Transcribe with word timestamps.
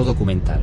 Documental. 0.00 0.60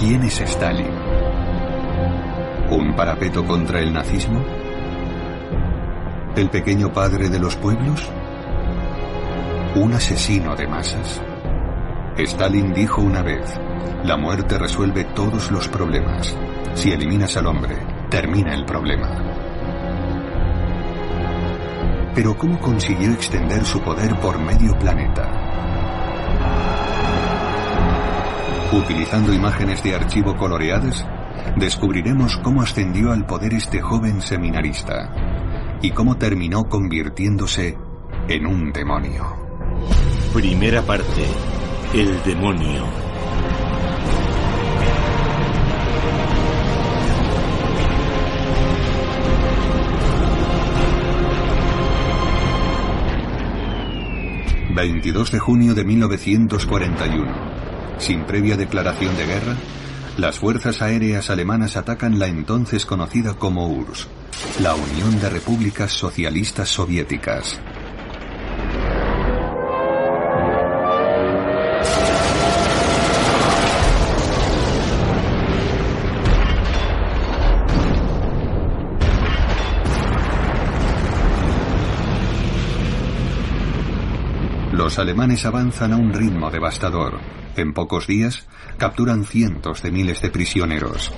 ¿Quién 0.00 0.22
es 0.24 0.40
Stalin? 0.40 0.86
¿Un 2.70 2.96
parapeto 2.96 3.44
contra 3.44 3.80
el 3.80 3.92
nazismo? 3.92 4.42
¿El 6.34 6.48
pequeño 6.48 6.90
padre 6.90 7.28
de 7.28 7.38
los 7.38 7.54
pueblos? 7.56 8.08
¿Un 9.76 9.92
asesino 9.92 10.56
de 10.56 10.66
masas? 10.66 11.20
Stalin 12.16 12.72
dijo 12.72 13.02
una 13.02 13.22
vez, 13.22 13.54
la 14.02 14.16
muerte 14.16 14.56
resuelve 14.58 15.04
todos 15.04 15.50
los 15.50 15.68
problemas. 15.68 16.34
Si 16.74 16.90
eliminas 16.90 17.36
al 17.36 17.46
hombre, 17.46 17.76
termina 18.08 18.54
el 18.54 18.64
problema. 18.64 19.27
Pero 22.18 22.36
¿cómo 22.36 22.58
consiguió 22.58 23.12
extender 23.12 23.64
su 23.64 23.80
poder 23.80 24.18
por 24.18 24.40
medio 24.40 24.76
planeta? 24.76 25.30
Utilizando 28.72 29.32
imágenes 29.32 29.84
de 29.84 29.94
archivo 29.94 30.36
coloreadas, 30.36 31.06
descubriremos 31.54 32.36
cómo 32.38 32.62
ascendió 32.62 33.12
al 33.12 33.24
poder 33.24 33.54
este 33.54 33.80
joven 33.80 34.20
seminarista 34.20 35.78
y 35.80 35.92
cómo 35.92 36.18
terminó 36.18 36.64
convirtiéndose 36.64 37.78
en 38.26 38.46
un 38.48 38.72
demonio. 38.72 39.24
Primera 40.34 40.82
parte. 40.82 41.24
El 41.94 42.20
demonio. 42.24 43.07
...22 54.78 55.32
de 55.32 55.40
junio 55.40 55.74
de 55.74 55.84
1941... 55.84 57.98
...sin 57.98 58.24
previa 58.26 58.56
declaración 58.56 59.16
de 59.16 59.26
guerra... 59.26 59.56
...las 60.16 60.38
fuerzas 60.38 60.82
aéreas 60.82 61.30
alemanas 61.30 61.76
atacan 61.76 62.20
la 62.20 62.28
entonces 62.28 62.86
conocida 62.86 63.34
como 63.34 63.66
URSS... 63.66 64.06
...la 64.62 64.76
Unión 64.76 65.18
de 65.18 65.30
Repúblicas 65.30 65.90
Socialistas 65.90 66.68
Soviéticas... 66.68 67.58
Los 84.88 84.98
alemanes 84.98 85.44
avanzan 85.44 85.92
a 85.92 85.96
un 85.96 86.14
ritmo 86.14 86.50
devastador. 86.50 87.20
En 87.56 87.74
pocos 87.74 88.06
días 88.06 88.46
capturan 88.78 89.26
cientos 89.26 89.82
de 89.82 89.90
miles 89.90 90.22
de 90.22 90.30
prisioneros. 90.30 91.12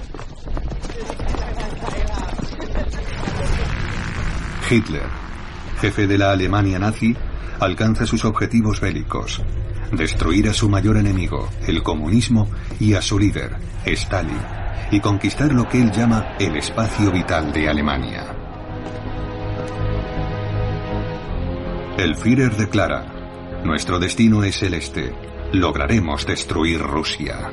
Hitler, 4.68 5.06
jefe 5.80 6.08
de 6.08 6.18
la 6.18 6.32
Alemania 6.32 6.80
nazi, 6.80 7.16
alcanza 7.60 8.06
sus 8.06 8.24
objetivos 8.24 8.80
bélicos. 8.80 9.40
Destruir 9.92 10.48
a 10.48 10.52
su 10.52 10.68
mayor 10.68 10.96
enemigo, 10.96 11.48
el 11.64 11.84
comunismo, 11.84 12.50
y 12.80 12.94
a 12.94 13.00
su 13.00 13.20
líder, 13.20 13.56
Stalin, 13.86 14.42
y 14.90 14.98
conquistar 14.98 15.52
lo 15.52 15.68
que 15.68 15.80
él 15.80 15.92
llama 15.92 16.34
el 16.40 16.56
espacio 16.56 17.12
vital 17.12 17.52
de 17.52 17.68
Alemania. 17.68 18.34
El 21.96 22.16
Führer 22.16 22.56
declara, 22.56 23.19
nuestro 23.64 23.98
destino 23.98 24.42
es 24.42 24.62
el 24.62 24.74
este. 24.74 25.12
Lograremos 25.52 26.26
destruir 26.26 26.80
Rusia. 26.80 27.52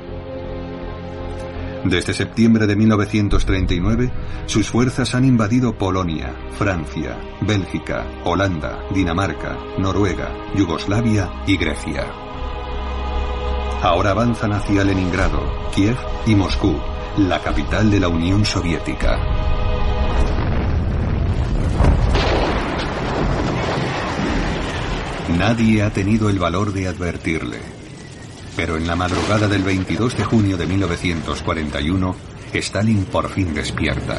Desde 1.84 2.14
septiembre 2.14 2.68
de 2.68 2.76
1939, 2.76 4.12
sus 4.46 4.70
fuerzas 4.70 5.16
han 5.16 5.26
invadido 5.26 5.78
Polonia, 5.78 6.34
Francia, 6.58 7.18
Bélgica, 7.42 8.06
Holanda, 8.24 8.84
Dinamarca, 8.94 9.58
Noruega, 9.78 10.30
Yugoslavia 10.56 11.30
y 11.46 11.58
Grecia. 11.58 12.06
Ahora 13.82 14.12
avanzan 14.12 14.54
hacia 14.54 14.84
Leningrado, 14.84 15.42
Kiev 15.74 15.98
y 16.26 16.36
Moscú, 16.36 16.76
la 17.18 17.42
capital 17.42 17.92
de 17.92 18.00
la 18.00 18.08
Unión 18.08 18.44
Soviética. 18.44 19.57
Nadie 25.36 25.84
ha 25.84 25.90
tenido 25.90 26.30
el 26.30 26.40
valor 26.40 26.72
de 26.74 26.88
advertirle. 26.88 27.60
Pero 28.56 28.78
en 28.78 28.88
la 28.88 28.96
madrugada 28.96 29.48
del 29.48 29.64
22 29.64 30.18
de 30.18 30.24
junio 30.24 30.58
de 30.58 30.66
1941, 30.66 32.16
Stalin 32.54 33.06
por 33.06 33.30
fin 33.30 33.54
despierta. 33.54 34.18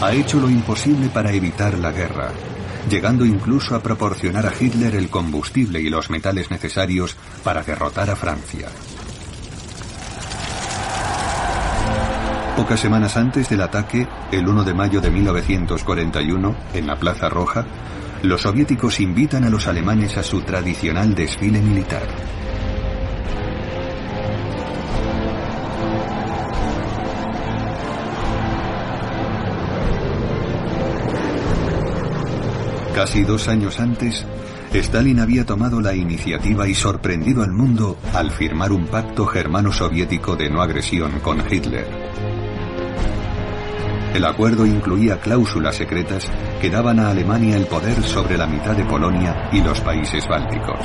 Ha 0.00 0.12
hecho 0.14 0.40
lo 0.40 0.48
imposible 0.48 1.08
para 1.08 1.32
evitar 1.32 1.78
la 1.78 1.92
guerra, 1.92 2.30
llegando 2.88 3.26
incluso 3.26 3.74
a 3.74 3.82
proporcionar 3.82 4.46
a 4.46 4.52
Hitler 4.58 4.94
el 4.94 5.10
combustible 5.10 5.80
y 5.80 5.90
los 5.90 6.08
metales 6.08 6.50
necesarios 6.50 7.16
para 7.44 7.62
derrotar 7.62 8.08
a 8.08 8.16
Francia. 8.16 8.68
Pocas 12.60 12.80
semanas 12.80 13.16
antes 13.16 13.48
del 13.48 13.62
ataque, 13.62 14.06
el 14.30 14.46
1 14.46 14.64
de 14.64 14.74
mayo 14.74 15.00
de 15.00 15.10
1941, 15.10 16.54
en 16.74 16.86
la 16.86 16.96
Plaza 16.96 17.30
Roja, 17.30 17.64
los 18.22 18.42
soviéticos 18.42 19.00
invitan 19.00 19.44
a 19.44 19.48
los 19.48 19.66
alemanes 19.66 20.18
a 20.18 20.22
su 20.22 20.42
tradicional 20.42 21.14
desfile 21.14 21.62
militar. 21.62 22.02
Casi 32.94 33.22
dos 33.22 33.48
años 33.48 33.80
antes, 33.80 34.26
Stalin 34.74 35.18
había 35.18 35.46
tomado 35.46 35.80
la 35.80 35.94
iniciativa 35.94 36.68
y 36.68 36.74
sorprendido 36.74 37.42
al 37.42 37.52
mundo 37.52 37.96
al 38.12 38.30
firmar 38.30 38.70
un 38.70 38.86
pacto 38.86 39.24
germano-soviético 39.24 40.36
de 40.36 40.50
no 40.50 40.60
agresión 40.60 41.20
con 41.20 41.42
Hitler. 41.50 42.29
El 44.14 44.24
acuerdo 44.24 44.66
incluía 44.66 45.20
cláusulas 45.20 45.76
secretas 45.76 46.28
que 46.60 46.68
daban 46.68 46.98
a 46.98 47.10
Alemania 47.10 47.56
el 47.56 47.66
poder 47.66 48.02
sobre 48.02 48.36
la 48.36 48.46
mitad 48.46 48.76
de 48.76 48.84
Polonia 48.84 49.48
y 49.52 49.62
los 49.62 49.80
países 49.80 50.26
bálticos. 50.26 50.80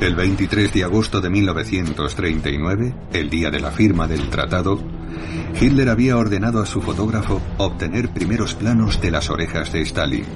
El 0.00 0.14
23 0.14 0.72
de 0.72 0.84
agosto 0.84 1.20
de 1.20 1.30
1939, 1.30 2.94
el 3.12 3.30
día 3.30 3.50
de 3.50 3.58
la 3.58 3.70
firma 3.70 4.06
del 4.06 4.28
tratado, 4.28 4.78
Hitler 5.60 5.88
había 5.88 6.16
ordenado 6.16 6.60
a 6.60 6.66
su 6.66 6.80
fotógrafo 6.80 7.40
obtener 7.58 8.10
primeros 8.10 8.54
planos 8.54 9.00
de 9.00 9.10
las 9.10 9.30
orejas 9.30 9.72
de 9.72 9.80
Stalin, 9.80 10.26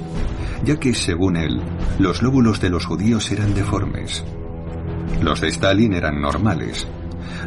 ya 0.65 0.81
que, 0.81 0.95
según 0.95 1.37
él, 1.37 1.61
los 1.99 2.23
lóbulos 2.23 2.61
de 2.61 2.71
los 2.71 2.87
judíos 2.87 3.31
eran 3.31 3.55
deformes. 3.55 4.25
Los 5.23 5.41
de 5.41 5.49
Stalin 5.49 5.93
eran 5.93 6.21
normales, 6.21 6.87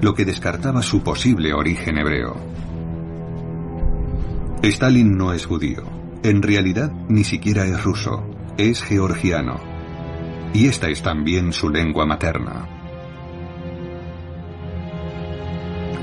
lo 0.01 0.13
que 0.13 0.25
descartaba 0.25 0.81
su 0.81 1.01
posible 1.01 1.53
origen 1.53 1.97
hebreo. 1.97 2.35
Stalin 4.63 5.17
no 5.17 5.33
es 5.33 5.45
judío. 5.45 5.83
En 6.23 6.43
realidad 6.43 6.91
ni 7.09 7.23
siquiera 7.23 7.65
es 7.65 7.83
ruso. 7.83 8.23
Es 8.57 8.83
georgiano. 8.83 9.59
Y 10.53 10.67
esta 10.67 10.87
es 10.89 11.01
también 11.01 11.51
su 11.51 11.69
lengua 11.69 12.05
materna. 12.05 12.67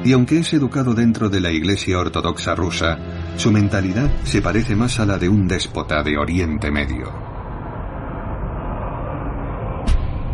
Y 0.04 0.12
aunque 0.12 0.38
es 0.38 0.52
educado 0.54 0.94
dentro 0.94 1.28
de 1.28 1.40
la 1.40 1.50
Iglesia 1.50 1.98
Ortodoxa 1.98 2.54
rusa, 2.54 2.98
su 3.36 3.52
mentalidad 3.52 4.10
se 4.24 4.42
parece 4.42 4.74
más 4.74 4.98
a 4.98 5.06
la 5.06 5.18
de 5.18 5.28
un 5.28 5.46
déspota 5.46 6.02
de 6.02 6.16
Oriente 6.16 6.70
Medio. 6.70 7.27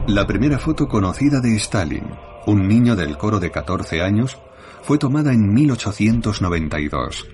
La 0.07 0.27
primera 0.27 0.59
foto 0.59 0.87
conocida 0.87 1.41
de 1.41 1.57
Stalin, 1.57 2.05
un 2.45 2.69
niño 2.69 2.95
del 2.95 3.17
coro 3.17 3.41
de 3.41 3.51
14 3.51 4.03
años, 4.03 4.37
fue 4.83 4.99
tomada 4.99 5.33
en 5.33 5.55
1892. 5.55 7.27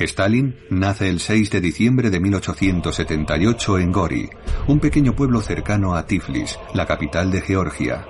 Stalin 0.00 0.56
nace 0.68 1.08
el 1.08 1.20
6 1.20 1.50
de 1.52 1.60
diciembre 1.60 2.10
de 2.10 2.18
1878 2.18 3.78
en 3.78 3.92
Gori, 3.92 4.28
un 4.66 4.80
pequeño 4.80 5.14
pueblo 5.14 5.40
cercano 5.40 5.94
a 5.94 6.04
Tiflis, 6.04 6.58
la 6.74 6.86
capital 6.86 7.30
de 7.30 7.40
Georgia. 7.40 8.04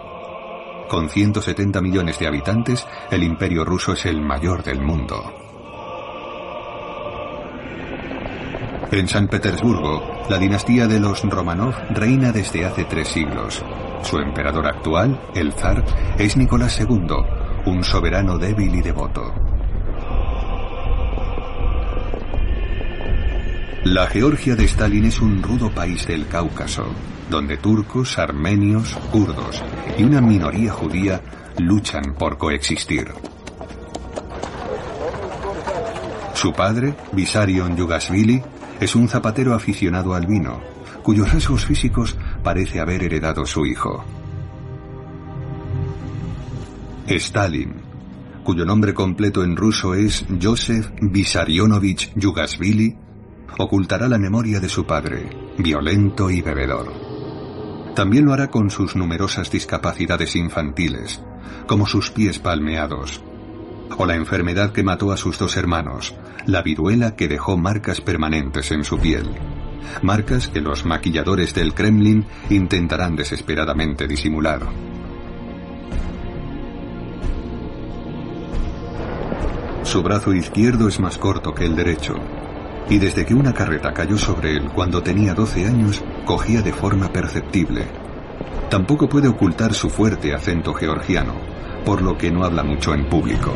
Con 0.89 1.11
170 1.11 1.83
millones 1.83 2.19
de 2.19 2.29
habitantes, 2.29 2.87
el 3.11 3.23
imperio 3.23 3.63
ruso 3.63 3.93
es 3.93 4.07
el 4.07 4.23
mayor 4.23 4.65
del 4.65 4.81
mundo. 4.81 5.42
En 8.93 9.09
San 9.09 9.27
Petersburgo, 9.27 10.03
la 10.29 10.37
dinastía 10.37 10.87
de 10.87 11.01
los 11.01 11.23
Romanov 11.23 11.75
reina 11.95 12.31
desde 12.31 12.67
hace 12.67 12.85
tres 12.85 13.09
siglos. 13.09 13.65
Su 14.03 14.19
emperador 14.19 14.67
actual, 14.67 15.19
el 15.35 15.55
zar, 15.55 15.83
es 16.19 16.37
Nicolás 16.37 16.79
II, 16.79 17.07
un 17.65 17.83
soberano 17.85 18.37
débil 18.37 18.75
y 18.75 18.83
devoto. 18.83 19.33
La 23.85 24.07
Georgia 24.09 24.57
de 24.57 24.65
Stalin 24.65 25.07
es 25.07 25.23
un 25.23 25.43
rudo 25.43 25.71
país 25.71 26.07
del 26.07 26.27
Cáucaso, 26.29 26.85
donde 27.31 27.57
turcos, 27.57 28.19
armenios, 28.19 28.95
kurdos 29.11 29.63
y 29.97 30.05
una 30.05 30.21
minoría 30.21 30.71
judía 30.71 31.23
luchan 31.57 32.15
por 32.19 32.37
coexistir. 32.37 33.11
Su 36.35 36.53
padre, 36.53 36.95
Vissarion 37.13 37.75
Yugasvili, 37.75 38.43
es 38.83 38.97
un 38.97 39.09
zapatero 39.09 39.55
aficionado 39.55 40.13
al 40.13 40.27
vino, 40.27 40.61
cuyos 41.05 41.33
rasgos 41.33 41.65
físicos 41.65 42.17
parece 42.43 42.81
haber 42.81 43.05
heredado 43.05 43.47
su 43.47 43.65
hijo. 43.65 44.05
Stalin, 47.07 47.75
cuyo 48.43 48.65
nombre 48.65 48.93
completo 48.93 49.45
en 49.45 49.57
ruso 49.57 49.95
es 49.95 50.25
Joseph 50.43 50.91
Vissarionovich 51.01 52.13
Yugasvili, 52.17 52.97
ocultará 53.59 54.09
la 54.09 54.19
memoria 54.19 54.59
de 54.59 54.69
su 54.69 54.85
padre, 54.85 55.31
violento 55.59 56.29
y 56.29 56.43
bebedor. 56.43 56.93
También 57.95 58.25
lo 58.25 58.33
hará 58.33 58.49
con 58.49 58.69
sus 58.69 58.97
numerosas 58.97 59.49
discapacidades 59.49 60.35
infantiles, 60.35 61.23
como 61.69 61.87
sus 61.87 62.11
pies 62.11 62.41
palmeados, 62.41 63.23
o 63.97 64.07
la 64.07 64.17
enfermedad 64.17 64.73
que 64.73 64.83
mató 64.83 65.13
a 65.13 65.17
sus 65.17 65.39
dos 65.39 65.57
hermanos, 65.57 66.17
la 66.47 66.63
viruela 66.63 67.15
que 67.15 67.29
dejó 67.29 67.57
marcas 67.57 68.01
permanentes 68.01 68.71
en 68.73 68.85
su 68.85 68.99
piel, 68.99 69.31
marcas 70.03 70.49
que 70.49 70.61
los 70.61 70.85
maquilladores 70.85 71.55
del 71.55 71.75
Kremlin 71.75 72.25
intentarán 72.51 73.17
desesperadamente 73.17 74.07
disimular. 74.07 74.61
Su 79.83 80.03
brazo 80.03 80.33
izquierdo 80.33 80.89
es 80.89 81.01
más 81.01 81.19
corto 81.19 81.53
que 81.53 81.67
el 81.67 81.77
derecho, 81.77 82.15
y 82.89 82.99
desde 82.99 83.25
que 83.25 83.35
una 83.35 83.53
carreta 83.53 83.93
cayó 83.93 84.17
sobre 84.17 84.53
él 84.53 84.71
cuando 84.75 85.03
tenía 85.03 85.35
12 85.35 85.67
años, 85.67 86.03
cogía 86.25 86.63
de 86.63 86.73
forma 86.73 87.13
perceptible. 87.13 87.87
Tampoco 88.71 89.09
puede 89.09 89.29
ocultar 89.29 89.75
su 89.75 89.91
fuerte 89.91 90.35
acento 90.35 90.73
georgiano, 90.73 91.35
por 91.85 92.01
lo 92.01 92.17
que 92.17 92.31
no 92.31 92.45
habla 92.45 92.63
mucho 92.63 92.95
en 92.95 93.09
público. 93.09 93.53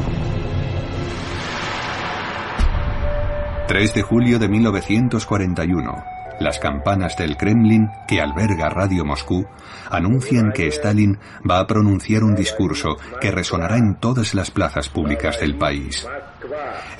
3 3.68 3.94
de 3.94 4.02
julio 4.02 4.38
de 4.38 4.48
1941. 4.48 6.04
Las 6.38 6.60
campanas 6.60 7.16
del 7.16 7.36
Kremlin, 7.36 7.88
que 8.06 8.20
alberga 8.20 8.68
Radio 8.68 9.04
Moscú, 9.04 9.44
anuncian 9.90 10.52
que 10.52 10.68
Stalin 10.68 11.18
va 11.48 11.58
a 11.58 11.66
pronunciar 11.66 12.22
un 12.22 12.36
discurso 12.36 12.96
que 13.20 13.32
resonará 13.32 13.76
en 13.76 13.96
todas 13.96 14.34
las 14.34 14.52
plazas 14.52 14.88
públicas 14.88 15.40
del 15.40 15.56
país. 15.56 16.06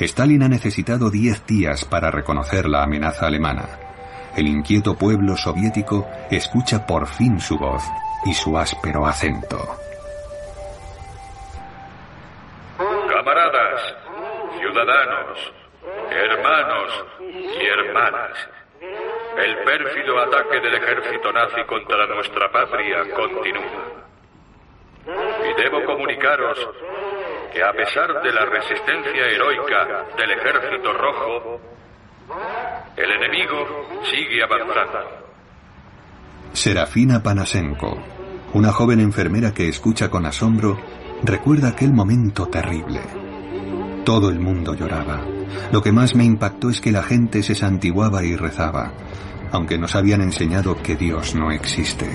Stalin 0.01 0.43
ha 0.43 0.49
necesitado 0.49 1.09
diez 1.09 1.47
días 1.47 1.85
para 1.85 2.11
reconocer 2.11 2.69
la 2.69 2.83
amenaza 2.83 3.27
alemana. 3.27 3.69
El 4.37 4.49
inquieto 4.49 4.97
pueblo 4.97 5.37
soviético 5.37 6.09
escucha 6.33 6.85
por 6.85 7.07
fin 7.07 7.39
su 7.39 7.57
voz 7.59 7.85
y 8.25 8.35
su 8.35 8.59
áspero 8.59 9.07
acento. 9.07 9.77
Camaradas, 13.09 13.81
ciudadanos, 14.59 15.53
hermanos 16.11 17.05
y 17.21 17.67
hermanas, 17.67 18.49
el 19.39 19.57
pérfido 19.65 20.19
ataque 20.19 20.61
del 20.61 20.75
ejército 20.75 21.33
nazi 21.33 21.63
contra 21.67 22.07
nuestra 22.07 22.51
patria 22.51 22.99
continúa. 23.15 24.07
Y 25.07 25.63
debo 25.63 25.85
comunicaros 25.85 26.59
que 27.53 27.63
a 27.63 27.73
pesar 27.73 28.23
de 28.23 28.33
la 28.33 28.45
resistencia 28.47 29.27
heroica 29.27 30.07
del 30.17 30.31
ejército 30.33 30.93
rojo, 30.93 31.61
el 32.97 33.11
enemigo 33.13 34.03
sigue 34.05 34.43
avanzando. 34.43 35.27
Serafina 36.53 37.23
Panasenko, 37.23 38.03
una 38.55 38.73
joven 38.73 39.01
enfermera 39.01 39.53
que 39.53 39.69
escucha 39.69 40.11
con 40.11 40.27
asombro, 40.27 40.79
recuerda 41.23 41.69
aquel 41.69 41.93
momento 41.93 42.47
terrible. 42.47 43.26
Todo 44.07 44.31
el 44.31 44.39
mundo 44.39 44.73
lloraba. 44.77 45.21
Lo 45.73 45.83
que 45.83 45.91
más 45.91 46.15
me 46.15 46.25
impactó 46.25 46.71
es 46.71 46.81
que 46.81 46.93
la 46.93 47.03
gente 47.03 47.43
se 47.43 47.57
santiguaba 47.57 48.23
y 48.23 48.37
rezaba, 48.37 48.93
aunque 49.51 49.79
nos 49.79 49.97
habían 49.97 50.21
enseñado 50.21 50.81
que 50.81 50.95
Dios 50.95 51.35
no 51.35 51.51
existe. 51.51 52.07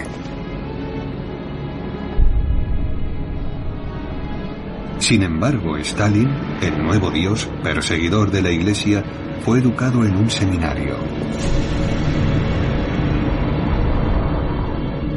Sin 5.00 5.22
embargo, 5.22 5.76
Stalin, 5.80 6.30
el 6.62 6.82
nuevo 6.82 7.12
Dios, 7.12 7.50
perseguidor 7.62 8.32
de 8.32 8.42
la 8.42 8.52
Iglesia, 8.52 9.04
fue 9.44 9.60
educado 9.60 10.06
en 10.06 10.16
un 10.16 10.30
seminario. 10.30 10.96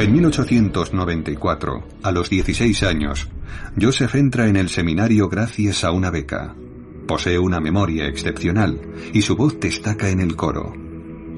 En 0.01 0.13
1894, 0.13 1.85
a 2.03 2.11
los 2.11 2.29
16 2.29 2.83
años, 2.83 3.29
Joseph 3.81 4.17
entra 4.17 4.49
en 4.49 4.57
el 4.57 4.69
seminario 4.69 5.29
gracias 5.29 5.85
a 5.85 5.93
una 5.93 6.11
beca. 6.11 6.57
Posee 7.07 7.39
una 7.39 7.61
memoria 7.61 8.07
excepcional 8.07 8.81
y 9.13 9.23
su 9.23 9.37
voz 9.37 9.61
destaca 9.61 10.09
en 10.09 10.21
el 10.21 10.37
coro. 10.37 10.73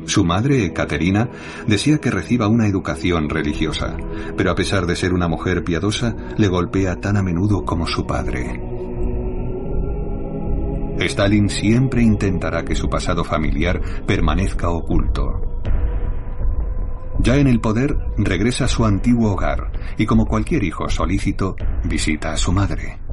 Su 0.07 0.25
madre, 0.25 0.73
Caterina, 0.73 1.29
desea 1.67 1.99
que 1.99 2.13
reciba 2.13 2.47
una 2.47 2.69
educación 2.69 3.29
religiosa, 3.29 3.97
pero 4.37 4.53
a 4.53 4.55
pesar 4.55 4.87
de 4.87 4.95
ser 4.95 5.13
una 5.13 5.27
mujer 5.27 5.65
piadosa, 5.65 6.15
le 6.37 6.47
golpea 6.47 7.01
tan 7.01 7.17
a 7.17 7.23
menudo 7.23 7.65
como 7.65 7.89
su 7.89 8.07
padre. 8.07 8.61
Stalin 10.99 11.51
siempre 11.51 12.03
intentará 12.03 12.65
que 12.65 12.77
su 12.77 12.89
pasado 12.89 13.25
familiar 13.25 13.81
permanezca 14.07 14.71
oculto. 14.71 15.43
Ya 17.19 17.37
en 17.37 17.49
el 17.49 17.61
poder, 17.61 17.97
regresa 18.17 18.67
a 18.67 18.69
su 18.69 18.85
antiguo 18.85 19.33
hogar 19.33 19.73
y 19.99 20.07
como 20.07 20.27
cualquier 20.27 20.63
hijo 20.63 20.89
solícito, 20.89 21.57
visita 21.85 22.33
a 22.33 22.37
su 22.37 22.53
madre. 22.53 23.06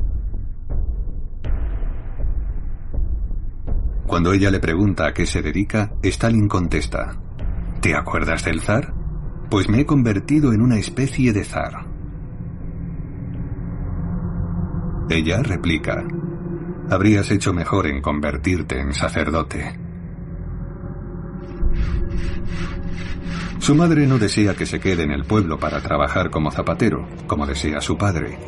Cuando 4.07 4.33
ella 4.33 4.51
le 4.51 4.59
pregunta 4.59 5.07
a 5.07 5.13
qué 5.13 5.25
se 5.25 5.41
dedica, 5.41 5.93
Stalin 6.01 6.47
contesta, 6.47 7.17
¿Te 7.83 7.95
acuerdas 7.95 8.45
del 8.45 8.61
zar? 8.61 8.93
Pues 9.49 9.67
me 9.67 9.81
he 9.81 9.85
convertido 9.85 10.53
en 10.53 10.61
una 10.61 10.77
especie 10.77 11.33
de 11.33 11.43
zar. 11.43 11.85
Ella 15.09 15.43
replica, 15.43 16.01
habrías 16.89 17.29
hecho 17.29 17.53
mejor 17.53 17.87
en 17.87 18.01
convertirte 18.01 18.79
en 18.79 18.93
sacerdote. 18.93 19.77
Su 23.59 23.75
madre 23.75 24.07
no 24.07 24.17
desea 24.17 24.55
que 24.55 24.65
se 24.65 24.79
quede 24.79 25.03
en 25.03 25.11
el 25.11 25.25
pueblo 25.25 25.59
para 25.59 25.81
trabajar 25.81 26.29
como 26.29 26.51
zapatero, 26.51 27.05
como 27.27 27.45
desea 27.45 27.81
su 27.81 27.97
padre. 27.97 28.39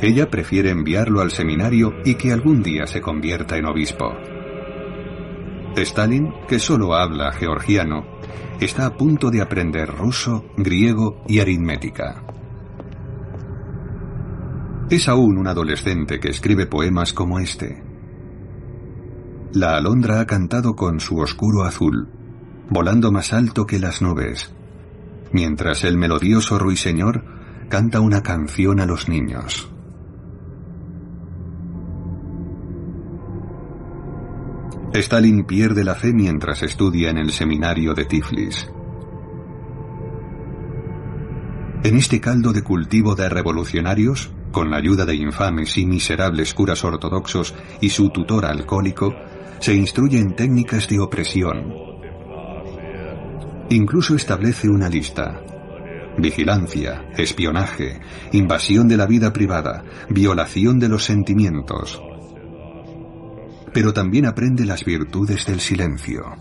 Ella 0.00 0.28
prefiere 0.28 0.70
enviarlo 0.70 1.20
al 1.20 1.30
seminario 1.30 1.94
y 2.04 2.16
que 2.16 2.32
algún 2.32 2.64
día 2.64 2.88
se 2.88 3.00
convierta 3.00 3.56
en 3.56 3.66
obispo. 3.66 4.12
Stalin, 5.76 6.32
que 6.48 6.58
solo 6.58 6.94
habla 6.94 7.32
georgiano, 7.32 8.04
está 8.60 8.86
a 8.86 8.96
punto 8.96 9.30
de 9.30 9.40
aprender 9.40 9.88
ruso, 9.88 10.44
griego 10.56 11.22
y 11.26 11.40
aritmética. 11.40 12.24
Es 14.90 15.08
aún 15.08 15.38
un 15.38 15.46
adolescente 15.46 16.20
que 16.20 16.28
escribe 16.28 16.66
poemas 16.66 17.12
como 17.12 17.38
este. 17.38 17.82
la 19.54 19.76
alondra 19.76 20.20
ha 20.20 20.26
cantado 20.26 20.74
con 20.74 21.00
su 21.00 21.18
oscuro 21.18 21.64
azul, 21.64 22.08
volando 22.70 23.10
más 23.12 23.32
alto 23.32 23.66
que 23.66 23.78
las 23.78 24.00
nubes, 24.00 24.54
mientras 25.32 25.84
el 25.84 25.98
melodioso 25.98 26.58
ruiseñor 26.58 27.24
canta 27.68 28.00
una 28.00 28.22
canción 28.22 28.80
a 28.80 28.86
los 28.86 29.08
niños. 29.08 29.71
Stalin 34.94 35.44
pierde 35.44 35.84
la 35.84 35.94
fe 35.94 36.12
mientras 36.12 36.62
estudia 36.62 37.08
en 37.08 37.16
el 37.16 37.32
seminario 37.32 37.94
de 37.94 38.04
Tiflis. 38.04 38.68
En 41.82 41.96
este 41.96 42.20
caldo 42.20 42.52
de 42.52 42.62
cultivo 42.62 43.14
de 43.14 43.30
revolucionarios, 43.30 44.30
con 44.50 44.70
la 44.70 44.76
ayuda 44.76 45.06
de 45.06 45.14
infames 45.14 45.78
y 45.78 45.86
miserables 45.86 46.52
curas 46.52 46.84
ortodoxos 46.84 47.54
y 47.80 47.88
su 47.88 48.10
tutor 48.10 48.44
alcohólico, 48.44 49.14
se 49.60 49.74
instruye 49.74 50.18
en 50.18 50.36
técnicas 50.36 50.86
de 50.88 51.00
opresión. 51.00 51.72
Incluso 53.70 54.14
establece 54.14 54.68
una 54.68 54.90
lista. 54.90 55.40
Vigilancia, 56.18 57.06
espionaje, 57.16 57.98
invasión 58.32 58.88
de 58.88 58.98
la 58.98 59.06
vida 59.06 59.32
privada, 59.32 59.84
violación 60.10 60.78
de 60.78 60.90
los 60.90 61.04
sentimientos. 61.04 61.98
Pero 63.72 63.92
también 63.92 64.26
aprende 64.26 64.64
las 64.64 64.84
virtudes 64.84 65.46
del 65.46 65.60
silencio. 65.60 66.36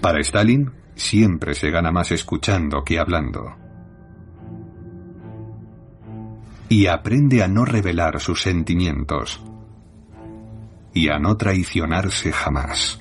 Para 0.00 0.20
Stalin, 0.20 0.70
Siempre 1.00 1.54
se 1.54 1.70
gana 1.70 1.90
más 1.90 2.12
escuchando 2.12 2.84
que 2.84 2.98
hablando. 2.98 3.56
Y 6.68 6.86
aprende 6.86 7.42
a 7.42 7.48
no 7.48 7.64
revelar 7.64 8.20
sus 8.20 8.42
sentimientos. 8.42 9.42
Y 10.92 11.08
a 11.08 11.18
no 11.18 11.38
traicionarse 11.38 12.32
jamás. 12.32 12.99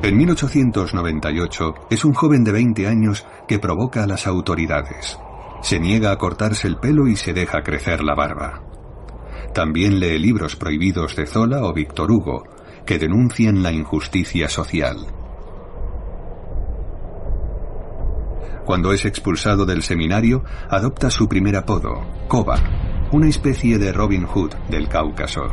En 0.00 0.16
1898 0.16 1.74
es 1.90 2.04
un 2.04 2.14
joven 2.14 2.44
de 2.44 2.52
20 2.52 2.86
años 2.86 3.26
que 3.48 3.58
provoca 3.58 4.04
a 4.04 4.06
las 4.06 4.28
autoridades. 4.28 5.18
Se 5.60 5.80
niega 5.80 6.12
a 6.12 6.16
cortarse 6.18 6.68
el 6.68 6.76
pelo 6.76 7.08
y 7.08 7.16
se 7.16 7.32
deja 7.32 7.62
crecer 7.62 8.04
la 8.04 8.14
barba. 8.14 8.62
También 9.52 9.98
lee 9.98 10.20
libros 10.20 10.54
prohibidos 10.54 11.16
de 11.16 11.26
Zola 11.26 11.64
o 11.64 11.72
Víctor 11.72 12.12
Hugo, 12.12 12.44
que 12.86 13.00
denuncian 13.00 13.64
la 13.64 13.72
injusticia 13.72 14.48
social. 14.48 14.98
Cuando 18.64 18.92
es 18.92 19.04
expulsado 19.04 19.66
del 19.66 19.82
seminario, 19.82 20.44
adopta 20.70 21.10
su 21.10 21.26
primer 21.26 21.56
apodo, 21.56 22.06
Koba, 22.28 22.56
una 23.10 23.28
especie 23.28 23.78
de 23.78 23.92
Robin 23.92 24.26
Hood 24.26 24.54
del 24.70 24.88
Cáucaso, 24.88 25.48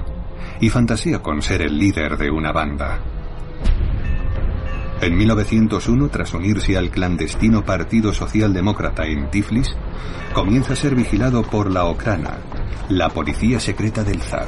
y 0.59 0.69
fantasea 0.69 1.23
con 1.23 1.41
ser 1.41 1.63
el 1.63 1.79
líder 1.79 2.17
de 2.17 2.29
una 2.29 2.51
banda. 2.51 3.01
En 5.01 5.17
1901, 5.17 6.09
tras 6.09 6.33
unirse 6.33 6.77
al 6.77 6.89
clandestino 6.89 7.63
Partido 7.63 8.13
Socialdemócrata 8.13 9.05
en 9.05 9.29
Tiflis, 9.29 9.75
comienza 10.33 10.73
a 10.73 10.75
ser 10.77 10.95
vigilado 10.95 11.43
por 11.43 11.71
la 11.71 11.85
Okrana, 11.85 12.37
la 12.89 13.09
policía 13.09 13.59
secreta 13.59 14.03
del 14.03 14.21
zar. 14.21 14.47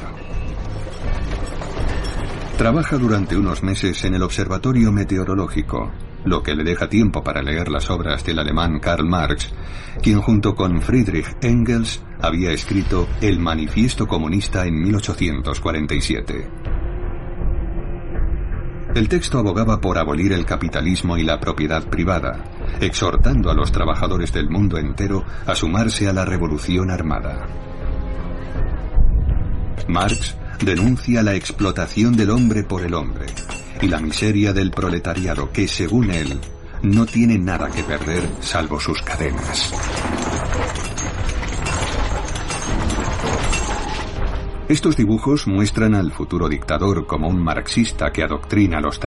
Trabaja 2.56 2.96
durante 2.98 3.36
unos 3.36 3.62
meses 3.62 4.04
en 4.04 4.14
el 4.14 4.22
Observatorio 4.22 4.90
Meteorológico, 4.90 5.92
lo 6.24 6.42
que 6.42 6.54
le 6.54 6.64
deja 6.64 6.88
tiempo 6.88 7.22
para 7.22 7.42
leer 7.42 7.68
las 7.68 7.88
obras 7.90 8.24
del 8.24 8.38
alemán 8.38 8.80
Karl 8.80 9.06
Marx, 9.06 9.52
quien 10.02 10.20
junto 10.20 10.54
con 10.56 10.80
Friedrich 10.80 11.36
Engels 11.42 12.02
había 12.20 12.50
escrito 12.50 13.06
El 13.20 13.38
Manifiesto 13.38 14.08
Comunista 14.08 14.66
en 14.66 14.82
1847. 14.82 16.67
El 18.98 19.08
texto 19.08 19.38
abogaba 19.38 19.80
por 19.80 19.96
abolir 19.96 20.32
el 20.32 20.44
capitalismo 20.44 21.16
y 21.16 21.22
la 21.22 21.38
propiedad 21.38 21.84
privada, 21.84 22.42
exhortando 22.80 23.48
a 23.48 23.54
los 23.54 23.70
trabajadores 23.70 24.32
del 24.32 24.50
mundo 24.50 24.76
entero 24.76 25.24
a 25.46 25.54
sumarse 25.54 26.08
a 26.08 26.12
la 26.12 26.24
revolución 26.24 26.90
armada. 26.90 27.46
Marx 29.86 30.36
denuncia 30.64 31.22
la 31.22 31.36
explotación 31.36 32.16
del 32.16 32.30
hombre 32.30 32.64
por 32.64 32.84
el 32.84 32.92
hombre 32.94 33.26
y 33.80 33.86
la 33.86 34.00
miseria 34.00 34.52
del 34.52 34.72
proletariado 34.72 35.52
que, 35.52 35.68
según 35.68 36.10
él, 36.10 36.36
no 36.82 37.06
tiene 37.06 37.38
nada 37.38 37.68
que 37.70 37.84
perder 37.84 38.28
salvo 38.40 38.80
sus 38.80 39.00
cadenas. 39.02 39.74
Estos 44.68 44.96
dibujos 44.96 45.46
muestran 45.46 45.94
al 45.94 46.12
futuro 46.12 46.46
dictador 46.46 47.06
como 47.06 47.26
un 47.26 47.42
marxista 47.42 48.12
que 48.12 48.22
adoctrina 48.22 48.78
a 48.78 48.80
los 48.82 49.00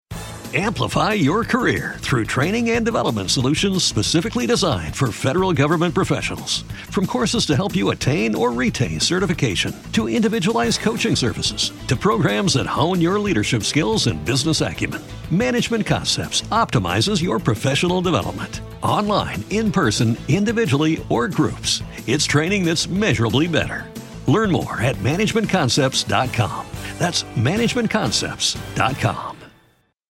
Amplify 0.54 1.14
your 1.14 1.44
career 1.44 1.94
through 2.00 2.26
training 2.26 2.72
and 2.72 2.84
development 2.84 3.30
solutions 3.30 3.82
specifically 3.84 4.46
designed 4.46 4.94
for 4.94 5.10
federal 5.12 5.54
government 5.54 5.94
professionals. 5.94 6.64
From 6.90 7.06
courses 7.06 7.46
to 7.46 7.56
help 7.56 7.74
you 7.74 7.90
attain 7.90 8.34
or 8.34 8.52
retain 8.52 9.00
certification, 9.00 9.72
to 9.92 10.08
individualized 10.10 10.80
coaching 10.80 11.16
services, 11.16 11.72
to 11.86 11.96
programs 11.96 12.54
that 12.54 12.66
hone 12.66 13.00
your 13.00 13.18
leadership 13.18 13.62
skills 13.62 14.08
and 14.08 14.22
business 14.26 14.60
acumen, 14.60 15.00
Management 15.30 15.86
Concepts 15.86 16.42
optimizes 16.50 17.22
your 17.22 17.38
professional 17.38 18.02
development. 18.02 18.60
Online, 18.82 19.42
in 19.48 19.70
person, 19.72 20.18
individually, 20.28 21.02
or 21.08 21.28
groups, 21.28 21.82
it's 22.06 22.26
training 22.26 22.64
that's 22.64 22.88
measurably 22.88 23.46
better. 23.46 23.91
Learn 24.32 24.50
more 24.50 24.80
at 24.80 24.96
managementconcepts.com. 24.96 26.64
That's 26.98 27.24
managementconcepts.com. 27.36 29.36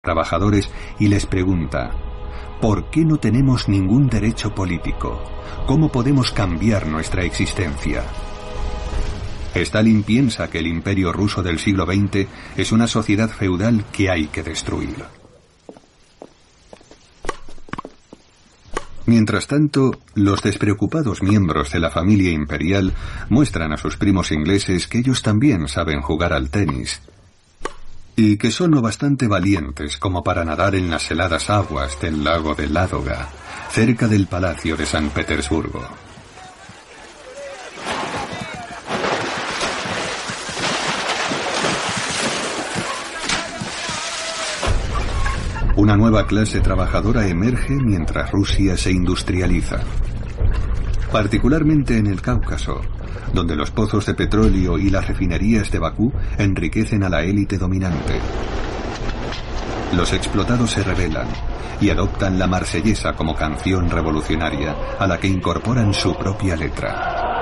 trabajadores 0.04 0.68
y 1.00 1.08
les 1.08 1.28
pregunta, 1.28 1.92
¿por 2.60 2.90
qué 2.90 3.06
no 3.06 3.18
tenemos 3.18 3.68
ningún 3.68 4.10
derecho 4.10 4.54
político? 4.54 5.22
¿Cómo 5.68 5.92
podemos 5.92 6.32
cambiar 6.32 6.88
nuestra 6.88 7.24
existencia? 7.24 8.04
Stalin 9.54 10.04
piensa 10.04 10.50
que 10.50 10.60
el 10.60 10.68
imperio 10.68 11.12
ruso 11.12 11.44
del 11.44 11.60
siglo 11.60 11.86
XX 11.86 12.28
es 12.58 12.72
una 12.72 12.88
sociedad 12.88 13.30
feudal 13.30 13.86
que 13.92 14.10
hay 14.10 14.28
que 14.28 14.44
destruir. 14.44 15.21
Mientras 19.12 19.46
tanto, 19.46 19.92
los 20.16 20.42
despreocupados 20.42 21.22
miembros 21.22 21.74
de 21.74 21.82
la 21.82 21.90
familia 21.90 22.32
imperial 22.32 22.94
muestran 23.28 23.74
a 23.74 23.78
sus 23.78 23.98
primos 23.98 24.32
ingleses 24.32 24.88
que 24.88 25.00
ellos 25.00 25.22
también 25.22 25.68
saben 25.68 26.00
jugar 26.00 26.32
al 26.32 26.50
tenis 26.50 27.02
y 28.16 28.38
que 28.38 28.52
son 28.52 28.72
lo 28.72 28.82
bastante 28.82 29.28
valientes 29.28 29.98
como 29.98 30.24
para 30.24 30.46
nadar 30.46 30.76
en 30.76 30.90
las 30.90 31.12
heladas 31.12 31.50
aguas 31.50 32.00
del 32.00 32.24
lago 32.24 32.56
de 32.56 32.70
Ládoga, 32.70 33.28
cerca 33.72 34.08
del 34.08 34.28
Palacio 34.28 34.78
de 34.78 34.86
San 34.86 35.10
Petersburgo. 35.10 35.86
Una 45.82 45.98
nueva 45.98 46.28
clase 46.28 46.62
trabajadora 46.62 47.28
emerge 47.28 47.74
mientras 47.74 48.30
Rusia 48.30 48.78
se 48.78 48.92
industrializa, 48.92 49.80
particularmente 51.12 51.98
en 51.98 52.06
el 52.06 52.22
Cáucaso, 52.22 52.82
donde 53.34 53.56
los 53.56 53.72
pozos 53.72 54.06
de 54.06 54.14
petróleo 54.14 54.78
y 54.78 54.92
las 54.92 55.08
refinerías 55.08 55.72
de 55.72 55.80
Bakú 55.80 56.14
enriquecen 56.38 57.04
a 57.04 57.10
la 57.10 57.24
élite 57.24 57.58
dominante. 57.58 58.20
Los 59.98 60.14
explotados 60.14 60.70
se 60.70 60.84
rebelan 60.84 61.26
y 61.82 61.90
adoptan 61.90 62.38
la 62.38 62.46
marsellesa 62.46 63.14
como 63.14 63.34
canción 63.34 63.90
revolucionaria 63.90 64.76
a 65.00 65.08
la 65.08 65.18
que 65.18 65.30
incorporan 65.30 65.96
su 65.96 66.16
propia 66.16 66.56
letra. 66.56 67.41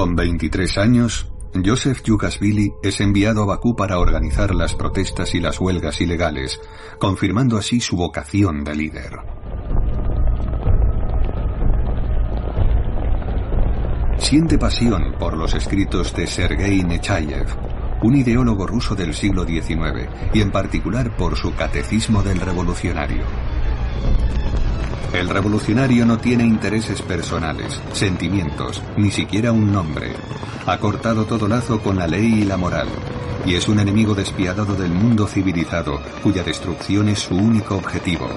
Con 0.00 0.16
23 0.16 0.78
años, 0.78 1.30
Joseph 1.62 2.00
Yukasvili 2.02 2.72
es 2.82 3.02
enviado 3.02 3.42
a 3.42 3.44
Bakú 3.44 3.76
para 3.76 3.98
organizar 3.98 4.54
las 4.54 4.74
protestas 4.74 5.34
y 5.34 5.40
las 5.40 5.60
huelgas 5.60 6.00
ilegales, 6.00 6.58
confirmando 6.98 7.58
así 7.58 7.80
su 7.80 7.96
vocación 7.96 8.64
de 8.64 8.74
líder. 8.74 9.18
Siente 14.16 14.56
pasión 14.56 15.16
por 15.18 15.36
los 15.36 15.52
escritos 15.52 16.14
de 16.16 16.26
Sergei 16.26 16.82
Nechayev, 16.82 17.48
un 18.02 18.16
ideólogo 18.16 18.66
ruso 18.66 18.94
del 18.94 19.12
siglo 19.12 19.44
XIX, 19.44 20.08
y 20.32 20.40
en 20.40 20.50
particular 20.50 21.14
por 21.14 21.36
su 21.36 21.54
Catecismo 21.54 22.22
del 22.22 22.40
Revolucionario. 22.40 23.24
El 25.12 25.28
revolucionario 25.28 26.06
no 26.06 26.18
tiene 26.18 26.44
intereses 26.44 27.02
personales, 27.02 27.80
sentimientos, 27.92 28.80
ni 28.96 29.10
siquiera 29.10 29.50
un 29.50 29.72
nombre. 29.72 30.12
Ha 30.66 30.78
cortado 30.78 31.24
todo 31.24 31.48
lazo 31.48 31.80
con 31.80 31.96
la 31.96 32.06
ley 32.06 32.42
y 32.42 32.44
la 32.44 32.56
moral, 32.56 32.86
y 33.44 33.56
es 33.56 33.66
un 33.66 33.80
enemigo 33.80 34.14
despiadado 34.14 34.76
del 34.76 34.92
mundo 34.92 35.26
civilizado, 35.26 36.00
cuya 36.22 36.44
destrucción 36.44 37.08
es 37.08 37.18
su 37.18 37.34
único 37.34 37.76
objetivo. 37.76 38.28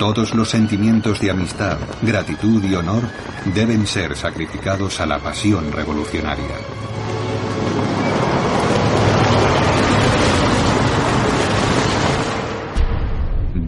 Todos 0.00 0.34
los 0.34 0.50
sentimientos 0.50 1.20
de 1.20 1.30
amistad, 1.30 1.78
gratitud 2.02 2.64
y 2.64 2.74
honor 2.74 3.04
deben 3.54 3.86
ser 3.86 4.16
sacrificados 4.16 5.00
a 5.00 5.06
la 5.06 5.20
pasión 5.20 5.70
revolucionaria. 5.70 6.56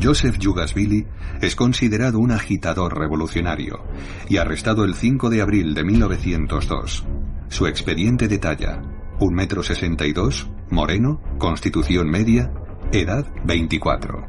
Joseph 0.05 0.37
Yugasvili 0.39 1.07
es 1.41 1.57
considerado 1.57 2.19
un 2.19 2.31
agitador 2.31 2.99
revolucionario 2.99 3.83
y 4.29 4.37
arrestado 4.37 4.85
el 4.85 4.95
5 4.95 5.31
de 5.31 5.41
abril 5.41 5.73
de 5.73 5.83
1902. 5.83 7.07
Su 7.49 7.67
expediente 7.67 8.29
detalla 8.29 8.83
1,62 9.19 9.31
metro 9.33 9.63
62, 9.63 10.51
moreno, 10.69 11.23
constitución 11.39 12.11
media, 12.11 12.53
edad 12.93 13.27
24. 13.47 14.27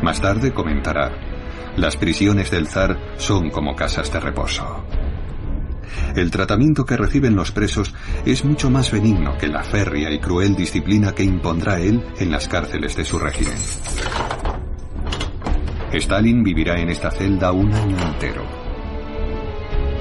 Más 0.00 0.20
tarde 0.20 0.54
comentará, 0.54 1.10
las 1.76 1.96
prisiones 1.96 2.52
del 2.52 2.68
zar 2.68 2.96
son 3.16 3.50
como 3.50 3.74
casas 3.74 4.12
de 4.12 4.20
reposo. 4.20 4.84
El 6.14 6.30
tratamiento 6.30 6.84
que 6.84 6.96
reciben 6.96 7.36
los 7.36 7.52
presos 7.52 7.94
es 8.24 8.44
mucho 8.44 8.70
más 8.70 8.90
benigno 8.90 9.36
que 9.38 9.48
la 9.48 9.62
férrea 9.62 10.10
y 10.10 10.18
cruel 10.18 10.54
disciplina 10.56 11.12
que 11.12 11.24
impondrá 11.24 11.80
él 11.80 12.02
en 12.18 12.30
las 12.30 12.48
cárceles 12.48 12.96
de 12.96 13.04
su 13.04 13.18
régimen. 13.18 13.56
Stalin 15.92 16.42
vivirá 16.42 16.80
en 16.80 16.90
esta 16.90 17.10
celda 17.10 17.52
un 17.52 17.72
año 17.72 17.96
entero. 17.98 18.44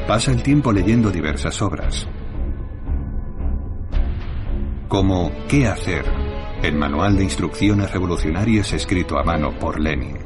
Pasa 0.07 0.31
el 0.31 0.43
tiempo 0.43 0.71
leyendo 0.71 1.09
diversas 1.09 1.61
obras, 1.61 2.07
como 4.87 5.31
¿Qué 5.49 5.67
hacer? 5.67 6.05
El 6.63 6.75
manual 6.75 7.17
de 7.17 7.23
instrucciones 7.23 7.91
revolucionarias 7.91 8.71
escrito 8.71 9.17
a 9.17 9.23
mano 9.23 9.51
por 9.59 9.79
Lenin. 9.79 10.17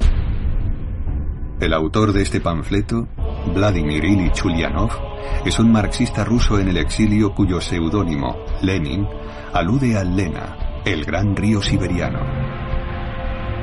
El 1.60 1.74
autor 1.74 2.14
de 2.14 2.22
este 2.22 2.40
panfleto, 2.40 3.08
Vladimir 3.56 4.06
Ilyich 4.06 4.46
Ulyanov, 4.46 4.92
es 5.46 5.60
un 5.60 5.72
marxista 5.72 6.24
ruso 6.24 6.60
en 6.60 6.70
el 6.70 6.78
exilio 6.78 7.34
cuyo 7.34 7.62
seudónimo, 7.62 8.38
Lenin, 8.62 9.08
alude 9.54 9.98
al 9.98 10.16
Lena, 10.16 10.82
el 10.86 11.06
gran 11.06 11.36
río 11.36 11.62
siberiano. 11.62 12.20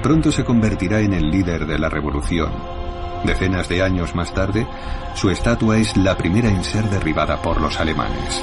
Pronto 0.03 0.31
se 0.31 0.45
convertirá 0.45 1.01
en 1.01 1.13
el 1.15 1.31
líder 1.31 1.67
de 1.67 1.79
la 1.79 1.89
revolución. 1.89 2.53
Decenas 3.25 3.69
de 3.69 3.83
años 3.83 4.15
más 4.15 4.33
tarde, 4.33 4.67
su 5.15 5.31
estatua 5.31 5.79
es 5.79 5.97
la 5.97 6.17
primera 6.17 6.49
en 6.49 6.63
ser 6.63 6.85
derribada 6.91 7.41
por 7.43 7.61
los 7.61 7.81
alemanes. 7.81 8.43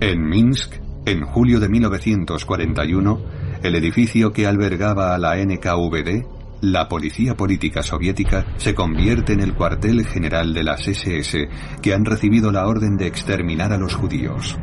En 0.00 0.28
Minsk, 0.28 0.74
en 1.06 1.24
julio 1.24 1.60
de 1.60 1.68
1941, 1.68 3.20
el 3.62 3.74
edificio 3.74 4.32
que 4.32 4.46
albergaba 4.46 5.14
a 5.14 5.18
la 5.18 5.36
NKVD, 5.36 6.24
la 6.62 6.88
Policía 6.88 7.34
Política 7.34 7.82
Soviética, 7.82 8.46
se 8.56 8.74
convierte 8.74 9.34
en 9.34 9.40
el 9.40 9.54
cuartel 9.54 10.06
general 10.06 10.54
de 10.54 10.64
las 10.64 10.88
SS, 10.88 11.48
que 11.82 11.92
han 11.92 12.04
recibido 12.04 12.50
la 12.52 12.66
orden 12.66 12.96
de 12.96 13.06
exterminar 13.06 13.72
a 13.72 13.78
los 13.78 13.94
judíos. 13.94 14.56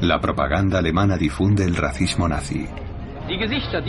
La 0.00 0.20
propaganda 0.20 0.78
alemana 0.78 1.16
difunde 1.16 1.64
el 1.64 1.74
racismo 1.74 2.28
nazi. 2.28 2.66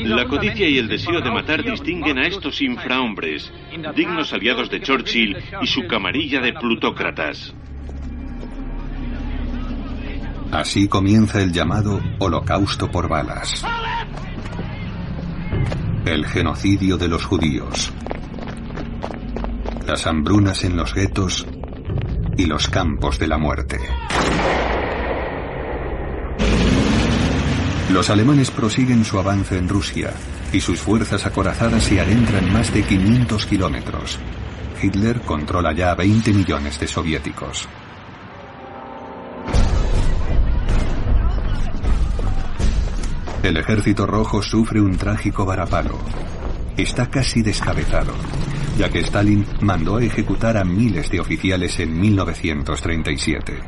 La 0.06 0.26
codicia 0.26 0.70
y 0.70 0.78
el 0.78 0.88
deseo 0.88 1.22
de 1.22 1.32
matar 1.32 1.64
distinguen 1.64 2.18
a 2.20 2.28
estos 2.28 2.62
infrahombres, 2.62 3.52
dignos 3.96 4.32
aliados 4.32 4.70
de 4.70 4.82
Churchill 4.82 5.38
y 5.62 5.68
su 5.68 5.88
camarilla 5.88 6.40
de 6.40 6.54
plutócratas. 6.54 7.54
Así 10.54 10.88
comienza 10.88 11.42
el 11.42 11.52
llamado 11.52 12.00
Holocausto 12.20 12.92
por 12.92 13.10
balas. 13.10 13.66
El 16.06 16.28
genocidio 16.28 16.96
de 16.96 17.08
los 17.08 17.26
judíos. 17.26 17.92
Las 19.88 20.06
hambrunas 20.06 20.64
en 20.64 20.78
los 20.78 20.94
guetos 20.94 21.48
y 22.38 22.46
los 22.46 22.68
campos 22.68 23.18
de 23.18 23.28
la 23.28 23.40
muerte. 23.40 23.80
Los 27.92 28.12
alemanes 28.12 28.52
prosiguen 28.52 29.04
su 29.06 29.18
avance 29.18 29.58
en 29.58 29.68
Rusia 29.68 30.14
y 30.54 30.62
sus 30.62 30.80
fuerzas 30.80 31.26
acorazadas 31.26 31.82
se 31.82 32.00
adentran 32.00 32.54
más 32.54 32.72
de 32.72 32.84
500 32.84 33.48
kilómetros. 33.48 34.20
Hitler 34.80 35.20
controla 35.22 35.74
ya 35.74 35.96
20 35.96 36.32
millones 36.32 36.80
de 36.80 36.88
soviéticos. 36.88 37.68
El 43.44 43.58
ejército 43.58 44.08
rojo 44.08 44.42
sufre 44.42 44.80
un 44.80 44.98
trágico 44.98 45.46
varapalo. 45.46 46.00
Está 46.78 47.10
casi 47.10 47.42
descabezado, 47.42 48.14
ya 48.78 48.90
que 48.90 49.02
Stalin 49.02 49.46
mandó 49.60 49.98
a 49.98 50.04
ejecutar 50.04 50.56
a 50.56 50.64
miles 50.64 51.10
de 51.12 51.20
oficiales 51.20 51.78
en 51.82 52.00
1937. 52.00 53.60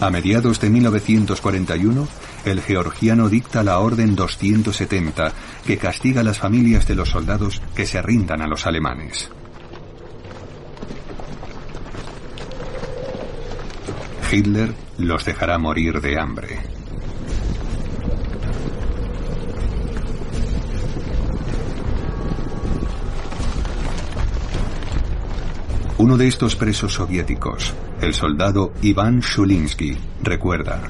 A 0.00 0.10
mediados 0.10 0.60
de 0.60 0.68
1941, 0.68 2.08
el 2.44 2.60
georgiano 2.60 3.28
dicta 3.28 3.62
la 3.62 3.78
Orden 3.78 4.16
270, 4.16 5.32
que 5.64 5.78
castiga 5.78 6.22
a 6.22 6.24
las 6.24 6.40
familias 6.40 6.88
de 6.88 6.96
los 6.96 7.10
soldados 7.10 7.62
que 7.76 7.86
se 7.86 8.02
rindan 8.02 8.42
a 8.42 8.48
los 8.48 8.66
alemanes. 8.66 9.30
Hitler 14.32 14.74
los 14.98 15.24
dejará 15.24 15.56
morir 15.58 16.00
de 16.00 16.18
hambre. 16.18 16.73
Uno 26.04 26.18
de 26.18 26.26
estos 26.26 26.54
presos 26.54 26.92
soviéticos, 26.92 27.72
el 28.02 28.12
soldado 28.12 28.74
Iván 28.82 29.20
Shulinsky, 29.20 29.96
recuerda. 30.22 30.82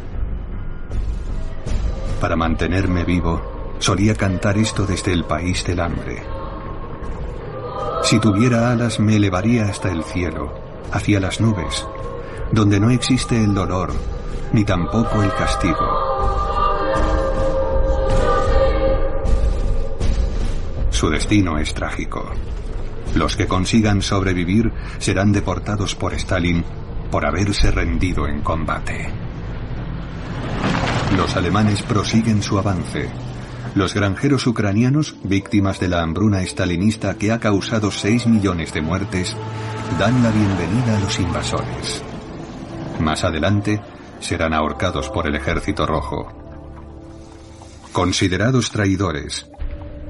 Para 2.21 2.35
mantenerme 2.35 3.05
vivo, 3.05 3.77
solía 3.79 4.17
cantar 4.17 4.59
esto 4.59 4.85
desde 4.85 5.13
el 5.13 5.23
país 5.23 5.65
del 5.65 5.79
hambre. 5.79 6.21
Si 8.03 8.19
tuviera 8.19 8.73
alas 8.73 8.99
me 8.99 9.15
elevaría 9.15 9.67
hasta 9.67 9.89
el 9.93 10.03
cielo, 10.03 10.53
hacia 10.91 11.21
las 11.21 11.41
nubes, 11.41 11.87
donde 12.51 12.81
no 12.81 12.91
existe 12.91 13.41
el 13.41 13.55
dolor, 13.55 13.93
ni 14.53 14.65
tampoco 14.65 15.23
el 15.23 15.33
castigo. 15.33 15.87
Su 20.91 21.09
destino 21.09 21.57
es 21.57 21.73
trágico. 21.73 22.33
Los 23.15 23.37
que 23.37 23.47
consigan 23.47 24.03
sobrevivir 24.03 24.73
serán 24.99 25.33
deportados 25.33 25.95
por 25.95 26.15
Stalin 26.15 26.65
por 27.11 27.25
haberse 27.25 27.71
rendido 27.71 28.27
en 28.27 28.41
combate. 28.41 29.09
Los 31.17 31.37
alemanes 31.37 31.83
prosiguen 31.83 32.43
su 32.43 32.59
avance. 32.59 33.09
Los 33.77 33.95
granjeros 33.95 34.47
ucranianos, 34.49 35.17
víctimas 35.23 35.79
de 35.79 35.89
la 35.89 36.03
hambruna 36.03 36.43
estalinista 36.43 37.15
que 37.15 37.31
ha 37.31 37.39
causado 37.39 37.93
6 37.93 38.27
millones 38.27 38.73
de 38.73 38.83
muertes, 38.83 39.37
dan 39.99 40.23
la 40.23 40.31
bienvenida 40.31 40.97
a 40.97 41.01
los 41.01 41.19
invasores. 41.21 42.03
Más 42.99 43.23
adelante, 43.23 43.81
serán 44.19 44.55
ahorcados 44.55 45.09
por 45.11 45.29
el 45.29 45.37
ejército 45.37 45.87
rojo. 45.87 46.33
Considerados 47.93 48.71
traidores 48.71 49.49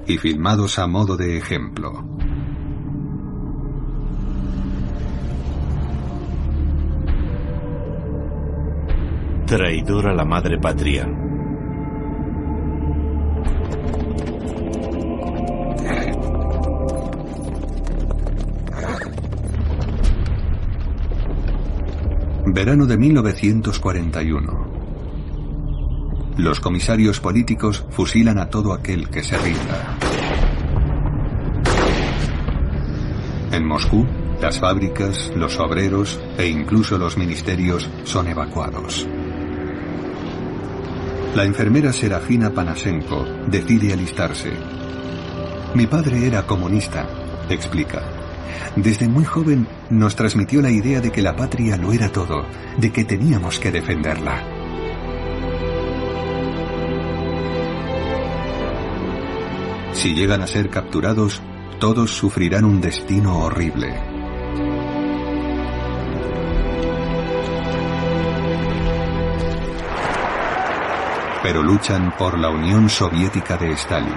y 0.06 0.16
filmados 0.16 0.78
a 0.78 0.86
modo 0.86 1.16
de 1.16 1.36
ejemplo. 1.36 2.02
Traidor 9.46 10.08
a 10.08 10.14
la 10.14 10.24
madre 10.24 10.58
patria. 10.58 11.06
Verano 22.46 22.86
de 22.86 22.96
1941. 22.96 24.66
Los 26.38 26.60
comisarios 26.60 27.20
políticos 27.20 27.84
fusilan 27.90 28.38
a 28.38 28.48
todo 28.48 28.72
aquel 28.72 29.10
que 29.10 29.22
se 29.22 29.36
rinda. 29.36 29.98
En 33.52 33.66
Moscú, 33.66 34.06
Las 34.40 34.60
fábricas, 34.60 35.32
los 35.36 35.58
obreros 35.58 36.20
e 36.36 36.46
incluso 36.48 36.98
los 36.98 37.16
ministerios 37.16 37.88
son 38.04 38.28
evacuados. 38.28 39.06
La 41.34 41.44
enfermera 41.44 41.92
Serafina 41.92 42.50
Panasenko 42.50 43.24
decide 43.48 43.92
alistarse. 43.92 44.52
Mi 45.74 45.88
padre 45.88 46.28
era 46.28 46.46
comunista, 46.46 47.08
explica. 47.48 48.02
Desde 48.76 49.08
muy 49.08 49.24
joven 49.24 49.66
nos 49.90 50.14
transmitió 50.14 50.62
la 50.62 50.70
idea 50.70 51.00
de 51.00 51.10
que 51.10 51.22
la 51.22 51.34
patria 51.34 51.76
lo 51.76 51.92
era 51.92 52.08
todo, 52.12 52.44
de 52.78 52.92
que 52.92 53.04
teníamos 53.04 53.58
que 53.58 53.72
defenderla. 53.72 54.44
Si 59.92 60.14
llegan 60.14 60.40
a 60.40 60.46
ser 60.46 60.70
capturados, 60.70 61.42
todos 61.80 62.12
sufrirán 62.12 62.64
un 62.64 62.80
destino 62.80 63.40
horrible. 63.40 64.13
Pero 71.44 71.62
luchan 71.62 72.14
por 72.16 72.38
la 72.38 72.48
Unión 72.48 72.88
Soviética 72.88 73.58
de 73.58 73.72
Stalin. 73.72 74.14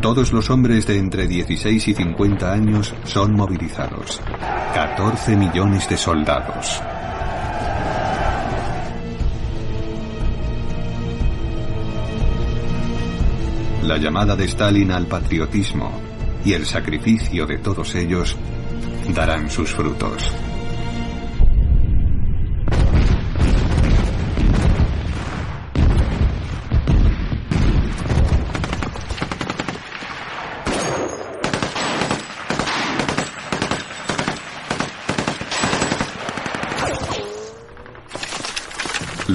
Todos 0.00 0.32
los 0.32 0.48
hombres 0.48 0.86
de 0.86 0.96
entre 0.96 1.26
16 1.26 1.88
y 1.88 1.92
50 1.92 2.52
años 2.52 2.94
son 3.02 3.34
movilizados. 3.34 4.20
14 4.72 5.36
millones 5.36 5.88
de 5.88 5.96
soldados. 5.96 6.80
La 13.82 13.96
llamada 13.96 14.36
de 14.36 14.44
Stalin 14.44 14.92
al 14.92 15.06
patriotismo 15.08 15.90
y 16.44 16.52
el 16.52 16.64
sacrificio 16.64 17.44
de 17.44 17.58
todos 17.58 17.92
ellos 17.96 18.36
darán 19.12 19.50
sus 19.50 19.72
frutos. 19.74 20.32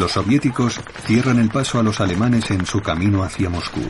Los 0.01 0.13
soviéticos 0.13 0.81
cierran 1.05 1.37
el 1.37 1.49
paso 1.49 1.79
a 1.79 1.83
los 1.83 2.01
alemanes 2.01 2.49
en 2.49 2.65
su 2.65 2.81
camino 2.81 3.21
hacia 3.21 3.51
Moscú. 3.51 3.81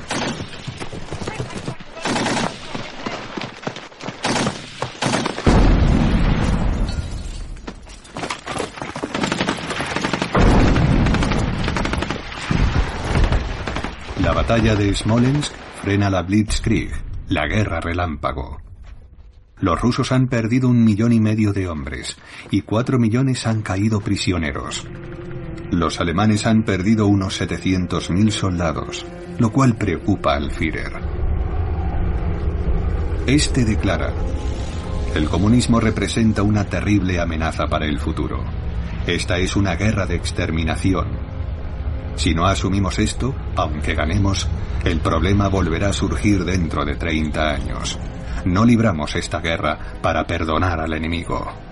La 14.20 14.34
batalla 14.34 14.76
de 14.76 14.94
Smolensk 14.94 15.54
frena 15.82 16.10
la 16.10 16.24
Blitzkrieg, 16.24 16.92
la 17.30 17.48
guerra 17.48 17.80
relámpago. 17.80 18.60
Los 19.62 19.80
rusos 19.80 20.12
han 20.12 20.28
perdido 20.28 20.68
un 20.68 20.84
millón 20.84 21.14
y 21.14 21.22
medio 21.22 21.54
de 21.54 21.70
hombres 21.70 22.18
y 22.50 22.64
cuatro 22.64 23.00
millones 23.00 23.48
han 23.48 23.62
caído 23.62 24.02
prisioneros. 24.02 24.86
Los 25.72 26.02
alemanes 26.02 26.46
han 26.46 26.64
perdido 26.64 27.08
unos 27.08 27.40
700.000 27.40 28.30
soldados, 28.32 29.06
lo 29.40 29.52
cual 29.54 29.78
preocupa 29.78 30.36
al 30.36 30.52
Führer. 30.52 30.92
Este 33.26 33.64
declara, 33.64 34.12
el 35.16 35.30
comunismo 35.30 35.80
representa 35.80 36.44
una 36.44 36.66
terrible 36.66 37.22
amenaza 37.22 37.68
para 37.68 37.86
el 37.86 38.00
futuro. 38.00 38.44
Esta 39.08 39.38
es 39.38 39.56
una 39.56 39.76
guerra 39.76 40.06
de 40.06 40.16
exterminación. 40.16 41.08
Si 42.18 42.34
no 42.34 42.46
asumimos 42.48 43.00
esto, 43.00 43.34
aunque 43.56 43.96
ganemos, 43.96 44.50
el 44.84 45.00
problema 45.00 45.48
volverá 45.48 45.90
a 45.90 45.94
surgir 45.94 46.44
dentro 46.44 46.84
de 46.84 46.96
30 46.96 47.50
años. 47.50 47.98
No 48.44 48.66
libramos 48.66 49.16
esta 49.16 49.40
guerra 49.40 49.80
para 50.02 50.28
perdonar 50.28 50.82
al 50.82 50.94
enemigo. 50.94 51.71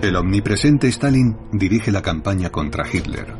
El 0.00 0.14
omnipresente 0.14 0.86
Stalin 0.86 1.36
dirige 1.50 1.90
la 1.90 2.02
campaña 2.02 2.50
contra 2.50 2.86
Hitler. 2.86 3.34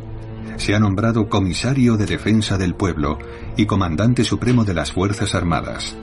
Se 0.56 0.74
ha 0.74 0.80
nombrado 0.80 1.28
comisario 1.28 1.96
de 1.96 2.04
defensa 2.04 2.58
del 2.58 2.74
pueblo 2.74 3.16
y 3.56 3.64
comandante 3.64 4.24
supremo 4.24 4.64
de 4.64 4.74
las 4.74 4.90
Fuerzas 4.90 5.36
Armadas. 5.36 5.96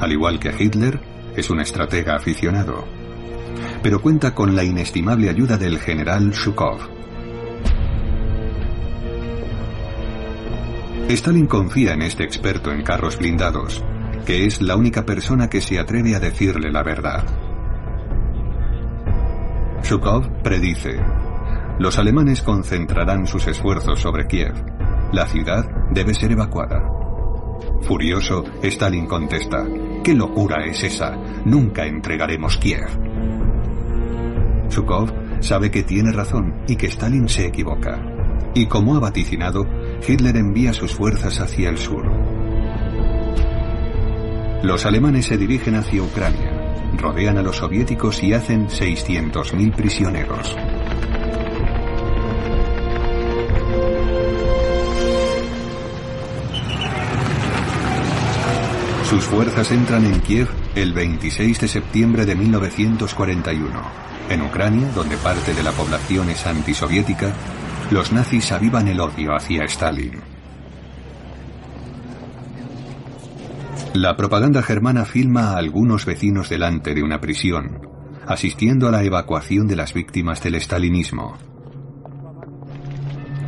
Al 0.00 0.12
igual 0.12 0.40
que 0.40 0.54
Hitler, 0.58 0.98
es 1.36 1.50
un 1.50 1.60
estratega 1.60 2.16
aficionado, 2.16 2.86
pero 3.82 4.00
cuenta 4.00 4.34
con 4.34 4.56
la 4.56 4.64
inestimable 4.64 5.28
ayuda 5.28 5.58
del 5.58 5.78
general 5.78 6.30
Shukov. 6.30 6.78
Stalin 11.10 11.46
confía 11.46 11.92
en 11.92 12.00
este 12.00 12.24
experto 12.24 12.72
en 12.72 12.82
carros 12.82 13.18
blindados, 13.18 13.84
que 14.24 14.46
es 14.46 14.62
la 14.62 14.76
única 14.76 15.04
persona 15.04 15.50
que 15.50 15.60
se 15.60 15.78
atreve 15.78 16.14
a 16.14 16.20
decirle 16.20 16.70
la 16.72 16.82
verdad. 16.82 17.47
Shukov 19.82 20.42
predice, 20.42 21.00
los 21.78 21.96
alemanes 21.98 22.42
concentrarán 22.42 23.26
sus 23.26 23.46
esfuerzos 23.46 24.00
sobre 24.00 24.26
Kiev. 24.26 24.52
La 25.12 25.26
ciudad 25.26 25.64
debe 25.92 26.12
ser 26.12 26.32
evacuada. 26.32 26.82
Furioso, 27.82 28.44
Stalin 28.62 29.06
contesta, 29.06 29.64
¿qué 30.02 30.12
locura 30.12 30.66
es 30.66 30.82
esa? 30.82 31.16
Nunca 31.44 31.86
entregaremos 31.86 32.58
Kiev. 32.58 32.88
Shukov 34.68 35.12
sabe 35.40 35.70
que 35.70 35.84
tiene 35.84 36.12
razón 36.12 36.62
y 36.66 36.76
que 36.76 36.88
Stalin 36.88 37.28
se 37.28 37.46
equivoca. 37.46 37.98
Y 38.54 38.66
como 38.66 38.96
ha 38.96 39.00
vaticinado, 39.00 39.64
Hitler 40.06 40.36
envía 40.36 40.72
sus 40.72 40.92
fuerzas 40.92 41.40
hacia 41.40 41.70
el 41.70 41.78
sur. 41.78 42.04
Los 44.62 44.84
alemanes 44.84 45.26
se 45.26 45.38
dirigen 45.38 45.76
hacia 45.76 46.02
Ucrania 46.02 46.57
rodean 46.96 47.38
a 47.38 47.42
los 47.42 47.56
soviéticos 47.56 48.22
y 48.22 48.32
hacen 48.32 48.68
600.000 48.68 49.74
prisioneros. 49.74 50.56
Sus 59.08 59.24
fuerzas 59.24 59.70
entran 59.72 60.04
en 60.04 60.20
Kiev 60.20 60.48
el 60.74 60.92
26 60.92 61.60
de 61.60 61.68
septiembre 61.68 62.26
de 62.26 62.34
1941. 62.34 63.68
En 64.28 64.42
Ucrania, 64.42 64.90
donde 64.94 65.16
parte 65.16 65.54
de 65.54 65.62
la 65.62 65.72
población 65.72 66.28
es 66.28 66.46
antisoviética, 66.46 67.32
los 67.90 68.12
nazis 68.12 68.52
avivan 68.52 68.86
el 68.86 69.00
odio 69.00 69.34
hacia 69.34 69.64
Stalin. 69.64 70.37
La 73.94 74.16
propaganda 74.16 74.62
germana 74.62 75.04
filma 75.04 75.52
a 75.52 75.56
algunos 75.56 76.04
vecinos 76.04 76.48
delante 76.48 76.94
de 76.94 77.02
una 77.02 77.20
prisión, 77.20 77.80
asistiendo 78.26 78.86
a 78.86 78.90
la 78.90 79.02
evacuación 79.02 79.66
de 79.66 79.76
las 79.76 79.94
víctimas 79.94 80.42
del 80.42 80.56
estalinismo. 80.56 81.36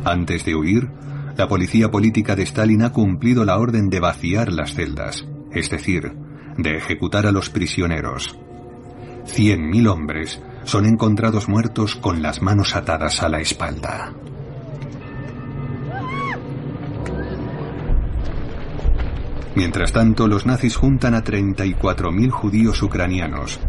Antes 0.03 0.43
de 0.43 0.55
huir, 0.55 0.89
la 1.37 1.47
policía 1.47 1.91
política 1.91 2.35
de 2.35 2.43
Stalin 2.43 2.81
ha 2.81 2.91
cumplido 2.91 3.45
la 3.45 3.59
orden 3.59 3.89
de 3.89 3.99
vaciar 3.99 4.51
las 4.51 4.73
celdas, 4.73 5.25
es 5.51 5.69
decir, 5.69 6.13
de 6.57 6.75
ejecutar 6.75 7.27
a 7.27 7.31
los 7.31 7.49
prisioneros. 7.49 8.37
Cien 9.25 9.69
mil 9.69 9.87
hombres 9.87 10.41
son 10.63 10.85
encontrados 10.85 11.47
muertos 11.47 11.95
con 11.95 12.21
las 12.21 12.41
manos 12.41 12.75
atadas 12.75 13.21
a 13.21 13.29
la 13.29 13.39
espalda. 13.39 14.13
Mientras 19.55 19.91
tanto, 19.91 20.27
los 20.27 20.45
nazis 20.45 20.75
juntan 20.75 21.13
a 21.13 21.23
34.000 21.23 22.29
judíos 22.29 22.81
ucranianos 22.81 23.59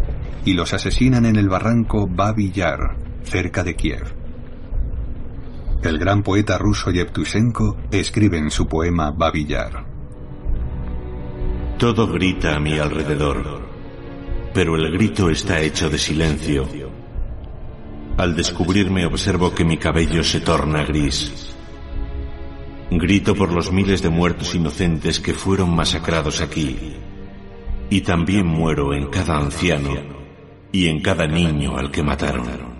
y 0.44 0.54
los 0.54 0.72
asesinan 0.72 1.26
en 1.26 1.36
el 1.36 1.48
barranco 1.48 2.06
Babi 2.06 2.52
cerca 3.24 3.64
de 3.64 3.74
Kiev. 3.74 4.14
El 5.82 5.98
gran 5.98 6.22
poeta 6.22 6.58
ruso 6.58 6.92
Yevtushenko 6.92 7.76
escribe 7.90 8.38
en 8.38 8.50
su 8.50 8.68
poema 8.68 9.10
Babi 9.10 9.46
Yar. 9.46 9.84
Todo 11.76 12.06
grita 12.06 12.54
a 12.54 12.60
mi 12.60 12.78
alrededor, 12.78 13.62
pero 14.54 14.76
el 14.76 14.92
grito 14.92 15.28
está 15.28 15.60
hecho 15.60 15.90
de 15.90 15.98
silencio. 15.98 16.68
Al 18.16 18.36
descubrirme 18.36 19.04
observo 19.06 19.52
que 19.52 19.64
mi 19.64 19.78
cabello 19.78 20.22
se 20.22 20.40
torna 20.40 20.84
gris. 20.84 21.51
Grito 22.98 23.34
por 23.34 23.52
los 23.52 23.70
miles 23.72 24.02
de 24.02 24.08
muertos 24.08 24.54
inocentes 24.54 25.20
que 25.20 25.34
fueron 25.34 25.74
masacrados 25.74 26.40
aquí. 26.40 26.96
Y 27.90 28.00
también 28.00 28.46
muero 28.46 28.94
en 28.94 29.06
cada 29.06 29.36
anciano 29.36 29.94
y 30.72 30.88
en 30.88 31.02
cada 31.02 31.26
niño 31.26 31.76
al 31.76 31.90
que 31.90 32.02
mataron. 32.02 32.72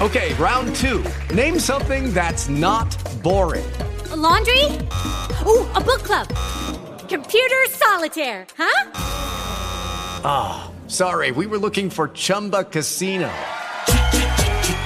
Okay, 0.00 0.34
round 0.34 0.74
two. 0.74 1.04
Name 1.32 1.60
something 1.60 2.12
that's 2.12 2.48
not 2.48 2.88
boring. 3.22 3.64
A 4.10 4.16
laundry? 4.16 4.64
Ooh, 5.46 5.64
a 5.76 5.80
book 5.80 6.02
club. 6.02 6.26
Computer 7.08 7.62
solitaire, 7.70 8.44
huh? 8.58 8.90
Ah, 10.24 10.64
oh, 10.64 10.88
sorry, 10.88 11.30
we 11.30 11.46
were 11.46 11.58
looking 11.58 11.88
for 11.88 12.08
Chumba 12.08 12.64
Casino. 12.64 13.30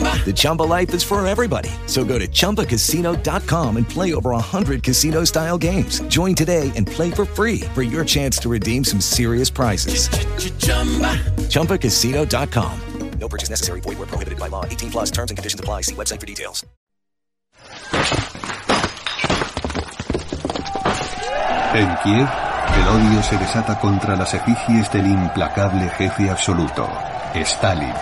The 0.00 0.32
Chumba 0.32 0.62
life 0.62 0.94
is 0.94 1.02
for 1.02 1.26
everybody. 1.26 1.70
So 1.86 2.04
go 2.04 2.18
to 2.18 2.28
ChumbaCasino.com 2.28 3.76
and 3.76 3.88
play 3.88 4.14
over 4.14 4.30
100 4.30 4.82
casino 4.82 5.24
style 5.24 5.58
games. 5.58 6.00
Join 6.02 6.36
today 6.36 6.70
and 6.76 6.86
play 6.86 7.10
for 7.10 7.24
free 7.24 7.62
for 7.74 7.82
your 7.82 8.04
chance 8.04 8.38
to 8.38 8.48
redeem 8.48 8.84
some 8.84 9.00
serious 9.00 9.50
prizes. 9.50 10.08
ChumbaCasino.com. 11.48 12.80
No 13.18 13.28
purchase 13.28 13.50
necessary. 13.50 13.80
Void 13.80 13.98
where 13.98 14.06
prohibited 14.06 14.38
by 14.38 14.48
law. 14.48 14.64
18 14.64 14.90
plus 14.90 15.10
terms 15.10 15.30
and 15.30 15.36
conditions 15.36 15.60
apply. 15.60 15.82
See 15.82 15.94
website 15.94 16.20
for 16.20 16.26
details. 16.26 16.64
En 21.72 21.96
Kiev, 22.02 22.28
el 22.76 22.88
odio 22.88 23.22
se 23.22 23.36
desata 23.36 23.78
contra 23.78 24.16
las 24.16 24.34
efigies 24.34 24.90
del 24.90 25.06
implacable 25.06 25.88
jefe 25.90 26.28
absoluto, 26.28 26.88
Stalin. 27.44 27.94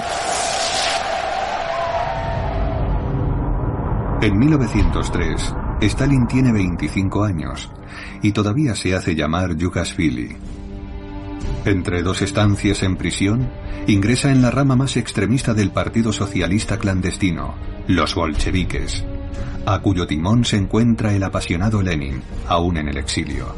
En 4.21 4.37
1903, 4.37 5.55
Stalin 5.81 6.27
tiene 6.27 6.53
25 6.53 7.23
años 7.23 7.71
y 8.21 8.33
todavía 8.33 8.75
se 8.75 8.97
hace 8.97 9.15
llamar 9.15 9.57
Yugashvili. 9.57 10.37
Entre 11.65 12.03
dos 12.03 12.21
estancias 12.21 12.83
en 12.83 12.97
prisión, 12.97 13.49
ingresa 13.87 14.33
en 14.33 14.43
la 14.43 14.51
rama 14.51 14.75
más 14.75 14.97
extremista 14.97 15.55
del 15.55 15.71
Partido 15.71 16.13
Socialista 16.13 16.79
clandestino, 16.79 17.55
los 17.87 18.17
bolcheviques, 18.17 19.05
a 19.67 19.79
cuyo 19.79 20.05
timón 20.09 20.45
se 20.45 20.57
encuentra 20.57 21.15
el 21.15 21.23
apasionado 21.23 21.81
Lenin, 21.81 22.21
aún 22.49 22.77
en 22.77 22.89
el 22.89 22.97
exilio. 22.97 23.55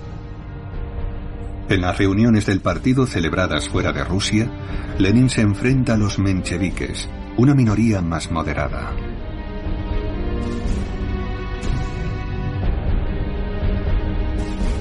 En 1.71 1.81
las 1.81 1.97
reuniones 1.97 2.45
del 2.45 2.61
partido 2.61 3.07
celebradas 3.07 3.67
fuera 3.71 3.93
de 3.93 4.05
Rusia, 4.05 4.51
Lenin 4.99 5.31
se 5.31 5.41
enfrenta 5.41 5.95
a 5.95 5.97
los 5.97 6.19
mencheviques, 6.19 7.09
una 7.39 7.55
minoría 7.55 8.03
más 8.03 8.31
moderada. 8.31 9.10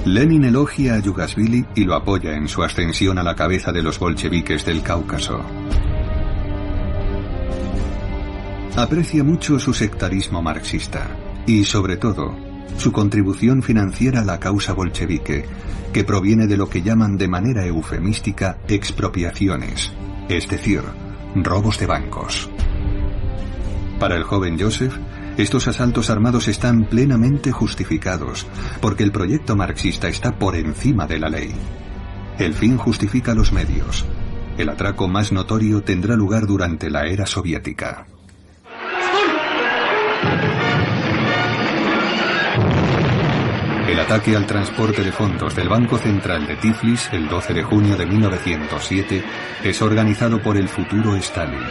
Lenin 0.05 0.45
elogia 0.45 0.95
a 0.95 0.99
Yugashvili 0.99 1.65
y 1.75 1.83
lo 1.83 1.95
apoya 1.95 2.33
en 2.33 2.47
su 2.47 2.63
ascensión 2.63 3.17
a 3.17 3.23
la 3.23 3.35
cabeza 3.35 3.71
de 3.71 3.83
los 3.83 3.99
bolcheviques 3.99 4.65
del 4.65 4.81
Cáucaso. 4.81 5.43
Aprecia 8.77 9.23
mucho 9.25 9.59
su 9.59 9.73
sectarismo 9.73 10.41
marxista 10.41 11.07
y, 11.45 11.65
sobre 11.65 11.97
todo, 11.97 12.33
su 12.77 12.93
contribución 12.93 13.61
financiera 13.61 14.21
a 14.21 14.25
la 14.25 14.39
causa 14.39 14.71
bolchevique, 14.71 15.45
que 15.91 16.03
proviene 16.05 16.47
de 16.47 16.55
lo 16.55 16.69
que 16.69 16.81
llaman 16.81 17.17
de 17.17 17.27
manera 17.27 17.65
eufemística 17.65 18.57
expropiaciones, 18.69 19.91
es 20.29 20.47
decir, 20.47 20.81
robos 21.35 21.77
de 21.77 21.87
bancos. 21.87 22.49
Para 23.99 24.15
el 24.15 24.23
joven 24.23 24.57
Joseph, 24.57 24.95
estos 25.41 25.69
asaltos 25.69 26.09
armados 26.09 26.49
están 26.49 26.83
plenamente 26.83 27.53
justificados, 27.53 28.45
porque 28.81 29.03
el 29.03 29.13
proyecto 29.13 29.55
marxista 29.55 30.09
está 30.09 30.37
por 30.37 30.57
encima 30.57 31.07
de 31.07 31.17
la 31.17 31.29
ley. 31.29 31.53
El 32.37 32.53
fin 32.53 32.77
justifica 32.77 33.33
los 33.33 33.53
medios. 33.53 34.03
El 34.57 34.67
atraco 34.67 35.07
más 35.07 35.31
notorio 35.31 35.81
tendrá 35.81 36.17
lugar 36.17 36.45
durante 36.45 36.89
la 36.89 37.07
era 37.07 37.25
soviética. 37.25 38.05
El 43.87 43.97
ataque 43.97 44.35
al 44.35 44.45
transporte 44.45 45.05
de 45.05 45.13
fondos 45.13 45.55
del 45.55 45.69
Banco 45.69 45.97
Central 45.97 46.47
de 46.47 46.57
Tiflis 46.57 47.09
el 47.13 47.29
12 47.29 47.53
de 47.53 47.63
junio 47.63 47.95
de 47.95 48.05
1907 48.05 49.23
es 49.63 49.81
organizado 49.81 50.41
por 50.41 50.57
el 50.57 50.67
futuro 50.67 51.15
Stalin 51.15 51.63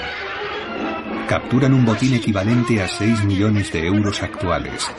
capturan 1.28 1.74
un 1.74 1.84
botín 1.84 2.14
equivalente 2.14 2.82
a 2.82 2.88
6 2.88 3.24
millones 3.26 3.70
de 3.70 3.86
euros 3.86 4.22
actuales, 4.22 4.90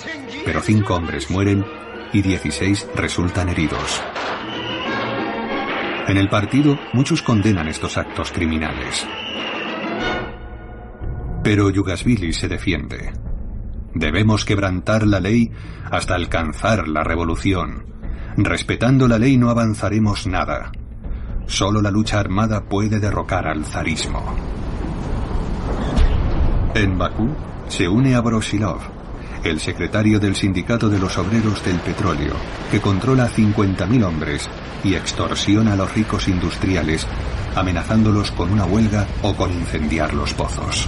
pero 0.46 0.62
cinco 0.62 0.94
hombres 0.94 1.32
mueren 1.32 1.66
y 2.14 2.22
16 2.22 2.88
resultan 2.96 3.50
heridos. 3.50 4.04
En 6.08 6.18
el 6.18 6.30
partido, 6.30 6.78
muchos 6.94 7.24
condenan 7.24 7.68
estos 7.68 7.98
actos 7.98 8.32
criminales. 8.32 9.08
Pero 11.44 11.72
Yugashvili 11.72 12.32
se 12.32 12.48
defiende. 12.48 13.12
Debemos 13.96 14.46
quebrantar 14.46 15.08
la 15.08 15.20
ley 15.20 15.52
hasta 15.90 16.14
alcanzar 16.14 16.88
la 16.88 17.04
revolución. 17.04 17.86
Respetando 18.38 19.08
la 19.08 19.18
ley 19.18 19.38
no 19.38 19.50
avanzaremos 19.50 20.28
nada. 20.28 20.72
Solo 21.48 21.82
la 21.82 21.90
lucha 21.90 22.20
armada 22.20 22.66
puede 22.66 23.00
derrocar 23.00 23.48
al 23.48 23.66
zarismo. 23.66 24.36
En 26.76 27.00
Bakú 27.00 27.30
se 27.68 27.88
une 27.88 28.14
a 28.14 28.22
Brosilov, 28.22 28.80
el 29.44 29.60
secretario 29.60 30.20
del 30.20 30.36
Sindicato 30.36 30.88
de 30.88 31.00
los 31.00 31.18
Obreros 31.18 31.66
del 31.66 31.78
Petróleo, 31.80 32.36
que 32.70 32.80
controla 32.80 33.24
a 33.24 33.30
50.000 33.30 34.06
hombres 34.06 34.48
y 34.84 34.94
extorsiona 34.94 35.74
a 35.74 35.76
los 35.76 35.94
ricos 35.96 36.28
industriales, 36.28 37.08
amenazándolos 37.56 38.32
con 38.32 38.52
una 38.52 38.66
huelga 38.66 39.08
o 39.24 39.36
con 39.36 39.52
incendiar 39.52 40.14
los 40.14 40.34
pozos. 40.36 40.88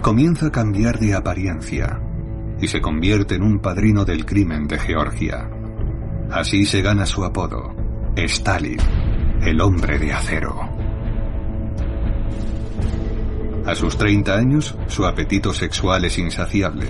Comienza 0.00 0.46
a 0.46 0.50
cambiar 0.50 0.98
de 0.98 1.14
apariencia 1.14 2.00
y 2.58 2.68
se 2.68 2.80
convierte 2.80 3.34
en 3.34 3.42
un 3.42 3.58
padrino 3.58 4.06
del 4.06 4.24
crimen 4.24 4.66
de 4.66 4.78
Georgia. 4.78 5.57
Así 6.30 6.66
se 6.66 6.82
gana 6.82 7.06
su 7.06 7.24
apodo, 7.24 7.74
Stalin, 8.14 8.78
el 9.40 9.60
hombre 9.62 9.98
de 9.98 10.12
acero. 10.12 10.60
A 13.64 13.74
sus 13.74 13.96
30 13.96 14.34
años, 14.34 14.76
su 14.88 15.06
apetito 15.06 15.54
sexual 15.54 16.04
es 16.04 16.18
insaciable. 16.18 16.86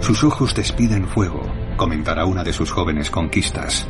Sus 0.00 0.24
ojos 0.24 0.54
despiden 0.54 1.06
fuego, 1.06 1.42
comentará 1.76 2.24
una 2.24 2.42
de 2.42 2.52
sus 2.52 2.72
jóvenes 2.72 3.10
conquistas. 3.10 3.86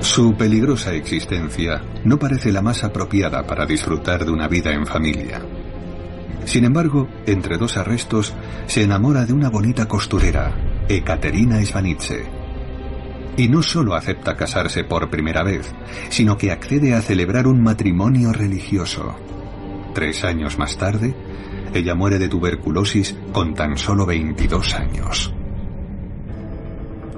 Su 0.00 0.34
peligrosa 0.34 0.92
existencia 0.92 1.82
no 2.04 2.18
parece 2.18 2.50
la 2.50 2.62
más 2.62 2.82
apropiada 2.82 3.46
para 3.46 3.64
disfrutar 3.64 4.24
de 4.24 4.32
una 4.32 4.48
vida 4.48 4.72
en 4.72 4.86
familia. 4.86 5.40
Sin 6.44 6.64
embargo, 6.64 7.08
entre 7.26 7.58
dos 7.58 7.76
arrestos, 7.76 8.34
se 8.66 8.82
enamora 8.82 9.26
de 9.26 9.32
una 9.32 9.50
bonita 9.50 9.86
costurera, 9.86 10.54
Ekaterina 10.88 11.62
Svanitze. 11.64 12.24
Y 13.36 13.48
no 13.48 13.62
solo 13.62 13.94
acepta 13.94 14.36
casarse 14.36 14.84
por 14.84 15.10
primera 15.10 15.42
vez, 15.42 15.72
sino 16.08 16.36
que 16.36 16.50
accede 16.50 16.94
a 16.94 17.02
celebrar 17.02 17.46
un 17.46 17.62
matrimonio 17.62 18.32
religioso. 18.32 19.14
Tres 19.94 20.24
años 20.24 20.58
más 20.58 20.76
tarde, 20.76 21.14
ella 21.74 21.94
muere 21.94 22.18
de 22.18 22.28
tuberculosis 22.28 23.16
con 23.32 23.54
tan 23.54 23.76
solo 23.76 24.06
22 24.06 24.74
años. 24.74 25.34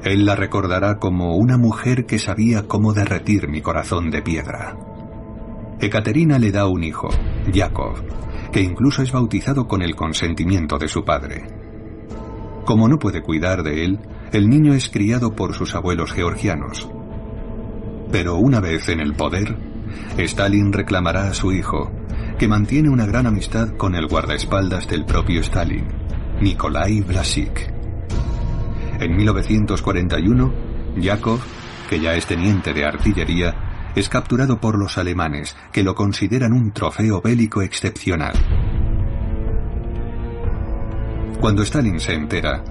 Él 0.02 0.24
la 0.24 0.34
recordará 0.34 0.98
como 0.98 1.36
una 1.36 1.58
mujer 1.58 2.06
que 2.06 2.18
sabía 2.18 2.66
cómo 2.66 2.94
derretir 2.94 3.48
mi 3.48 3.60
corazón 3.60 4.10
de 4.10 4.22
piedra. 4.22 4.76
Ekaterina 5.80 6.38
le 6.38 6.52
da 6.52 6.66
un 6.66 6.84
hijo, 6.84 7.08
Yakov, 7.50 8.02
que 8.52 8.60
incluso 8.60 9.02
es 9.02 9.12
bautizado 9.12 9.66
con 9.66 9.80
el 9.80 9.96
consentimiento 9.96 10.76
de 10.78 10.88
su 10.88 11.04
padre. 11.04 11.46
Como 12.66 12.86
no 12.86 12.98
puede 12.98 13.22
cuidar 13.22 13.62
de 13.62 13.84
él, 13.84 13.98
el 14.32 14.50
niño 14.50 14.74
es 14.74 14.90
criado 14.90 15.34
por 15.34 15.54
sus 15.54 15.74
abuelos 15.74 16.12
georgianos. 16.12 16.88
Pero 18.12 18.36
una 18.36 18.60
vez 18.60 18.90
en 18.90 19.00
el 19.00 19.14
poder, 19.14 19.56
Stalin 20.18 20.70
reclamará 20.72 21.28
a 21.28 21.34
su 21.34 21.50
hijo, 21.50 21.90
que 22.38 22.46
mantiene 22.46 22.90
una 22.90 23.06
gran 23.06 23.26
amistad 23.26 23.70
con 23.76 23.94
el 23.94 24.06
guardaespaldas 24.06 24.86
del 24.86 25.06
propio 25.06 25.40
Stalin, 25.40 25.86
Nikolai 26.42 27.00
Blasik. 27.00 27.72
En 29.00 29.16
1941, 29.16 30.52
Yakov, 30.98 31.40
que 31.88 31.98
ya 31.98 32.14
es 32.14 32.26
teniente 32.26 32.74
de 32.74 32.84
artillería, 32.84 33.69
es 33.94 34.08
capturado 34.08 34.60
por 34.60 34.78
los 34.78 34.98
alemanes, 34.98 35.56
que 35.72 35.82
lo 35.82 35.94
consideran 35.94 36.52
un 36.52 36.72
trofeo 36.72 37.20
bélico 37.20 37.62
excepcional. 37.62 38.34
Cuando 41.40 41.62
Stalin 41.62 42.00
se 42.00 42.14
entera, 42.14 42.62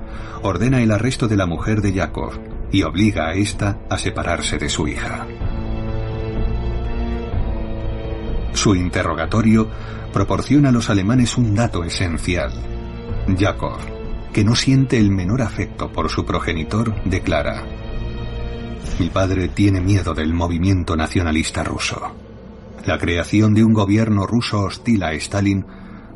ordena 0.44 0.82
el 0.82 0.92
arresto 0.92 1.28
de 1.28 1.36
la 1.36 1.46
mujer 1.46 1.82
de 1.82 1.94
Yakov 1.94 2.40
y 2.72 2.84
obliga 2.84 3.30
a 3.30 3.34
esta 3.34 3.80
a 3.90 3.98
separarse 3.98 4.58
de 4.58 4.70
su 4.70 4.88
hija. 4.88 5.26
Su 8.54 8.76
interrogatorio 8.76 9.68
proporciona 10.14 10.70
a 10.70 10.72
los 10.72 10.90
alemanes 10.90 11.38
un 11.38 11.56
dato 11.56 11.84
esencial. 11.84 12.52
Yakov, 13.38 13.80
que 14.34 14.44
no 14.44 14.56
siente 14.56 14.98
el 14.98 15.12
menor 15.12 15.42
afecto 15.42 15.92
por 15.92 16.10
su 16.10 16.26
progenitor, 16.26 16.94
declara, 17.06 17.64
Mi 18.98 19.10
padre 19.10 19.50
tiene 19.50 19.80
miedo 19.80 20.14
del 20.14 20.34
movimiento 20.34 20.96
nacionalista 20.96 21.64
ruso. 21.64 22.16
La 22.86 22.98
creación 22.98 23.54
de 23.54 23.64
un 23.64 23.74
gobierno 23.74 24.26
ruso 24.26 24.62
hostil 24.62 25.04
a 25.04 25.14
Stalin 25.14 25.66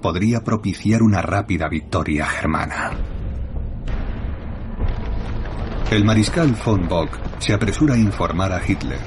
podría 0.01 0.43
propiciar 0.43 1.01
una 1.03 1.21
rápida 1.21 1.69
victoria 1.69 2.25
germana. 2.25 2.91
El 5.91 6.03
mariscal 6.03 6.55
von 6.65 6.87
Bock 6.87 7.09
se 7.39 7.53
apresura 7.53 7.93
a 7.93 7.97
informar 7.97 8.51
a 8.51 8.61
Hitler. 8.65 8.99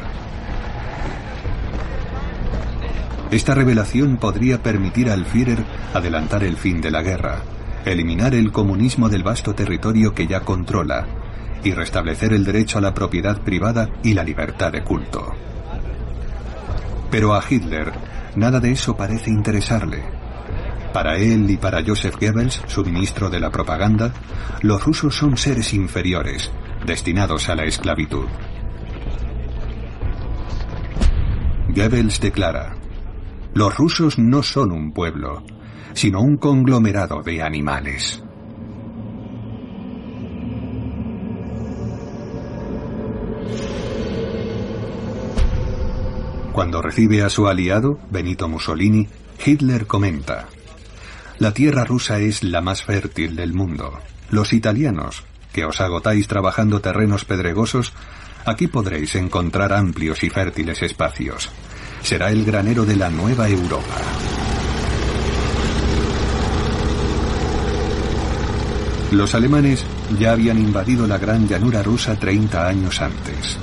Esta 3.30 3.54
revelación 3.54 4.18
podría 4.18 4.62
permitir 4.62 5.10
al 5.10 5.26
Führer 5.26 5.64
adelantar 5.92 6.44
el 6.44 6.56
fin 6.56 6.80
de 6.80 6.90
la 6.90 7.02
guerra, 7.02 7.42
eliminar 7.84 8.34
el 8.34 8.52
comunismo 8.52 9.08
del 9.08 9.24
vasto 9.24 9.54
territorio 9.54 10.14
que 10.14 10.26
ya 10.26 10.40
controla 10.40 11.06
y 11.66 11.72
restablecer 11.72 12.32
el 12.32 12.44
derecho 12.44 12.78
a 12.78 12.80
la 12.80 12.94
propiedad 12.94 13.42
privada 13.42 13.90
y 14.04 14.14
la 14.14 14.22
libertad 14.22 14.70
de 14.70 14.84
culto. 14.84 15.34
Pero 17.10 17.34
a 17.34 17.42
Hitler 17.48 17.92
nada 18.36 18.60
de 18.60 18.70
eso 18.70 18.96
parece 18.96 19.30
interesarle. 19.30 20.04
Para 20.92 21.16
él 21.16 21.50
y 21.50 21.56
para 21.56 21.84
Joseph 21.84 22.14
Goebbels, 22.20 22.62
su 22.68 22.84
ministro 22.84 23.28
de 23.30 23.40
la 23.40 23.50
propaganda, 23.50 24.12
los 24.62 24.84
rusos 24.84 25.16
son 25.16 25.36
seres 25.36 25.74
inferiores, 25.74 26.52
destinados 26.86 27.48
a 27.48 27.56
la 27.56 27.64
esclavitud. 27.64 28.26
Goebbels 31.68 32.20
declara, 32.20 32.76
los 33.54 33.76
rusos 33.76 34.20
no 34.20 34.44
son 34.44 34.70
un 34.70 34.92
pueblo, 34.92 35.42
sino 35.94 36.20
un 36.20 36.36
conglomerado 36.36 37.22
de 37.22 37.42
animales. 37.42 38.22
Cuando 46.56 46.80
recibe 46.80 47.22
a 47.22 47.28
su 47.28 47.48
aliado, 47.48 47.98
Benito 48.10 48.48
Mussolini, 48.48 49.06
Hitler 49.44 49.86
comenta, 49.86 50.48
La 51.38 51.52
tierra 51.52 51.84
rusa 51.84 52.18
es 52.18 52.42
la 52.42 52.62
más 52.62 52.82
fértil 52.82 53.36
del 53.36 53.52
mundo. 53.52 53.98
Los 54.30 54.54
italianos, 54.54 55.24
que 55.52 55.66
os 55.66 55.82
agotáis 55.82 56.28
trabajando 56.28 56.80
terrenos 56.80 57.26
pedregosos, 57.26 57.92
aquí 58.46 58.68
podréis 58.68 59.16
encontrar 59.16 59.74
amplios 59.74 60.24
y 60.24 60.30
fértiles 60.30 60.80
espacios 60.80 61.50
será 62.00 62.30
el 62.30 62.42
granero 62.42 62.86
de 62.86 62.96
la 62.96 63.10
nueva 63.10 63.50
Europa. 63.50 64.00
Los 69.12 69.34
alemanes 69.34 69.84
ya 70.18 70.32
habían 70.32 70.58
invadido 70.58 71.06
la 71.06 71.18
gran 71.18 71.46
llanura 71.46 71.82
rusa 71.82 72.18
30 72.18 72.66
años 72.66 73.02
antes. 73.02 73.58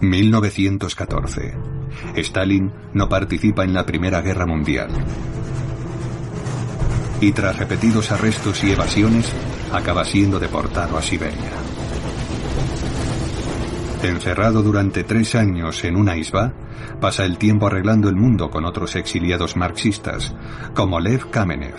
...1914... 0.00 1.78
Stalin 2.16 2.72
no 2.94 3.08
participa 3.08 3.64
en 3.64 3.72
la 3.72 3.84
Primera 3.84 4.20
Guerra 4.20 4.46
Mundial. 4.46 4.90
Y 7.20 7.32
tras 7.32 7.58
repetidos 7.58 8.12
arrestos 8.12 8.62
y 8.62 8.72
evasiones, 8.72 9.32
acaba 9.72 10.04
siendo 10.04 10.38
deportado 10.38 10.96
a 10.96 11.02
Siberia. 11.02 11.50
Encerrado 14.02 14.62
durante 14.62 15.02
tres 15.02 15.34
años 15.34 15.82
en 15.84 15.96
una 15.96 16.16
isba, 16.16 16.52
pasa 17.00 17.24
el 17.24 17.36
tiempo 17.36 17.66
arreglando 17.66 18.08
el 18.08 18.14
mundo 18.14 18.48
con 18.48 18.64
otros 18.64 18.94
exiliados 18.94 19.56
marxistas, 19.56 20.34
como 20.74 21.00
Lev 21.00 21.30
Kamenev, 21.30 21.74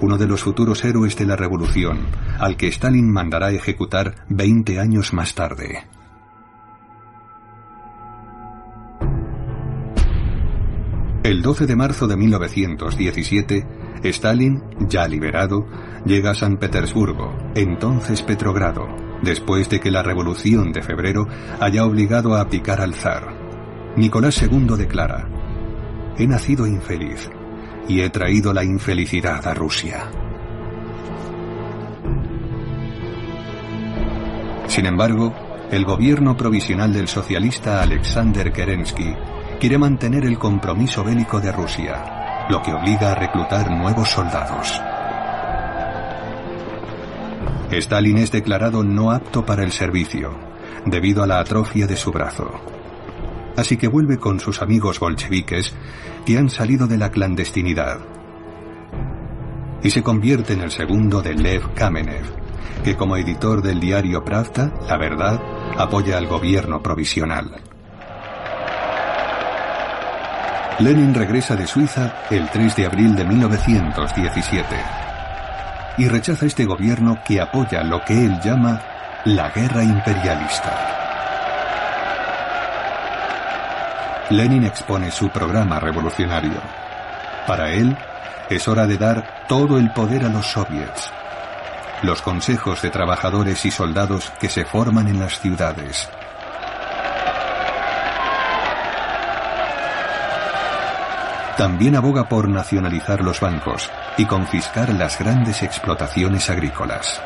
uno 0.00 0.16
de 0.16 0.26
los 0.26 0.42
futuros 0.42 0.82
héroes 0.84 1.16
de 1.16 1.26
la 1.26 1.36
revolución, 1.36 1.98
al 2.38 2.56
que 2.56 2.68
Stalin 2.68 3.12
mandará 3.12 3.50
ejecutar 3.50 4.24
20 4.30 4.80
años 4.80 5.12
más 5.12 5.34
tarde. 5.34 5.97
El 11.24 11.42
12 11.42 11.66
de 11.66 11.74
marzo 11.74 12.06
de 12.06 12.16
1917, 12.16 13.66
Stalin, 14.04 14.62
ya 14.88 15.08
liberado, 15.08 15.66
llega 16.06 16.30
a 16.30 16.34
San 16.34 16.58
Petersburgo, 16.58 17.36
entonces 17.56 18.22
Petrogrado, 18.22 18.86
después 19.22 19.68
de 19.68 19.80
que 19.80 19.90
la 19.90 20.04
Revolución 20.04 20.72
de 20.72 20.80
Febrero 20.80 21.26
haya 21.58 21.84
obligado 21.84 22.36
a 22.36 22.48
picar 22.48 22.80
al 22.80 22.94
zar. 22.94 23.36
Nicolás 23.96 24.40
II 24.42 24.76
declara, 24.78 25.28
He 26.16 26.26
nacido 26.26 26.66
infeliz 26.66 27.28
y 27.88 28.00
he 28.00 28.10
traído 28.10 28.52
la 28.52 28.62
infelicidad 28.62 29.44
a 29.46 29.54
Rusia. 29.54 30.08
Sin 34.68 34.86
embargo, 34.86 35.34
el 35.72 35.84
gobierno 35.84 36.36
provisional 36.36 36.92
del 36.92 37.08
socialista 37.08 37.82
Alexander 37.82 38.52
Kerensky 38.52 39.14
quiere 39.58 39.76
mantener 39.76 40.24
el 40.24 40.38
compromiso 40.38 41.02
bélico 41.02 41.40
de 41.40 41.50
Rusia, 41.50 42.46
lo 42.48 42.62
que 42.62 42.72
obliga 42.72 43.12
a 43.12 43.14
reclutar 43.14 43.70
nuevos 43.70 44.08
soldados. 44.08 44.80
Stalin 47.70 48.18
es 48.18 48.30
declarado 48.30 48.84
no 48.84 49.10
apto 49.10 49.44
para 49.44 49.64
el 49.64 49.72
servicio, 49.72 50.38
debido 50.86 51.22
a 51.22 51.26
la 51.26 51.40
atrofia 51.40 51.86
de 51.86 51.96
su 51.96 52.12
brazo. 52.12 52.48
Así 53.56 53.76
que 53.76 53.88
vuelve 53.88 54.18
con 54.18 54.38
sus 54.38 54.62
amigos 54.62 55.00
bolcheviques 55.00 55.74
que 56.24 56.38
han 56.38 56.50
salido 56.50 56.86
de 56.86 56.96
la 56.96 57.10
clandestinidad. 57.10 57.98
Y 59.82 59.90
se 59.90 60.02
convierte 60.02 60.52
en 60.52 60.60
el 60.60 60.70
segundo 60.70 61.20
de 61.20 61.34
Lev 61.34 61.74
Kamenev, 61.74 62.24
que 62.84 62.96
como 62.96 63.16
editor 63.16 63.60
del 63.60 63.80
diario 63.80 64.24
Pravda, 64.24 64.72
La 64.88 64.96
Verdad, 64.96 65.40
apoya 65.76 66.16
al 66.16 66.28
gobierno 66.28 66.80
provisional. 66.80 67.60
Lenin 70.80 71.12
regresa 71.12 71.56
de 71.56 71.66
Suiza 71.66 72.12
el 72.30 72.48
3 72.48 72.76
de 72.76 72.86
abril 72.86 73.16
de 73.16 73.24
1917 73.24 74.64
y 75.96 76.06
rechaza 76.06 76.46
este 76.46 76.64
gobierno 76.64 77.18
que 77.24 77.40
apoya 77.40 77.82
lo 77.82 78.04
que 78.04 78.24
él 78.24 78.38
llama 78.40 78.80
la 79.24 79.50
guerra 79.50 79.82
imperialista. 79.82 80.94
Lenin 84.30 84.64
expone 84.66 85.10
su 85.10 85.30
programa 85.30 85.80
revolucionario. 85.80 86.60
Para 87.44 87.70
él, 87.70 87.96
es 88.48 88.68
hora 88.68 88.86
de 88.86 88.98
dar 88.98 89.46
todo 89.48 89.78
el 89.78 89.90
poder 89.90 90.24
a 90.26 90.28
los 90.28 90.46
soviets, 90.46 91.10
los 92.02 92.22
consejos 92.22 92.82
de 92.82 92.90
trabajadores 92.90 93.66
y 93.66 93.72
soldados 93.72 94.32
que 94.38 94.48
se 94.48 94.64
forman 94.64 95.08
en 95.08 95.18
las 95.18 95.40
ciudades. 95.40 96.08
También 101.58 101.96
aboga 101.96 102.28
por 102.28 102.48
nacionalizar 102.48 103.20
los 103.24 103.40
bancos, 103.40 103.90
y 104.16 104.26
confiscar 104.26 104.94
las 104.94 105.18
grandes 105.18 105.64
explotaciones 105.64 106.48
agrícolas. 106.50 107.20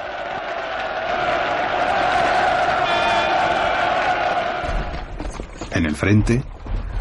En 5.70 5.84
el 5.84 5.94
frente, 5.94 6.42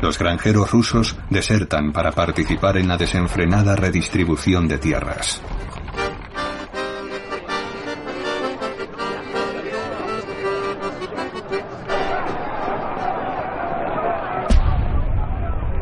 los 0.01 0.19
granjeros 0.19 0.71
rusos 0.71 1.15
desertan 1.29 1.93
para 1.93 2.11
participar 2.11 2.75
en 2.75 2.89
la 2.89 2.97
desenfrenada 2.97 3.77
redistribución 3.77 4.67
de 4.67 4.77
tierras. 4.77 5.41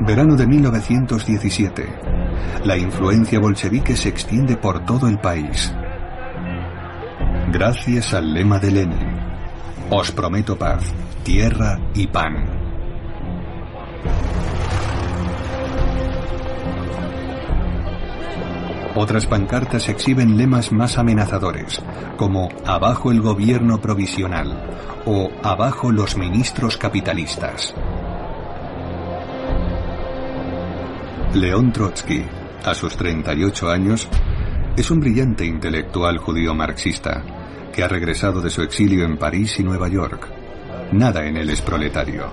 verano 0.09 0.35
de 0.35 0.47
1917. 0.47 1.85
La 2.63 2.75
influencia 2.75 3.39
bolchevique 3.39 3.95
se 3.95 4.09
extiende 4.09 4.57
por 4.57 4.83
todo 4.83 5.07
el 5.07 5.19
país. 5.19 5.71
Gracias 7.51 8.15
al 8.15 8.33
lema 8.33 8.57
de 8.57 8.71
Lenin, 8.71 9.19
os 9.91 10.11
prometo 10.11 10.57
paz, 10.57 10.81
tierra 11.21 11.79
y 11.93 12.07
pan. 12.07 12.43
Otras 18.95 19.27
pancartas 19.27 19.89
exhiben 19.89 20.37
lemas 20.37 20.71
más 20.71 20.97
amenazadores, 20.97 21.83
como 22.17 22.49
Abajo 22.65 23.11
el 23.11 23.21
gobierno 23.21 23.79
provisional 23.79 24.59
o 25.05 25.29
Abajo 25.43 25.91
los 25.91 26.17
ministros 26.17 26.77
capitalistas. 26.77 27.75
León 31.33 31.71
Trotsky, 31.71 32.25
a 32.65 32.73
sus 32.73 32.97
38 32.97 33.69
años, 33.69 34.07
es 34.75 34.89
un 34.89 34.99
brillante 34.99 35.45
intelectual 35.45 36.17
judío 36.17 36.55
marxista 36.55 37.23
que 37.71 37.83
ha 37.83 37.87
regresado 37.87 38.41
de 38.41 38.49
su 38.49 38.63
exilio 38.63 39.05
en 39.05 39.15
París 39.15 39.59
y 39.59 39.63
Nueva 39.63 39.89
York. 39.89 40.27
Nada 40.91 41.23
en 41.27 41.37
él 41.37 41.51
es 41.51 41.61
proletario, 41.61 42.31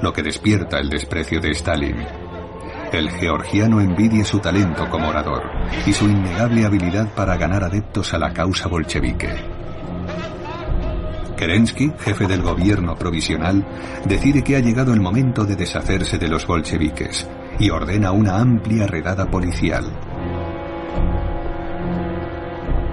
lo 0.00 0.14
que 0.14 0.22
despierta 0.22 0.78
el 0.78 0.88
desprecio 0.88 1.42
de 1.42 1.50
Stalin. 1.50 1.96
El 2.90 3.10
georgiano 3.10 3.82
envidia 3.82 4.24
su 4.24 4.38
talento 4.38 4.88
como 4.88 5.10
orador 5.10 5.42
y 5.84 5.92
su 5.92 6.06
innegable 6.06 6.64
habilidad 6.64 7.14
para 7.14 7.36
ganar 7.36 7.64
adeptos 7.64 8.14
a 8.14 8.18
la 8.18 8.32
causa 8.32 8.66
bolchevique. 8.66 9.28
Kerensky, 11.36 11.92
jefe 11.98 12.26
del 12.26 12.40
gobierno 12.40 12.96
provisional, 12.96 13.62
decide 14.06 14.42
que 14.42 14.56
ha 14.56 14.60
llegado 14.60 14.94
el 14.94 15.02
momento 15.02 15.44
de 15.44 15.54
deshacerse 15.54 16.16
de 16.16 16.28
los 16.28 16.46
bolcheviques 16.46 17.28
y 17.58 17.70
ordena 17.70 18.12
una 18.12 18.38
amplia 18.38 18.86
redada 18.86 19.30
policial. 19.30 19.84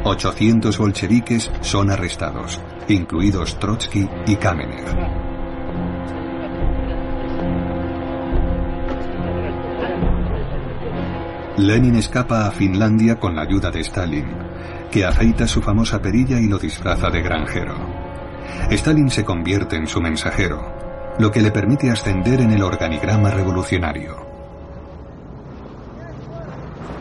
800 0.03 0.78
bolcheviques 0.78 1.51
son 1.61 1.89
arrestados, 1.89 2.61
incluidos 2.88 3.59
Trotsky 3.59 4.07
y 4.28 4.36
Kamenev. 4.36 4.86
Lenin 11.57 11.95
escapa 11.95 12.45
a 12.45 12.51
Finlandia 12.51 13.20
con 13.20 13.36
la 13.36 13.43
ayuda 13.43 13.72
de 13.72 13.80
Stalin, 13.80 14.28
que 14.91 15.05
afeita 15.05 15.47
su 15.47 15.61
famosa 15.61 16.01
perilla 16.01 16.39
y 16.39 16.47
lo 16.47 16.59
disfraza 16.59 17.09
de 17.09 17.22
granjero. 17.22 17.76
Stalin 18.70 19.09
se 19.09 19.24
convierte 19.24 19.76
en 19.76 19.88
su 19.88 20.01
mensajero, 20.01 21.16
lo 21.18 21.32
que 21.32 21.41
le 21.41 21.51
permite 21.51 21.89
ascender 21.89 22.41
en 22.41 22.51
el 22.51 22.61
organigrama 22.61 23.32
revolucionario. 23.32 24.24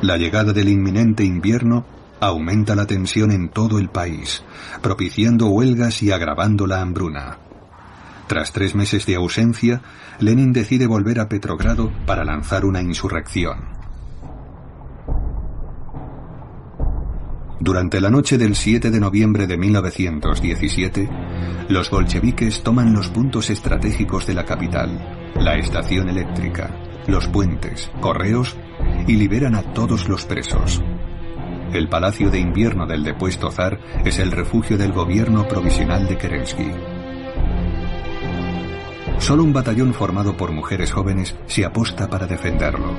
La 0.04 0.18
llegada 0.18 0.52
del 0.52 0.68
inminente 0.68 1.24
invierno 1.24 1.86
aumenta 2.20 2.74
la 2.74 2.84
tensión 2.84 3.30
en 3.30 3.48
todo 3.48 3.78
el 3.78 3.88
país, 3.88 4.42
propiciando 4.82 5.46
huelgas 5.46 6.02
y 6.02 6.12
agravando 6.12 6.66
la 6.66 6.82
hambruna. 6.82 7.38
Tras 8.26 8.52
tres 8.52 8.74
meses 8.74 9.06
de 9.06 9.14
ausencia, 9.14 9.80
Lenin 10.18 10.52
decide 10.52 10.86
volver 10.86 11.20
a 11.20 11.30
Petrogrado 11.30 11.90
para 12.04 12.22
lanzar 12.22 12.66
una 12.66 12.82
insurrección. 12.82 13.64
Durante 17.60 17.98
la 17.98 18.10
noche 18.10 18.36
del 18.36 18.56
7 18.56 18.90
de 18.90 19.00
noviembre 19.00 19.46
de 19.46 19.56
1917, 19.56 21.08
los 21.70 21.88
bolcheviques 21.88 22.62
toman 22.62 22.92
los 22.92 23.08
puntos 23.08 23.48
estratégicos 23.48 24.26
de 24.26 24.34
la 24.34 24.44
capital, 24.44 25.32
la 25.34 25.56
estación 25.56 26.10
eléctrica, 26.10 26.76
los 27.06 27.26
puentes, 27.28 27.90
correos 28.02 28.54
y 29.06 29.16
liberan 29.16 29.54
a 29.54 29.62
todos 29.74 30.08
los 30.08 30.24
presos. 30.24 30.82
El 31.72 31.88
palacio 31.88 32.30
de 32.30 32.38
invierno 32.38 32.86
del 32.86 33.02
depuesto 33.02 33.50
zar 33.50 33.80
es 34.04 34.18
el 34.18 34.30
refugio 34.30 34.78
del 34.78 34.92
gobierno 34.92 35.48
provisional 35.48 36.06
de 36.06 36.16
Kerensky. 36.16 36.70
Solo 39.18 39.42
un 39.42 39.52
batallón 39.52 39.94
formado 39.94 40.36
por 40.36 40.52
mujeres 40.52 40.92
jóvenes 40.92 41.34
se 41.46 41.64
aposta 41.64 42.08
para 42.08 42.26
defenderlo. 42.26 42.92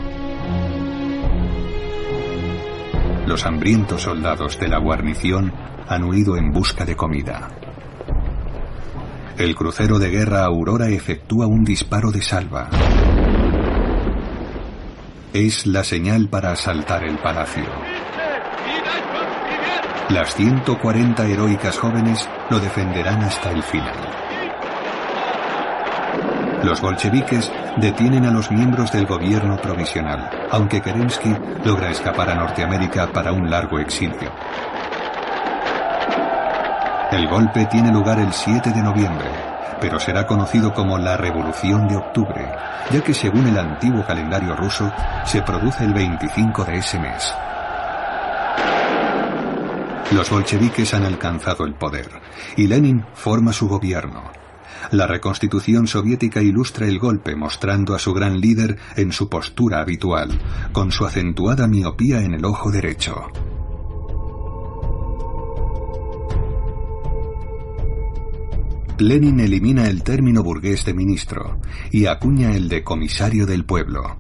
Los 3.26 3.46
hambrientos 3.46 4.04
soldados 4.04 4.60
de 4.60 4.68
la 4.68 4.78
guarnición 4.78 5.52
han 5.88 6.04
huido 6.04 6.38
en 6.38 6.52
busca 6.52 6.86
de 6.86 6.96
comida. 6.96 7.50
El 9.38 9.56
crucero 9.56 10.00
de 10.00 10.10
guerra 10.10 10.46
Aurora 10.46 10.88
efectúa 10.90 11.48
un 11.48 11.64
disparo 11.64 12.12
de 12.12 12.22
salva. 12.22 12.70
Es 15.36 15.68
la 15.68 15.84
señal 15.84 16.30
para 16.30 16.54
asaltar 16.54 17.04
el 17.04 17.18
palacio. 17.18 17.66
Las 20.08 20.34
140 20.34 21.26
heroicas 21.28 21.78
jóvenes 21.78 22.26
lo 22.50 22.58
defenderán 22.58 23.22
hasta 23.22 23.52
el 23.52 23.62
final. 23.62 23.98
Los 26.64 26.80
bolcheviques 26.80 27.52
detienen 27.76 28.26
a 28.26 28.32
los 28.32 28.50
miembros 28.50 28.94
del 28.94 29.06
gobierno 29.08 29.58
provisional, 29.58 30.48
aunque 30.52 30.80
Kerensky 30.82 31.36
logra 31.66 31.92
escapar 31.92 32.30
a 32.30 32.36
Norteamérica 32.36 33.12
para 33.12 33.34
un 33.34 33.50
largo 33.50 33.78
exilio. 33.80 34.32
El 37.12 37.28
golpe 37.28 37.66
tiene 37.66 37.92
lugar 37.92 38.20
el 38.20 38.32
7 38.32 38.72
de 38.72 38.82
noviembre, 38.82 39.28
pero 39.80 40.00
será 40.00 40.26
conocido 40.26 40.74
como 40.74 40.98
la 40.98 41.18
Revolución 41.18 41.88
de 41.88 41.98
Octubre, 41.98 42.52
ya 42.92 43.02
que 43.02 43.14
según 43.14 43.48
el 43.48 43.58
antiguo 43.58 44.06
calendario 44.06 44.56
ruso, 44.56 44.92
se 45.26 45.42
produce 45.42 45.84
el 45.84 45.94
25 45.94 46.64
de 46.64 46.78
ese 46.78 47.00
mes. 47.00 47.34
Los 50.12 50.30
bolcheviques 50.30 50.94
han 50.94 51.04
alcanzado 51.04 51.66
el 51.66 51.74
poder, 51.74 52.10
y 52.56 52.68
Lenin 52.68 53.06
forma 53.14 53.52
su 53.52 53.68
gobierno, 53.68 54.24
la 54.92 55.08
reconstitución 55.08 55.88
soviética 55.88 56.42
ilustra 56.42 56.88
el 56.88 57.00
golpe 57.00 57.36
mostrando 57.36 57.96
a 57.96 58.00
su 58.00 58.14
gran 58.14 58.40
líder 58.40 58.78
en 58.96 59.12
su 59.12 59.30
postura 59.30 59.82
habitual, 59.82 60.40
con 60.72 60.92
su 60.92 61.06
acentuada 61.06 61.68
miopía 61.68 62.22
en 62.22 62.34
el 62.34 62.46
ojo 62.46 62.72
derecho. 62.72 63.32
Lenin 68.98 69.42
elimina 69.42 69.90
el 69.90 70.04
término 70.04 70.42
burgués 70.42 70.86
de 70.86 70.94
ministro 70.94 71.60
y 71.92 72.06
acuña 72.06 72.56
el 72.56 72.70
de 72.70 72.82
comisario 72.82 73.46
del 73.46 73.66
pueblo. 73.66 74.20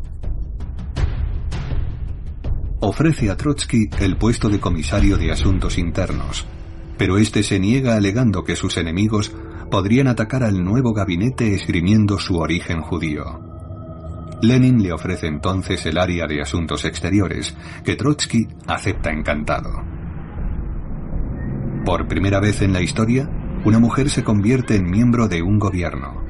Ofrece 2.81 3.31
a 3.31 3.37
Trotsky 3.37 3.89
el 3.99 4.17
puesto 4.17 4.49
de 4.49 4.59
comisario 4.59 5.17
de 5.17 5.31
asuntos 5.31 5.77
internos, 5.77 6.45
pero 6.97 7.17
este 7.17 7.41
se 7.41 7.57
niega 7.57 7.95
alegando 7.95 8.43
que 8.43 8.57
sus 8.57 8.75
enemigos 8.75 9.33
podrían 9.71 10.07
atacar 10.07 10.43
al 10.43 10.61
nuevo 10.61 10.93
gabinete 10.93 11.55
esgrimiendo 11.55 12.19
su 12.19 12.37
origen 12.37 12.81
judío. 12.81 13.39
Lenin 14.41 14.83
le 14.83 14.91
ofrece 14.91 15.27
entonces 15.27 15.85
el 15.85 15.97
área 15.97 16.27
de 16.27 16.41
asuntos 16.41 16.83
exteriores, 16.83 17.55
que 17.85 17.95
Trotsky 17.95 18.45
acepta 18.67 19.09
encantado. 19.09 19.71
Por 21.85 22.09
primera 22.09 22.41
vez 22.41 22.61
en 22.61 22.73
la 22.73 22.81
historia, 22.81 23.29
una 23.65 23.79
mujer 23.79 24.11
se 24.11 24.23
convierte 24.23 24.75
en 24.75 24.89
miembro 24.89 25.27
de 25.27 25.41
un 25.41 25.57
gobierno. 25.57 26.23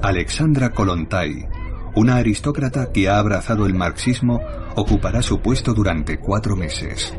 Alexandra 0.00 0.70
Kolontai, 0.70 1.48
una 1.96 2.16
aristócrata 2.16 2.92
que 2.92 3.08
ha 3.08 3.18
abrazado 3.18 3.66
el 3.66 3.74
marxismo, 3.74 4.40
ocupará 4.76 5.20
su 5.20 5.40
puesto 5.40 5.74
durante 5.74 6.18
cuatro 6.18 6.54
meses. 6.54 7.12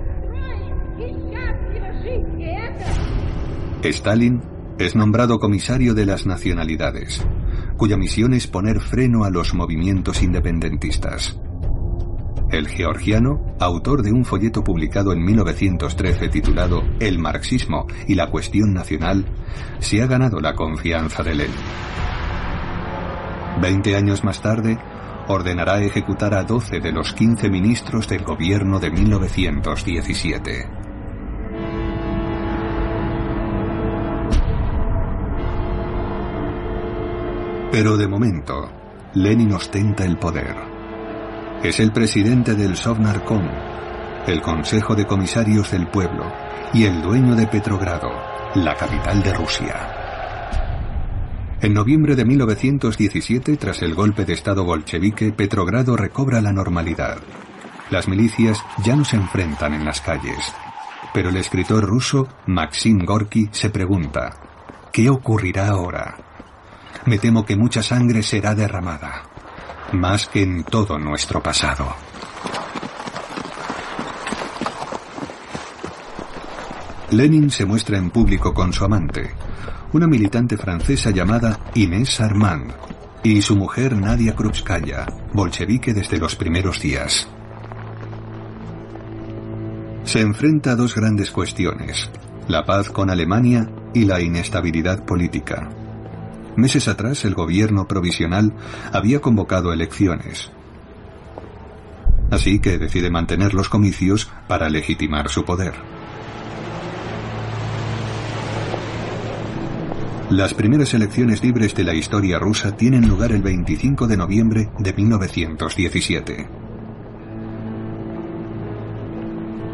Stalin 3.84 4.42
es 4.80 4.96
nombrado 4.96 5.40
comisario 5.40 5.94
de 5.94 6.06
las 6.06 6.26
nacionalidades, 6.26 7.26
cuya 7.76 7.98
misión 7.98 8.34
es 8.34 8.48
poner 8.48 8.80
freno 8.80 9.26
a 9.26 9.30
los 9.30 9.54
movimientos 9.54 10.22
independentistas. 10.22 11.40
El 12.50 12.70
georgiano, 12.70 13.42
autor 13.60 14.04
de 14.04 14.14
un 14.14 14.24
folleto 14.24 14.64
publicado 14.64 15.12
en 15.12 15.22
1913 15.22 16.30
titulado 16.30 16.82
El 17.00 17.20
marxismo 17.20 17.88
y 18.08 18.16
la 18.16 18.30
cuestión 18.30 18.74
nacional, 18.74 19.26
se 19.80 20.02
ha 20.02 20.08
ganado 20.08 20.40
la 20.40 20.54
confianza 20.54 21.24
de 21.24 21.36
Lenin. 21.36 21.56
Veinte 23.62 23.98
años 23.98 24.24
más 24.24 24.42
tarde, 24.42 24.78
ordenará 25.28 25.82
ejecutar 25.82 26.34
a 26.34 26.44
12 26.44 26.80
de 26.80 26.92
los 26.94 27.12
15 27.12 27.50
ministros 27.50 28.08
del 28.08 28.24
gobierno 28.24 28.80
de 28.80 28.92
1917. 28.92 30.70
Pero 37.72 37.98
de 37.98 38.08
momento, 38.08 38.72
Lenin 39.16 39.52
ostenta 39.52 40.06
el 40.06 40.18
poder. 40.18 40.77
Es 41.64 41.80
el 41.80 41.92
presidente 41.92 42.54
del 42.54 42.76
Sovnarkom, 42.76 43.44
el 44.28 44.42
Consejo 44.42 44.94
de 44.96 45.06
Comisarios 45.06 45.72
del 45.72 45.88
Pueblo 45.88 46.32
y 46.72 46.86
el 46.86 47.02
dueño 47.02 47.36
de 47.36 47.48
Petrogrado, 47.48 48.10
la 48.54 48.76
capital 48.76 49.24
de 49.24 49.34
Rusia. 49.34 49.76
En 51.60 51.74
noviembre 51.74 52.16
de 52.16 52.26
1917, 52.26 53.58
tras 53.58 53.82
el 53.82 53.96
golpe 53.96 54.24
de 54.24 54.34
Estado 54.34 54.64
bolchevique, 54.64 55.32
Petrogrado 55.32 55.98
recobra 55.98 56.42
la 56.42 56.54
normalidad. 56.54 57.18
Las 57.90 58.08
milicias 58.08 58.64
ya 58.84 58.96
no 58.96 59.04
se 59.04 59.16
enfrentan 59.16 59.74
en 59.74 59.84
las 59.84 60.00
calles. 60.00 60.54
Pero 61.12 61.30
el 61.30 61.38
escritor 61.38 61.84
ruso 61.86 62.28
Maxim 62.46 63.04
Gorky 63.04 63.50
se 63.52 63.72
pregunta, 63.72 64.30
¿qué 64.94 65.10
ocurrirá 65.10 65.70
ahora? 65.70 66.18
me 67.08 67.18
temo 67.18 67.46
que 67.46 67.56
mucha 67.56 67.82
sangre 67.82 68.22
será 68.22 68.54
derramada, 68.54 69.24
más 69.94 70.28
que 70.28 70.44
en 70.44 70.64
todo 70.64 70.98
nuestro 71.00 71.42
pasado. 71.42 71.96
Lenin 77.12 77.50
se 77.50 77.66
muestra 77.66 77.98
en 77.98 78.10
público 78.10 78.54
con 78.54 78.74
su 78.74 78.84
amante, 78.84 79.32
una 79.94 80.08
militante 80.08 80.58
francesa 80.58 81.12
llamada 81.12 81.60
Inés 81.74 82.20
Armand, 82.20 82.74
y 83.24 83.42
su 83.42 83.56
mujer 83.56 83.96
Nadia 83.96 84.36
Krupskaya, 84.36 85.06
bolchevique 85.34 85.94
desde 85.94 86.18
los 86.18 86.36
primeros 86.36 86.82
días. 86.82 87.28
Se 90.04 90.22
enfrenta 90.22 90.72
a 90.72 90.76
dos 90.76 90.96
grandes 90.96 91.32
cuestiones, 91.32 92.10
la 92.48 92.66
paz 92.66 92.90
con 92.90 93.10
Alemania 93.10 93.70
y 93.94 94.06
la 94.06 94.22
inestabilidad 94.22 95.06
política. 95.06 95.70
Meses 96.58 96.88
atrás 96.88 97.24
el 97.24 97.36
gobierno 97.36 97.88
provisional 97.88 98.52
había 98.92 99.22
convocado 99.22 99.72
elecciones. 99.72 100.50
Así 102.32 102.58
que 102.58 102.80
decide 102.80 103.12
mantener 103.12 103.54
los 103.54 103.70
comicios 103.70 104.32
para 104.48 104.68
legitimar 104.68 105.30
su 105.30 105.46
poder. 105.46 105.76
Las 110.32 110.56
primeras 110.56 110.96
elecciones 110.96 111.44
libres 111.44 111.76
de 111.76 111.84
la 111.84 111.94
historia 111.94 112.40
rusa 112.40 112.76
tienen 112.76 113.08
lugar 113.08 113.32
el 113.32 113.44
25 113.44 114.08
de 114.08 114.18
noviembre 114.18 114.70
de 114.80 114.94
1917. 114.94 116.50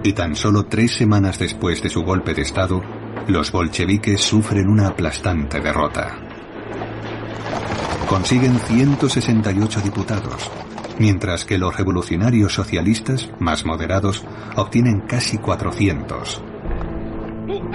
Y 0.04 0.12
tan 0.12 0.36
solo 0.36 0.66
tres 0.66 0.96
semanas 0.96 1.40
después 1.40 1.82
de 1.82 1.90
su 1.90 2.04
golpe 2.04 2.34
de 2.34 2.42
Estado, 2.42 2.84
los 3.28 3.54
bolcheviques 3.54 4.20
sufren 4.20 4.68
una 4.68 4.90
aplastante 4.90 5.62
derrota. 5.62 6.23
Consiguen 8.08 8.60
168 8.60 9.82
diputados, 9.82 10.51
mientras 10.99 11.45
que 11.45 11.58
los 11.58 11.76
revolucionarios 11.76 12.54
socialistas, 12.54 13.30
más 13.39 13.66
moderados, 13.66 14.24
obtienen 14.56 15.01
casi 15.08 15.38
400. 15.38 16.41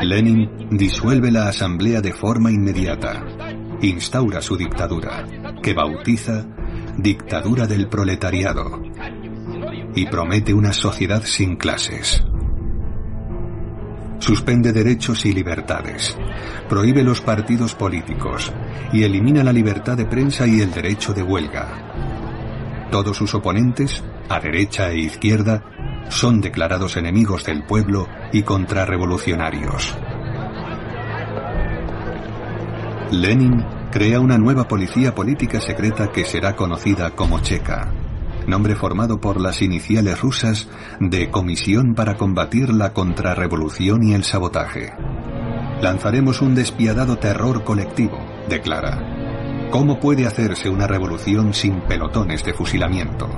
Lenin 0.03 0.69
disuelve 0.71 1.31
la 1.31 1.49
asamblea 1.49 2.01
de 2.01 2.13
forma 2.13 2.51
inmediata, 2.51 3.25
instaura 3.83 4.41
su 4.41 4.57
dictadura, 4.57 5.25
que 5.63 5.75
bautiza 5.75 6.47
Dictadura 6.97 7.67
del 7.67 7.89
Proletariado, 7.89 8.83
y 9.95 10.07
promete 10.07 10.53
una 10.53 10.73
sociedad 10.73 11.23
sin 11.25 11.57
clases. 11.57 12.25
Suspende 14.19 14.73
derechos 14.73 15.25
y 15.27 15.33
libertades, 15.33 16.17
prohíbe 16.69 17.03
los 17.03 17.21
partidos 17.21 17.75
políticos 17.75 18.53
y 18.93 19.05
elimina 19.05 19.45
la 19.45 19.53
libertad 19.53 19.97
de 19.97 20.07
prensa 20.07 20.47
y 20.47 20.61
el 20.61 20.73
derecho 20.73 21.15
de 21.15 21.23
huelga. 21.23 21.69
Todos 22.91 23.17
sus 23.17 23.35
oponentes, 23.35 24.03
a 24.29 24.41
derecha 24.41 24.91
e 24.91 24.99
izquierda, 24.99 25.63
son 26.09 26.41
declarados 26.41 26.97
enemigos 26.97 27.45
del 27.45 27.65
pueblo 27.65 28.09
y 28.33 28.43
contrarrevolucionarios. 28.43 29.95
Lenin 33.11 33.65
crea 33.91 34.21
una 34.21 34.37
nueva 34.37 34.67
policía 34.69 35.15
política 35.15 35.61
secreta 35.61 36.11
que 36.13 36.25
será 36.25 36.55
conocida 36.57 37.11
como 37.13 37.41
Checa, 37.41 37.91
nombre 38.49 38.75
formado 38.75 39.21
por 39.21 39.41
las 39.41 39.63
iniciales 39.63 40.21
rusas 40.21 40.69
de 41.01 41.31
Comisión 41.31 41.95
para 41.95 42.17
combatir 42.17 42.73
la 42.73 42.93
contrarrevolución 42.93 44.03
y 44.03 44.15
el 44.15 44.25
sabotaje. 44.25 44.93
Lanzaremos 45.81 46.43
un 46.43 46.55
despiadado 46.55 47.19
terror 47.19 47.63
colectivo, 47.63 48.19
declara. 48.49 49.69
¿Cómo 49.71 50.01
puede 50.01 50.27
hacerse 50.27 50.71
una 50.71 50.87
revolución 50.87 51.53
sin 51.53 51.83
pelotones 51.83 52.43
de 52.43 52.55
fusilamiento? 52.55 53.29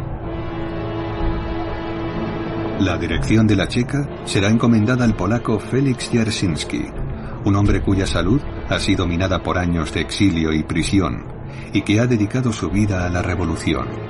La 2.79 2.97
dirección 2.97 3.47
de 3.47 3.57
la 3.57 3.69
Checa 3.69 4.09
será 4.25 4.49
encomendada 4.49 5.05
al 5.05 5.15
polaco 5.15 5.59
Félix 5.59 6.09
Jarzynski, 6.11 6.87
un 7.45 7.57
hombre 7.57 7.83
cuya 7.83 8.07
salud 8.07 8.41
ha 8.71 8.79
sido 8.79 9.07
minada 9.07 9.43
por 9.43 9.59
años 9.59 9.93
de 9.93 10.01
exilio 10.01 10.53
y 10.53 10.63
prisión 10.63 11.27
y 11.75 11.83
que 11.83 12.01
ha 12.01 12.07
dedicado 12.07 12.53
su 12.53 12.71
vida 12.71 13.05
a 13.05 13.11
la 13.11 13.21
revolución. 13.23 14.10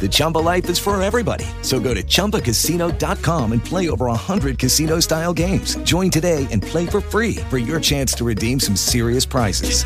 The 0.00 0.08
Chumba 0.10 0.38
life 0.38 0.68
is 0.68 0.80
for 0.80 1.00
everybody. 1.00 1.44
So 1.62 1.78
go 1.78 1.94
to 1.94 2.02
ChumbaCasino.com 2.02 3.52
and 3.52 3.64
play 3.64 3.88
over 3.88 4.06
100 4.06 4.58
casino 4.58 4.98
style 4.98 5.32
games. 5.32 5.76
Join 5.84 6.10
today 6.10 6.48
and 6.50 6.60
play 6.60 6.86
for 6.86 7.00
free 7.00 7.36
for 7.48 7.58
your 7.58 7.78
chance 7.78 8.12
to 8.14 8.24
redeem 8.24 8.58
some 8.58 8.74
serious 8.74 9.24
prizes. 9.24 9.84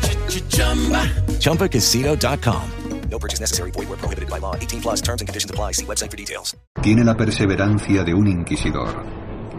ChumbaCasino.com. 1.37 2.71
No 3.09 3.19
purchase 3.19 3.39
necessary. 3.39 3.71
Void 3.71 3.89
where 3.89 3.97
prohibited 3.97 4.29
by 4.29 4.39
law. 4.39 4.55
18 4.55 4.81
plus 4.81 5.01
terms 5.01 5.21
and 5.21 5.27
conditions 5.27 5.49
apply. 5.49 5.73
See 5.73 5.85
website 5.85 6.11
for 6.11 6.17
details. 6.17 6.55
Tiene 6.81 7.03
la 7.03 7.15
perseverancia 7.15 8.03
de 8.03 8.13
un 8.13 8.27
inquisidor. 8.27 9.03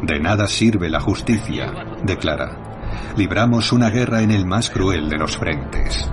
De 0.03 0.21
nada 0.21 0.47
sirve 0.47 0.89
la 0.89 1.01
justicia, 1.01 1.73
declara. 2.05 3.15
Libramos 3.17 3.73
una 3.73 3.91
guerra 3.91 4.23
en 4.23 4.31
el 4.31 4.47
más 4.47 4.71
cruel 4.71 5.09
de 5.09 5.19
los 5.19 5.37
frentes. 5.37 6.09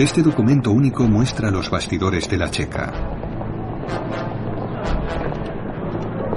Este 0.00 0.22
documento 0.22 0.70
único 0.70 1.06
muestra 1.06 1.50
los 1.50 1.68
bastidores 1.68 2.26
de 2.26 2.38
la 2.38 2.50
Checa. 2.50 2.90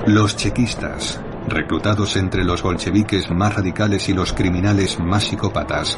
Los 0.06 0.36
chequistas, 0.36 1.22
reclutados 1.48 2.18
entre 2.18 2.44
los 2.44 2.62
bolcheviques 2.62 3.32
más 3.32 3.56
radicales 3.56 4.10
y 4.10 4.14
los 4.14 4.34
criminales 4.34 5.00
más 5.00 5.24
psicópatas, 5.24 5.98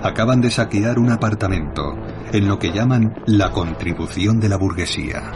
acaban 0.00 0.40
de 0.40 0.52
saquear 0.52 1.00
un 1.00 1.10
apartamento 1.10 1.92
en 2.30 2.46
lo 2.46 2.60
que 2.60 2.70
llaman 2.70 3.20
la 3.26 3.50
contribución 3.50 4.38
de 4.38 4.48
la 4.48 4.56
burguesía. 4.56 5.32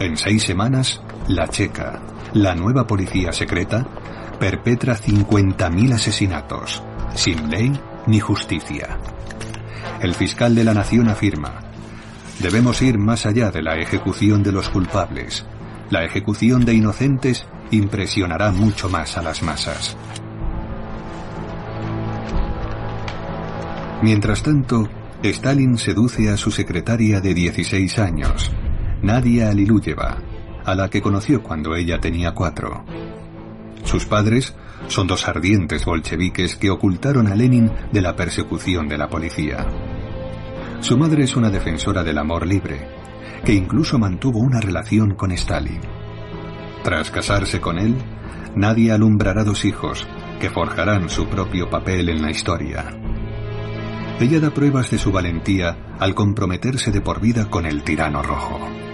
En 0.00 0.16
seis 0.16 0.42
semanas, 0.42 1.00
la 1.28 1.46
Checa, 1.46 2.00
la 2.32 2.56
nueva 2.56 2.88
policía 2.88 3.30
secreta, 3.30 3.86
perpetra 4.40 4.96
50.000 4.96 5.92
asesinatos, 5.94 6.82
sin 7.14 7.48
ley 7.48 7.72
ni 8.06 8.20
justicia. 8.20 8.98
El 10.00 10.14
fiscal 10.14 10.54
de 10.54 10.64
la 10.64 10.74
nación 10.74 11.08
afirma, 11.08 11.60
debemos 12.40 12.82
ir 12.82 12.98
más 12.98 13.26
allá 13.26 13.50
de 13.50 13.62
la 13.62 13.76
ejecución 13.78 14.42
de 14.42 14.52
los 14.52 14.68
culpables. 14.68 15.46
La 15.90 16.04
ejecución 16.04 16.64
de 16.64 16.74
inocentes 16.74 17.46
impresionará 17.70 18.50
mucho 18.52 18.88
más 18.88 19.16
a 19.16 19.22
las 19.22 19.42
masas. 19.42 19.96
Mientras 24.02 24.42
tanto, 24.42 24.88
Stalin 25.22 25.78
seduce 25.78 26.28
a 26.28 26.36
su 26.36 26.50
secretaria 26.50 27.20
de 27.20 27.34
16 27.34 27.98
años, 27.98 28.52
Nadia 29.02 29.48
Aliluyeva, 29.48 30.18
a 30.64 30.74
la 30.74 30.90
que 30.90 31.00
conoció 31.00 31.42
cuando 31.42 31.74
ella 31.74 31.98
tenía 31.98 32.32
cuatro. 32.32 32.84
Sus 33.84 34.04
padres 34.04 34.54
son 34.88 35.06
dos 35.06 35.26
ardientes 35.28 35.84
bolcheviques 35.84 36.56
que 36.56 36.70
ocultaron 36.70 37.26
a 37.26 37.34
Lenin 37.34 37.70
de 37.92 38.00
la 38.00 38.14
persecución 38.16 38.88
de 38.88 38.98
la 38.98 39.08
policía. 39.08 39.66
Su 40.80 40.96
madre 40.96 41.24
es 41.24 41.36
una 41.36 41.50
defensora 41.50 42.04
del 42.04 42.18
amor 42.18 42.46
libre, 42.46 42.88
que 43.44 43.54
incluso 43.54 43.98
mantuvo 43.98 44.38
una 44.40 44.60
relación 44.60 45.14
con 45.14 45.32
Stalin. 45.32 45.80
Tras 46.82 47.10
casarse 47.10 47.60
con 47.60 47.78
él, 47.78 47.96
Nadia 48.54 48.94
alumbrará 48.94 49.44
dos 49.44 49.64
hijos 49.64 50.06
que 50.40 50.50
forjarán 50.50 51.08
su 51.08 51.26
propio 51.28 51.68
papel 51.68 52.08
en 52.08 52.22
la 52.22 52.30
historia. 52.30 52.84
Ella 54.20 54.40
da 54.40 54.50
pruebas 54.50 54.90
de 54.90 54.98
su 54.98 55.12
valentía 55.12 55.96
al 55.98 56.14
comprometerse 56.14 56.90
de 56.90 57.00
por 57.00 57.20
vida 57.20 57.50
con 57.50 57.66
el 57.66 57.82
tirano 57.82 58.22
rojo. 58.22 58.85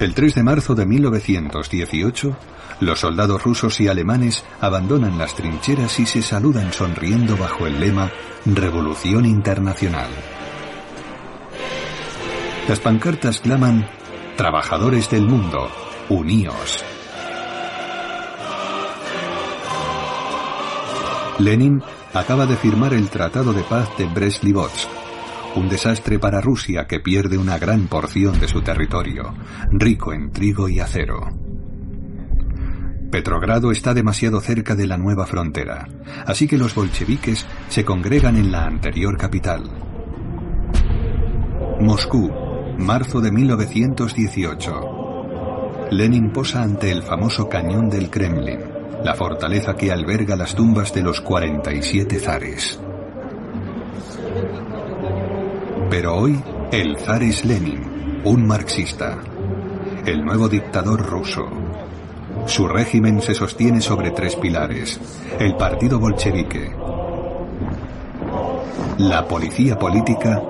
El 0.00 0.14
3 0.14 0.34
de 0.34 0.42
marzo 0.42 0.74
de 0.74 0.86
1918, 0.86 2.34
Los 2.80 3.00
soldados 3.00 3.42
rusos 3.42 3.78
y 3.82 3.88
alemanes 3.88 4.42
abandonan 4.58 5.18
las 5.18 5.34
trincheras 5.34 6.00
y 6.00 6.06
se 6.06 6.22
saludan 6.22 6.72
sonriendo 6.72 7.36
bajo 7.36 7.66
el 7.66 7.78
lema 7.78 8.10
Revolución 8.46 9.26
Internacional. 9.26 10.08
Las 12.66 12.80
pancartas 12.80 13.40
claman 13.40 13.86
Trabajadores 14.38 15.10
del 15.10 15.26
mundo, 15.26 15.70
uníos. 16.08 16.82
Lenin 21.40 21.82
acaba 22.14 22.46
de 22.46 22.56
firmar 22.56 22.94
el 22.94 23.10
Tratado 23.10 23.52
de 23.52 23.64
Paz 23.64 23.90
de 23.98 24.06
Brest-Litovsk, 24.06 24.88
un 25.56 25.68
desastre 25.68 26.18
para 26.18 26.40
Rusia 26.40 26.86
que 26.86 27.00
pierde 27.00 27.36
una 27.36 27.58
gran 27.58 27.88
porción 27.88 28.38
de 28.38 28.48
su 28.48 28.62
territorio, 28.62 29.34
rico 29.70 30.12
en 30.12 30.30
trigo 30.30 30.68
y 30.68 30.78
acero. 30.80 31.28
Petrogrado 33.10 33.72
está 33.72 33.92
demasiado 33.92 34.40
cerca 34.40 34.76
de 34.76 34.86
la 34.86 34.96
nueva 34.96 35.26
frontera, 35.26 35.88
así 36.26 36.46
que 36.46 36.56
los 36.56 36.76
bolcheviques 36.76 37.44
se 37.68 37.84
congregan 37.84 38.36
en 38.36 38.52
la 38.52 38.64
anterior 38.64 39.16
capital. 39.16 39.64
Moscú, 41.80 42.30
marzo 42.78 43.20
de 43.20 43.32
1918. 43.32 44.80
Lenin 45.90 46.30
posa 46.30 46.62
ante 46.62 46.92
el 46.92 47.02
famoso 47.02 47.48
cañón 47.48 47.90
del 47.90 48.10
Kremlin, 48.10 48.60
la 49.02 49.14
fortaleza 49.14 49.74
que 49.74 49.90
alberga 49.90 50.36
las 50.36 50.54
tumbas 50.54 50.94
de 50.94 51.02
los 51.02 51.20
47 51.20 52.20
zares. 52.20 52.80
Pero 55.90 56.16
hoy, 56.16 56.40
el 56.70 56.96
zar 56.98 57.20
es 57.24 57.44
Lenin, 57.44 58.22
un 58.22 58.46
marxista, 58.46 59.18
el 60.06 60.24
nuevo 60.24 60.48
dictador 60.48 61.04
ruso. 61.04 61.42
Su 62.46 62.68
régimen 62.68 63.20
se 63.20 63.34
sostiene 63.34 63.80
sobre 63.80 64.12
tres 64.12 64.36
pilares, 64.36 65.00
el 65.40 65.56
partido 65.56 65.98
bolchevique, 65.98 66.70
la 68.98 69.26
policía 69.26 69.76
política 69.76 70.40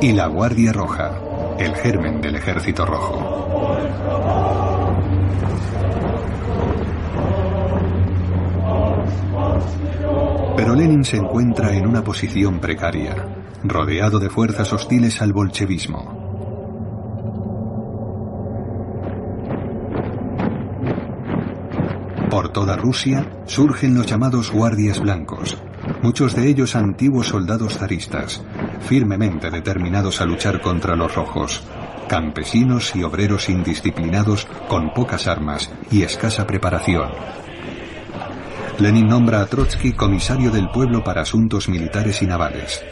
y 0.00 0.12
la 0.12 0.28
Guardia 0.28 0.72
Roja, 0.72 1.20
el 1.58 1.74
germen 1.74 2.22
del 2.22 2.36
Ejército 2.36 2.86
Rojo. 2.86 3.46
Pero 10.56 10.74
Lenin 10.74 11.04
se 11.04 11.18
encuentra 11.18 11.76
en 11.76 11.86
una 11.86 12.02
posición 12.02 12.58
precaria, 12.58 13.37
rodeado 13.64 14.18
de 14.18 14.30
fuerzas 14.30 14.72
hostiles 14.72 15.20
al 15.20 15.32
bolchevismo. 15.32 16.18
Por 22.30 22.50
toda 22.50 22.76
Rusia 22.76 23.26
surgen 23.46 23.94
los 23.94 24.06
llamados 24.06 24.52
guardias 24.52 25.00
blancos, 25.00 25.56
muchos 26.02 26.34
de 26.34 26.48
ellos 26.48 26.76
antiguos 26.76 27.28
soldados 27.28 27.78
zaristas, 27.78 28.42
firmemente 28.80 29.50
determinados 29.50 30.20
a 30.20 30.26
luchar 30.26 30.60
contra 30.60 30.94
los 30.94 31.14
rojos, 31.14 31.62
campesinos 32.08 32.94
y 32.94 33.02
obreros 33.02 33.48
indisciplinados 33.48 34.46
con 34.68 34.92
pocas 34.92 35.26
armas 35.26 35.70
y 35.90 36.02
escasa 36.02 36.46
preparación. 36.46 37.10
Lenin 38.78 39.08
nombra 39.08 39.40
a 39.40 39.46
Trotsky 39.46 39.92
comisario 39.92 40.50
del 40.50 40.68
pueblo 40.70 41.02
para 41.02 41.22
asuntos 41.22 41.68
militares 41.68 42.22
y 42.22 42.26
navales. 42.26 42.84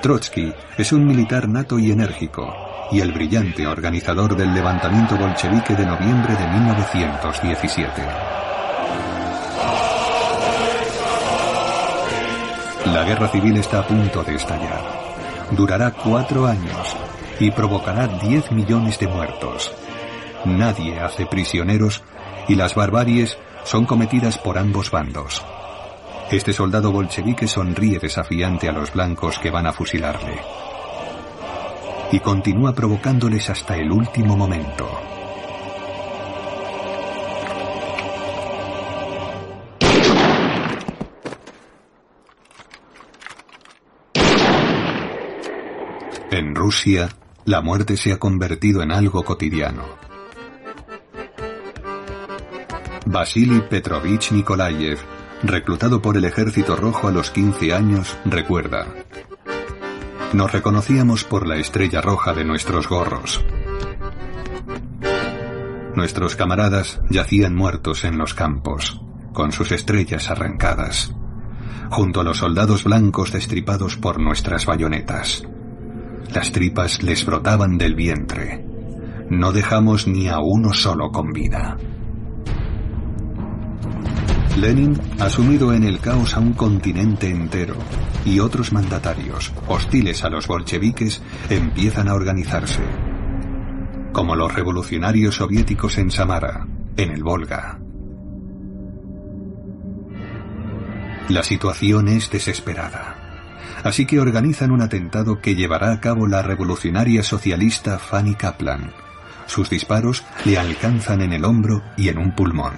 Trotsky 0.00 0.50
es 0.78 0.92
un 0.92 1.06
militar 1.06 1.46
nato 1.46 1.78
y 1.78 1.90
enérgico, 1.90 2.54
y 2.90 3.00
el 3.00 3.12
brillante 3.12 3.66
organizador 3.66 4.34
del 4.34 4.54
levantamiento 4.54 5.14
bolchevique 5.16 5.74
de 5.74 5.84
noviembre 5.84 6.34
de 6.36 6.48
1917. 6.48 8.02
La 12.86 13.04
guerra 13.04 13.28
civil 13.28 13.58
está 13.58 13.80
a 13.80 13.86
punto 13.86 14.22
de 14.24 14.36
estallar. 14.36 14.80
Durará 15.50 15.90
cuatro 15.90 16.46
años 16.46 16.96
y 17.38 17.50
provocará 17.50 18.06
10 18.06 18.52
millones 18.52 18.98
de 18.98 19.06
muertos. 19.06 19.70
Nadie 20.46 20.98
hace 20.98 21.26
prisioneros 21.26 22.02
y 22.48 22.54
las 22.54 22.74
barbaries 22.74 23.36
son 23.64 23.84
cometidas 23.84 24.38
por 24.38 24.56
ambos 24.56 24.90
bandos. 24.90 25.44
Este 26.30 26.52
soldado 26.52 26.92
bolchevique 26.92 27.48
sonríe 27.48 27.98
desafiante 27.98 28.68
a 28.68 28.72
los 28.72 28.92
blancos 28.92 29.36
que 29.40 29.50
van 29.50 29.66
a 29.66 29.72
fusilarle. 29.72 30.40
Y 32.12 32.20
continúa 32.20 32.72
provocándoles 32.72 33.50
hasta 33.50 33.76
el 33.76 33.90
último 33.90 34.36
momento. 34.36 34.88
En 46.30 46.54
Rusia, 46.54 47.08
la 47.44 47.60
muerte 47.60 47.96
se 47.96 48.12
ha 48.12 48.18
convertido 48.18 48.82
en 48.82 48.92
algo 48.92 49.24
cotidiano. 49.24 49.82
Vasily 53.06 53.62
Petrovich 53.62 54.30
Nikolayev, 54.30 55.00
reclutado 55.42 56.02
por 56.02 56.16
el 56.16 56.24
Ejército 56.24 56.76
Rojo 56.76 57.08
a 57.08 57.12
los 57.12 57.30
15 57.30 57.72
años, 57.72 58.16
recuerda. 58.24 58.86
Nos 60.32 60.52
reconocíamos 60.52 61.24
por 61.24 61.46
la 61.46 61.56
estrella 61.56 62.00
roja 62.00 62.32
de 62.32 62.44
nuestros 62.44 62.88
gorros. 62.88 63.44
Nuestros 65.94 66.36
camaradas 66.36 67.00
yacían 67.10 67.54
muertos 67.54 68.04
en 68.04 68.16
los 68.16 68.34
campos, 68.34 69.00
con 69.32 69.52
sus 69.52 69.72
estrellas 69.72 70.30
arrancadas, 70.30 71.12
junto 71.90 72.20
a 72.20 72.24
los 72.24 72.38
soldados 72.38 72.84
blancos 72.84 73.32
destripados 73.32 73.96
por 73.96 74.20
nuestras 74.20 74.66
bayonetas. 74.66 75.42
Las 76.32 76.52
tripas 76.52 77.02
les 77.02 77.26
brotaban 77.26 77.76
del 77.76 77.96
vientre. 77.96 78.64
No 79.30 79.52
dejamos 79.52 80.06
ni 80.06 80.28
a 80.28 80.38
uno 80.38 80.72
solo 80.72 81.10
con 81.10 81.32
vida. 81.32 81.76
Lenin 84.56 84.98
ha 85.18 85.30
sumido 85.30 85.72
en 85.72 85.84
el 85.84 86.00
caos 86.00 86.36
a 86.36 86.40
un 86.40 86.52
continente 86.52 87.30
entero 87.30 87.76
y 88.24 88.40
otros 88.40 88.72
mandatarios, 88.72 89.52
hostiles 89.68 90.24
a 90.24 90.28
los 90.28 90.46
bolcheviques, 90.46 91.22
empiezan 91.48 92.08
a 92.08 92.14
organizarse. 92.14 92.82
Como 94.12 94.36
los 94.36 94.52
revolucionarios 94.52 95.36
soviéticos 95.36 95.98
en 95.98 96.10
Samara, 96.10 96.66
en 96.96 97.10
el 97.10 97.22
Volga. 97.22 97.78
La 101.28 101.42
situación 101.42 102.08
es 102.08 102.30
desesperada 102.30 103.20
así 103.84 104.06
que 104.06 104.20
organizan 104.20 104.70
un 104.70 104.82
atentado 104.82 105.40
que 105.40 105.54
llevará 105.54 105.92
a 105.92 106.00
cabo 106.00 106.26
la 106.26 106.42
revolucionaria 106.42 107.22
socialista 107.22 107.98
Fanny 107.98 108.34
Kaplan. 108.34 108.92
Sus 109.46 109.70
disparos 109.70 110.24
le 110.44 110.58
alcanzan 110.58 111.22
en 111.22 111.32
el 111.32 111.44
hombro 111.44 111.82
y 111.96 112.08
en 112.08 112.18
un 112.18 112.34
pulmón. 112.34 112.74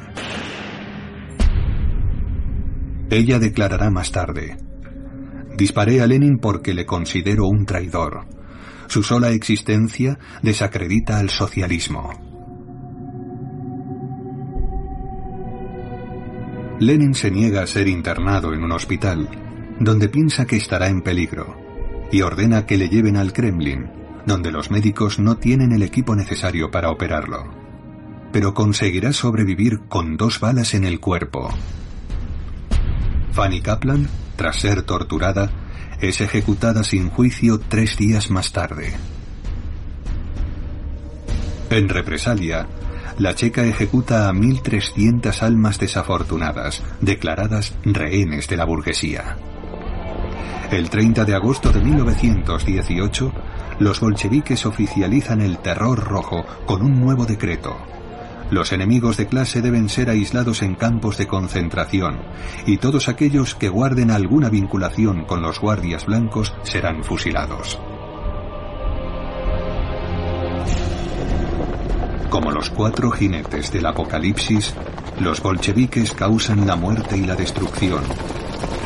Ella 3.13 3.39
declarará 3.39 3.91
más 3.91 4.11
tarde, 4.11 4.57
disparé 5.55 6.01
a 6.01 6.07
Lenin 6.07 6.39
porque 6.39 6.73
le 6.73 6.87
considero 6.87 7.47
un 7.47 7.67
traidor. 7.67 8.25
Su 8.87 9.03
sola 9.03 9.33
existencia 9.33 10.19
desacredita 10.41 11.19
al 11.19 11.29
socialismo. 11.29 12.09
Lenin 16.81 17.13
se 17.13 17.31
niega 17.31 17.63
a 17.63 17.67
ser 17.67 17.87
internado 17.87 18.55
en 18.55 18.65
un 18.65 18.73
hospital 18.73 19.29
donde 19.79 20.09
piensa 20.09 20.47
que 20.47 20.57
estará 20.57 20.89
en 20.89 21.03
peligro, 21.03 21.55
y 22.11 22.23
ordena 22.23 22.65
que 22.65 22.79
le 22.79 22.89
lleven 22.89 23.19
al 23.19 23.35
Kremlin, 23.35 23.91
donde 24.25 24.51
los 24.51 24.71
médicos 24.71 25.19
no 25.19 25.37
tienen 25.37 25.73
el 25.73 25.83
equipo 25.83 26.17
necesario 26.17 26.71
para 26.71 26.91
operarlo. 26.91 27.45
Pero 28.33 28.55
conseguirá 28.55 29.13
sobrevivir 29.13 29.81
con 29.87 30.17
dos 30.17 30.41
balas 30.41 30.73
en 30.73 30.85
el 30.85 30.99
cuerpo. 30.99 31.51
Fanny 33.33 33.63
Kaplan, 33.63 34.09
tras 34.37 34.57
ser 34.57 34.83
torturada, 34.83 35.51
es 36.01 36.21
ejecutada 36.21 36.85
sin 36.85 37.09
juicio 37.09 37.59
tres 37.61 37.97
días 37.97 38.31
más 38.31 38.53
tarde. 38.53 38.93
En 41.71 41.89
represalia, 41.89 42.67
la 43.19 43.35
checa 43.35 43.65
ejecuta 43.65 44.29
a 44.29 44.33
1.300 44.33 45.43
almas 45.43 45.79
desafortunadas, 45.79 46.83
declaradas 47.01 47.75
rehenes 47.85 48.49
de 48.49 48.57
la 48.57 48.65
burguesía. 48.65 49.39
El 50.71 50.91
30 50.91 51.25
de 51.25 51.35
agosto 51.35 51.71
de 51.71 51.81
1918, 51.81 53.33
los 53.79 54.01
bolcheviques 54.01 54.67
oficializan 54.67 55.41
el 55.41 55.59
terror 55.59 55.99
rojo 55.99 56.45
con 56.67 56.83
un 56.83 57.01
nuevo 57.01 57.25
decreto. 57.25 57.77
Los 58.53 58.71
enemigos 58.71 59.17
de 59.17 59.27
clase 59.27 59.63
deben 59.63 59.89
ser 59.89 60.11
aislados 60.11 60.61
en 60.61 60.75
campos 60.75 61.17
de 61.17 61.27
concentración 61.27 62.21
y 62.67 62.77
todos 62.77 63.09
aquellos 63.09 63.55
que 63.55 63.71
guarden 63.71 64.11
alguna 64.11 64.51
vinculación 64.51 65.25
con 65.25 65.41
los 65.41 65.59
guardias 65.59 66.05
blancos 66.05 66.53
serán 66.63 67.03
fusilados. 67.03 67.79
Como 72.29 72.51
los 72.51 72.69
cuatro 72.69 73.11
jinetes 73.11 73.73
del 73.73 73.87
apocalipsis, 73.87 74.75
los 75.19 75.41
bolcheviques 75.41 76.13
causan 76.13 76.67
la 76.67 76.77
muerte 76.77 77.17
y 77.17 77.25
la 77.25 77.37
destrucción. 77.37 78.03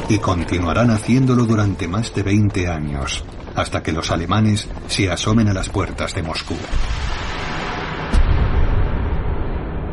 Y 0.08 0.18
continuarán 0.18 0.90
haciéndolo 0.90 1.44
durante 1.44 1.88
más 1.88 2.14
de 2.14 2.22
20 2.22 2.68
años, 2.68 3.24
hasta 3.56 3.82
que 3.82 3.90
los 3.90 4.12
alemanes 4.12 4.68
se 4.86 5.10
asomen 5.10 5.48
a 5.48 5.54
las 5.54 5.68
puertas 5.70 6.14
de 6.14 6.22
Moscú. 6.22 6.54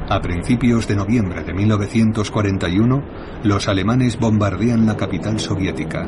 A 0.10 0.20
principios 0.22 0.86
de 0.88 0.98
noviembre 0.98 1.44
de 1.44 1.54
1941, 1.54 3.04
los 3.44 3.70
alemanes 3.70 4.20
bombardean 4.20 4.86
la 4.86 4.98
capital 4.98 5.40
soviética. 5.40 6.06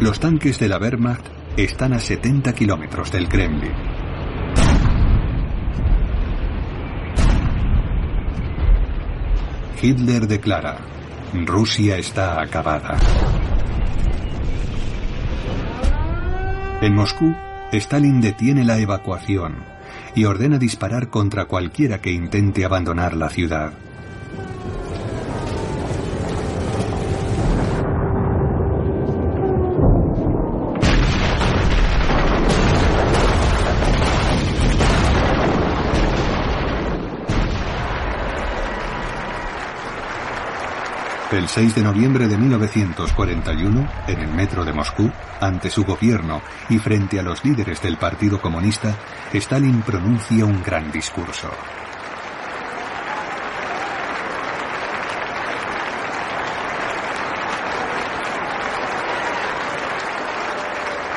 Los 0.00 0.18
tanques 0.18 0.58
de 0.58 0.68
la 0.68 0.78
Wehrmacht 0.78 1.24
están 1.56 1.92
a 1.92 2.00
70 2.00 2.52
kilómetros 2.52 3.12
del 3.12 3.28
Kremlin. 3.28 3.72
Hitler 9.80 10.26
declara, 10.26 10.78
Rusia 11.46 11.96
está 11.96 12.40
acabada. 12.42 12.96
En 16.82 16.94
Moscú, 16.94 17.32
Stalin 17.72 18.20
detiene 18.20 18.64
la 18.64 18.78
evacuación 18.78 19.75
y 20.16 20.24
ordena 20.24 20.58
disparar 20.58 21.08
contra 21.08 21.44
cualquiera 21.44 22.00
que 22.00 22.10
intente 22.10 22.64
abandonar 22.64 23.14
la 23.14 23.28
ciudad. 23.28 23.72
El 41.46 41.50
6 41.50 41.76
de 41.76 41.82
noviembre 41.84 42.26
de 42.26 42.36
1941, 42.36 43.88
en 44.08 44.18
el 44.18 44.34
metro 44.34 44.64
de 44.64 44.72
Moscú, 44.72 45.08
ante 45.40 45.70
su 45.70 45.84
gobierno 45.84 46.42
y 46.68 46.78
frente 46.80 47.20
a 47.20 47.22
los 47.22 47.44
líderes 47.44 47.80
del 47.80 47.98
Partido 47.98 48.40
Comunista, 48.40 48.96
Stalin 49.32 49.80
pronuncia 49.82 50.44
un 50.44 50.60
gran 50.60 50.90
discurso. 50.90 51.48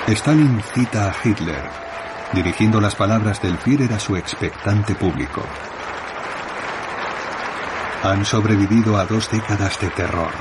Stalin 0.10 0.62
cita 0.76 1.10
a 1.10 1.16
Hitler, 1.24 1.64
dirigiendo 2.34 2.80
las 2.80 2.94
palabras 2.94 3.42
del 3.42 3.58
Führer 3.58 3.94
a 3.94 4.00
su 4.00 4.16
expectante 4.16 4.94
público. 4.94 5.42
Han 8.02 8.24
sobrevivido 8.24 8.98
a 8.98 9.06
dos 9.06 9.30
décadas 9.30 9.80
de 9.80 9.90
terror, 9.90 10.32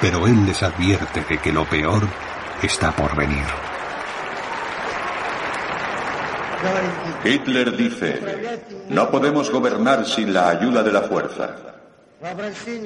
pero 0.00 0.26
él 0.26 0.46
les 0.46 0.62
advierte 0.62 1.24
de 1.28 1.38
que 1.38 1.52
lo 1.52 1.64
peor 1.64 2.02
está 2.62 2.92
por 2.92 3.16
venir. 3.16 3.44
Hitler 7.24 7.76
dice, 7.76 8.20
no 8.88 9.10
podemos 9.10 9.50
gobernar 9.50 10.06
sin 10.06 10.32
la 10.32 10.48
ayuda 10.48 10.82
de 10.82 10.92
la 10.92 11.02
fuerza. 11.02 11.56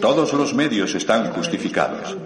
Todos 0.01 0.33
los 0.33 0.55
medios 0.55 0.95
están 0.95 1.31
justificados. 1.33 2.16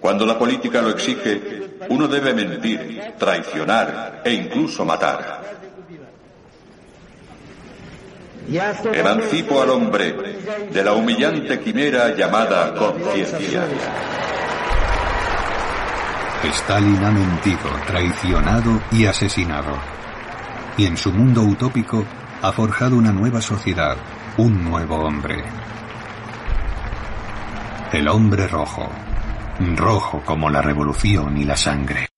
Cuando 0.00 0.26
la 0.26 0.38
política 0.38 0.82
lo 0.82 0.90
exige, 0.90 1.78
uno 1.88 2.06
debe 2.06 2.34
mentir, 2.34 3.14
traicionar 3.18 4.22
e 4.24 4.32
incluso 4.34 4.84
matar. 4.84 5.57
Emancipo 8.50 9.60
al 9.60 9.70
hombre 9.70 10.16
de 10.72 10.82
la 10.82 10.94
humillante 10.94 11.60
quimera 11.60 12.14
llamada 12.14 12.74
conciencia. 12.74 13.66
Stalin 16.44 17.04
ha 17.04 17.10
mentido, 17.10 17.68
traicionado 17.86 18.80
y 18.92 19.04
asesinado. 19.04 19.76
Y 20.78 20.86
en 20.86 20.96
su 20.96 21.12
mundo 21.12 21.42
utópico 21.42 22.04
ha 22.40 22.52
forjado 22.52 22.96
una 22.96 23.12
nueva 23.12 23.42
sociedad, 23.42 23.96
un 24.38 24.64
nuevo 24.64 24.96
hombre. 24.96 25.44
El 27.92 28.08
hombre 28.08 28.46
rojo, 28.46 28.88
rojo 29.76 30.22
como 30.24 30.48
la 30.48 30.62
revolución 30.62 31.36
y 31.36 31.44
la 31.44 31.56
sangre. 31.56 32.08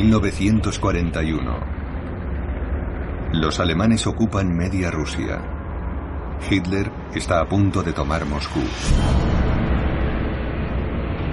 ...1941... 0.00 1.80
Los 3.32 3.60
alemanes 3.60 4.06
ocupan 4.06 4.56
media 4.56 4.90
Rusia. 4.90 5.42
Hitler 6.50 6.90
está 7.14 7.40
a 7.40 7.46
punto 7.46 7.82
de 7.82 7.92
tomar 7.92 8.24
Moscú. 8.24 8.62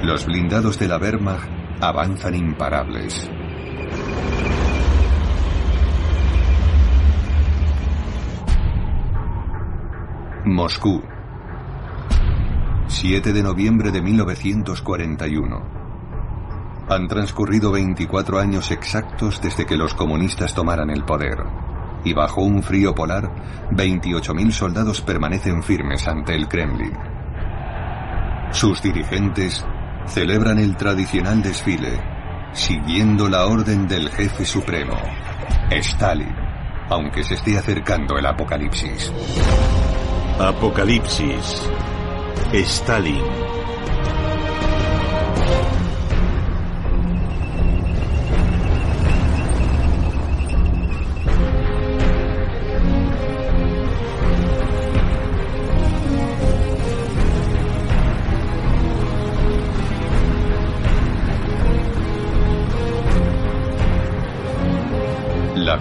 Los 0.03 0.26
blindados 0.26 0.78
de 0.78 0.89
la 0.89 0.97
Wehrmacht 0.97 1.49
avanzan 1.80 2.36
imparables. 2.36 3.32
Moscú. 10.43 11.01
7 12.88 13.32
de 13.32 13.43
noviembre 13.43 13.91
de 13.91 14.01
1941. 14.01 15.77
Han 16.90 17.08
transcurrido 17.08 17.72
24 17.72 18.40
años 18.40 18.72
exactos 18.72 19.42
desde 19.42 19.66
que 19.66 19.76
los 19.76 19.94
comunistas 19.94 20.54
tomaran 20.54 20.90
el 20.90 21.04
poder. 21.04 21.38
Y 22.06 22.14
bajo 22.14 22.42
un 22.42 22.64
frío 22.64 22.96
polar, 22.96 23.30
28.000 23.72 24.52
soldados 24.52 25.02
permanecen 25.02 25.62
firmes 25.64 26.08
ante 26.08 26.34
el 26.34 26.48
Kremlin. 26.48 26.98
Sus 28.52 28.82
dirigentes 28.82 29.66
celebran 30.06 30.60
el 30.60 30.78
tradicional 30.78 31.42
desfile, 31.44 32.00
siguiendo 32.54 33.28
la 33.28 33.46
orden 33.46 33.88
del 33.88 34.10
jefe 34.10 34.46
supremo, 34.46 34.96
Stalin, 35.70 36.34
aunque 36.90 37.24
se 37.24 37.34
esté 37.34 37.58
acercando 37.58 38.18
el 38.18 38.26
apocalipsis. 38.26 39.12
Apocalipsis. 40.40 41.70
Stalin. 42.54 43.22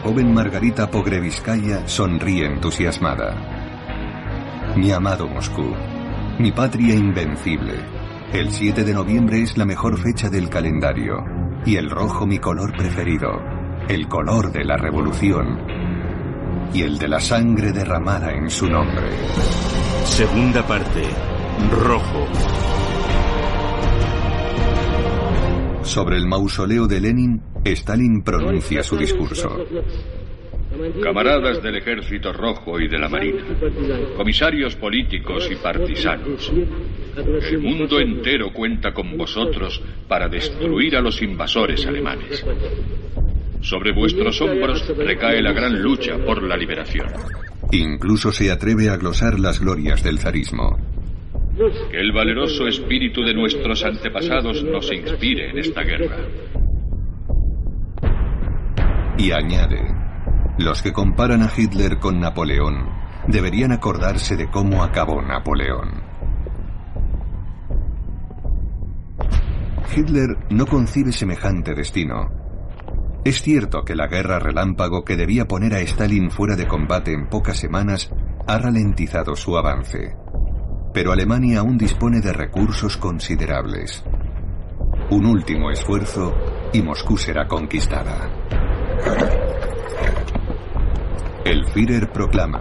Joven 0.06 0.32
Margarita 0.32 0.88
Pogreviskaya 0.88 1.88
sonríe 1.88 2.46
entusiasmada. 2.46 3.34
Mi 4.76 4.92
amado 4.92 5.26
Moscú, 5.26 5.74
mi 6.38 6.52
patria 6.52 6.94
invencible. 6.94 7.74
El 8.32 8.52
7 8.52 8.84
de 8.84 8.94
noviembre 8.94 9.42
es 9.42 9.58
la 9.58 9.64
mejor 9.64 9.98
fecha 9.98 10.30
del 10.30 10.48
calendario 10.48 11.24
y 11.64 11.74
el 11.74 11.90
rojo 11.90 12.24
mi 12.24 12.38
color 12.38 12.76
preferido, 12.76 13.32
el 13.88 14.06
color 14.06 14.52
de 14.52 14.64
la 14.64 14.76
revolución 14.76 15.66
y 16.72 16.82
el 16.82 16.98
de 16.98 17.08
la 17.08 17.18
sangre 17.18 17.72
derramada 17.72 18.30
en 18.30 18.48
su 18.48 18.68
nombre. 18.68 19.10
Segunda 20.04 20.64
parte. 20.64 21.02
Rojo. 21.82 22.26
Sobre 25.82 26.16
el 26.16 26.28
mausoleo 26.28 26.86
de 26.86 27.00
Lenin, 27.00 27.42
Stalin 27.72 28.22
pronuncia 28.22 28.82
su 28.82 28.96
discurso. 28.96 29.66
Camaradas 31.02 31.62
del 31.62 31.76
Ejército 31.76 32.32
Rojo 32.32 32.78
y 32.80 32.88
de 32.88 32.98
la 32.98 33.08
Marina, 33.08 33.42
comisarios 34.16 34.76
políticos 34.76 35.48
y 35.50 35.56
partisanos, 35.56 36.52
el 37.16 37.58
mundo 37.58 37.98
entero 38.00 38.52
cuenta 38.52 38.92
con 38.92 39.16
vosotros 39.16 39.80
para 40.06 40.28
destruir 40.28 40.96
a 40.96 41.00
los 41.00 41.22
invasores 41.22 41.86
alemanes. 41.86 42.44
Sobre 43.60 43.92
vuestros 43.92 44.40
hombros 44.42 44.86
recae 44.96 45.40
la 45.40 45.52
gran 45.52 45.80
lucha 45.80 46.18
por 46.18 46.42
la 46.42 46.56
liberación. 46.56 47.08
Incluso 47.72 48.30
se 48.30 48.50
atreve 48.50 48.90
a 48.90 48.96
glosar 48.96 49.40
las 49.40 49.60
glorias 49.60 50.02
del 50.02 50.18
zarismo. 50.18 50.76
Que 51.90 51.98
el 51.98 52.12
valeroso 52.12 52.66
espíritu 52.68 53.22
de 53.22 53.34
nuestros 53.34 53.82
antepasados 53.82 54.62
nos 54.62 54.92
inspire 54.92 55.50
en 55.50 55.58
esta 55.58 55.82
guerra. 55.82 56.18
Y 59.18 59.32
añade, 59.32 59.82
los 60.58 60.82
que 60.82 60.92
comparan 60.92 61.42
a 61.42 61.50
Hitler 61.54 61.98
con 61.98 62.20
Napoleón 62.20 62.88
deberían 63.28 63.72
acordarse 63.72 64.36
de 64.36 64.50
cómo 64.50 64.82
acabó 64.82 65.22
Napoleón. 65.22 66.02
Hitler 69.94 70.36
no 70.50 70.66
concibe 70.66 71.12
semejante 71.12 71.74
destino. 71.74 72.30
Es 73.24 73.40
cierto 73.40 73.82
que 73.84 73.96
la 73.96 74.06
guerra 74.06 74.38
relámpago 74.38 75.04
que 75.04 75.16
debía 75.16 75.46
poner 75.46 75.74
a 75.74 75.80
Stalin 75.80 76.30
fuera 76.30 76.54
de 76.54 76.68
combate 76.68 77.12
en 77.12 77.28
pocas 77.28 77.56
semanas 77.56 78.10
ha 78.46 78.58
ralentizado 78.58 79.34
su 79.34 79.56
avance. 79.56 80.14
Pero 80.92 81.12
Alemania 81.12 81.60
aún 81.60 81.78
dispone 81.78 82.20
de 82.20 82.32
recursos 82.32 82.96
considerables. 82.98 84.04
Un 85.10 85.26
último 85.26 85.70
esfuerzo 85.70 86.34
y 86.72 86.82
Moscú 86.82 87.16
será 87.16 87.48
conquistada. 87.48 88.45
El 91.46 91.64
Führer 91.64 92.10
proclama, 92.10 92.60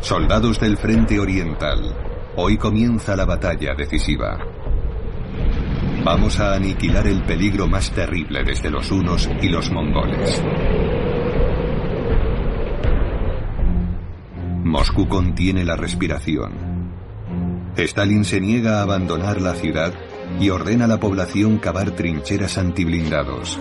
Soldados 0.00 0.58
del 0.58 0.76
Frente 0.76 1.20
Oriental, 1.20 1.94
hoy 2.34 2.58
comienza 2.58 3.14
la 3.14 3.24
batalla 3.24 3.72
decisiva. 3.76 4.36
Vamos 6.02 6.40
a 6.40 6.54
aniquilar 6.54 7.06
el 7.06 7.22
peligro 7.22 7.68
más 7.68 7.92
terrible 7.92 8.42
desde 8.42 8.68
los 8.68 8.90
hunos 8.90 9.30
y 9.40 9.48
los 9.48 9.70
mongoles. 9.70 10.42
Moscú 14.64 15.06
contiene 15.06 15.64
la 15.64 15.76
respiración. 15.76 16.52
Stalin 17.76 18.24
se 18.24 18.40
niega 18.40 18.80
a 18.80 18.82
abandonar 18.82 19.40
la 19.40 19.54
ciudad 19.54 19.94
y 20.40 20.50
ordena 20.50 20.86
a 20.86 20.88
la 20.88 20.98
población 20.98 21.58
cavar 21.58 21.92
trincheras 21.92 22.58
antiblindados. 22.58 23.56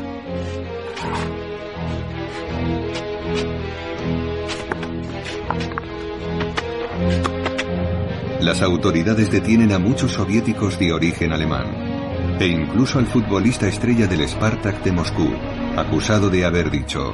Las 8.44 8.62
autoridades 8.62 9.32
detienen 9.32 9.72
a 9.72 9.80
muchos 9.80 10.12
soviéticos 10.12 10.78
de 10.78 10.91
origen 10.91 11.32
alemán 11.32 12.38
e 12.41 12.48
incluso 12.48 13.00
al 13.00 13.08
futbolista 13.08 13.70
estrella 13.70 14.06
del 14.06 14.28
Spartak 14.28 14.84
de 14.84 14.91
Moscú, 14.91 15.30
acusado 15.78 16.30
de 16.30 16.44
haber 16.44 16.70
dicho, 16.70 17.14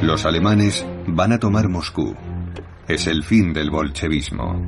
los 0.00 0.26
alemanes 0.26 0.84
van 1.06 1.32
a 1.32 1.38
tomar 1.38 1.68
Moscú. 1.68 2.16
Es 2.88 3.06
el 3.06 3.22
fin 3.22 3.52
del 3.52 3.70
bolchevismo. 3.70 4.66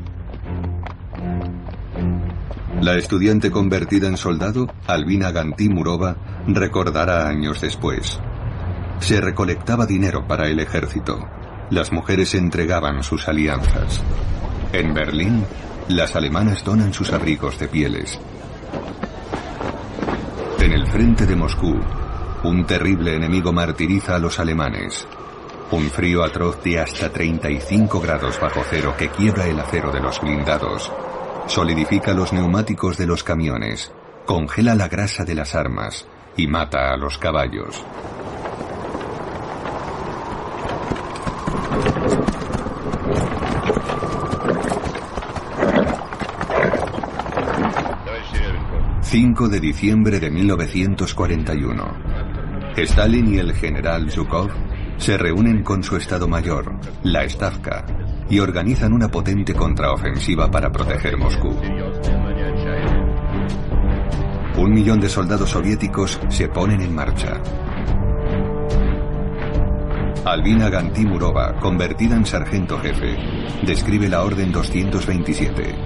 La 2.80 2.94
estudiante 2.96 3.50
convertida 3.50 4.06
en 4.06 4.16
soldado, 4.16 4.68
Albina 4.86 5.32
Gantimurova, 5.32 6.44
recordará 6.46 7.26
años 7.26 7.60
después. 7.60 8.20
Se 9.00 9.20
recolectaba 9.20 9.86
dinero 9.86 10.24
para 10.28 10.46
el 10.46 10.60
ejército. 10.60 11.28
Las 11.70 11.90
mujeres 11.90 12.32
entregaban 12.36 13.02
sus 13.02 13.26
alianzas. 13.26 14.04
En 14.72 14.94
Berlín, 14.94 15.44
las 15.88 16.16
alemanas 16.16 16.64
donan 16.64 16.94
sus 16.94 17.12
abrigos 17.12 17.58
de 17.58 17.68
pieles. 17.68 18.18
En 20.58 20.72
el 20.72 20.86
frente 20.86 21.26
de 21.26 21.36
Moscú, 21.36 21.78
un 22.44 22.66
terrible 22.66 23.14
enemigo 23.14 23.52
martiriza 23.52 24.16
a 24.16 24.18
los 24.18 24.38
alemanes. 24.38 25.06
Un 25.70 25.90
frío 25.90 26.22
atroz 26.24 26.62
de 26.62 26.80
hasta 26.80 27.10
35 27.10 28.00
grados 28.00 28.40
bajo 28.40 28.62
cero 28.68 28.94
que 28.96 29.08
quiebra 29.08 29.46
el 29.46 29.58
acero 29.60 29.90
de 29.92 30.00
los 30.00 30.20
blindados, 30.20 30.90
solidifica 31.46 32.14
los 32.14 32.32
neumáticos 32.32 32.96
de 32.96 33.06
los 33.06 33.22
camiones, 33.22 33.92
congela 34.24 34.74
la 34.74 34.88
grasa 34.88 35.24
de 35.24 35.34
las 35.34 35.54
armas 35.54 36.06
y 36.36 36.46
mata 36.46 36.92
a 36.92 36.96
los 36.96 37.18
caballos. 37.18 37.84
...5 49.14 49.46
de 49.48 49.60
diciembre 49.60 50.18
de 50.18 50.28
1941... 50.28 51.84
Stalin 52.74 53.32
y 53.32 53.38
el 53.38 53.52
general 53.54 54.10
Zhukov 54.10 54.50
se 54.96 55.16
reúnen 55.16 55.62
con 55.62 55.84
su 55.84 55.94
Estado 55.94 56.26
Mayor, 56.26 56.80
la 57.04 57.22
Stavka, 57.28 57.86
y 58.28 58.40
organizan 58.40 58.92
una 58.92 59.08
potente 59.08 59.54
contraofensiva 59.54 60.50
para 60.50 60.72
proteger 60.72 61.16
Moscú. 61.16 61.56
Un 64.56 64.72
millón 64.72 64.98
de 64.98 65.08
soldados 65.08 65.50
soviéticos 65.50 66.20
se 66.28 66.48
ponen 66.48 66.80
en 66.80 66.92
marcha. 66.92 67.40
Albina 70.24 70.68
Gantimurova, 70.70 71.60
convertida 71.60 72.16
en 72.16 72.26
sargento 72.26 72.80
jefe, 72.80 73.16
describe 73.64 74.08
la 74.08 74.24
Orden 74.24 74.50
227. 74.50 75.83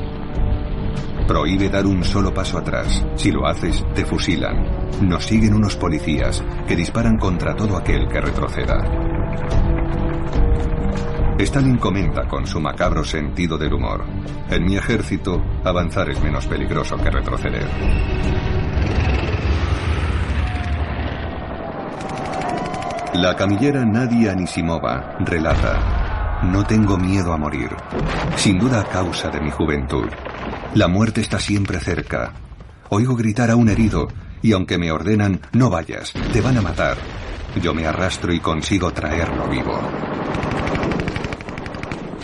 Prohíbe 1.29 1.69
dar 1.69 1.87
un 1.87 2.03
solo 2.03 2.33
paso 2.33 2.57
atrás. 2.57 3.05
Si 3.15 3.31
lo 3.31 3.47
haces, 3.47 3.85
te 3.95 4.07
fusilan. 4.07 4.65
Nos 5.07 5.27
siguen 5.27 5.53
unos 5.53 5.77
policías 5.77 6.43
que 6.67 6.75
disparan 6.75 7.19
contra 7.19 7.55
todo 7.55 7.77
aquel 7.77 8.09
que 8.09 8.19
retroceda. 8.19 8.83
Stalin 11.39 11.77
comenta 11.77 12.27
con 12.27 12.47
su 12.47 12.59
macabro 12.61 13.05
sentido 13.05 13.59
del 13.59 13.75
humor. 13.75 14.07
En 14.49 14.65
mi 14.65 14.79
ejército, 14.79 15.45
avanzar 15.65 16.09
es 16.09 16.21
menos 16.23 16.47
peligroso 16.47 16.97
que 16.97 17.11
retroceder. 17.11 17.69
La 23.15 23.37
camillera 23.37 23.85
Nadia 23.85 24.33
Anisimova 24.33 25.19
relata, 25.21 26.41
no 26.45 26.65
tengo 26.65 26.97
miedo 26.97 27.35
a 27.35 27.37
morir, 27.37 27.69
sin 28.37 28.59
duda 28.59 28.81
a 28.81 28.85
causa 28.85 29.29
de 29.29 29.41
mi 29.41 29.51
juventud. 29.51 30.09
La 30.75 30.87
muerte 30.87 31.21
está 31.21 31.41
siempre 31.41 31.81
cerca. 31.81 32.35
Oigo 32.91 33.17
gritar 33.17 33.51
a 33.51 33.57
un 33.57 33.69
herido 33.69 34.09
y 34.43 34.53
aunque 34.53 34.79
me 34.79 34.93
ordenan, 34.93 35.41
no 35.53 35.71
vayas, 35.71 36.13
te 36.33 36.41
van 36.41 36.59
a 36.59 36.63
matar. 36.63 36.97
Yo 37.63 37.75
me 37.75 37.87
arrastro 37.87 38.33
y 38.33 38.41
consigo 38.41 38.93
traerlo 38.93 39.49
vivo. 39.49 39.81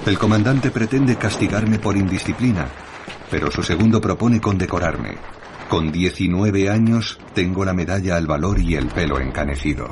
El 0.06 0.18
comandante 0.18 0.70
pretende 0.70 1.16
castigarme 1.16 1.78
por 1.78 1.96
indisciplina, 1.96 2.68
pero 3.30 3.50
su 3.50 3.62
segundo 3.62 4.00
propone 4.00 4.40
condecorarme. 4.40 5.16
Con 5.68 5.90
19 5.90 6.68
años 6.68 7.18
tengo 7.32 7.64
la 7.64 7.72
medalla 7.72 8.16
al 8.16 8.26
valor 8.26 8.60
y 8.60 8.74
el 8.76 8.88
pelo 8.88 9.18
encanecido. 9.18 9.88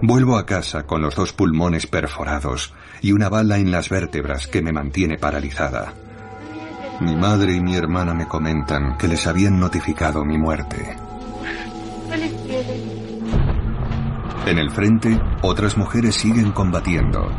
Vuelvo 0.00 0.38
a 0.38 0.46
casa 0.46 0.84
con 0.84 1.02
los 1.02 1.14
dos 1.14 1.34
pulmones 1.34 1.86
perforados 1.86 2.72
y 3.02 3.12
una 3.12 3.28
bala 3.28 3.58
en 3.58 3.70
las 3.70 3.88
vértebras 3.88 4.46
que 4.46 4.62
me 4.62 4.72
mantiene 4.72 5.18
paralizada. 5.18 5.94
Mi 7.00 7.14
madre 7.14 7.54
y 7.54 7.60
mi 7.60 7.76
hermana 7.76 8.14
me 8.14 8.26
comentan 8.26 8.96
que 8.98 9.08
les 9.08 9.26
habían 9.26 9.60
notificado 9.60 10.24
mi 10.24 10.36
muerte. 10.36 10.96
En 14.46 14.58
el 14.58 14.70
frente, 14.70 15.20
otras 15.42 15.76
mujeres 15.76 16.14
siguen 16.14 16.52
combatiendo. 16.52 17.30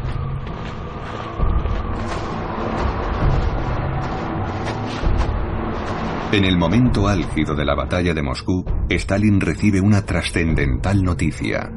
En 6.32 6.46
el 6.46 6.58
momento 6.58 7.08
álgido 7.08 7.56
de 7.56 7.66
la 7.66 7.74
batalla 7.74 8.14
de 8.14 8.22
Moscú, 8.22 8.64
Stalin 8.88 9.42
recibe 9.42 9.82
una 9.82 10.06
trascendental 10.06 11.04
noticia. 11.04 11.72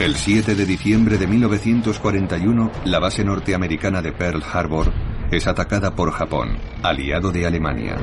El 0.00 0.14
7 0.14 0.54
de 0.54 0.64
diciembre 0.64 1.18
de 1.18 1.26
1941, 1.26 2.70
la 2.84 3.00
base 3.00 3.24
norteamericana 3.24 4.00
de 4.00 4.12
Pearl 4.12 4.44
Harbor 4.44 4.92
es 5.32 5.48
atacada 5.48 5.96
por 5.96 6.12
Japón, 6.12 6.56
aliado 6.84 7.32
de 7.32 7.44
Alemania. 7.44 7.96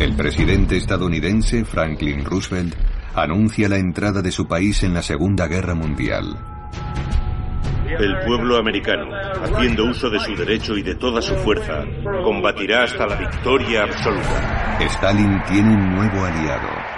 El 0.00 0.16
presidente 0.16 0.76
estadounidense 0.76 1.64
Franklin 1.64 2.24
Roosevelt 2.24 2.74
anuncia 3.14 3.68
la 3.68 3.76
entrada 3.76 4.22
de 4.22 4.32
su 4.32 4.48
país 4.48 4.82
en 4.82 4.92
la 4.92 5.02
Segunda 5.02 5.46
Guerra 5.46 5.76
Mundial. 5.76 6.36
El 7.86 8.18
pueblo 8.26 8.56
americano, 8.56 9.14
haciendo 9.40 9.84
uso 9.84 10.10
de 10.10 10.18
su 10.18 10.34
derecho 10.34 10.76
y 10.76 10.82
de 10.82 10.96
toda 10.96 11.22
su 11.22 11.36
fuerza, 11.36 11.84
combatirá 12.24 12.82
hasta 12.82 13.06
la 13.06 13.14
victoria 13.14 13.84
absoluta. 13.84 14.78
Stalin 14.80 15.40
tiene 15.44 15.74
un 15.74 15.94
nuevo 15.94 16.24
aliado. 16.24 16.93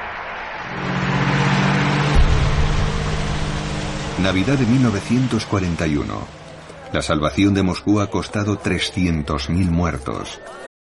Navidad 4.19 4.57
de 4.57 4.65
1941. 4.65 6.15
La 6.93 7.03
salvación 7.03 7.53
de 7.53 7.63
Moscú 7.63 8.01
ha 8.01 8.09
costado 8.09 8.59
300.000 8.59 9.71
muertos. 9.71 10.41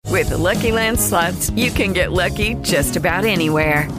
With 0.09 0.29
the 0.29 0.37
Lucky 0.37 0.71
Land 0.71 0.97
slots, 0.97 1.51
you 1.51 1.69
can 1.71 1.91
get 1.91 2.13
lucky 2.13 2.55
just 2.61 2.95
about 2.95 3.25
anywhere. 3.25 3.89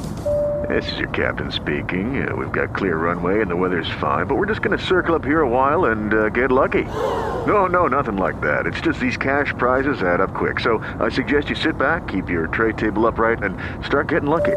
This 0.69 0.91
is 0.93 0.99
your 0.99 1.11
captain 1.11 1.53
speaking. 1.53 2.27
Uh, 2.27 2.35
we've 2.35 2.53
got 2.53 2.75
clear 2.75 2.97
runway 2.97 3.43
and 3.43 3.51
the 3.51 3.57
weather's 3.57 3.91
fine, 4.01 4.27
but 4.27 4.37
we're 4.37 4.47
just 4.47 4.63
going 4.63 4.77
to 4.77 4.83
circle 4.83 5.15
up 5.15 5.25
here 5.25 5.43
a 5.43 5.49
while 5.49 5.87
and 5.87 6.15
uh, 6.15 6.29
get 6.31 6.51
lucky. 6.51 6.85
No, 7.47 7.67
no, 7.67 7.87
nothing 7.87 8.17
like 8.17 8.41
that. 8.41 8.67
It's 8.67 8.81
just 8.81 8.99
these 8.99 9.19
cash 9.19 9.53
prizes 9.59 10.03
add 10.03 10.23
up 10.23 10.33
quick. 10.33 10.61
So 10.61 10.79
I 11.01 11.11
suggest 11.11 11.51
you 11.51 11.57
sit 11.57 11.77
back, 11.77 12.09
keep 12.09 12.31
your 12.31 12.47
tray 12.47 12.73
table 12.73 13.07
upright, 13.07 13.43
and 13.43 13.57
start 13.85 14.09
getting 14.09 14.31
lucky. 14.31 14.57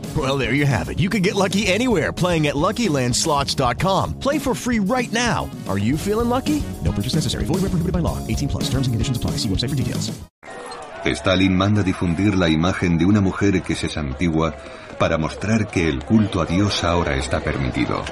Well, 0.17 0.37
there 0.37 0.53
you 0.53 0.65
have 0.65 0.89
it. 0.89 0.99
You 0.99 1.09
can 1.09 1.21
get 1.21 1.35
lucky 1.35 1.67
anywhere 1.67 2.11
playing 2.11 2.47
at 2.47 2.55
LuckyLandSlots.com. 2.55 4.19
Play 4.19 4.39
for 4.39 4.53
free 4.53 4.79
right 4.79 5.11
now. 5.13 5.49
Are 5.69 5.77
you 5.77 5.97
feeling 5.97 6.27
lucky? 6.27 6.61
No 6.83 6.91
purchase 6.91 7.15
necessary. 7.15 7.45
Void 7.45 7.61
where 7.61 7.71
prohibited 7.71 7.93
by 7.93 7.99
law. 7.99 8.17
18 8.27 8.49
plus. 8.49 8.63
Terms 8.65 8.87
and 8.87 8.93
conditions 8.93 9.15
apply. 9.15 9.37
See 9.37 9.47
website 9.47 9.69
for 9.69 9.75
details. 9.75 10.11
Stalin 11.15 11.55
manda 11.55 11.81
difundir 11.81 12.35
la 12.35 12.47
imagen 12.47 12.97
de 12.97 13.05
una 13.05 13.21
mujer 13.21 13.63
que 13.63 13.73
se 13.75 13.89
santigua 13.89 14.53
para 14.99 15.17
mostrar 15.17 15.67
que 15.67 15.87
el 15.89 16.03
culto 16.03 16.41
a 16.41 16.45
Dios 16.45 16.83
ahora 16.83 17.15
está 17.15 17.39
permitido. 17.39 18.03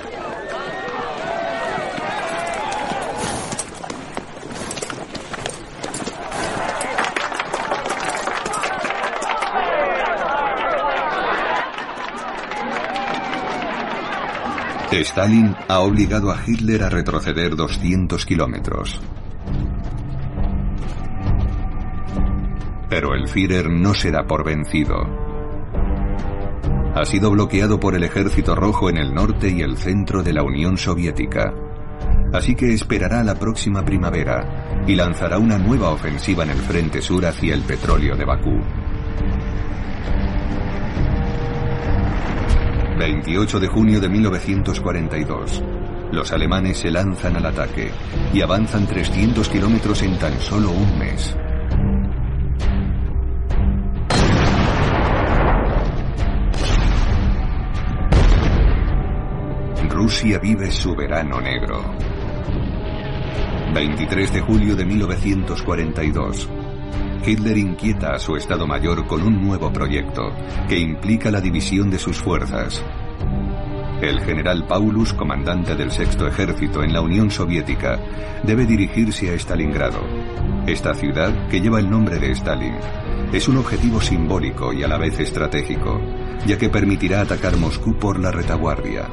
Stalin 14.98 15.56
ha 15.68 15.80
obligado 15.80 16.32
a 16.32 16.40
Hitler 16.46 16.84
a 16.84 16.90
retroceder 16.90 17.56
200 17.56 18.26
kilómetros. 18.26 19.00
Pero 22.90 23.14
el 23.14 23.28
Führer 23.28 23.70
no 23.70 23.94
se 23.94 24.12
da 24.12 24.26
por 24.26 24.44
vencido. 24.44 24.98
Ha 26.96 27.06
sido 27.06 27.30
bloqueado 27.32 27.80
por 27.80 27.96
el 27.96 28.04
Ejército 28.04 28.56
Rojo 28.56 28.90
en 28.90 28.98
el 28.98 29.14
norte 29.14 29.50
y 29.50 29.62
el 29.62 29.78
centro 29.78 30.24
de 30.24 30.34
la 30.34 30.44
Unión 30.44 30.78
Soviética. 30.78 31.54
Así 32.34 32.56
que 32.56 32.74
esperará 32.74 33.24
la 33.24 33.36
próxima 33.36 33.86
primavera 33.86 34.84
y 34.88 34.96
lanzará 34.96 35.38
una 35.38 35.58
nueva 35.58 35.92
ofensiva 35.92 36.44
en 36.44 36.50
el 36.50 36.58
frente 36.58 37.02
sur 37.02 37.26
hacia 37.26 37.54
el 37.54 37.62
petróleo 37.62 38.16
de 38.16 38.26
Bakú. 38.26 38.60
28 43.00 43.62
de 43.62 43.68
junio 43.70 44.02
de 44.02 44.10
1942. 44.10 45.64
Los 46.12 46.34
alemanes 46.34 46.80
se 46.80 46.92
lanzan 46.92 47.38
al 47.38 47.46
ataque 47.46 47.92
y 48.34 48.42
avanzan 48.42 48.86
300 48.86 49.48
kilómetros 49.48 50.04
en 50.04 50.20
tan 50.20 50.38
solo 50.42 50.72
un 50.72 51.00
mes. 51.00 51.34
Rusia 59.90 60.40
vive 60.40 60.70
su 60.70 60.94
verano 60.94 61.40
negro. 61.40 61.82
23 63.74 64.34
de 64.34 64.42
julio 64.42 64.76
de 64.76 64.86
1942. 64.86 66.59
Hitler 67.26 67.58
inquieta 67.58 68.14
a 68.14 68.20
su 68.20 68.36
Estado 68.36 68.66
Mayor 68.66 69.06
con 69.08 69.22
un 69.22 69.42
nuevo 69.42 69.72
proyecto 69.72 70.34
que 70.68 70.78
implica 70.78 71.30
la 71.32 71.42
división 71.42 71.90
de 71.90 72.00
sus 72.00 72.18
fuerzas. 72.18 72.84
El 74.02 74.22
general 74.22 74.66
Paulus, 74.66 75.14
comandante 75.14 75.76
del 75.76 75.92
sexto 75.92 76.26
ejército 76.26 76.84
en 76.84 76.94
la 76.94 77.02
Unión 77.02 77.30
Soviética, 77.30 78.00
debe 78.44 78.66
dirigirse 78.66 79.30
a 79.30 79.34
Stalingrado. 79.34 80.00
Esta 80.68 80.94
ciudad, 80.94 81.50
que 81.50 81.60
lleva 81.60 81.80
el 81.80 81.90
nombre 81.90 82.18
de 82.18 82.32
Stalin, 82.32 82.76
es 83.34 83.48
un 83.48 83.58
objetivo 83.58 84.00
simbólico 84.00 84.72
y 84.72 84.84
a 84.84 84.88
la 84.88 84.98
vez 84.98 85.20
estratégico, 85.20 86.00
ya 86.48 86.58
que 86.58 86.70
permitirá 86.70 87.22
atacar 87.22 87.58
Moscú 87.58 87.98
por 88.00 88.20
la 88.20 88.32
retaguardia. 88.32 89.08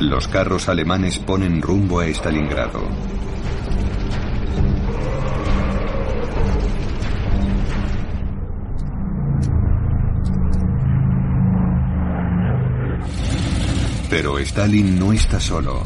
Los 0.00 0.28
carros 0.28 0.68
alemanes 0.68 1.18
ponen 1.18 1.60
rumbo 1.60 2.00
a 2.00 2.06
Stalingrado. 2.06 3.17
Pero 14.10 14.38
Stalin 14.38 14.98
no 14.98 15.12
está 15.12 15.38
solo. 15.38 15.82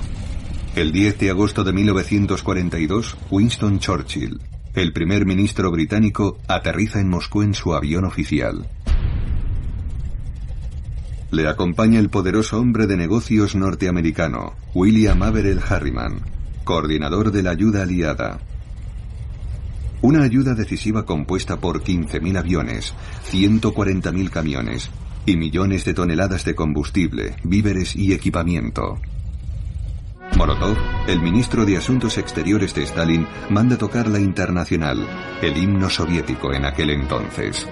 El 0.77 0.93
10 0.93 1.18
de 1.18 1.31
agosto 1.31 1.64
de 1.64 1.73
1942, 1.73 3.16
Winston 3.31 3.81
Churchill, 3.81 4.41
el 4.75 4.93
primer 4.93 5.27
ministro 5.27 5.73
británico, 5.73 6.39
aterriza 6.47 7.01
en 7.01 7.09
Moscú 7.09 7.43
en 7.43 7.53
su 7.55 7.75
avión 7.75 8.05
oficial. 8.05 8.68
Le 11.33 11.49
acompaña 11.49 11.99
el 11.99 12.11
poderoso 12.11 12.61
hombre 12.61 12.87
de 12.87 12.97
negocios 12.97 13.57
norteamericano, 13.57 14.55
William 14.73 15.20
Averell 15.20 15.61
Harriman, 15.68 16.20
coordinador 16.62 17.33
de 17.33 17.43
la 17.43 17.51
ayuda 17.51 17.83
aliada. 17.83 18.39
Una 20.01 20.23
ayuda 20.23 20.55
decisiva 20.55 21.05
compuesta 21.05 21.59
por 21.59 21.83
15.000 21.83 22.39
aviones, 22.39 22.95
140.000 23.33 24.31
camiones 24.31 24.91
y 25.27 25.37
millones 25.37 25.85
de 25.85 25.95
toneladas 25.95 26.45
de 26.45 26.55
combustible, 26.55 27.37
víveres 27.45 27.95
y 27.97 28.12
equipamiento. 28.12 29.01
Molotov, 30.37 30.77
el 31.09 31.20
ministro 31.20 31.64
de 31.64 31.77
Asuntos 31.77 32.18
Exteriores 32.18 32.75
de 32.75 32.83
Stalin, 32.83 33.27
manda 33.51 33.77
tocar 33.77 34.09
la 34.09 34.18
internacional, 34.18 35.07
el 35.43 35.57
himno 35.57 35.91
soviético 35.91 36.53
en 36.53 36.64
aquel 36.64 36.91
entonces. 36.91 37.68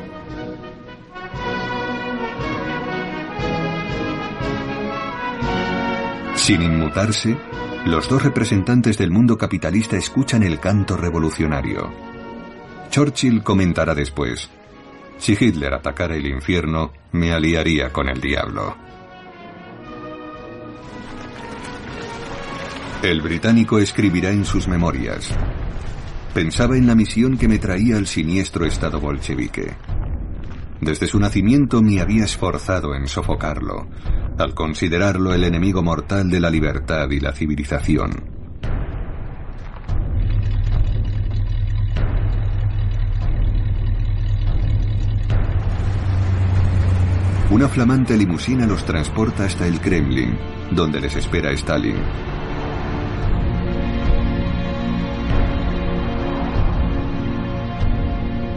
Sin 6.36 6.62
inmutarse, 6.62 7.36
los 7.86 8.08
dos 8.08 8.22
representantes 8.22 8.98
del 8.98 9.10
mundo 9.10 9.38
capitalista 9.38 9.96
escuchan 9.96 10.42
el 10.42 10.60
canto 10.60 10.96
revolucionario. 10.96 11.90
Churchill 12.90 13.42
comentará 13.42 13.94
después, 13.94 14.50
si 15.18 15.36
Hitler 15.38 15.74
atacara 15.74 16.16
el 16.16 16.26
infierno, 16.26 16.92
me 17.12 17.32
aliaría 17.32 17.92
con 17.92 18.08
el 18.08 18.20
diablo. 18.20 18.76
El 23.02 23.22
británico 23.22 23.78
escribirá 23.78 24.30
en 24.30 24.44
sus 24.44 24.68
memorias, 24.68 25.30
pensaba 26.34 26.76
en 26.76 26.86
la 26.86 26.94
misión 26.94 27.38
que 27.38 27.48
me 27.48 27.58
traía 27.58 27.96
el 27.96 28.06
siniestro 28.06 28.66
Estado 28.66 29.00
bolchevique. 29.00 29.74
Desde 30.80 31.06
su 31.06 31.18
nacimiento 31.18 31.82
me 31.82 32.00
había 32.00 32.24
esforzado 32.24 32.94
en 32.94 33.06
sofocarlo, 33.06 33.88
al 34.38 34.54
considerarlo 34.54 35.34
el 35.34 35.44
enemigo 35.44 35.82
mortal 35.82 36.30
de 36.30 36.40
la 36.40 36.50
libertad 36.50 37.10
y 37.10 37.20
la 37.20 37.32
civilización. 37.32 38.39
Una 47.50 47.68
flamante 47.68 48.16
limusina 48.16 48.64
los 48.64 48.84
transporta 48.84 49.44
hasta 49.44 49.66
el 49.66 49.80
Kremlin, 49.80 50.38
donde 50.70 51.00
les 51.00 51.16
espera 51.16 51.50
Stalin. 51.50 51.96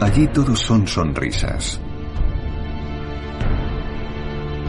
Allí 0.00 0.28
todos 0.28 0.60
son 0.60 0.86
sonrisas. 0.86 1.80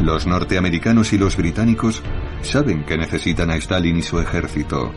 Los 0.02 0.26
norteamericanos 0.26 1.14
y 1.14 1.20
los 1.20 1.38
británicos 1.38 2.02
saben 2.42 2.84
que 2.84 2.98
necesitan 2.98 3.52
a 3.52 3.58
Stalin 3.58 3.98
y 3.98 4.02
su 4.02 4.20
ejército. 4.20 4.92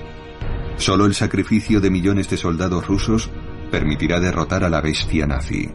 Solo 0.79 1.05
el 1.05 1.15
sacrificio 1.15 1.83
de 1.83 1.91
millones 1.91 2.31
de 2.31 2.39
soldados 2.39 2.87
rusos 2.87 3.29
permitirá 3.71 4.21
derrotar 4.21 4.65
a 4.65 4.71
la 4.71 4.81
bestia 4.81 5.27
nazi. 5.27 5.69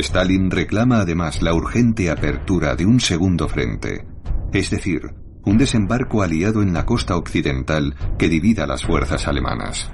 Stalin 0.00 0.50
reclama 0.50 1.00
además 1.00 1.42
la 1.42 1.54
urgente 1.54 2.10
apertura 2.10 2.74
de 2.74 2.86
un 2.86 3.00
segundo 3.00 3.48
frente, 3.48 4.06
es 4.52 4.70
decir, 4.70 5.14
un 5.44 5.58
desembarco 5.58 6.22
aliado 6.22 6.62
en 6.62 6.72
la 6.72 6.86
costa 6.86 7.16
occidental 7.16 7.94
que 8.18 8.28
divida 8.28 8.66
las 8.66 8.84
fuerzas 8.84 9.28
alemanas. 9.28 9.90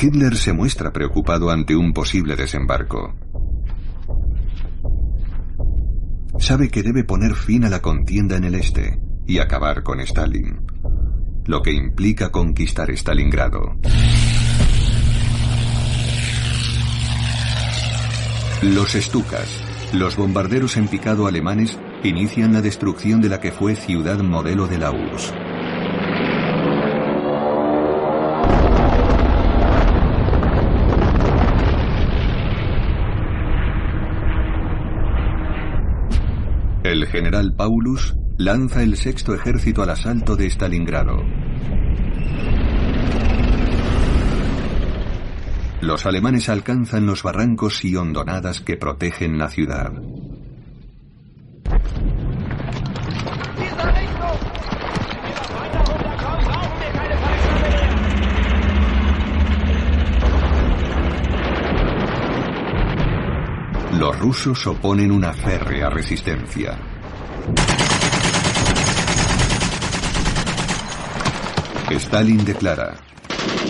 Hitler 0.00 0.36
se 0.36 0.52
muestra 0.52 0.92
preocupado 0.92 1.50
ante 1.50 1.74
un 1.74 1.92
posible 1.92 2.36
desembarco. 2.36 3.14
Sabe 6.38 6.68
que 6.70 6.82
debe 6.82 7.02
poner 7.02 7.34
fin 7.34 7.64
a 7.64 7.68
la 7.68 7.82
contienda 7.82 8.36
en 8.36 8.44
el 8.44 8.54
este 8.54 9.00
y 9.26 9.38
acabar 9.38 9.82
con 9.82 10.00
Stalin, 10.00 10.60
lo 11.46 11.62
que 11.62 11.72
implica 11.72 12.30
conquistar 12.30 12.90
Stalingrado. 12.90 13.76
Los 18.62 18.94
Stukas, 18.94 19.62
los 19.94 20.16
bombarderos 20.16 20.76
en 20.78 20.88
picado 20.88 21.28
alemanes, 21.28 21.78
inician 22.02 22.52
la 22.52 22.60
destrucción 22.60 23.20
de 23.20 23.28
la 23.28 23.38
que 23.38 23.52
fue 23.52 23.76
ciudad 23.76 24.18
modelo 24.18 24.66
de 24.66 24.78
la 24.78 24.90
URSS. 24.90 25.32
El 36.82 37.06
general 37.06 37.54
Paulus 37.54 38.16
lanza 38.38 38.82
el 38.82 38.96
sexto 38.96 39.34
ejército 39.34 39.84
al 39.84 39.90
asalto 39.90 40.34
de 40.34 40.46
Stalingrado. 40.46 41.22
Los 45.80 46.06
alemanes 46.06 46.48
alcanzan 46.48 47.06
los 47.06 47.22
barrancos 47.22 47.84
y 47.84 47.94
hondonadas 47.94 48.60
que 48.60 48.76
protegen 48.76 49.38
la 49.38 49.48
ciudad. 49.48 49.92
Los 63.98 64.18
rusos 64.18 64.66
oponen 64.66 65.10
una 65.12 65.32
férrea 65.32 65.90
resistencia. 65.90 66.78
Stalin 71.90 72.44
declara, 72.44 72.94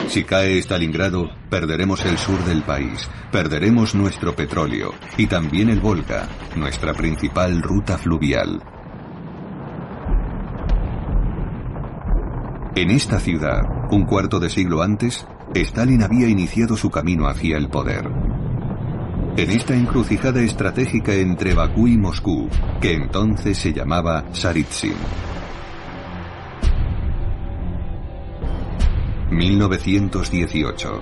si 0.09 0.25
cae 0.25 0.59
Stalingrado, 0.59 1.31
perderemos 1.51 2.05
el 2.07 2.17
sur 2.17 2.43
del 2.45 2.63
país, 2.63 3.09
perderemos 3.31 3.95
nuestro 3.95 4.35
petróleo 4.35 4.95
y 5.17 5.27
también 5.27 5.69
el 5.69 5.81
Volga, 5.81 6.29
nuestra 6.57 6.95
principal 6.95 7.63
ruta 7.63 7.99
fluvial. 7.99 8.63
En 12.75 12.91
esta 12.91 13.19
ciudad, 13.21 13.63
un 13.91 14.05
cuarto 14.05 14.39
de 14.41 14.49
siglo 14.49 14.83
antes, 14.83 15.27
Stalin 15.55 16.03
había 16.03 16.29
iniciado 16.29 16.77
su 16.77 16.91
camino 16.91 17.27
hacia 17.29 17.57
el 17.57 17.69
poder. 17.69 18.09
En 19.37 19.51
esta 19.51 19.75
encrucijada 19.75 20.41
estratégica 20.41 21.15
entre 21.15 21.55
Bakú 21.55 21.87
y 21.87 21.97
Moscú, 21.97 22.49
que 22.81 22.95
entonces 22.95 23.59
se 23.59 23.73
llamaba 23.73 24.25
Saritsyn. 24.33 24.97
1918. 29.31 31.01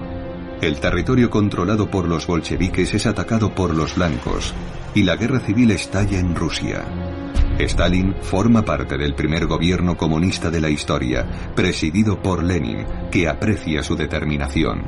El 0.61 0.81
territorio 0.81 1.31
controlado 1.31 1.89
por 1.89 2.09
los 2.09 2.27
bolcheviques 2.27 2.93
es 2.95 3.07
atacado 3.07 3.55
por 3.55 3.75
los 3.75 3.95
blancos 3.95 4.53
y 4.95 5.05
la 5.05 5.17
guerra 5.17 5.39
civil 5.39 5.71
estalla 5.71 6.19
en 6.19 6.35
Rusia. 6.35 6.85
Stalin 7.59 8.15
forma 8.21 8.63
parte 8.65 8.99
del 8.99 9.15
primer 9.15 9.47
gobierno 9.47 9.97
comunista 9.97 10.51
de 10.51 10.61
la 10.61 10.69
historia, 10.69 11.25
presidido 11.55 12.21
por 12.21 12.43
Lenin, 12.43 12.85
que 13.11 13.29
aprecia 13.29 13.83
su 13.83 13.95
determinación. 13.95 14.83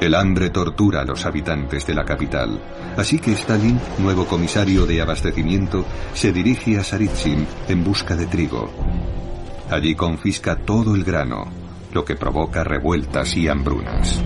El 0.00 0.14
hambre 0.14 0.50
tortura 0.50 1.02
a 1.02 1.04
los 1.04 1.26
habitantes 1.26 1.86
de 1.86 1.94
la 1.94 2.04
capital, 2.04 2.60
así 2.96 3.18
que 3.18 3.32
Stalin, 3.32 3.78
nuevo 3.98 4.26
comisario 4.26 4.86
de 4.86 5.00
abastecimiento, 5.00 5.84
se 6.14 6.32
dirige 6.32 6.78
a 6.78 6.82
Saritsyn 6.82 7.46
en 7.68 7.84
busca 7.84 8.16
de 8.16 8.26
trigo. 8.26 8.70
Allí 9.70 9.94
confisca 9.94 10.56
todo 10.56 10.96
el 10.96 11.04
grano, 11.04 11.44
lo 11.92 12.04
que 12.04 12.16
provoca 12.16 12.64
revueltas 12.64 13.36
y 13.36 13.46
hambrunas. 13.46 14.20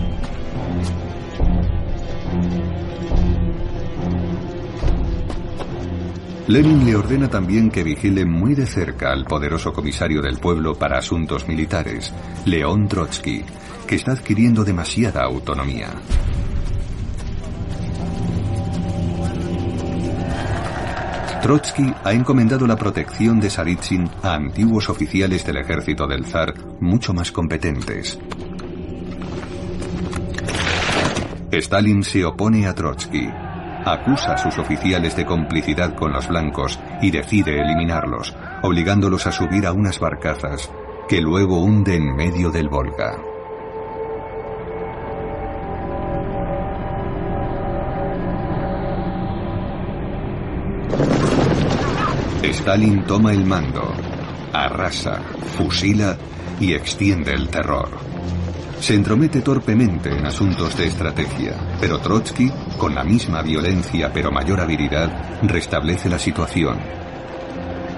Lenin 6.47 6.85
le 6.85 6.95
ordena 6.95 7.27
también 7.27 7.69
que 7.69 7.83
vigile 7.83 8.25
muy 8.25 8.55
de 8.55 8.65
cerca 8.65 9.11
al 9.11 9.25
poderoso 9.25 9.73
comisario 9.73 10.21
del 10.21 10.37
pueblo 10.37 10.75
para 10.75 10.97
asuntos 10.97 11.47
militares, 11.47 12.13
León 12.45 12.87
Trotsky, 12.87 13.43
que 13.87 13.95
está 13.95 14.13
adquiriendo 14.13 14.63
demasiada 14.63 15.23
autonomía. 15.23 15.89
Trotsky 21.45 21.93
ha 22.03 22.11
encomendado 22.11 22.65
la 22.65 22.75
protección 22.75 23.39
de 23.39 23.51
Saritsyn 23.51 24.09
a 24.23 24.33
antiguos 24.33 24.89
oficiales 24.89 25.45
del 25.45 25.57
ejército 25.57 26.07
del 26.07 26.25
zar 26.25 26.55
mucho 26.79 27.13
más 27.13 27.31
competentes. 27.31 28.17
Stalin 31.51 32.01
se 32.01 32.25
opone 32.25 32.65
a 32.65 32.73
Trotsky, 32.73 33.29
acusa 33.85 34.33
a 34.33 34.37
sus 34.39 34.57
oficiales 34.57 35.15
de 35.15 35.25
complicidad 35.27 35.93
con 35.93 36.13
los 36.13 36.27
blancos 36.27 36.79
y 37.03 37.11
decide 37.11 37.61
eliminarlos, 37.61 38.35
obligándolos 38.63 39.27
a 39.27 39.31
subir 39.31 39.67
a 39.67 39.71
unas 39.71 39.99
barcazas 39.99 40.71
que 41.07 41.21
luego 41.21 41.59
hunde 41.59 41.95
en 41.95 42.15
medio 42.15 42.49
del 42.49 42.69
Volga. 42.69 43.34
Stalin 52.55 53.03
toma 53.03 53.33
el 53.33 53.45
mando, 53.45 53.93
arrasa, 54.53 55.21
fusila 55.57 56.17
y 56.57 56.73
extiende 56.73 57.33
el 57.33 57.49
terror. 57.49 57.89
Se 58.79 58.95
entromete 58.95 59.41
torpemente 59.41 60.09
en 60.09 60.25
asuntos 60.25 60.77
de 60.77 60.87
estrategia, 60.87 61.53
pero 61.81 61.99
Trotsky, 61.99 62.49
con 62.77 62.95
la 62.95 63.03
misma 63.03 63.41
violencia 63.41 64.09
pero 64.13 64.31
mayor 64.31 64.61
habilidad, 64.61 65.41
restablece 65.43 66.07
la 66.07 66.17
situación. 66.17 66.79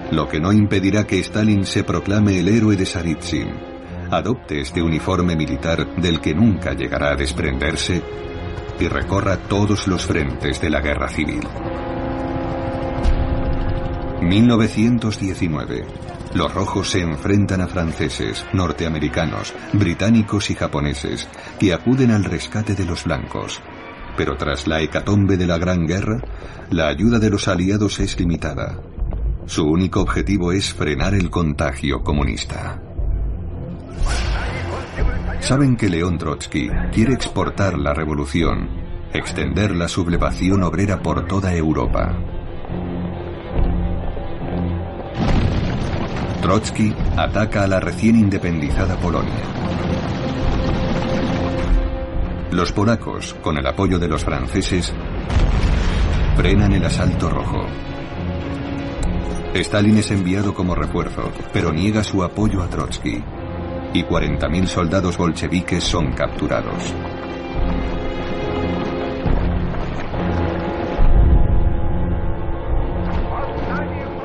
Lo 0.10 0.28
que 0.28 0.39
no 0.39 0.51
impedirá 0.51 1.05
que 1.05 1.20
Stalin 1.20 1.64
se 1.64 1.84
proclame 1.84 2.39
el 2.39 2.47
héroe 2.47 2.76
de 2.76 2.88
Saritsyn, 2.88 3.49
adopte 4.10 4.60
este 4.60 4.82
uniforme 4.82 5.36
militar 5.36 5.95
del 5.97 6.20
que 6.20 6.34
nunca 6.34 6.74
llegará 6.74 7.12
a 7.12 7.16
desprenderse 7.16 8.01
y 8.80 8.88
recorra 8.88 9.38
todos 9.38 9.88
los 9.88 10.03
frentes 10.03 10.60
de 10.60 10.70
la 10.72 10.82
guerra 10.82 11.10
civil. 11.10 11.41
1919. 14.22 15.86
Los 16.34 16.53
rojos 16.53 16.89
se 16.91 17.02
enfrentan 17.02 17.61
a 17.61 17.68
franceses, 17.68 18.45
norteamericanos, 18.53 19.53
británicos 19.73 20.49
y 20.49 20.56
japoneses, 20.56 21.27
que 21.60 21.73
acuden 21.73 22.11
al 22.11 22.23
rescate 22.23 22.76
de 22.76 22.85
los 22.85 23.06
blancos. 23.06 23.61
Pero 24.18 24.35
tras 24.35 24.68
la 24.68 24.81
hecatombe 24.81 25.38
de 25.38 25.48
la 25.48 25.57
Gran 25.57 25.85
Guerra, 25.85 26.22
la 26.72 26.88
ayuda 26.88 27.19
de 27.19 27.30
los 27.30 27.48
aliados 27.48 27.99
es 27.99 28.19
limitada. 28.19 28.80
Su 29.45 29.65
único 29.65 30.02
objetivo 30.02 30.52
es 30.52 30.73
frenar 30.73 31.14
el 31.14 31.30
contagio 31.30 32.02
comunista. 32.03 32.81
Saben 35.39 35.77
que 35.77 35.89
León 35.89 36.18
Trotsky 36.18 36.69
quiere 36.91 37.14
exportar 37.14 37.77
la 37.77 37.94
revolución, 37.94 38.68
extender 39.14 39.76
la 39.76 39.88
sublevación 39.88 40.64
obrera 40.64 41.02
por 41.02 41.27
toda 41.27 41.56
Europa. 41.56 42.18
Trotsky 46.48 46.95
ataca 47.18 47.65
a 47.65 47.68
la 47.68 47.82
recién 47.82 48.15
independizada 48.15 48.95
Polonia. 48.95 49.44
Los 52.52 52.72
polacos, 52.72 53.36
con 53.41 53.57
el 53.57 53.68
apoyo 53.68 53.99
de 53.99 54.07
los 54.07 54.24
franceses, 54.24 54.94
frenan 56.38 56.72
el 56.72 56.86
asalto 56.86 57.30
rojo. 57.30 57.65
Stalin 59.56 59.98
es 59.98 60.10
enviado 60.11 60.53
como 60.53 60.74
refuerzo, 60.74 61.34
pero 61.52 61.74
niega 61.74 62.02
su 62.02 62.24
apoyo 62.24 62.64
a 62.64 62.69
Trotsky, 62.69 63.22
y 63.94 64.03
40.000 64.03 64.68
soldados 64.68 65.18
bolcheviques 65.18 65.84
son 65.84 66.14
capturados. 66.14 66.94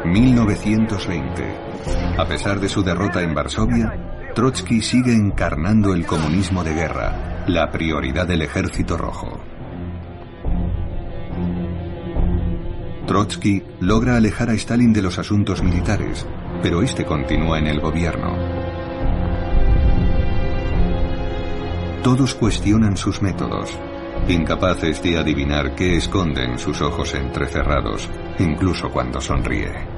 ...1920... 0.04 1.72
A 2.18 2.26
pesar 2.26 2.60
de 2.60 2.68
su 2.68 2.82
derrota 2.82 3.22
en 3.22 3.34
Varsovia, 3.34 4.30
Trotsky 4.34 4.80
sigue 4.80 5.14
encarnando 5.14 5.94
el 5.94 6.06
comunismo 6.06 6.62
de 6.62 6.74
guerra, 6.74 7.44
la 7.46 7.70
prioridad 7.70 8.26
del 8.26 8.42
ejército 8.42 8.96
rojo. 8.96 9.40
Trotsky 13.06 13.62
logra 13.80 14.16
alejar 14.16 14.48
a 14.48 14.54
Stalin 14.54 14.92
de 14.92 15.02
los 15.02 15.18
asuntos 15.18 15.62
militares, 15.62 16.26
pero 16.62 16.82
este 16.82 17.04
continúa 17.04 17.58
en 17.58 17.66
el 17.66 17.80
gobierno. 17.80 18.36
Todos 22.02 22.34
cuestionan 22.34 22.96
sus 22.96 23.20
métodos, 23.20 23.70
incapaces 24.28 25.02
de 25.02 25.18
adivinar 25.18 25.74
qué 25.74 25.96
esconden 25.96 26.58
sus 26.58 26.80
ojos 26.80 27.14
entrecerrados, 27.14 28.08
incluso 28.38 28.90
cuando 28.90 29.20
sonríe. 29.20 29.91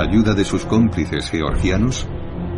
Ayuda 0.00 0.34
de 0.34 0.44
sus 0.44 0.64
cómplices 0.66 1.30
georgianos, 1.30 2.06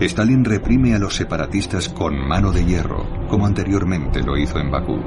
Stalin 0.00 0.44
reprime 0.44 0.94
a 0.94 0.98
los 0.98 1.14
separatistas 1.14 1.88
con 1.88 2.16
mano 2.16 2.52
de 2.52 2.64
hierro, 2.64 3.06
como 3.28 3.46
anteriormente 3.46 4.22
lo 4.22 4.36
hizo 4.36 4.58
en 4.58 4.70
Bakú. 4.70 4.98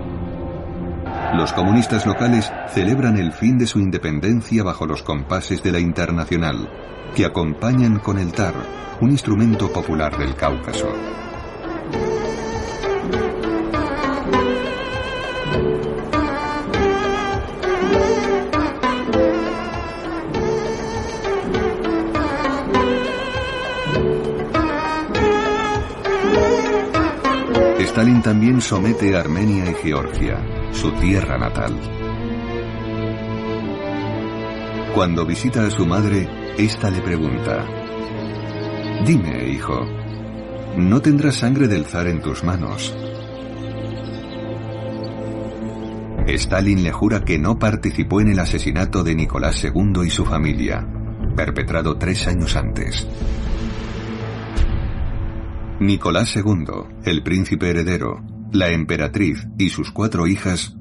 Los 1.36 1.54
comunistas 1.54 2.06
locales 2.06 2.52
celebran 2.70 3.18
el 3.18 3.34
fin 3.34 3.58
de 3.58 3.68
su 3.68 3.80
independencia 3.80 4.64
bajo 4.64 4.86
los 4.86 5.04
compases 5.04 5.62
de 5.64 5.72
la 5.72 5.80
Internacional, 5.80 6.70
que 7.16 7.26
acompañan 7.26 8.00
con 8.00 8.18
el 8.20 8.32
tar, 8.32 8.54
un 9.02 9.12
instrumento 9.12 9.72
popular 9.72 10.18
del 10.18 10.36
Cáucaso. 10.36 10.88
También 28.26 28.60
somete 28.60 29.16
a 29.16 29.20
Armenia 29.20 29.70
y 29.70 29.76
Georgia, 29.76 30.44
su 30.72 30.92
tierra 30.94 31.38
natal. 31.38 31.80
Cuando 34.96 35.28
visita 35.28 35.64
a 35.64 35.70
su 35.70 35.86
madre, 35.86 36.28
ésta 36.58 36.90
le 36.90 37.02
pregunta, 37.02 37.64
Dime, 39.06 39.48
hijo, 39.48 39.80
no 40.76 41.04
tendrás 41.04 41.36
sangre 41.36 41.68
del 41.68 41.86
zar 41.86 42.08
en 42.08 42.20
tus 42.20 42.44
manos. 42.44 42.98
Stalin 46.26 46.82
le 46.82 46.92
jura 46.92 47.24
que 47.24 47.38
no 47.38 47.60
participó 47.60 48.22
en 48.22 48.30
el 48.30 48.40
asesinato 48.40 49.04
de 49.04 49.14
Nicolás 49.14 49.64
II 49.64 50.02
y 50.04 50.10
su 50.10 50.26
familia, 50.26 50.84
perpetrado 51.36 51.96
tres 52.00 52.26
años 52.26 52.56
antes. 52.56 53.08
Nicolás 55.80 56.34
II, 56.38 56.66
el 57.04 57.22
príncipe 57.22 57.70
heredero, 57.70 58.24
la 58.54 58.70
emperatriz 58.70 59.46
y 59.58 59.70
sus 59.70 59.92
cuatro 59.92 60.26
hijas 60.26 60.78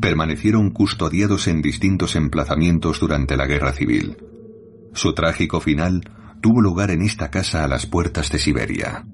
permanecieron 0.00 0.70
custodiados 0.70 1.46
en 1.46 1.62
distintos 1.62 2.16
emplazamientos 2.16 2.98
durante 2.98 3.36
la 3.36 3.46
guerra 3.46 3.72
civil. 3.72 4.16
Su 4.92 5.14
trágico 5.14 5.60
final 5.60 6.00
tuvo 6.42 6.60
lugar 6.60 6.90
en 6.90 7.02
esta 7.02 7.30
casa 7.30 7.62
a 7.62 7.68
las 7.68 7.86
puertas 7.86 8.28
de 8.32 8.40
Siberia. 8.40 9.06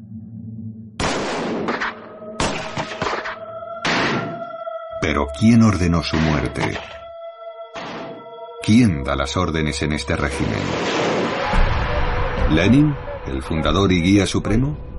Pero 5.03 5.27
¿quién 5.39 5.63
ordenó 5.63 6.03
su 6.03 6.17
muerte? 6.17 6.79
¿Quién 8.63 9.05
da 9.05 9.17
las 9.17 9.37
órdenes 9.37 9.83
en 9.83 9.93
este 9.93 10.17
régimen? 10.17 10.61
¿Lenin, 12.53 12.95
el 13.27 13.43
fundador 13.43 13.93
y 13.93 14.01
guía 14.01 14.27
supremo? 14.27 14.90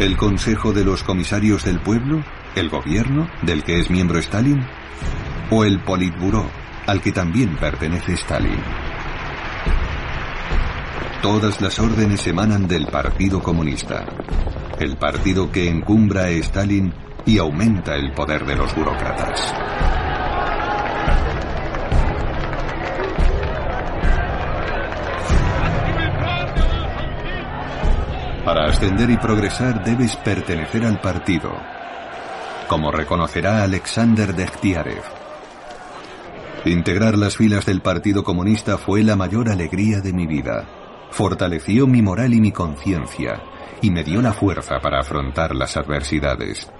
¿El 0.00 0.16
Consejo 0.16 0.72
de 0.72 0.82
los 0.82 1.02
Comisarios 1.02 1.62
del 1.62 1.78
Pueblo? 1.78 2.24
¿El 2.54 2.70
gobierno, 2.70 3.28
del 3.42 3.62
que 3.62 3.80
es 3.80 3.90
miembro 3.90 4.18
Stalin? 4.18 4.64
¿O 5.50 5.62
el 5.62 5.78
Politburó, 5.80 6.46
al 6.86 7.02
que 7.02 7.12
también 7.12 7.54
pertenece 7.56 8.14
Stalin? 8.14 8.62
Todas 11.20 11.60
las 11.60 11.78
órdenes 11.78 12.26
emanan 12.26 12.66
del 12.66 12.86
Partido 12.86 13.42
Comunista, 13.42 14.06
el 14.78 14.96
partido 14.96 15.52
que 15.52 15.68
encumbra 15.68 16.22
a 16.22 16.30
Stalin 16.30 16.94
y 17.26 17.36
aumenta 17.36 17.94
el 17.94 18.12
poder 18.12 18.46
de 18.46 18.56
los 18.56 18.74
burócratas. 18.74 19.54
Para 28.44 28.64
ascender 28.64 29.10
y 29.10 29.18
progresar 29.18 29.84
debes 29.84 30.16
pertenecer 30.16 30.86
al 30.86 30.98
partido, 31.00 31.52
como 32.68 32.90
reconocerá 32.90 33.62
Alexander 33.62 34.34
Dekhtiarev. 34.34 35.02
Integrar 36.64 37.18
las 37.18 37.36
filas 37.36 37.66
del 37.66 37.82
Partido 37.82 38.24
Comunista 38.24 38.78
fue 38.78 39.02
la 39.02 39.14
mayor 39.14 39.50
alegría 39.50 40.00
de 40.00 40.14
mi 40.14 40.26
vida. 40.26 40.66
Fortaleció 41.10 41.86
mi 41.86 42.00
moral 42.00 42.32
y 42.32 42.40
mi 42.40 42.50
conciencia 42.50 43.42
y 43.82 43.90
me 43.90 44.04
dio 44.04 44.22
la 44.22 44.32
fuerza 44.32 44.78
para 44.80 45.00
afrontar 45.00 45.54
las 45.54 45.76
adversidades. 45.76 46.70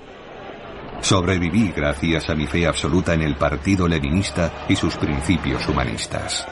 Sobreviví 1.01 1.73
gracias 1.77 2.31
a 2.31 2.35
mi 2.35 2.47
fe 2.47 2.67
absoluta 2.67 3.13
en 3.13 3.23
el 3.23 3.37
Partido 3.37 3.87
Leninista 3.87 4.65
y 4.69 4.77
sus 4.77 4.97
principios 4.97 5.67
humanistas. 5.69 6.47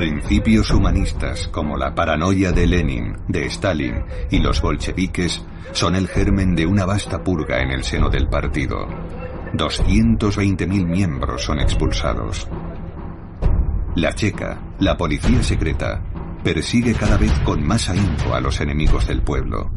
Principios 0.00 0.70
humanistas 0.70 1.46
como 1.48 1.76
la 1.76 1.94
paranoia 1.94 2.52
de 2.52 2.66
Lenin, 2.66 3.18
de 3.28 3.44
Stalin 3.44 4.02
y 4.30 4.38
los 4.38 4.62
bolcheviques 4.62 5.44
son 5.72 5.94
el 5.94 6.08
germen 6.08 6.56
de 6.56 6.64
una 6.64 6.86
vasta 6.86 7.22
purga 7.22 7.60
en 7.60 7.70
el 7.70 7.84
seno 7.84 8.08
del 8.08 8.26
partido. 8.26 8.88
220.000 9.52 10.86
miembros 10.86 11.44
son 11.44 11.60
expulsados. 11.60 12.48
La 13.94 14.14
Checa, 14.14 14.58
la 14.78 14.96
policía 14.96 15.42
secreta, 15.42 16.02
persigue 16.42 16.94
cada 16.94 17.18
vez 17.18 17.38
con 17.40 17.62
más 17.62 17.90
ahínco 17.90 18.32
a 18.32 18.40
los 18.40 18.58
enemigos 18.62 19.06
del 19.06 19.20
pueblo. 19.20 19.70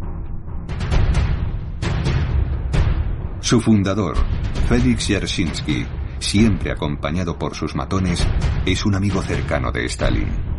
Su 3.42 3.60
fundador, 3.60 4.16
Félix 4.70 5.06
Yersinsky, 5.10 5.86
siempre 6.24 6.72
acompañado 6.72 7.38
por 7.38 7.56
sus 7.56 7.76
matones, 7.76 8.26
es 8.66 8.86
un 8.86 8.96
amigo 8.96 9.22
cercano 9.22 9.72
de 9.72 9.86
Stalin. 9.86 10.54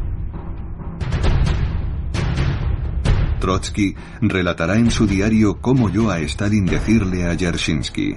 Trotsky 3.41 3.95
relatará 4.23 4.77
en 4.77 4.91
su 4.91 5.07
diario 5.07 5.61
cómo 5.61 5.87
oyó 5.87 6.11
a 6.11 6.19
Stalin 6.21 6.65
decirle 6.65 7.27
a 7.27 7.35
Yershinsky, 7.35 8.17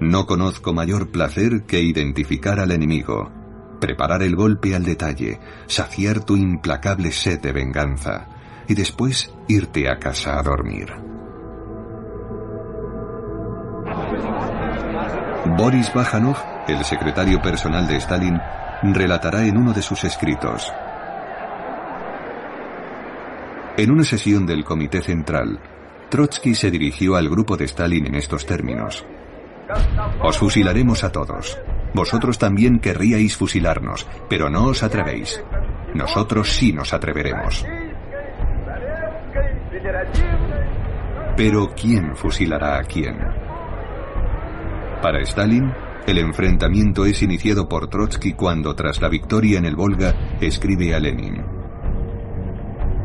No 0.00 0.26
conozco 0.26 0.72
mayor 0.72 1.10
placer 1.10 1.64
que 1.66 1.82
identificar 1.82 2.60
al 2.60 2.70
enemigo, 2.70 3.30
preparar 3.80 4.22
el 4.22 4.36
golpe 4.36 4.74
al 4.74 4.84
detalle, 4.84 5.38
saciar 5.66 6.24
tu 6.24 6.36
implacable 6.36 7.12
sed 7.12 7.40
de 7.40 7.52
venganza 7.52 8.28
y 8.68 8.74
después 8.74 9.30
irte 9.48 9.90
a 9.90 9.98
casa 9.98 10.38
a 10.38 10.42
dormir. 10.42 10.88
Boris 15.46 15.92
Bajanov, 15.92 16.38
el 16.66 16.82
secretario 16.84 17.40
personal 17.42 17.86
de 17.86 17.96
Stalin, 17.96 18.40
relatará 18.82 19.44
en 19.44 19.58
uno 19.58 19.74
de 19.74 19.82
sus 19.82 20.02
escritos. 20.04 20.72
En 23.76 23.90
una 23.90 24.04
sesión 24.04 24.46
del 24.46 24.64
Comité 24.64 25.02
Central, 25.02 25.60
Trotsky 26.08 26.54
se 26.54 26.70
dirigió 26.70 27.16
al 27.16 27.28
grupo 27.28 27.56
de 27.56 27.66
Stalin 27.66 28.06
en 28.06 28.14
estos 28.14 28.46
términos. 28.46 29.04
Os 30.22 30.38
fusilaremos 30.38 31.04
a 31.04 31.12
todos. 31.12 31.58
Vosotros 31.92 32.38
también 32.38 32.78
querríais 32.78 33.36
fusilarnos, 33.36 34.06
pero 34.28 34.48
no 34.48 34.64
os 34.64 34.82
atrevéis. 34.82 35.42
Nosotros 35.94 36.50
sí 36.50 36.72
nos 36.72 36.94
atreveremos. 36.94 37.64
Pero 41.36 41.74
¿quién 41.74 42.16
fusilará 42.16 42.78
a 42.78 42.82
quién? 42.84 43.43
Para 45.02 45.20
Stalin, 45.20 45.72
el 46.06 46.18
enfrentamiento 46.18 47.06
es 47.06 47.22
iniciado 47.22 47.68
por 47.68 47.88
Trotsky 47.88 48.32
cuando, 48.32 48.74
tras 48.74 49.00
la 49.00 49.08
victoria 49.08 49.58
en 49.58 49.66
el 49.66 49.76
Volga, 49.76 50.14
escribe 50.40 50.94
a 50.94 51.00
Lenin. 51.00 51.42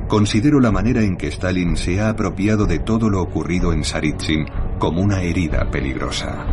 Considero 0.08 0.60
la 0.60 0.72
manera 0.72 1.02
en 1.02 1.18
que 1.18 1.28
Stalin 1.28 1.78
se 1.78 2.02
ha 2.02 2.10
apropiado 2.10 2.66
de 2.66 2.80
todo 2.80 3.10
lo 3.10 3.22
ocurrido 3.22 3.74
en 3.74 3.84
Saritsyn 3.84 4.46
como 4.80 5.02
una 5.02 5.22
herida 5.22 5.70
peligrosa. 5.70 6.46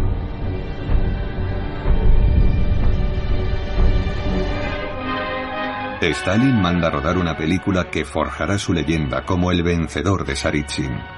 Stalin 6.03 6.61
manda 6.61 6.91
rodar 6.91 7.19
una 7.19 7.37
película 7.37 7.91
que 7.91 8.05
forjará 8.05 8.59
su 8.59 8.73
leyenda 8.73 9.25
como 9.25 9.51
el 9.51 9.63
vencedor 9.63 10.25
de 10.25 10.37
Saritsyn. 10.37 11.16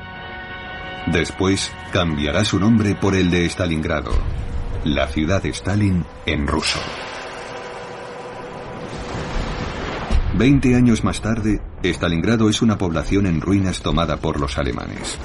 Después 1.12 1.72
cambiará 1.90 2.44
su 2.44 2.60
nombre 2.60 2.94
por 2.94 3.14
el 3.14 3.30
de 3.30 3.46
Stalingrado, 3.46 4.12
la 4.84 5.08
ciudad 5.08 5.42
de 5.42 5.48
Stalin 5.48 6.04
en 6.26 6.46
ruso. 6.46 6.78
Veinte 10.34 10.74
años 10.74 11.04
más 11.04 11.22
tarde, 11.22 11.62
Stalingrado 11.82 12.50
es 12.50 12.60
una 12.60 12.76
población 12.76 13.24
en 13.26 13.40
ruinas 13.40 13.80
tomada 13.80 14.18
por 14.18 14.38
los 14.38 14.58
alemanes. 14.58 15.18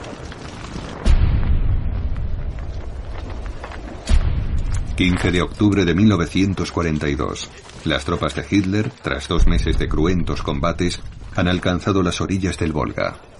...15 4.95 5.31
de 5.31 5.41
octubre 5.41 5.85
de 5.85 5.95
1942... 5.95 7.49
...las 7.83 8.05
tropas 8.05 8.35
de 8.35 8.45
Hitler, 8.49 8.91
tras 9.01 9.27
dos 9.27 9.47
meses 9.47 9.79
de 9.79 9.89
cruentos 9.89 10.43
combates... 10.43 11.01
...han 11.35 11.47
alcanzado 11.47 12.03
las 12.03 12.21
orillas 12.21 12.57
del 12.59 12.71
Volga. 12.71 13.32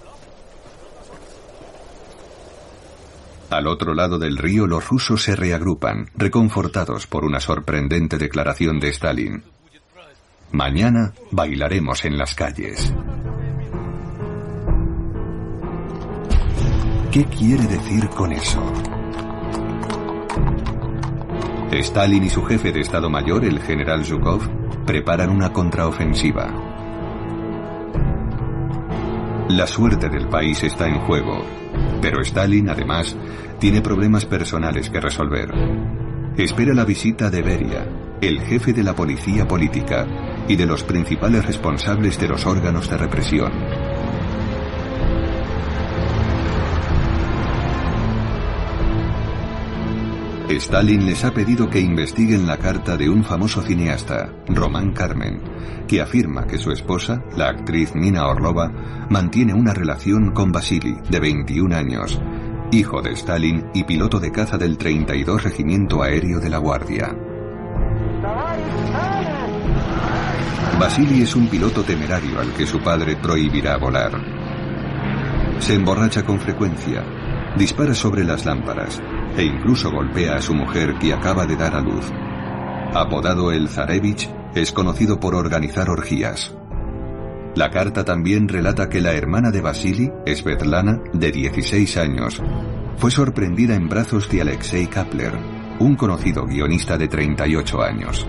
Al 3.54 3.68
otro 3.68 3.94
lado 3.94 4.18
del 4.18 4.36
río 4.36 4.66
los 4.66 4.88
rusos 4.88 5.22
se 5.22 5.36
reagrupan, 5.36 6.10
reconfortados 6.16 7.06
por 7.06 7.24
una 7.24 7.38
sorprendente 7.38 8.18
declaración 8.18 8.80
de 8.80 8.88
Stalin. 8.88 9.44
Mañana 10.50 11.12
bailaremos 11.30 12.04
en 12.04 12.18
las 12.18 12.34
calles. 12.34 12.92
¿Qué 17.12 17.24
quiere 17.26 17.62
decir 17.68 18.08
con 18.08 18.32
eso? 18.32 18.60
Stalin 21.70 22.24
y 22.24 22.30
su 22.30 22.42
jefe 22.42 22.72
de 22.72 22.80
Estado 22.80 23.08
Mayor, 23.08 23.44
el 23.44 23.60
general 23.60 24.04
Zhukov, 24.04 24.42
preparan 24.84 25.30
una 25.30 25.52
contraofensiva. 25.52 26.52
La 29.48 29.68
suerte 29.68 30.08
del 30.08 30.26
país 30.26 30.60
está 30.64 30.88
en 30.88 30.98
juego, 31.02 31.44
pero 32.00 32.20
Stalin, 32.22 32.68
además, 32.68 33.16
tiene 33.58 33.80
problemas 33.80 34.26
personales 34.26 34.90
que 34.90 35.00
resolver. 35.00 35.50
Espera 36.36 36.74
la 36.74 36.84
visita 36.84 37.30
de 37.30 37.42
Beria, 37.42 37.86
el 38.20 38.40
jefe 38.40 38.72
de 38.72 38.82
la 38.82 38.94
policía 38.94 39.46
política 39.46 40.06
y 40.48 40.56
de 40.56 40.66
los 40.66 40.82
principales 40.82 41.46
responsables 41.46 42.18
de 42.18 42.28
los 42.28 42.44
órganos 42.46 42.90
de 42.90 42.96
represión. 42.96 43.52
Stalin 50.48 51.06
les 51.06 51.24
ha 51.24 51.32
pedido 51.32 51.70
que 51.70 51.80
investiguen 51.80 52.46
la 52.46 52.58
carta 52.58 52.98
de 52.98 53.08
un 53.08 53.24
famoso 53.24 53.62
cineasta, 53.62 54.30
Román 54.48 54.92
Carmen, 54.92 55.40
que 55.88 56.02
afirma 56.02 56.46
que 56.46 56.58
su 56.58 56.70
esposa, 56.70 57.24
la 57.34 57.48
actriz 57.48 57.94
Nina 57.94 58.26
Orlova, 58.26 58.70
mantiene 59.08 59.54
una 59.54 59.72
relación 59.72 60.32
con 60.32 60.52
Vasily, 60.52 60.96
de 61.08 61.18
21 61.18 61.74
años, 61.74 62.20
hijo 62.72 63.00
de 63.00 63.12
Stalin 63.12 63.64
y 63.72 63.84
piloto 63.84 64.20
de 64.20 64.30
caza 64.30 64.58
del 64.58 64.76
32 64.76 65.42
Regimiento 65.42 66.02
Aéreo 66.02 66.40
de 66.40 66.50
la 66.50 66.58
Guardia. 66.58 67.16
Vasily 70.78 71.22
es 71.22 71.34
un 71.34 71.48
piloto 71.48 71.82
temerario 71.84 72.38
al 72.38 72.52
que 72.52 72.66
su 72.66 72.80
padre 72.80 73.16
prohibirá 73.16 73.78
volar. 73.78 74.12
Se 75.58 75.74
emborracha 75.74 76.22
con 76.22 76.38
frecuencia, 76.38 77.02
dispara 77.56 77.94
sobre 77.94 78.24
las 78.24 78.44
lámparas 78.44 79.00
e 79.36 79.44
incluso 79.44 79.90
golpea 79.90 80.36
a 80.36 80.42
su 80.42 80.54
mujer 80.54 80.94
que 80.98 81.12
acaba 81.12 81.46
de 81.46 81.56
dar 81.56 81.74
a 81.74 81.80
luz. 81.80 82.10
Apodado 82.94 83.52
el 83.52 83.68
Zarevich, 83.68 84.30
es 84.54 84.72
conocido 84.72 85.18
por 85.18 85.34
organizar 85.34 85.90
orgías. 85.90 86.54
La 87.56 87.70
carta 87.70 88.04
también 88.04 88.48
relata 88.48 88.88
que 88.88 89.00
la 89.00 89.12
hermana 89.12 89.50
de 89.50 89.60
Vasily, 89.60 90.12
Svetlana, 90.26 91.00
de 91.12 91.32
16 91.32 91.96
años, 91.96 92.42
fue 92.96 93.10
sorprendida 93.10 93.74
en 93.74 93.88
brazos 93.88 94.28
de 94.28 94.42
Alexei 94.42 94.86
Kapler, 94.86 95.32
un 95.78 95.96
conocido 95.96 96.46
guionista 96.46 96.96
de 96.96 97.08
38 97.08 97.82
años. 97.82 98.26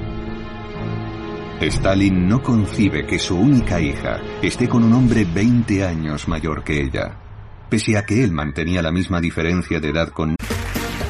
Stalin 1.61 2.27
no 2.27 2.44
concibe 2.44 3.06
que 3.06 3.18
su 3.18 3.38
única 3.38 3.80
hija 3.80 4.19
esté 4.41 4.68
con 4.68 4.84
un 4.84 4.94
hombre 4.94 5.26
20 5.26 5.86
años 5.86 6.27
mayor 6.27 6.64
que 6.64 6.82
ella, 6.82 7.15
pese 7.69 7.98
a 7.98 8.06
que 8.06 8.23
él 8.23 8.32
mantenía 8.32 8.82
la 8.82 8.91
misma 8.91 9.22
diferencia 9.22 9.80
de 9.80 9.90
edad 9.90 10.10
con... 10.10 10.35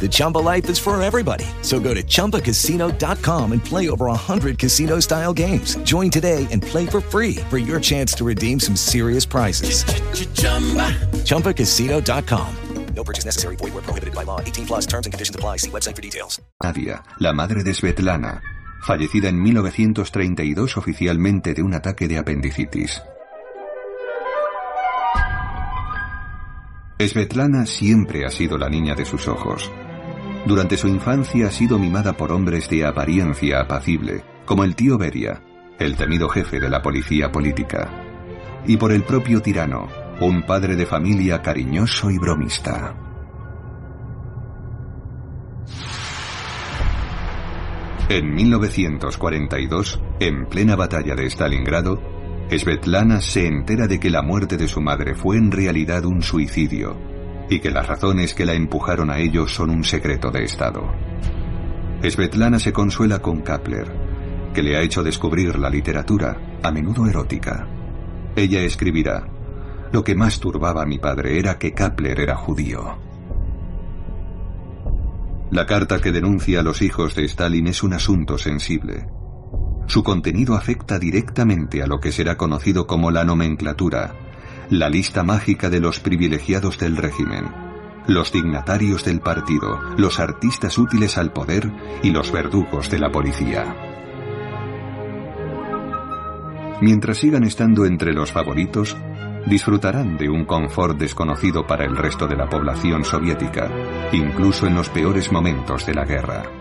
The 0.00 0.08
Chumba 0.08 0.38
life 0.38 0.70
is 0.70 0.78
for 0.78 1.00
everybody. 1.02 1.44
So 1.62 1.80
go 1.80 1.92
to 1.92 2.02
ChumbaCasino.com 2.02 3.52
and 3.52 3.64
play 3.64 3.90
over 3.90 4.06
100 4.06 4.58
casino 4.58 5.00
style 5.00 5.34
games. 5.34 5.76
Join 5.82 6.10
today 6.10 6.46
and 6.52 6.62
play 6.62 6.86
for 6.86 7.00
free 7.00 7.36
for 7.50 7.58
your 7.58 7.80
chance 7.80 8.12
to 8.14 8.24
redeem 8.24 8.60
some 8.60 8.76
serious 8.76 9.26
prizes. 9.26 9.82
ChumbaCasino.com. 11.24 12.54
No 12.94 13.04
purchase 13.04 13.24
necessary. 13.24 13.56
Void 13.56 13.74
where 13.74 13.82
prohibited 13.82 14.14
by 14.14 14.24
law. 14.24 14.40
18 14.40 14.66
plus 14.66 14.86
terms 14.86 15.06
and 15.06 15.12
conditions 15.12 15.36
apply. 15.36 15.58
See 15.58 15.70
website 15.70 15.94
for 15.94 16.02
details. 16.02 16.40
Nadia, 16.62 17.02
la 17.20 17.32
madre 17.32 17.62
de 17.62 17.72
Svetlana, 17.72 18.42
fallecida 18.82 19.28
en 19.28 19.40
1932 19.40 20.76
oficialmente 20.76 21.54
de 21.54 21.62
un 21.62 21.74
ataque 21.74 22.08
de 22.08 22.18
apendicitis. 22.18 23.00
Svetlana 27.06 27.64
siempre 27.64 28.26
ha 28.26 28.30
sido 28.30 28.58
la 28.58 28.68
niña 28.68 28.94
de 28.96 29.04
sus 29.04 29.28
ojos. 29.28 29.70
Durante 30.46 30.76
su 30.76 30.88
infancia 30.88 31.46
ha 31.46 31.50
sido 31.50 31.78
mimada 31.78 32.16
por 32.16 32.32
hombres 32.32 32.68
de 32.68 32.84
apariencia 32.84 33.60
apacible, 33.60 34.24
como 34.44 34.64
el 34.64 34.74
tío 34.74 34.98
Beria, 34.98 35.42
el 35.78 35.96
temido 35.96 36.28
jefe 36.28 36.58
de 36.58 36.68
la 36.68 36.82
policía 36.82 37.30
política, 37.30 37.88
y 38.66 38.76
por 38.76 38.90
el 38.90 39.04
propio 39.04 39.40
tirano, 39.40 39.86
un 40.20 40.42
padre 40.42 40.74
de 40.74 40.86
familia 40.86 41.40
cariñoso 41.40 42.10
y 42.10 42.18
bromista. 42.18 42.96
En 48.08 48.34
1942, 48.34 50.00
en 50.18 50.46
plena 50.46 50.74
batalla 50.74 51.14
de 51.14 51.26
Stalingrado, 51.26 52.17
Svetlana 52.50 53.20
se 53.20 53.46
entera 53.46 53.86
de 53.86 54.00
que 54.00 54.08
la 54.08 54.22
muerte 54.22 54.56
de 54.56 54.68
su 54.68 54.80
madre 54.80 55.14
fue 55.14 55.36
en 55.36 55.50
realidad 55.50 56.06
un 56.06 56.22
suicidio 56.22 56.96
y 57.50 57.60
que 57.60 57.70
las 57.70 57.86
razones 57.86 58.32
que 58.32 58.46
la 58.46 58.54
empujaron 58.54 59.10
a 59.10 59.18
ello 59.18 59.46
son 59.46 59.70
un 59.70 59.84
secreto 59.84 60.30
de 60.30 60.44
Estado. 60.44 60.82
Svetlana 62.02 62.58
se 62.58 62.72
consuela 62.72 63.20
con 63.20 63.42
Kapler, 63.42 63.92
que 64.54 64.62
le 64.62 64.76
ha 64.76 64.82
hecho 64.82 65.02
descubrir 65.02 65.58
la 65.58 65.68
literatura, 65.68 66.58
a 66.62 66.70
menudo 66.70 67.06
erótica. 67.06 67.66
Ella 68.34 68.62
escribirá, 68.62 69.26
lo 69.92 70.02
que 70.02 70.14
más 70.14 70.40
turbaba 70.40 70.82
a 70.82 70.86
mi 70.86 70.98
padre 70.98 71.38
era 71.38 71.58
que 71.58 71.72
Kapler 71.72 72.20
era 72.20 72.36
judío. 72.36 72.98
La 75.50 75.66
carta 75.66 75.98
que 76.00 76.12
denuncia 76.12 76.60
a 76.60 76.62
los 76.62 76.82
hijos 76.82 77.14
de 77.14 77.24
Stalin 77.24 77.66
es 77.68 77.82
un 77.82 77.94
asunto 77.94 78.38
sensible. 78.38 79.06
Su 79.88 80.04
contenido 80.04 80.54
afecta 80.54 80.98
directamente 80.98 81.82
a 81.82 81.86
lo 81.86 81.98
que 81.98 82.12
será 82.12 82.36
conocido 82.36 82.86
como 82.86 83.10
la 83.10 83.24
nomenclatura, 83.24 84.14
la 84.68 84.90
lista 84.90 85.24
mágica 85.24 85.70
de 85.70 85.80
los 85.80 85.98
privilegiados 85.98 86.78
del 86.78 86.94
régimen, 86.98 87.46
los 88.06 88.30
dignatarios 88.30 89.02
del 89.06 89.20
partido, 89.20 89.80
los 89.96 90.20
artistas 90.20 90.76
útiles 90.76 91.16
al 91.16 91.32
poder 91.32 91.72
y 92.02 92.10
los 92.10 92.30
verdugos 92.30 92.90
de 92.90 92.98
la 92.98 93.10
policía. 93.10 93.74
Mientras 96.82 97.16
sigan 97.16 97.44
estando 97.44 97.86
entre 97.86 98.12
los 98.12 98.30
favoritos, 98.30 98.94
disfrutarán 99.46 100.18
de 100.18 100.28
un 100.28 100.44
confort 100.44 100.98
desconocido 100.98 101.66
para 101.66 101.86
el 101.86 101.96
resto 101.96 102.26
de 102.26 102.36
la 102.36 102.46
población 102.46 103.04
soviética, 103.04 103.70
incluso 104.12 104.66
en 104.66 104.74
los 104.74 104.90
peores 104.90 105.32
momentos 105.32 105.86
de 105.86 105.94
la 105.94 106.04
guerra. 106.04 106.57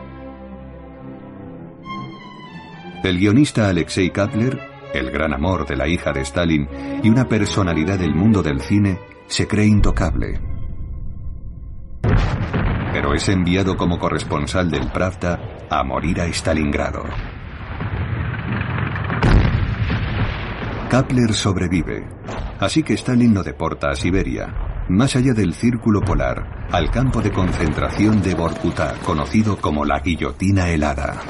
El 3.08 3.20
guionista 3.20 3.70
Alexei 3.70 4.10
Kapler, 4.10 4.60
el 4.94 5.12
gran 5.12 5.34
amor 5.34 5.66
de 5.66 5.78
la 5.78 5.88
hija 5.88 6.12
de 6.12 6.20
Stalin 6.24 6.68
y 7.02 7.08
una 7.08 7.24
personalidad 7.24 7.98
del 7.98 8.14
mundo 8.14 8.44
del 8.44 8.60
cine, 8.60 9.00
se 9.28 9.48
cree 9.48 9.66
intocable. 9.66 10.42
Pero 12.92 13.14
es 13.14 13.30
enviado 13.30 13.78
como 13.78 13.98
corresponsal 13.98 14.70
del 14.70 14.92
Pravda 14.92 15.40
a 15.70 15.86
morir 15.86 16.20
a 16.20 16.26
Stalingrado. 16.26 17.06
Kapler 20.90 21.34
sobrevive, 21.34 22.06
así 22.60 22.84
que 22.84 22.96
Stalin 22.96 23.34
lo 23.34 23.42
deporta 23.42 23.90
a 23.90 23.96
Siberia, 23.96 24.54
más 24.90 25.16
allá 25.16 25.34
del 25.34 25.54
círculo 25.54 26.02
polar, 26.02 26.68
al 26.74 26.92
campo 26.92 27.22
de 27.22 27.32
concentración 27.32 28.22
de 28.22 28.36
Vorkuta, 28.36 28.96
conocido 29.06 29.56
como 29.56 29.86
la 29.86 30.02
guillotina 30.02 30.68
helada. 30.68 31.22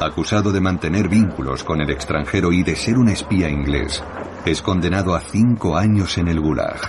Acusado 0.00 0.52
de 0.52 0.60
mantener 0.60 1.08
vínculos 1.08 1.64
con 1.64 1.80
el 1.80 1.90
extranjero 1.90 2.52
y 2.52 2.62
de 2.62 2.76
ser 2.76 2.98
un 2.98 3.08
espía 3.08 3.48
inglés, 3.48 4.02
es 4.44 4.60
condenado 4.60 5.14
a 5.14 5.20
cinco 5.20 5.76
años 5.76 6.18
en 6.18 6.28
el 6.28 6.40
Gulag. 6.40 6.80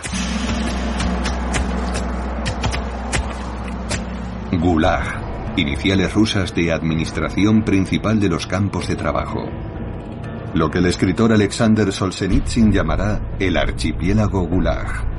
Gulag, 4.52 5.56
iniciales 5.57 6.14
rusas 6.14 6.53
de 6.56 6.72
Administración 6.72 7.64
Principal 7.64 8.19
de 8.19 8.30
los 8.30 8.48
Campos 8.48 8.88
de 8.88 8.95
Trabajo. 8.95 9.45
Lo 10.53 10.72
que 10.72 10.80
el 10.80 10.86
escritor 10.86 11.34
Alexander 11.34 11.91
Solzhenitsyn 11.91 12.72
llamará 12.72 13.36
el 13.40 13.57
archipiélago 13.57 14.48
Gulag. 14.48 15.14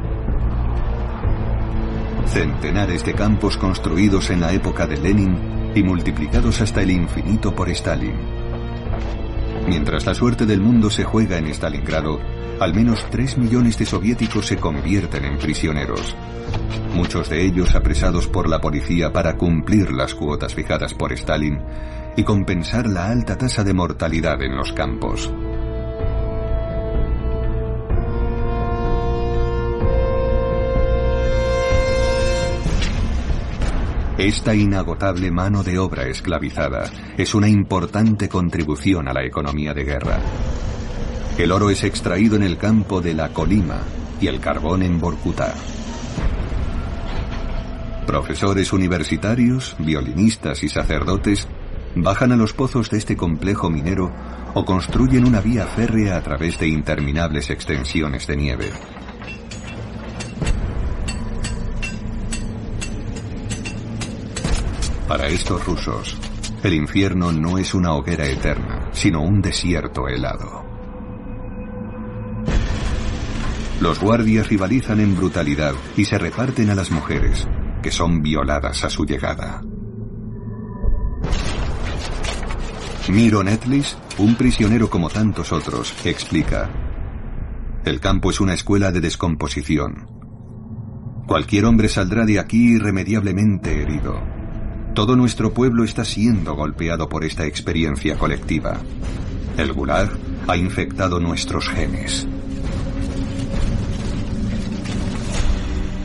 Centenares 2.26 3.04
de 3.04 3.14
campos 3.14 3.56
construidos 3.56 4.30
en 4.30 4.40
la 4.40 4.52
época 4.52 4.86
de 4.86 4.96
Lenin 4.96 5.55
y 5.76 5.82
multiplicados 5.82 6.62
hasta 6.62 6.82
el 6.82 6.90
infinito 6.90 7.54
por 7.54 7.68
Stalin. 7.68 8.14
Mientras 9.68 10.06
la 10.06 10.14
suerte 10.14 10.46
del 10.46 10.60
mundo 10.60 10.88
se 10.88 11.04
juega 11.04 11.36
en 11.36 11.48
Stalingrado, 11.48 12.18
al 12.60 12.74
menos 12.74 13.04
3 13.10 13.36
millones 13.36 13.76
de 13.78 13.84
soviéticos 13.84 14.46
se 14.46 14.56
convierten 14.56 15.26
en 15.26 15.38
prisioneros. 15.38 16.16
Muchos 16.94 17.28
de 17.28 17.44
ellos 17.44 17.74
apresados 17.74 18.26
por 18.26 18.48
la 18.48 18.60
policía 18.60 19.12
para 19.12 19.36
cumplir 19.36 19.92
las 19.92 20.14
cuotas 20.14 20.54
fijadas 20.54 20.94
por 20.94 21.12
Stalin 21.12 21.60
y 22.16 22.24
compensar 22.24 22.86
la 22.86 23.10
alta 23.10 23.36
tasa 23.36 23.62
de 23.62 23.74
mortalidad 23.74 24.40
en 24.42 24.56
los 24.56 24.72
campos. 24.72 25.30
Esta 34.18 34.54
inagotable 34.54 35.30
mano 35.30 35.62
de 35.62 35.78
obra 35.78 36.04
esclavizada 36.04 36.90
es 37.18 37.34
una 37.34 37.48
importante 37.48 38.30
contribución 38.30 39.08
a 39.08 39.12
la 39.12 39.22
economía 39.22 39.74
de 39.74 39.84
guerra. 39.84 40.18
El 41.36 41.52
oro 41.52 41.68
es 41.68 41.84
extraído 41.84 42.34
en 42.36 42.42
el 42.42 42.56
campo 42.56 43.02
de 43.02 43.12
la 43.12 43.28
Colima 43.34 43.78
y 44.18 44.28
el 44.28 44.40
carbón 44.40 44.82
en 44.82 44.98
Borkutá. 44.98 45.52
Profesores 48.06 48.72
universitarios, 48.72 49.76
violinistas 49.80 50.62
y 50.62 50.70
sacerdotes 50.70 51.46
bajan 51.94 52.32
a 52.32 52.36
los 52.36 52.54
pozos 52.54 52.88
de 52.88 52.96
este 52.96 53.18
complejo 53.18 53.68
minero 53.68 54.10
o 54.54 54.64
construyen 54.64 55.26
una 55.26 55.42
vía 55.42 55.66
férrea 55.66 56.16
a 56.16 56.22
través 56.22 56.58
de 56.58 56.68
interminables 56.68 57.50
extensiones 57.50 58.26
de 58.26 58.36
nieve. 58.38 58.70
Para 65.16 65.28
estos 65.28 65.64
rusos, 65.64 66.14
el 66.62 66.74
infierno 66.74 67.32
no 67.32 67.56
es 67.56 67.72
una 67.72 67.94
hoguera 67.94 68.26
eterna, 68.26 68.90
sino 68.92 69.22
un 69.22 69.40
desierto 69.40 70.08
helado. 70.08 70.62
Los 73.80 73.98
guardias 73.98 74.46
rivalizan 74.50 75.00
en 75.00 75.16
brutalidad 75.16 75.72
y 75.96 76.04
se 76.04 76.18
reparten 76.18 76.68
a 76.68 76.74
las 76.74 76.90
mujeres, 76.90 77.48
que 77.82 77.90
son 77.90 78.20
violadas 78.20 78.84
a 78.84 78.90
su 78.90 79.06
llegada. 79.06 79.62
Miro 83.08 83.42
Netlis, 83.42 83.96
un 84.18 84.34
prisionero 84.34 84.90
como 84.90 85.08
tantos 85.08 85.50
otros, 85.50 85.94
explica, 86.04 86.68
el 87.86 88.00
campo 88.00 88.28
es 88.28 88.38
una 88.38 88.52
escuela 88.52 88.92
de 88.92 89.00
descomposición. 89.00 90.10
Cualquier 91.26 91.64
hombre 91.64 91.88
saldrá 91.88 92.26
de 92.26 92.38
aquí 92.38 92.74
irremediablemente 92.74 93.80
herido. 93.80 94.35
Todo 94.96 95.14
nuestro 95.14 95.52
pueblo 95.52 95.84
está 95.84 96.06
siendo 96.06 96.54
golpeado 96.54 97.06
por 97.06 97.22
esta 97.22 97.44
experiencia 97.44 98.16
colectiva. 98.16 98.80
El 99.58 99.74
gulag 99.74 100.08
ha 100.48 100.56
infectado 100.56 101.20
nuestros 101.20 101.68
genes. 101.68 102.26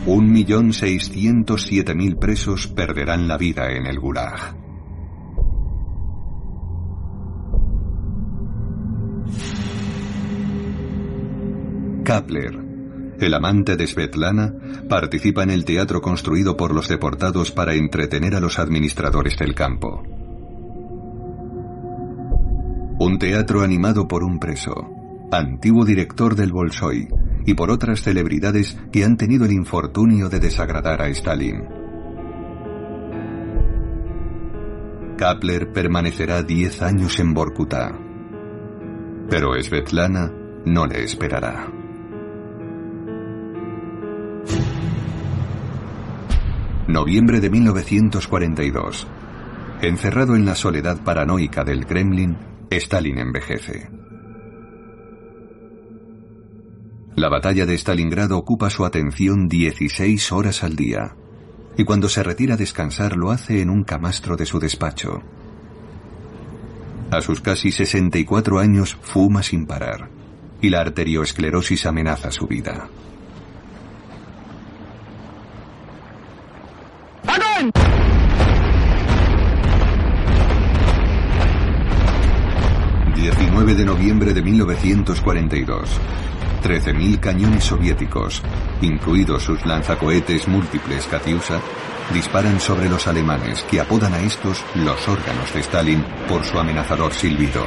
Un 0.05 0.30
millón 0.30 0.73
seiscientos 0.73 1.61
siete 1.61 1.95
mil 1.95 2.18
presos 2.18 2.68
perderán 2.68 3.30
la 3.30 3.38
vida 3.38 3.72
en 3.72 3.85
el 3.85 3.97
gulag. 3.97 4.57
Kapler, 12.03 12.70
el 13.26 13.34
amante 13.34 13.76
de 13.76 13.88
Svetlana, 13.88 14.53
participa 14.88 15.43
en 15.43 15.52
el 15.52 15.65
teatro 15.65 16.02
construido 16.02 16.57
por 16.57 16.73
los 16.73 16.88
deportados 16.88 17.52
para 17.52 17.73
entretener 17.73 18.35
a 18.35 18.39
los 18.39 18.60
administradores 18.60 19.38
del 19.38 19.56
campo. 19.56 20.03
Un 22.99 23.18
teatro 23.19 23.61
animado 23.61 24.07
por 24.07 24.23
un 24.23 24.39
preso, 24.39 24.89
antiguo 25.31 25.85
director 25.85 26.35
del 26.35 26.52
Bolshoi, 26.52 27.07
y 27.45 27.53
por 27.53 27.72
otras 27.72 28.02
celebridades 28.02 28.77
que 28.91 29.03
han 29.03 29.18
tenido 29.18 29.45
el 29.45 29.52
infortunio 29.52 30.30
de 30.30 30.39
desagradar 30.39 31.02
a 31.02 31.07
Stalin. 31.10 31.64
Kapler 35.18 35.72
permanecerá 35.72 36.43
10 36.43 36.81
años 36.81 37.19
en 37.19 37.34
Borkutá, 37.34 37.91
pero 39.30 39.53
Svetlana 39.61 40.31
no 40.65 40.85
le 40.85 41.03
esperará. 41.03 41.80
Noviembre 46.91 47.39
de 47.39 47.49
1942. 47.49 49.07
Encerrado 49.81 50.35
en 50.35 50.43
la 50.45 50.55
soledad 50.55 51.01
paranoica 51.01 51.63
del 51.63 51.85
Kremlin, 51.85 52.38
Stalin 52.69 53.18
envejece. 53.18 53.89
La 57.15 57.30
batalla 57.30 57.65
de 57.65 57.77
Stalingrado 57.77 58.38
ocupa 58.38 58.69
su 58.69 58.84
atención 58.84 59.47
16 59.47 60.34
horas 60.34 60.65
al 60.65 60.76
día, 60.76 61.15
y 61.77 61.85
cuando 61.85 62.09
se 62.09 62.23
retira 62.23 62.55
a 62.55 62.57
descansar 62.57 63.15
lo 63.15 63.31
hace 63.31 63.61
en 63.61 63.69
un 63.69 63.85
camastro 63.85 64.35
de 64.35 64.45
su 64.45 64.59
despacho. 64.59 65.22
A 67.09 67.22
sus 67.22 67.39
casi 67.39 67.72
64 67.72 68.59
años 68.59 68.97
fuma 69.01 69.43
sin 69.43 69.65
parar, 69.65 70.09
y 70.61 70.69
la 70.69 70.81
arterioesclerosis 70.81 71.85
amenaza 71.85 72.31
su 72.31 72.47
vida. 72.47 72.89
19 83.15 83.76
de 83.76 83.85
noviembre 83.85 84.34
de 84.34 84.41
1942. 84.41 85.89
13.000 86.64 87.19
cañones 87.19 87.64
soviéticos, 87.64 88.41
incluidos 88.81 89.43
sus 89.43 89.65
lanzacohetes 89.65 90.48
múltiples 90.48 91.06
Katyusha, 91.06 91.60
disparan 92.14 92.60
sobre 92.60 92.89
los 92.89 93.07
alemanes 93.07 93.64
que 93.64 93.80
apodan 93.80 94.14
a 94.14 94.22
estos 94.22 94.64
los 94.76 95.07
órganos 95.07 95.53
de 95.53 95.60
Stalin 95.61 96.03
por 96.27 96.43
su 96.43 96.60
amenazador 96.60 97.14
silbido. 97.14 97.64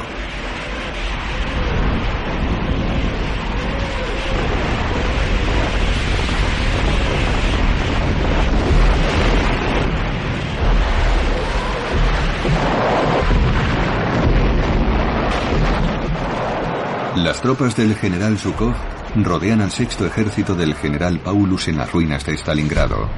Las 17.25 17.41
tropas 17.41 17.75
del 17.75 17.95
general 17.95 18.37
Zhukov 18.37 18.75
rodean 19.15 19.59
al 19.59 19.71
sexto 19.71 20.05
ejército 20.05 20.53
del 20.53 20.75
general 20.75 21.19
Paulus 21.21 21.67
en 21.69 21.77
las 21.77 21.91
ruinas 21.91 22.23
de 22.23 22.37
Stalingrado. 22.37 23.09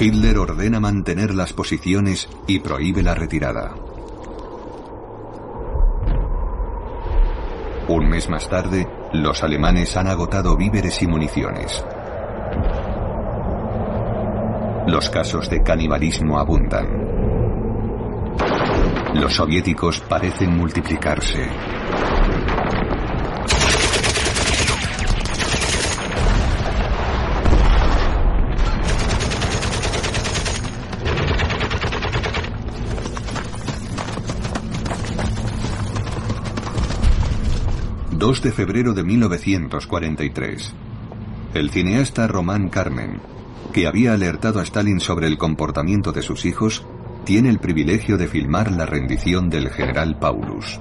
Hitler 0.00 0.38
ordena 0.38 0.80
mantener 0.80 1.34
las 1.34 1.52
posiciones 1.52 2.30
y 2.46 2.60
prohíbe 2.60 3.02
la 3.02 3.14
retirada. 3.14 3.74
Un 7.88 8.08
mes 8.08 8.30
más 8.30 8.48
tarde, 8.48 8.88
los 9.12 9.42
alemanes 9.42 9.94
han 9.98 10.06
agotado 10.06 10.56
víveres 10.56 11.02
y 11.02 11.06
municiones. 11.06 11.84
Los 14.86 15.10
casos 15.10 15.50
de 15.50 15.62
canibalismo 15.62 16.38
abundan. 16.38 17.05
Los 19.14 19.34
soviéticos 19.34 20.00
parecen 20.00 20.56
multiplicarse. 20.56 21.48
...2 38.18 38.40
de 38.40 38.50
febrero 38.50 38.92
de 38.92 39.04
1943... 39.04 40.74
...el 41.54 41.70
cineasta 41.70 42.26
Román 42.26 42.68
Carmen... 42.70 43.20
...que 43.72 43.86
había 43.86 44.14
alertado 44.14 44.58
a 44.58 44.62
Stalin 44.62 45.00
sobre 45.00 45.26
el 45.26 45.38
comportamiento 45.38 46.12
de 46.12 46.22
sus 46.22 46.44
hijos 46.44 46.84
tiene 47.26 47.50
el 47.50 47.58
privilegio 47.58 48.16
de 48.16 48.28
filmar 48.28 48.70
la 48.70 48.86
rendición 48.86 49.50
del 49.50 49.68
general 49.70 50.16
Paulus. 50.16 50.80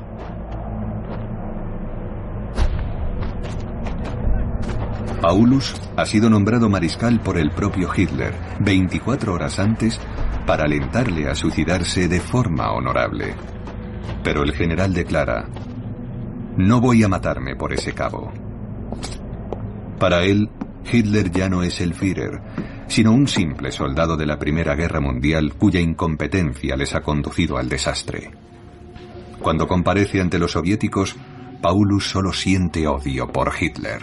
Paulus 5.19 5.73
ha 5.97 6.05
sido 6.05 6.29
nombrado 6.29 6.69
mariscal 6.69 7.19
por 7.19 7.39
el 7.39 7.49
propio 7.49 7.89
Hitler 7.93 8.35
24 8.59 9.33
horas 9.33 9.57
antes 9.57 9.99
para 10.45 10.65
alentarle 10.65 11.27
a 11.27 11.33
suicidarse 11.33 12.07
de 12.07 12.19
forma 12.19 12.71
honorable. 12.73 13.33
Pero 14.23 14.43
el 14.43 14.53
general 14.53 14.93
declara, 14.93 15.47
no 16.57 16.79
voy 16.79 17.03
a 17.03 17.07
matarme 17.07 17.55
por 17.55 17.73
ese 17.73 17.93
cabo. 17.93 18.31
Para 19.99 20.21
él, 20.21 20.51
Hitler 20.91 21.31
ya 21.31 21.49
no 21.49 21.63
es 21.63 21.81
el 21.81 21.95
Führer, 21.95 22.39
sino 22.87 23.11
un 23.11 23.27
simple 23.27 23.71
soldado 23.71 24.15
de 24.17 24.25
la 24.25 24.37
Primera 24.39 24.75
Guerra 24.75 24.99
Mundial 24.99 25.53
cuya 25.53 25.79
incompetencia 25.79 26.75
les 26.75 26.95
ha 26.95 27.01
conducido 27.01 27.57
al 27.57 27.69
desastre. 27.69 28.31
Cuando 29.39 29.67
comparece 29.67 30.21
ante 30.21 30.39
los 30.39 30.51
soviéticos, 30.51 31.15
Paulus 31.61 32.09
solo 32.09 32.33
siente 32.33 32.87
odio 32.87 33.27
por 33.27 33.51
Hitler. 33.59 34.01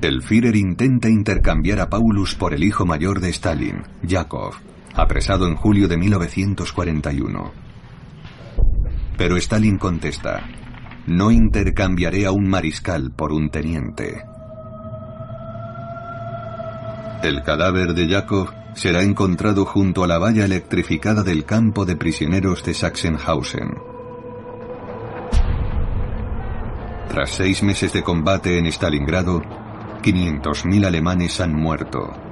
El 0.00 0.22
Führer 0.22 0.54
intenta 0.54 1.08
intercambiar 1.08 1.80
a 1.80 1.90
Paulus 1.90 2.34
por 2.34 2.54
el 2.54 2.62
hijo 2.62 2.86
mayor 2.86 3.20
de 3.20 3.30
Stalin, 3.30 3.82
Yakov, 4.02 4.54
apresado 4.98 5.46
en 5.46 5.54
julio 5.54 5.86
de 5.86 5.96
1941. 5.96 7.52
Pero 9.16 9.36
Stalin 9.36 9.78
contesta, 9.78 10.42
no 11.06 11.30
intercambiaré 11.30 12.26
a 12.26 12.32
un 12.32 12.48
mariscal 12.48 13.12
por 13.12 13.32
un 13.32 13.48
teniente. 13.48 14.24
El 17.22 17.42
cadáver 17.42 17.94
de 17.94 18.08
Yakov 18.08 18.52
será 18.74 19.02
encontrado 19.02 19.64
junto 19.64 20.02
a 20.02 20.08
la 20.08 20.18
valla 20.18 20.44
electrificada 20.44 21.22
del 21.22 21.44
campo 21.44 21.84
de 21.84 21.96
prisioneros 21.96 22.64
de 22.64 22.74
Sachsenhausen. 22.74 23.70
Tras 27.08 27.30
seis 27.30 27.62
meses 27.62 27.92
de 27.92 28.02
combate 28.02 28.58
en 28.58 28.66
Stalingrado, 28.66 29.42
500.000 30.02 30.86
alemanes 30.86 31.40
han 31.40 31.54
muerto 31.54 32.27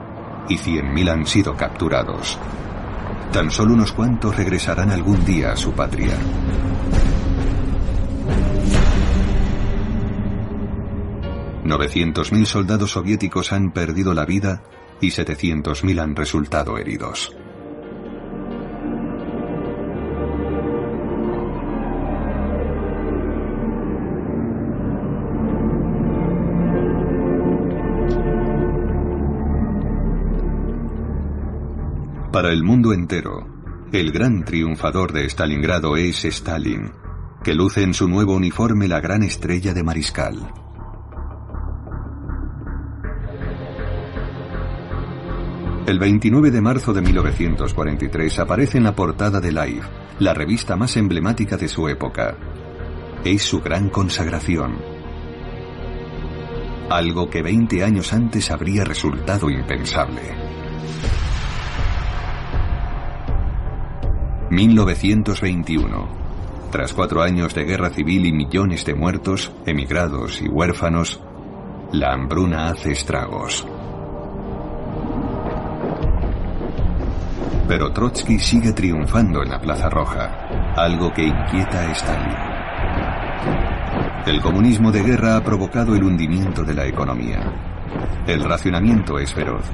y 0.49 0.57
100.000 0.57 1.11
han 1.11 1.27
sido 1.27 1.55
capturados. 1.55 2.39
Tan 3.33 3.51
solo 3.51 3.75
unos 3.75 3.93
cuantos 3.93 4.37
regresarán 4.37 4.91
algún 4.91 5.25
día 5.25 5.53
a 5.53 5.57
su 5.57 5.73
patria. 5.73 6.17
...900.000 11.65 12.45
soldados 12.45 12.93
soviéticos 12.93 13.53
han 13.53 13.73
perdido 13.73 14.15
la 14.15 14.25
vida 14.25 14.63
y 15.01 15.09
700.000 15.09 16.01
han 16.01 16.15
resultado 16.15 16.79
heridos. 16.79 17.35
Para 32.37 32.53
el 32.53 32.63
mundo 32.63 32.93
entero, 32.93 33.49
el 33.93 34.13
gran 34.13 34.45
triunfador 34.45 35.11
de 35.11 35.25
Stalingrado 35.25 35.97
es 35.97 36.23
Stalin, 36.27 36.93
que 37.43 37.55
luce 37.55 37.83
en 37.83 37.95
su 37.95 38.09
nuevo 38.09 38.35
uniforme 38.35 38.89
la 38.89 39.01
gran 39.01 39.23
estrella 39.23 39.73
de 39.73 39.83
mariscal. 39.83 40.53
El 45.87 45.99
29 45.99 46.51
de 46.51 46.61
marzo 46.61 46.93
de 46.93 47.01
1943 47.01 48.39
aparece 48.41 48.77
en 48.77 48.85
la 48.85 48.95
portada 48.95 49.41
de 49.41 49.53
Life, 49.53 49.89
la 50.19 50.35
revista 50.35 50.77
más 50.77 50.99
emblemática 50.99 51.57
de 51.57 51.69
su 51.69 51.89
época. 51.89 52.37
Es 53.25 53.45
su 53.45 53.63
gran 53.63 53.89
consagración. 53.89 54.77
Algo 56.91 57.31
que 57.31 57.41
20 57.41 57.83
años 57.83 58.13
antes 58.13 58.51
habría 58.51 58.85
resultado 58.85 59.49
impensable. 59.49 60.47
1921. 64.57 66.09
Tras 66.73 66.95
cuatro 66.95 67.21
años 67.21 67.55
de 67.55 67.65
guerra 67.65 67.91
civil 67.91 68.25
y 68.25 68.33
millones 68.33 68.87
de 68.87 68.95
muertos, 68.95 69.53
emigrados 69.67 70.41
y 70.41 70.49
huérfanos, 70.49 71.21
la 71.93 72.15
hambruna 72.15 72.69
hace 72.69 72.93
estragos. 72.93 73.67
Pero 77.69 77.93
Trotsky 77.93 78.39
sigue 78.39 78.73
triunfando 78.73 79.43
en 79.43 79.51
la 79.51 79.61
Plaza 79.61 79.91
Roja, 79.91 80.75
algo 80.75 81.13
que 81.13 81.25
inquieta 81.25 81.83
a 81.83 81.93
Stalin. 81.93 82.37
El 84.25 84.41
comunismo 84.41 84.91
de 84.91 85.03
guerra 85.03 85.37
ha 85.37 85.45
provocado 85.45 85.95
el 85.95 86.03
hundimiento 86.03 86.65
de 86.65 86.73
la 86.73 86.87
economía. 86.87 87.76
El 88.27 88.43
racionamiento 88.43 89.19
es 89.19 89.33
feroz, 89.33 89.65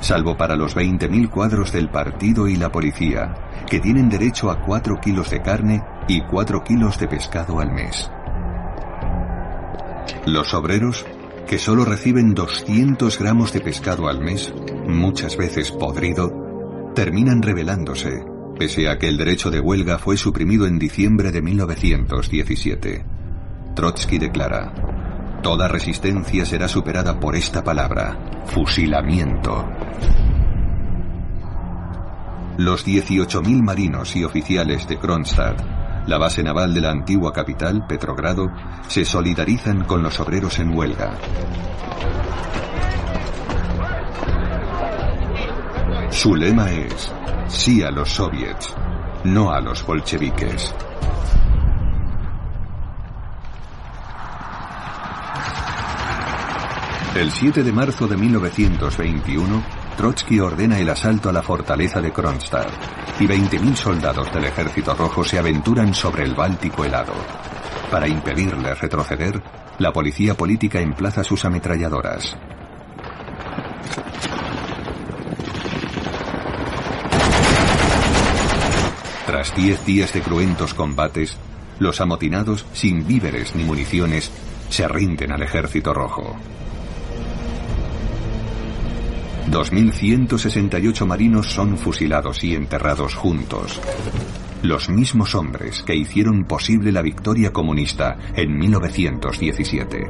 salvo 0.00 0.36
para 0.36 0.56
los 0.56 0.74
20.000 0.74 1.28
cuadros 1.28 1.72
del 1.72 1.88
partido 1.88 2.48
y 2.48 2.56
la 2.56 2.72
policía, 2.72 3.34
que 3.68 3.80
tienen 3.80 4.08
derecho 4.08 4.50
a 4.50 4.60
4 4.60 4.98
kilos 5.00 5.30
de 5.30 5.42
carne 5.42 5.82
y 6.08 6.22
4 6.22 6.64
kilos 6.64 6.98
de 6.98 7.08
pescado 7.08 7.60
al 7.60 7.72
mes. 7.72 8.10
Los 10.26 10.54
obreros, 10.54 11.04
que 11.46 11.58
solo 11.58 11.84
reciben 11.84 12.34
200 12.34 13.18
gramos 13.18 13.52
de 13.52 13.60
pescado 13.60 14.08
al 14.08 14.20
mes, 14.20 14.52
muchas 14.86 15.36
veces 15.36 15.70
podrido, 15.72 16.30
terminan 16.94 17.42
rebelándose, 17.42 18.24
pese 18.58 18.88
a 18.88 18.98
que 18.98 19.08
el 19.08 19.16
derecho 19.16 19.50
de 19.50 19.60
huelga 19.60 19.98
fue 19.98 20.16
suprimido 20.16 20.66
en 20.66 20.78
diciembre 20.78 21.32
de 21.32 21.42
1917. 21.42 23.04
Trotsky 23.74 24.18
declara, 24.18 24.72
Toda 25.42 25.68
resistencia 25.68 26.44
será 26.44 26.68
superada 26.68 27.18
por 27.18 27.34
esta 27.34 27.64
palabra, 27.64 28.44
fusilamiento. 28.44 29.64
Los 32.58 32.86
18.000 32.86 33.62
marinos 33.62 34.14
y 34.16 34.24
oficiales 34.24 34.86
de 34.86 34.98
Kronstadt, 34.98 35.58
la 36.06 36.18
base 36.18 36.42
naval 36.42 36.74
de 36.74 36.82
la 36.82 36.90
antigua 36.90 37.32
capital, 37.32 37.86
Petrogrado, 37.86 38.48
se 38.86 39.06
solidarizan 39.06 39.84
con 39.84 40.02
los 40.02 40.20
obreros 40.20 40.58
en 40.58 40.76
huelga. 40.76 41.16
Su 46.10 46.34
lema 46.34 46.70
es, 46.70 47.10
sí 47.48 47.82
a 47.82 47.90
los 47.90 48.10
soviets, 48.10 48.76
no 49.24 49.52
a 49.52 49.60
los 49.60 49.86
bolcheviques. 49.86 50.74
El 57.14 57.32
7 57.32 57.64
de 57.64 57.72
marzo 57.72 58.06
de 58.06 58.16
1921, 58.16 59.64
Trotsky 59.96 60.38
ordena 60.38 60.78
el 60.78 60.88
asalto 60.88 61.28
a 61.28 61.32
la 61.32 61.42
fortaleza 61.42 62.00
de 62.00 62.12
Kronstadt 62.12 62.70
y 63.18 63.26
20.000 63.26 63.74
soldados 63.74 64.32
del 64.32 64.44
Ejército 64.44 64.94
Rojo 64.94 65.24
se 65.24 65.36
aventuran 65.36 65.92
sobre 65.92 66.22
el 66.22 66.36
Báltico 66.36 66.84
helado. 66.84 67.12
Para 67.90 68.06
impedirles 68.06 68.80
retroceder, 68.80 69.42
la 69.80 69.92
policía 69.92 70.34
política 70.34 70.80
emplaza 70.80 71.24
sus 71.24 71.44
ametralladoras. 71.44 72.36
Tras 79.26 79.56
diez 79.56 79.84
días 79.84 80.12
de 80.12 80.20
cruentos 80.20 80.74
combates, 80.74 81.36
los 81.80 82.00
amotinados, 82.00 82.64
sin 82.72 83.04
víveres 83.04 83.56
ni 83.56 83.64
municiones, 83.64 84.30
se 84.68 84.86
rinden 84.86 85.32
al 85.32 85.42
ejército 85.42 85.92
rojo. 85.92 86.36
2.168 89.50 91.06
marinos 91.06 91.52
son 91.52 91.76
fusilados 91.76 92.44
y 92.44 92.54
enterrados 92.54 93.16
juntos. 93.16 93.80
Los 94.62 94.88
mismos 94.88 95.34
hombres 95.34 95.82
que 95.82 95.96
hicieron 95.96 96.44
posible 96.44 96.92
la 96.92 97.02
victoria 97.02 97.52
comunista 97.52 98.16
en 98.36 98.56
1917. 98.56 100.08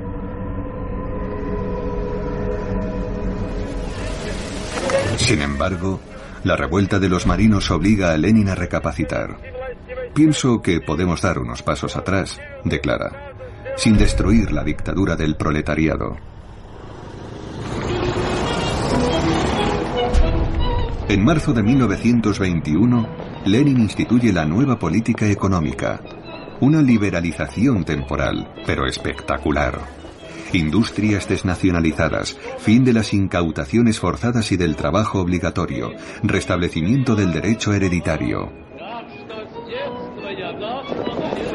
Sin 5.17 5.41
embargo, 5.41 6.01
la 6.45 6.57
revuelta 6.57 6.99
de 6.99 7.09
los 7.09 7.27
marinos 7.27 7.71
obliga 7.71 8.13
a 8.13 8.19
Lenin 8.19 8.51
a 8.51 8.55
recapacitar. 8.55 9.39
Pienso 10.15 10.61
que 10.61 10.81
podemos 10.81 11.23
dar 11.23 11.39
unos 11.39 11.63
pasos 11.63 11.97
atrás, 11.97 12.39
declara, 12.65 13.33
sin 13.77 13.97
destruir 13.97 14.53
la 14.53 14.65
dictadura 14.65 15.17
del 15.17 15.37
proletariado. 15.37 16.30
En 21.11 21.25
marzo 21.25 21.53
de 21.53 21.65
1921, 21.65 23.09
Lenin 23.47 23.81
instituye 23.81 24.33
la 24.33 24.45
nueva 24.45 24.79
política 24.79 25.27
económica, 25.27 26.01
una 26.61 26.81
liberalización 26.81 27.85
temporal, 27.85 28.55
pero 28.65 28.87
espectacular. 28.87 29.81
Industrias 30.53 31.29
desnacionalizadas, 31.29 32.39
fin 32.59 32.85
de 32.85 32.93
las 32.93 33.13
incautaciones 33.13 33.99
forzadas 33.99 34.53
y 34.53 34.57
del 34.57 34.77
trabajo 34.77 35.19
obligatorio, 35.19 35.91
restablecimiento 36.23 37.17
del 37.17 37.33
derecho 37.33 37.73
hereditario. 37.73 38.53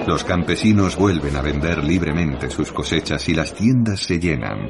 Los 0.05 0.25
campesinos 0.25 0.97
vuelven 0.97 1.37
a 1.37 1.41
vender 1.41 1.81
libremente 1.81 2.49
sus 2.49 2.73
cosechas 2.73 3.29
y 3.29 3.33
las 3.33 3.53
tiendas 3.53 4.01
se 4.01 4.19
llenan. 4.19 4.69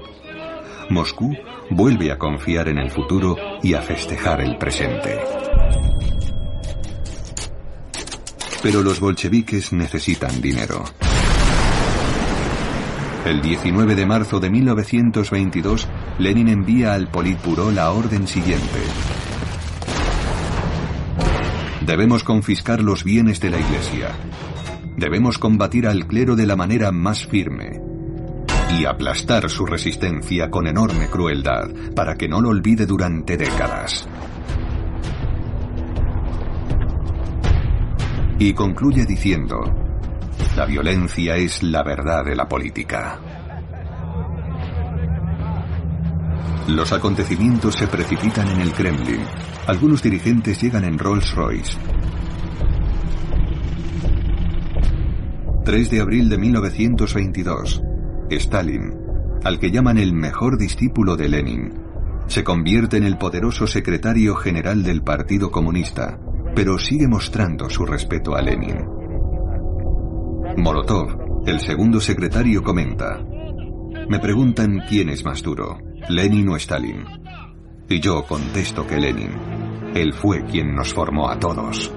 Moscú 0.89 1.35
vuelve 1.69 2.11
a 2.11 2.17
confiar 2.17 2.67
en 2.67 2.77
el 2.77 2.91
futuro 2.91 3.35
y 3.61 3.73
a 3.73 3.81
festejar 3.81 4.41
el 4.41 4.57
presente. 4.57 5.17
Pero 8.61 8.81
los 8.81 8.99
bolcheviques 8.99 9.73
necesitan 9.73 10.41
dinero. 10.41 10.83
El 13.25 13.41
19 13.41 13.95
de 13.95 14.05
marzo 14.05 14.39
de 14.39 14.49
1922, 14.49 15.87
Lenin 16.19 16.47
envía 16.47 16.93
al 16.93 17.07
Politburó 17.07 17.71
la 17.71 17.91
orden 17.91 18.27
siguiente. 18.27 18.79
Debemos 21.85 22.23
confiscar 22.23 22.81
los 22.81 23.03
bienes 23.03 23.39
de 23.39 23.49
la 23.49 23.59
Iglesia. 23.59 24.09
Debemos 24.97 25.37
combatir 25.37 25.87
al 25.87 26.07
clero 26.07 26.35
de 26.35 26.45
la 26.45 26.55
manera 26.55 26.91
más 26.91 27.25
firme 27.25 27.94
y 28.79 28.85
aplastar 28.85 29.49
su 29.49 29.65
resistencia 29.65 30.49
con 30.49 30.67
enorme 30.67 31.07
crueldad 31.07 31.69
para 31.95 32.15
que 32.15 32.27
no 32.27 32.41
lo 32.41 32.49
olvide 32.49 32.85
durante 32.85 33.37
décadas. 33.37 34.07
Y 38.37 38.53
concluye 38.53 39.05
diciendo, 39.05 39.61
la 40.57 40.65
violencia 40.65 41.35
es 41.35 41.63
la 41.63 41.83
verdad 41.83 42.25
de 42.25 42.35
la 42.35 42.47
política. 42.47 43.19
Los 46.67 46.91
acontecimientos 46.91 47.75
se 47.75 47.87
precipitan 47.87 48.47
en 48.49 48.61
el 48.61 48.73
Kremlin. 48.73 49.21
Algunos 49.67 50.01
dirigentes 50.01 50.61
llegan 50.61 50.83
en 50.83 50.97
Rolls 50.97 51.33
Royce. 51.33 51.77
3 55.63 55.91
de 55.91 56.01
abril 56.01 56.29
de 56.29 56.37
1922. 56.37 57.81
Stalin, 58.29 58.93
al 59.43 59.59
que 59.59 59.71
llaman 59.71 59.97
el 59.97 60.13
mejor 60.13 60.57
discípulo 60.57 61.15
de 61.15 61.29
Lenin, 61.29 61.73
se 62.27 62.43
convierte 62.43 62.97
en 62.97 63.03
el 63.03 63.17
poderoso 63.17 63.67
secretario 63.67 64.35
general 64.35 64.83
del 64.83 65.03
Partido 65.03 65.51
Comunista, 65.51 66.19
pero 66.55 66.77
sigue 66.77 67.07
mostrando 67.07 67.69
su 67.69 67.85
respeto 67.85 68.35
a 68.35 68.41
Lenin. 68.41 68.77
Molotov, 70.57 71.43
el 71.45 71.59
segundo 71.59 71.99
secretario, 71.99 72.63
comenta, 72.63 73.21
me 74.07 74.19
preguntan 74.19 74.83
quién 74.87 75.09
es 75.09 75.25
más 75.25 75.41
duro, 75.41 75.79
Lenin 76.09 76.49
o 76.49 76.55
Stalin. 76.57 77.03
Y 77.89 77.99
yo 77.99 78.23
contesto 78.23 78.85
que 78.85 78.99
Lenin. 78.99 79.31
Él 79.95 80.13
fue 80.13 80.43
quien 80.43 80.75
nos 80.75 80.93
formó 80.93 81.29
a 81.29 81.39
todos. 81.39 81.91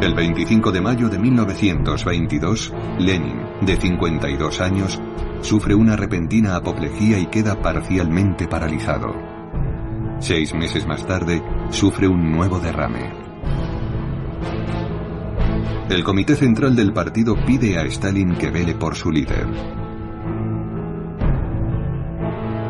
El 0.00 0.14
25 0.14 0.72
de 0.72 0.80
mayo 0.80 1.10
de 1.10 1.18
1922, 1.18 2.72
Lenin, 3.00 3.36
de 3.60 3.76
52 3.76 4.60
años, 4.62 4.98
sufre 5.42 5.74
una 5.74 5.94
repentina 5.94 6.56
apoplejía 6.56 7.18
y 7.18 7.26
queda 7.26 7.60
parcialmente 7.60 8.48
paralizado. 8.48 9.12
Seis 10.18 10.54
meses 10.54 10.86
más 10.86 11.06
tarde, 11.06 11.42
sufre 11.68 12.08
un 12.08 12.32
nuevo 12.32 12.58
derrame. 12.60 13.12
El 15.90 16.02
Comité 16.02 16.34
Central 16.34 16.74
del 16.74 16.94
Partido 16.94 17.36
pide 17.44 17.76
a 17.76 17.82
Stalin 17.82 18.36
que 18.36 18.50
vele 18.50 18.76
por 18.76 18.96
su 18.96 19.10
líder. 19.10 19.48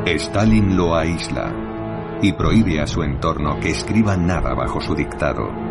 Stalin 0.04 0.76
lo 0.76 0.96
aísla 0.96 2.18
y 2.22 2.32
prohíbe 2.32 2.80
a 2.80 2.88
su 2.88 3.04
entorno 3.04 3.60
que 3.60 3.70
escriba 3.70 4.16
nada 4.16 4.52
bajo 4.52 4.80
su 4.80 4.96
dictado. 4.96 5.69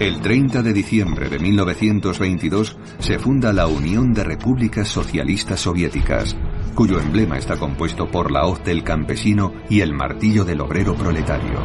El 0.00 0.22
30 0.22 0.62
de 0.62 0.72
diciembre 0.72 1.28
de 1.28 1.38
1922 1.38 2.74
se 3.00 3.18
funda 3.18 3.52
la 3.52 3.66
Unión 3.66 4.14
de 4.14 4.24
Repúblicas 4.24 4.88
Socialistas 4.88 5.60
Soviéticas, 5.60 6.34
cuyo 6.74 6.98
emblema 6.98 7.36
está 7.36 7.58
compuesto 7.58 8.10
por 8.10 8.30
la 8.30 8.46
hoz 8.46 8.64
del 8.64 8.82
campesino 8.82 9.52
y 9.68 9.82
el 9.82 9.92
martillo 9.92 10.46
del 10.46 10.62
obrero 10.62 10.94
proletario. 10.94 11.60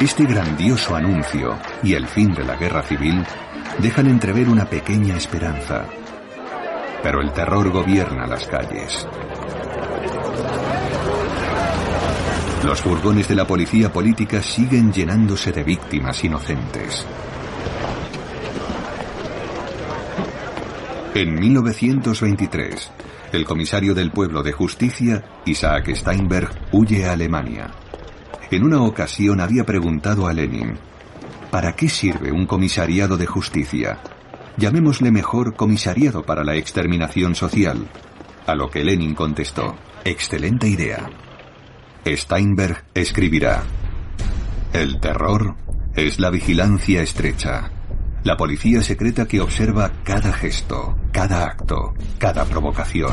Este 0.00 0.24
grandioso 0.24 0.96
anuncio 0.96 1.58
y 1.82 1.92
el 1.92 2.06
fin 2.06 2.32
de 2.32 2.44
la 2.44 2.56
guerra 2.56 2.82
civil 2.82 3.22
dejan 3.80 4.06
entrever 4.06 4.48
una 4.48 4.64
pequeña 4.64 5.14
esperanza 5.14 5.86
pero 7.06 7.20
el 7.20 7.30
terror 7.30 7.70
gobierna 7.70 8.26
las 8.26 8.48
calles. 8.48 9.06
Los 12.64 12.80
furgones 12.80 13.28
de 13.28 13.36
la 13.36 13.46
policía 13.46 13.92
política 13.92 14.42
siguen 14.42 14.92
llenándose 14.92 15.52
de 15.52 15.62
víctimas 15.62 16.24
inocentes. 16.24 17.06
En 21.14 21.32
1923, 21.38 22.90
el 23.30 23.44
comisario 23.44 23.94
del 23.94 24.10
pueblo 24.10 24.42
de 24.42 24.50
justicia, 24.50 25.22
Isaac 25.44 25.94
Steinberg, 25.94 26.50
huye 26.72 27.06
a 27.06 27.12
Alemania. 27.12 27.70
En 28.50 28.64
una 28.64 28.82
ocasión 28.82 29.40
había 29.40 29.62
preguntado 29.62 30.26
a 30.26 30.32
Lenin, 30.32 30.76
¿para 31.52 31.76
qué 31.76 31.88
sirve 31.88 32.32
un 32.32 32.46
comisariado 32.46 33.16
de 33.16 33.26
justicia? 33.26 34.00
Llamémosle 34.58 35.10
mejor 35.10 35.54
comisariado 35.54 36.22
para 36.22 36.42
la 36.42 36.56
exterminación 36.56 37.34
social. 37.34 37.86
A 38.46 38.54
lo 38.54 38.70
que 38.70 38.84
Lenin 38.84 39.14
contestó, 39.14 39.74
excelente 40.04 40.68
idea. 40.68 41.10
Steinberg 42.06 42.84
escribirá, 42.94 43.64
el 44.72 45.00
terror 45.00 45.56
es 45.94 46.18
la 46.20 46.30
vigilancia 46.30 47.02
estrecha, 47.02 47.70
la 48.24 48.36
policía 48.36 48.82
secreta 48.82 49.26
que 49.26 49.40
observa 49.40 49.90
cada 50.04 50.32
gesto, 50.32 50.96
cada 51.12 51.44
acto, 51.44 51.94
cada 52.18 52.44
provocación. 52.44 53.12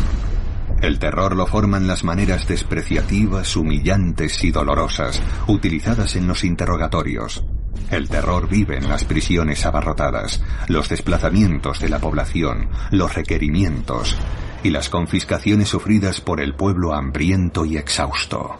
El 0.82 1.00
terror 1.00 1.36
lo 1.36 1.46
forman 1.48 1.88
las 1.88 2.04
maneras 2.04 2.48
despreciativas, 2.48 3.56
humillantes 3.56 4.44
y 4.44 4.52
dolorosas 4.52 5.22
utilizadas 5.48 6.16
en 6.16 6.28
los 6.28 6.44
interrogatorios. 6.44 7.46
El 7.92 8.10
terror 8.10 8.48
vive 8.50 8.78
en 8.78 8.90
las 8.90 9.04
prisiones 9.04 9.66
abarrotadas, 9.66 10.42
los 10.68 10.90
desplazamientos 10.90 11.80
de 11.80 11.90
la 11.90 12.00
población, 12.00 12.70
los 12.92 13.14
requerimientos 13.14 14.16
y 14.64 14.70
las 14.70 14.90
confiscaciones 14.90 15.70
sufridas 15.70 16.22
por 16.22 16.42
el 16.42 16.56
pueblo 16.56 16.94
hambriento 16.94 17.66
y 17.66 17.78
exhausto. 17.78 18.58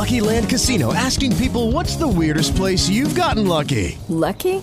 Lucky 0.00 0.20
Land 0.20 0.48
Casino 0.48 0.94
asking 0.94 1.36
people 1.36 1.72
what's 1.72 1.96
the 1.96 2.06
weirdest 2.06 2.56
place 2.56 2.88
you've 2.88 3.14
gotten 3.14 3.46
lucky? 3.46 3.98
Lucky? 4.08 4.62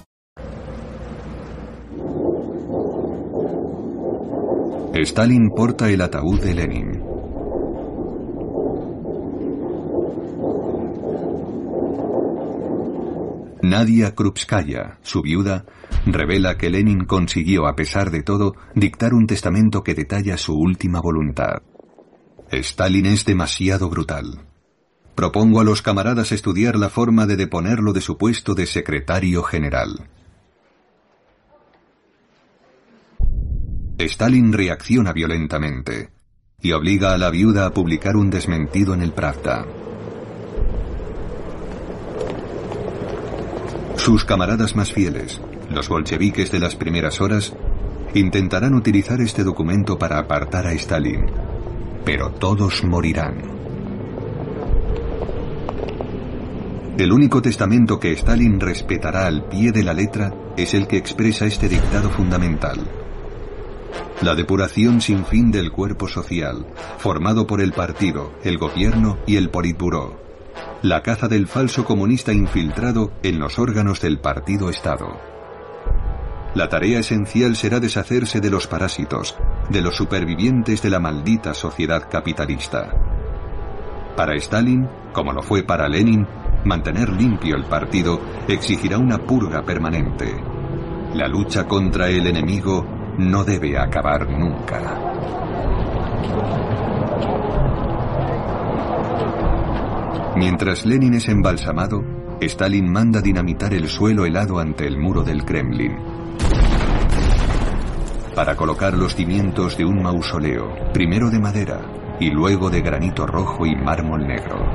Stalin 4.93 5.49
porta 5.51 5.89
el 5.89 6.01
ataúd 6.01 6.41
de 6.41 6.53
Lenin. 6.53 7.03
Nadia 13.61 14.13
Krupskaya, 14.13 14.99
su 15.01 15.21
viuda, 15.21 15.65
revela 16.05 16.57
que 16.57 16.69
Lenin 16.69 17.05
consiguió, 17.05 17.67
a 17.67 17.75
pesar 17.75 18.11
de 18.11 18.21
todo, 18.21 18.55
dictar 18.75 19.13
un 19.13 19.27
testamento 19.27 19.81
que 19.81 19.93
detalla 19.93 20.37
su 20.37 20.55
última 20.55 20.99
voluntad. 20.99 21.61
Stalin 22.51 23.05
es 23.05 23.23
demasiado 23.23 23.89
brutal. 23.89 24.45
Propongo 25.15 25.61
a 25.61 25.63
los 25.63 25.81
camaradas 25.81 26.33
estudiar 26.33 26.75
la 26.75 26.89
forma 26.89 27.25
de 27.25 27.37
deponerlo 27.37 27.93
de 27.93 28.01
su 28.01 28.17
puesto 28.17 28.55
de 28.55 28.65
secretario 28.65 29.41
general. 29.43 30.09
Stalin 34.03 34.53
reacciona 34.53 35.13
violentamente 35.13 36.09
y 36.61 36.71
obliga 36.71 37.13
a 37.13 37.17
la 37.17 37.29
viuda 37.29 37.65
a 37.65 37.73
publicar 37.73 38.15
un 38.15 38.29
desmentido 38.29 38.93
en 38.93 39.01
el 39.01 39.11
Pravda. 39.11 39.65
Sus 43.97 44.25
camaradas 44.25 44.75
más 44.75 44.91
fieles, 44.91 45.41
los 45.69 45.89
bolcheviques 45.89 46.51
de 46.51 46.59
las 46.59 46.75
primeras 46.75 47.21
horas, 47.21 47.53
intentarán 48.13 48.73
utilizar 48.73 49.21
este 49.21 49.43
documento 49.43 49.97
para 49.97 50.17
apartar 50.17 50.67
a 50.67 50.73
Stalin, 50.73 51.25
pero 52.03 52.31
todos 52.31 52.83
morirán. 52.83 53.51
El 56.97 57.11
único 57.11 57.41
testamento 57.41 57.99
que 57.99 58.11
Stalin 58.11 58.59
respetará 58.59 59.25
al 59.25 59.47
pie 59.47 59.71
de 59.71 59.83
la 59.83 59.93
letra 59.93 60.33
es 60.57 60.73
el 60.73 60.87
que 60.87 60.97
expresa 60.97 61.45
este 61.45 61.69
dictado 61.69 62.09
fundamental. 62.09 63.00
La 64.21 64.35
depuración 64.35 65.01
sin 65.01 65.25
fin 65.25 65.51
del 65.51 65.71
cuerpo 65.71 66.07
social, 66.07 66.65
formado 66.97 67.47
por 67.47 67.61
el 67.61 67.73
partido, 67.73 68.33
el 68.43 68.57
gobierno 68.57 69.17
y 69.25 69.37
el 69.37 69.49
Politburó 69.49 70.21
la 70.83 71.03
caza 71.03 71.27
del 71.27 71.47
falso 71.47 71.85
comunista 71.85 72.33
infiltrado 72.33 73.11
en 73.21 73.39
los 73.39 73.59
órganos 73.59 74.01
del 74.01 74.19
partido 74.19 74.69
Estado. 74.69 75.19
La 76.55 76.69
tarea 76.69 76.99
esencial 76.99 77.55
será 77.55 77.79
deshacerse 77.79 78.41
de 78.41 78.49
los 78.49 78.65
parásitos, 78.65 79.37
de 79.69 79.81
los 79.81 79.95
supervivientes 79.95 80.81
de 80.81 80.89
la 80.89 80.99
maldita 80.99 81.53
sociedad 81.53 82.09
capitalista. 82.09 82.91
Para 84.17 84.35
Stalin, 84.35 84.89
como 85.13 85.31
lo 85.33 85.43
fue 85.43 85.61
para 85.63 85.87
Lenin, 85.87 86.27
mantener 86.65 87.09
limpio 87.09 87.55
el 87.55 87.65
partido 87.65 88.19
exigirá 88.47 88.97
una 88.97 89.19
purga 89.19 89.61
permanente. 89.61 90.35
La 91.13 91.27
lucha 91.27 91.67
contra 91.67 92.09
el 92.09 92.25
enemigo 92.25 93.00
no 93.17 93.43
debe 93.43 93.77
acabar 93.77 94.29
nunca. 94.29 94.79
Mientras 100.35 100.85
Lenin 100.85 101.13
es 101.13 101.27
embalsamado, 101.27 102.03
Stalin 102.39 102.91
manda 102.91 103.21
dinamitar 103.21 103.73
el 103.73 103.87
suelo 103.87 104.25
helado 104.25 104.59
ante 104.59 104.87
el 104.87 104.97
muro 104.97 105.23
del 105.23 105.45
Kremlin. 105.45 105.95
Para 108.33 108.55
colocar 108.55 108.97
los 108.97 109.15
cimientos 109.15 109.77
de 109.77 109.85
un 109.85 110.01
mausoleo, 110.01 110.73
primero 110.93 111.29
de 111.29 111.39
madera 111.39 111.81
y 112.19 112.31
luego 112.31 112.69
de 112.69 112.81
granito 112.81 113.27
rojo 113.27 113.65
y 113.65 113.75
mármol 113.75 114.25
negro. 114.25 114.65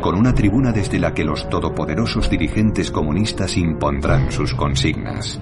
Con 0.00 0.16
una 0.16 0.34
tribuna 0.34 0.72
desde 0.72 0.98
la 0.98 1.14
que 1.14 1.24
los 1.24 1.48
todopoderosos 1.48 2.28
dirigentes 2.28 2.90
comunistas 2.90 3.56
impondrán 3.56 4.32
sus 4.32 4.54
consignas. 4.54 5.40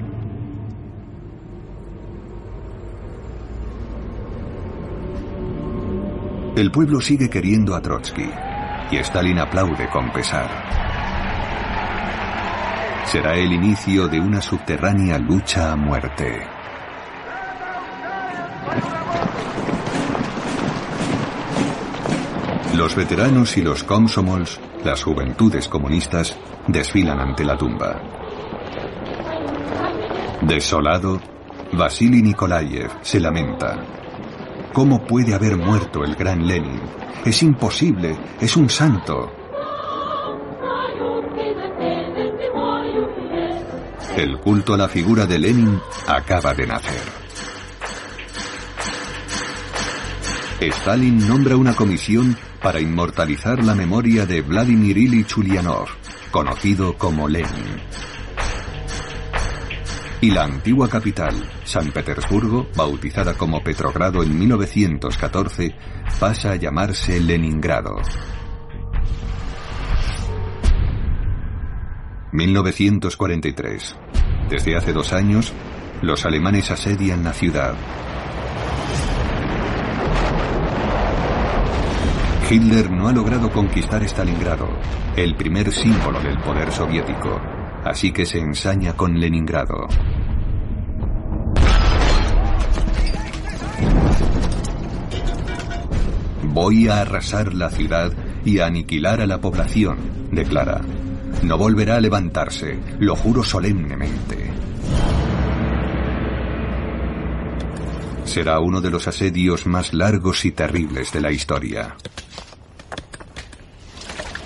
El 6.59 6.73
pueblo 6.73 7.01
sigue 7.01 7.31
queriendo 7.31 7.77
a 7.77 7.81
Trotsky 7.81 8.29
y 8.91 8.97
Stalin 8.97 9.39
aplaude 9.39 9.89
con 9.91 10.11
pesar. 10.11 10.51
Será 13.05 13.37
el 13.37 13.53
inicio 13.53 14.09
de 14.09 14.19
una 14.19 14.43
subterránea 14.43 15.21
lucha 15.21 15.71
a 15.71 15.77
muerte. 15.77 16.45
Los 22.75 22.97
veteranos 22.97 23.57
y 23.57 23.63
los 23.63 23.85
komsomols, 23.85 24.59
las 24.85 25.05
juventudes 25.05 25.69
comunistas, 25.69 26.37
desfilan 26.67 27.21
ante 27.21 27.45
la 27.45 27.57
tumba. 27.57 28.03
Desolado, 30.43 31.21
Vasily 31.73 32.21
Nikolayev 32.21 32.91
se 33.03 33.21
lamenta. 33.21 33.98
¿Cómo 34.73 35.05
puede 35.05 35.35
haber 35.35 35.57
muerto 35.57 36.05
el 36.05 36.15
gran 36.15 36.47
Lenin? 36.47 36.81
Es 37.25 37.43
imposible, 37.43 38.17
es 38.41 38.57
un 38.57 38.69
santo. 38.69 39.33
El 44.17 44.39
culto 44.39 44.75
a 44.75 44.77
la 44.77 44.89
figura 44.89 45.27
de 45.27 45.39
Lenin 45.39 45.81
acaba 46.07 46.55
de 46.55 46.67
nacer. 46.67 47.03
Stalin 50.61 51.29
nombra 51.29 51.57
una 51.57 51.75
comisión 51.75 52.37
para 52.61 52.81
inmortalizar 52.81 53.65
la 53.65 53.75
memoria 53.77 54.27
de 54.27 54.41
Vladimir 54.41 54.99
Ilyich 54.99 55.37
Ulyanov, 55.37 55.87
conocido 56.33 56.99
como 56.99 57.29
Lenin. 57.29 57.81
Y 60.21 60.33
la 60.33 60.43
antigua 60.43 60.89
capital, 60.89 61.49
San 61.65 61.93
Petersburgo, 61.93 62.67
bautizada 62.75 63.35
como 63.35 63.63
Petrogrado 63.63 64.25
en 64.25 64.37
1914, 64.37 65.77
pasa 66.19 66.53
a 66.53 66.57
llamarse 66.57 67.21
Leningrado. 67.21 67.97
1943. 72.33 73.97
Desde 74.51 74.77
hace 74.77 74.93
dos 74.93 75.13
años, 75.13 75.53
los 76.03 76.27
alemanes 76.27 76.73
asedian 76.73 77.23
la 77.23 77.33
ciudad. 77.33 77.75
Hitler 82.51 82.91
no 82.91 83.09
ha 83.09 83.13
logrado 83.13 83.51
conquistar 83.51 84.03
Stalingrado, 84.03 84.69
el 85.17 85.37
primer 85.37 85.71
símbolo 85.71 86.19
del 86.21 86.39
poder 86.39 86.73
soviético, 86.73 87.41
así 87.85 88.13
que 88.13 88.27
se 88.27 88.39
ensaña 88.39 88.95
con 88.95 89.19
Leningrado. 89.19 89.89
Voy 96.43 96.89
a 96.89 97.03
arrasar 97.03 97.55
la 97.55 97.71
ciudad 97.71 98.13
y 98.45 98.59
a 98.59 98.67
aniquilar 98.67 99.21
a 99.21 99.27
la 99.27 99.41
población, 99.41 99.99
declara. 100.33 100.81
No 101.43 101.57
volverá 101.57 101.97
a 101.97 102.01
levantarse, 102.01 102.79
lo 102.99 103.15
juro 103.15 103.45
solemnemente. 103.45 104.51
Será 108.25 108.61
uno 108.61 108.81
de 108.81 108.91
los 108.91 109.07
asedios 109.09 109.67
más 109.67 109.95
largos 109.95 110.45
y 110.45 110.53
terribles 110.53 111.13
de 111.13 111.21
la 111.21 111.31
historia. 111.31 111.95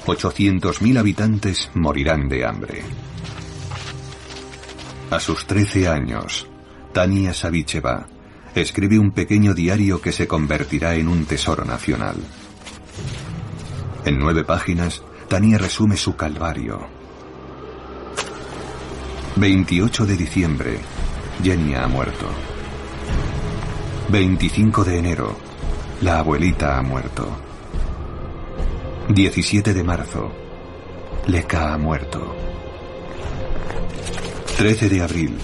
800.000 0.07 0.99
habitantes 0.99 1.71
morirán 1.75 2.29
de 2.29 2.45
hambre. 2.45 2.83
A 5.13 5.21
sus 5.21 5.45
13 5.47 5.89
años, 5.89 6.47
Tania 6.95 7.35
Savicheva 7.35 8.07
escribe 8.55 8.99
un 8.99 9.11
pequeño 9.11 9.53
diario 9.53 10.01
que 10.01 10.11
se 10.11 10.27
convertirá 10.27 10.95
en 10.95 11.07
un 11.07 11.27
tesoro 11.27 11.67
nacional. 11.67 12.17
En 14.07 14.19
nueve 14.19 14.43
páginas, 14.43 15.03
Tania 15.29 15.59
resume 15.59 15.99
su 15.99 16.17
calvario. 16.17 16.89
28 19.37 20.07
de 20.07 20.17
diciembre, 20.17 20.79
Jenny 21.43 21.75
ha 21.75 21.87
muerto. 21.89 22.31
25 24.09 24.83
de 24.83 24.99
enero, 24.99 25.37
la 26.01 26.21
abuelita 26.21 26.79
ha 26.79 26.83
muerto. 26.83 27.29
17 29.11 29.75
de 29.75 29.85
marzo, 29.85 30.33
Leka 31.27 31.75
ha 31.75 31.77
muerto. 31.77 32.42
13 34.57 34.89
de 34.89 35.03
abril, 35.03 35.39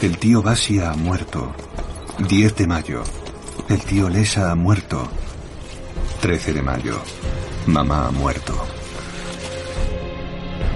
el 0.00 0.16
tío 0.16 0.42
Basia 0.42 0.90
ha 0.90 0.94
muerto. 0.94 1.54
10 2.28 2.56
de 2.56 2.66
mayo, 2.66 3.02
el 3.68 3.80
tío 3.80 4.08
Lesa 4.08 4.50
ha 4.50 4.54
muerto. 4.54 5.08
13 6.22 6.54
de 6.54 6.62
mayo, 6.62 7.00
mamá 7.66 8.08
ha 8.08 8.10
muerto. 8.10 8.54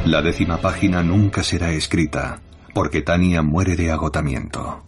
La 0.04 0.20
décima 0.20 0.60
página 0.60 1.02
nunca 1.02 1.42
será 1.42 1.72
escrita, 1.72 2.40
porque 2.74 3.00
Tania 3.00 3.42
muere 3.42 3.76
de 3.76 3.90
agotamiento. 3.90 4.84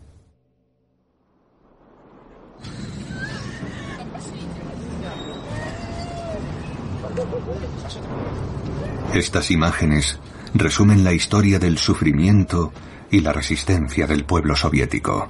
Estas 9.15 9.51
imágenes 9.53 10.19
resumen 10.55 11.03
la 11.03 11.13
historia 11.13 11.59
del 11.59 11.79
sufrimiento 11.79 12.73
y 13.11 13.21
la 13.21 13.33
resistencia 13.33 14.07
del 14.07 14.25
pueblo 14.25 14.55
soviético. 14.55 15.29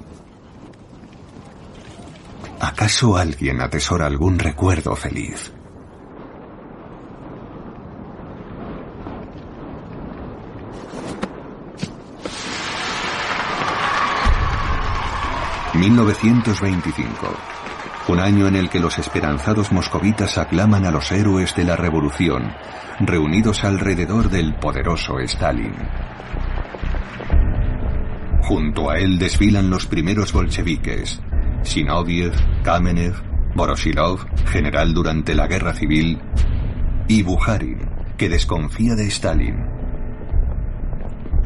¿Acaso 2.59 3.17
alguien 3.17 3.61
atesora 3.61 4.05
algún 4.05 4.39
recuerdo 4.39 4.95
feliz? 4.95 5.51
...1925... 15.73 17.55
Un 18.07 18.19
año 18.19 18.47
en 18.47 18.55
el 18.55 18.69
que 18.69 18.79
los 18.79 18.99
esperanzados 18.99 19.71
moscovitas 19.71 20.37
aclaman 20.37 20.85
a 20.85 20.91
los 20.91 21.11
héroes 21.11 21.55
de 21.55 21.63
la 21.63 21.75
revolución, 21.75 22.53
reunidos 22.99 23.63
alrededor 23.63 24.29
del 24.29 24.53
poderoso 24.55 25.19
Stalin. 25.19 25.73
Junto 28.43 28.91
a 28.91 28.99
él 28.99 29.17
desfilan 29.17 29.71
los 29.71 29.87
primeros 29.87 30.33
bolcheviques, 30.33 31.19
Sinoviev, 31.63 32.33
Kamenev, 32.63 33.15
Borosilov, 33.55 34.27
general 34.45 34.93
durante 34.93 35.33
la 35.33 35.47
guerra 35.47 35.73
civil, 35.73 36.19
y 37.07 37.23
Bukharin, 37.23 37.89
que 38.17 38.29
desconfía 38.29 38.93
de 38.93 39.07
Stalin. 39.07 39.65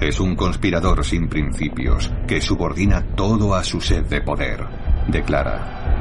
Es 0.02 0.20
un 0.20 0.36
conspirador 0.36 1.06
sin 1.06 1.30
principios 1.30 2.12
que 2.28 2.42
subordina 2.42 3.02
todo 3.16 3.56
a 3.56 3.64
su 3.64 3.80
sed 3.80 4.06
de 4.06 4.22
poder, 4.22 4.66
declara. 5.08 5.99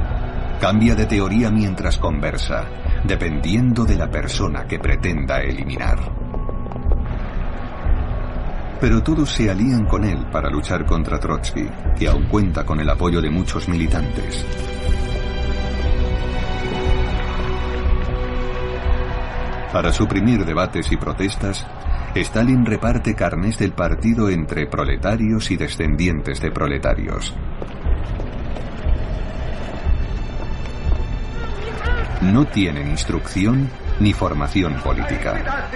Cambia 0.61 0.97
de 0.97 1.07
teoría 1.07 1.51
mientras 1.51 1.99
conversa, 1.99 2.65
dependiendo 3.05 3.85
de 3.85 3.97
la 3.97 4.11
persona 4.11 4.67
que 4.67 4.81
pretenda 4.81 5.41
eliminar. 5.41 5.99
Pero 8.81 9.01
todos 9.03 9.31
se 9.31 9.51
alían 9.51 9.87
con 9.87 10.05
él 10.05 10.27
para 10.33 10.51
luchar 10.51 10.85
contra 10.85 11.21
Trotsky, 11.21 11.69
que 11.97 12.09
aún 12.09 12.25
cuenta 12.25 12.65
con 12.65 12.81
el 12.81 12.91
apoyo 12.91 13.21
de 13.21 13.31
muchos 13.31 13.69
militantes. 13.69 14.45
Para 19.73 19.93
suprimir 19.93 20.45
debates 20.45 20.91
y 20.91 20.97
protestas, 20.97 21.65
Stalin 22.17 22.67
reparte 22.67 23.15
carnes 23.15 23.59
del 23.59 23.73
partido 23.73 24.29
entre 24.29 24.67
proletarios 24.67 25.53
y 25.53 25.57
descendientes 25.57 26.41
de 26.41 26.51
proletarios. 26.51 27.33
No 32.21 32.47
tienen 32.47 32.89
instrucción 32.89 33.71
ni 34.01 34.13
formación 34.13 34.75
política, 34.83 35.69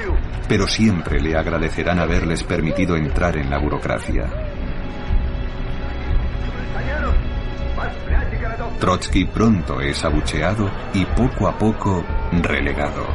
pero 0.48 0.66
siempre 0.66 1.20
le 1.20 1.36
agradecerán 1.36 2.00
haberles 2.00 2.42
permitido 2.42 2.96
entrar 2.96 3.36
en 3.36 3.48
la 3.48 3.58
burocracia. 3.58 4.26
Trotsky 8.80 9.24
pronto 9.26 9.80
es 9.80 10.04
abucheado 10.04 10.68
y 10.92 11.04
poco 11.04 11.46
a 11.46 11.56
poco 11.56 12.04
relegado. 12.32 13.06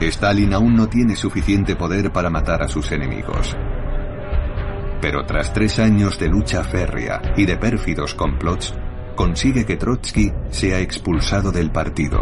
Stalin 0.00 0.52
aún 0.52 0.76
no 0.76 0.86
tiene 0.86 1.16
suficiente 1.16 1.76
poder 1.76 2.12
para 2.12 2.28
matar 2.28 2.62
a 2.62 2.68
sus 2.68 2.92
enemigos. 2.92 3.56
Pero 5.04 5.26
tras 5.26 5.52
tres 5.52 5.78
años 5.80 6.18
de 6.18 6.30
lucha 6.30 6.64
férrea 6.64 7.20
y 7.36 7.44
de 7.44 7.58
pérfidos 7.58 8.14
complots, 8.14 8.74
consigue 9.14 9.66
que 9.66 9.76
Trotsky 9.76 10.32
sea 10.48 10.80
expulsado 10.80 11.52
del 11.52 11.70
partido. 11.70 12.20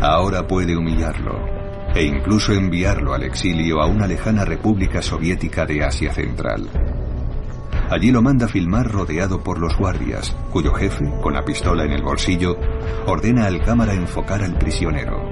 Ahora 0.00 0.46
puede 0.46 0.74
humillarlo 0.74 1.44
e 1.94 2.04
incluso 2.04 2.54
enviarlo 2.54 3.12
al 3.12 3.24
exilio 3.24 3.82
a 3.82 3.86
una 3.86 4.06
lejana 4.06 4.46
república 4.46 5.02
soviética 5.02 5.66
de 5.66 5.84
Asia 5.84 6.14
Central. 6.14 6.70
Allí 7.90 8.10
lo 8.10 8.22
manda 8.22 8.48
filmar 8.48 8.90
rodeado 8.90 9.42
por 9.42 9.58
los 9.58 9.76
guardias, 9.76 10.34
cuyo 10.50 10.72
jefe, 10.72 11.04
con 11.22 11.34
la 11.34 11.44
pistola 11.44 11.84
en 11.84 11.92
el 11.92 12.02
bolsillo, 12.02 12.56
ordena 13.04 13.44
al 13.44 13.60
cámara 13.60 13.92
enfocar 13.92 14.42
al 14.42 14.56
prisionero. 14.56 15.31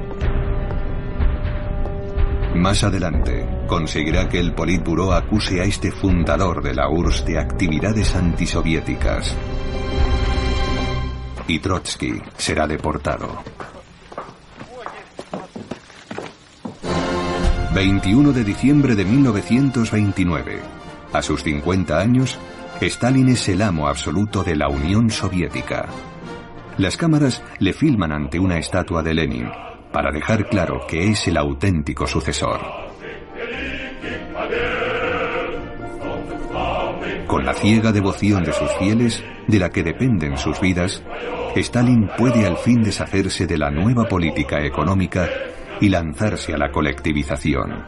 Más 2.54 2.82
adelante, 2.82 3.46
conseguirá 3.68 4.28
que 4.28 4.40
el 4.40 4.52
Politburo 4.52 5.12
acuse 5.12 5.60
a 5.60 5.64
este 5.64 5.92
fundador 5.92 6.62
de 6.62 6.74
la 6.74 6.88
URSS 6.90 7.24
de 7.24 7.38
actividades 7.38 8.14
antisoviéticas. 8.16 9.36
Y 11.46 11.60
Trotsky 11.60 12.20
será 12.36 12.66
deportado. 12.66 13.42
21 17.72 18.32
de 18.32 18.44
diciembre 18.44 18.96
de 18.96 19.04
1929. 19.04 20.60
A 21.12 21.22
sus 21.22 21.44
50 21.44 21.98
años, 21.98 22.36
Stalin 22.80 23.28
es 23.28 23.48
el 23.48 23.62
amo 23.62 23.86
absoluto 23.86 24.42
de 24.42 24.56
la 24.56 24.68
Unión 24.68 25.10
Soviética. 25.10 25.86
Las 26.78 26.96
cámaras 26.96 27.42
le 27.58 27.72
filman 27.72 28.10
ante 28.10 28.40
una 28.40 28.58
estatua 28.58 29.02
de 29.02 29.14
Lenin, 29.14 29.48
para 29.92 30.10
dejar 30.10 30.48
claro 30.48 30.86
que 30.86 31.10
es 31.10 31.26
el 31.28 31.36
auténtico 31.36 32.06
sucesor. 32.06 32.60
Con 37.26 37.44
la 37.44 37.54
ciega 37.54 37.92
devoción 37.92 38.42
de 38.42 38.52
sus 38.52 38.70
fieles, 38.78 39.22
de 39.46 39.58
la 39.58 39.70
que 39.70 39.82
dependen 39.82 40.36
sus 40.36 40.60
vidas, 40.60 41.02
Stalin 41.54 42.08
puede 42.16 42.46
al 42.46 42.56
fin 42.56 42.82
deshacerse 42.82 43.46
de 43.46 43.58
la 43.58 43.70
nueva 43.70 44.04
política 44.04 44.64
económica 44.64 45.28
y 45.80 45.88
lanzarse 45.88 46.54
a 46.54 46.58
la 46.58 46.70
colectivización. 46.70 47.84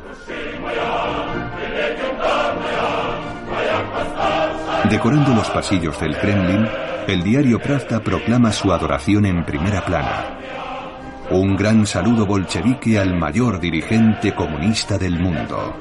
Decorando 4.91 5.35
los 5.35 5.49
pasillos 5.51 5.99
del 6.01 6.17
Kremlin, 6.19 6.69
el 7.07 7.23
diario 7.23 7.59
Pravda 7.59 8.01
proclama 8.01 8.53
su 8.53 8.73
adoración 8.73 9.27
en 9.27 9.45
primera 9.45 9.85
plana. 9.85 10.39
Un 11.31 11.57
gran 11.57 11.87
saludo 11.87 12.27
bolchevique 12.27 12.99
al 12.99 13.19
mayor 13.19 13.61
dirigente 13.61 14.35
comunista 14.35 14.99
del 14.99 15.19
mundo. 15.19 15.75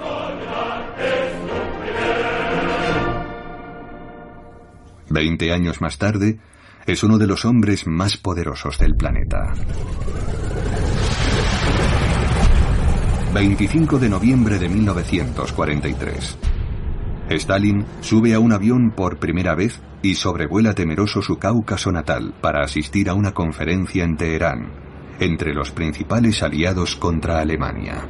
Veinte 5.10 5.52
años 5.52 5.82
más 5.82 5.98
tarde, 5.98 6.40
es 6.86 7.04
uno 7.04 7.18
de 7.18 7.28
los 7.28 7.44
hombres 7.46 7.86
más 7.86 8.18
poderosos 8.18 8.78
del 8.78 8.96
planeta. 8.96 9.54
25 13.34 14.00
de 14.00 14.10
noviembre 14.10 14.58
de 14.58 14.70
1943. 14.70 16.38
Stalin 17.30 17.86
sube 18.02 18.34
a 18.34 18.40
un 18.40 18.52
avión 18.52 18.92
por 18.92 19.18
primera 19.18 19.56
vez 19.56 19.80
y 20.02 20.16
sobrevuela 20.16 20.74
temeroso 20.74 21.22
su 21.22 21.38
Cáucaso 21.38 21.92
natal 21.92 22.34
para 22.42 22.64
asistir 22.64 23.10
a 23.10 23.14
una 23.14 23.34
conferencia 23.34 24.04
en 24.04 24.18
Teherán, 24.18 24.81
entre 25.22 25.54
los 25.54 25.70
principales 25.70 26.42
aliados 26.42 26.96
contra 26.96 27.40
Alemania. 27.40 28.08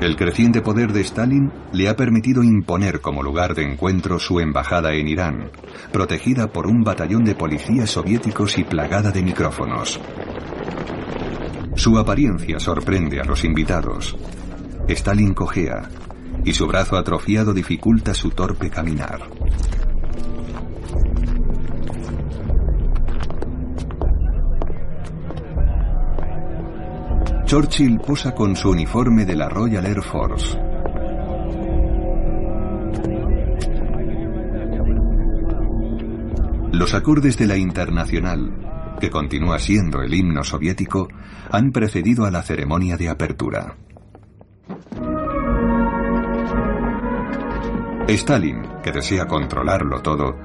El 0.00 0.16
creciente 0.16 0.60
poder 0.60 0.92
de 0.92 1.02
Stalin 1.02 1.52
le 1.72 1.88
ha 1.88 1.94
permitido 1.94 2.42
imponer 2.42 3.00
como 3.00 3.22
lugar 3.22 3.54
de 3.54 3.62
encuentro 3.62 4.18
su 4.18 4.40
embajada 4.40 4.92
en 4.94 5.06
Irán, 5.06 5.52
protegida 5.92 6.48
por 6.48 6.66
un 6.66 6.82
batallón 6.82 7.24
de 7.24 7.36
policías 7.36 7.90
soviéticos 7.90 8.58
y 8.58 8.64
plagada 8.64 9.12
de 9.12 9.22
micrófonos. 9.22 10.00
Su 11.76 11.96
apariencia 11.96 12.58
sorprende 12.58 13.20
a 13.20 13.24
los 13.24 13.44
invitados. 13.44 14.16
Stalin 14.88 15.32
cojea 15.32 15.88
y 16.44 16.52
su 16.54 16.66
brazo 16.66 16.96
atrofiado 16.96 17.54
dificulta 17.54 18.14
su 18.14 18.30
torpe 18.30 18.68
caminar. 18.68 19.20
Churchill 27.52 28.00
posa 28.00 28.34
con 28.34 28.56
su 28.56 28.70
uniforme 28.70 29.26
de 29.26 29.36
la 29.36 29.46
Royal 29.46 29.84
Air 29.84 30.02
Force. 30.02 30.58
Los 36.72 36.94
acordes 36.94 37.36
de 37.36 37.46
la 37.46 37.58
Internacional, 37.58 38.96
que 38.98 39.10
continúa 39.10 39.58
siendo 39.58 40.00
el 40.00 40.14
himno 40.14 40.44
soviético, 40.44 41.08
han 41.50 41.72
precedido 41.72 42.24
a 42.24 42.30
la 42.30 42.40
ceremonia 42.40 42.96
de 42.96 43.10
apertura. 43.10 43.76
Stalin, 48.08 48.62
que 48.82 48.92
desea 48.92 49.26
controlarlo 49.26 50.00
todo, 50.00 50.38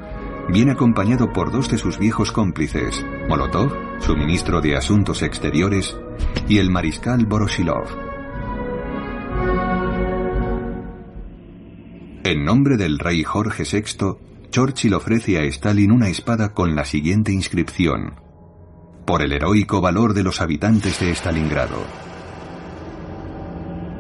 viene 0.50 0.72
acompañado 0.72 1.34
por 1.34 1.52
dos 1.52 1.70
de 1.70 1.78
sus 1.78 1.98
viejos 1.98 2.32
cómplices, 2.32 3.06
Molotov, 3.28 3.72
su 4.00 4.16
ministro 4.16 4.62
de 4.62 4.76
Asuntos 4.76 5.22
Exteriores, 5.22 5.98
y 6.48 6.60
el 6.60 6.70
mariscal 6.70 7.26
Borosilov. 7.26 7.88
En 12.24 12.44
nombre 12.44 12.78
del 12.78 13.00
rey 13.00 13.24
Jorge 13.24 13.64
VI, 13.64 14.18
Churchill 14.50 14.94
ofrece 14.94 15.38
a 15.38 15.44
Stalin 15.44 15.92
una 15.92 16.10
espada 16.10 16.54
con 16.54 16.76
la 16.76 16.86
siguiente 16.86 17.32
inscripción. 17.32 18.16
Por 19.06 19.22
el 19.22 19.32
heroico 19.32 19.80
valor 19.80 20.14
de 20.14 20.24
los 20.24 20.42
habitantes 20.42 21.00
de 21.00 21.12
Stalingrado. 21.12 21.86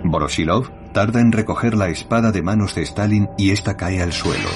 Voroshilov 0.03 0.69
tarda 0.93 1.21
en 1.21 1.31
recoger 1.31 1.75
la 1.75 1.89
espada 1.89 2.31
de 2.31 2.41
manos 2.41 2.75
de 2.75 2.81
Stalin 2.83 3.29
y 3.37 3.51
ésta 3.51 3.77
cae 3.77 4.01
al 4.01 4.13
suelo. 4.13 4.49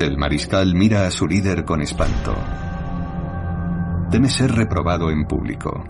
El 0.00 0.18
mariscal 0.18 0.74
mira 0.74 1.06
a 1.06 1.10
su 1.10 1.26
líder 1.26 1.64
con 1.64 1.80
espanto. 1.80 2.34
Teme 4.10 4.28
ser 4.28 4.52
reprobado 4.52 5.10
en 5.10 5.24
público. 5.24 5.84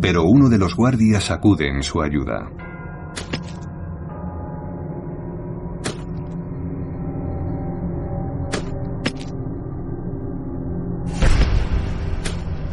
Pero 0.00 0.24
uno 0.24 0.48
de 0.48 0.58
los 0.58 0.76
guardias 0.76 1.30
acude 1.30 1.68
en 1.68 1.82
su 1.82 2.02
ayuda. 2.02 2.50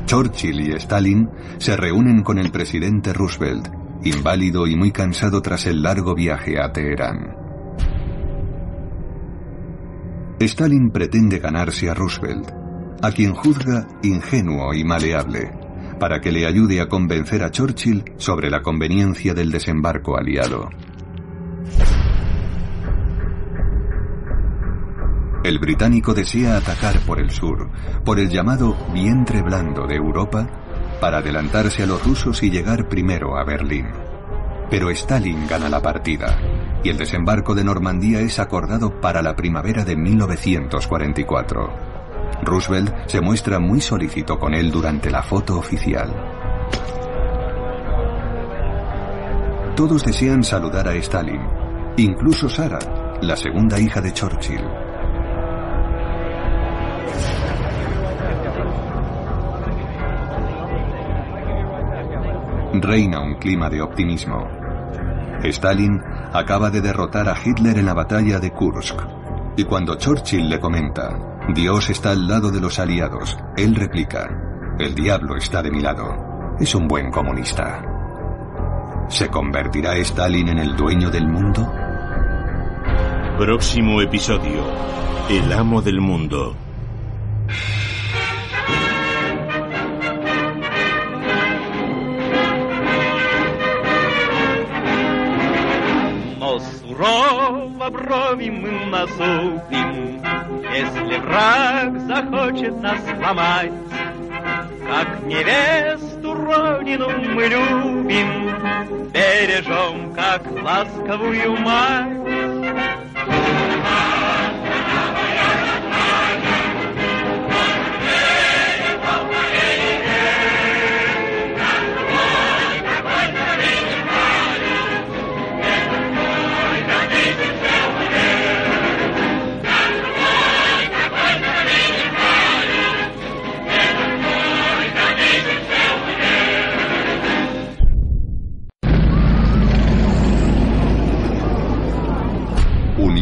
Churchill 0.05 0.61
y 0.61 0.71
Stalin 0.73 1.29
se 1.57 1.75
reúnen 1.75 2.23
con 2.23 2.39
el 2.39 2.49
presidente 2.49 3.11
Roosevelt, 3.11 3.76
inválido 4.03 4.67
y 4.67 4.75
muy 4.75 4.91
cansado 4.91 5.41
tras 5.41 5.65
el 5.65 5.81
largo 5.81 6.15
viaje 6.15 6.59
a 6.61 6.71
Teherán. 6.71 7.35
Stalin 10.39 10.91
pretende 10.91 11.39
ganarse 11.39 11.89
a 11.89 11.93
Roosevelt, 11.93 12.51
a 13.01 13.11
quien 13.11 13.33
juzga 13.33 13.87
ingenuo 14.03 14.73
y 14.73 14.83
maleable, 14.83 15.51
para 15.99 16.21
que 16.21 16.31
le 16.31 16.45
ayude 16.45 16.79
a 16.79 16.87
convencer 16.87 17.43
a 17.43 17.49
Churchill 17.49 18.03
sobre 18.17 18.49
la 18.49 18.61
conveniencia 18.61 19.33
del 19.33 19.51
desembarco 19.51 20.15
aliado. 20.15 20.69
El 25.43 25.59
británico 25.59 26.13
desea 26.13 26.57
atacar 26.57 26.99
por 26.99 27.19
el 27.19 27.29
sur, 27.29 27.69
por 28.03 28.19
el 28.19 28.29
llamado 28.29 28.75
vientre 28.93 29.41
blando 29.41 29.87
de 29.87 29.95
Europa, 29.95 30.66
para 30.99 31.19
adelantarse 31.19 31.83
a 31.83 31.85
los 31.85 32.03
rusos 32.03 32.43
y 32.43 32.49
llegar 32.49 32.87
primero 32.89 33.37
a 33.37 33.43
Berlín. 33.43 33.87
Pero 34.69 34.89
Stalin 34.89 35.47
gana 35.47 35.69
la 35.69 35.81
partida, 35.81 36.37
y 36.83 36.89
el 36.89 36.97
desembarco 36.97 37.55
de 37.55 37.63
Normandía 37.63 38.19
es 38.19 38.39
acordado 38.39 38.99
para 38.99 39.21
la 39.21 39.35
primavera 39.35 39.85
de 39.85 39.95
1944. 39.95 41.69
Roosevelt 42.43 42.93
se 43.07 43.21
muestra 43.21 43.59
muy 43.59 43.81
solícito 43.81 44.37
con 44.37 44.53
él 44.53 44.71
durante 44.71 45.09
la 45.09 45.23
foto 45.23 45.57
oficial. 45.57 46.13
Todos 49.75 50.03
desean 50.03 50.43
saludar 50.43 50.87
a 50.87 50.95
Stalin, 50.95 51.41
incluso 51.97 52.49
Sara, 52.49 52.79
la 53.21 53.35
segunda 53.35 53.79
hija 53.79 54.01
de 54.01 54.11
Churchill. 54.13 54.86
Reina 62.81 63.19
un 63.19 63.35
clima 63.35 63.69
de 63.69 63.81
optimismo. 63.81 64.47
Stalin 65.43 66.01
acaba 66.33 66.69
de 66.69 66.81
derrotar 66.81 67.29
a 67.29 67.35
Hitler 67.43 67.77
en 67.77 67.85
la 67.85 67.93
batalla 67.93 68.39
de 68.39 68.51
Kursk. 68.51 68.99
Y 69.55 69.63
cuando 69.63 69.95
Churchill 69.95 70.49
le 70.49 70.59
comenta, 70.59 71.17
Dios 71.53 71.89
está 71.89 72.11
al 72.11 72.27
lado 72.27 72.51
de 72.51 72.59
los 72.59 72.79
aliados, 72.79 73.37
él 73.55 73.75
replica, 73.75 74.29
el 74.79 74.93
diablo 74.93 75.35
está 75.37 75.63
de 75.63 75.71
mi 75.71 75.81
lado. 75.81 76.55
Es 76.59 76.75
un 76.75 76.87
buen 76.87 77.11
comunista. 77.11 77.81
¿Se 79.09 79.29
convertirá 79.29 79.95
Stalin 79.97 80.49
en 80.49 80.59
el 80.59 80.75
dueño 80.75 81.09
del 81.09 81.27
mundo? 81.27 81.71
Próximo 83.37 84.01
episodio. 84.01 84.63
El 85.29 85.51
amo 85.53 85.81
del 85.81 86.01
mundo. 86.01 86.55
Сурово 96.87 97.89
брови 97.89 98.49
мы 98.49 98.71
насупим, 98.89 100.21
Если 100.73 101.17
враг 101.17 101.99
захочет 102.01 102.81
нас 102.81 102.99
сломать. 103.03 103.71
Как 104.87 105.23
невесту 105.23 106.33
родину 106.33 107.09
мы 107.09 107.43
любим, 107.47 109.11
Бережем, 109.11 110.13
как 110.13 110.43
ласковую 110.63 111.57
мать. 111.57 112.26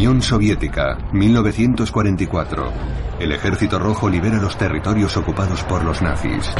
Unión 0.06 0.22
Soviética, 0.22 1.00
1944. 1.14 2.72
El 3.20 3.32
Ejército 3.32 3.80
Rojo 3.80 4.08
libera 4.08 4.40
los 4.40 4.56
territorios 4.56 5.18
ocupados 5.18 5.64
por 5.64 5.84
los 5.84 6.00
nazis. 6.04 6.54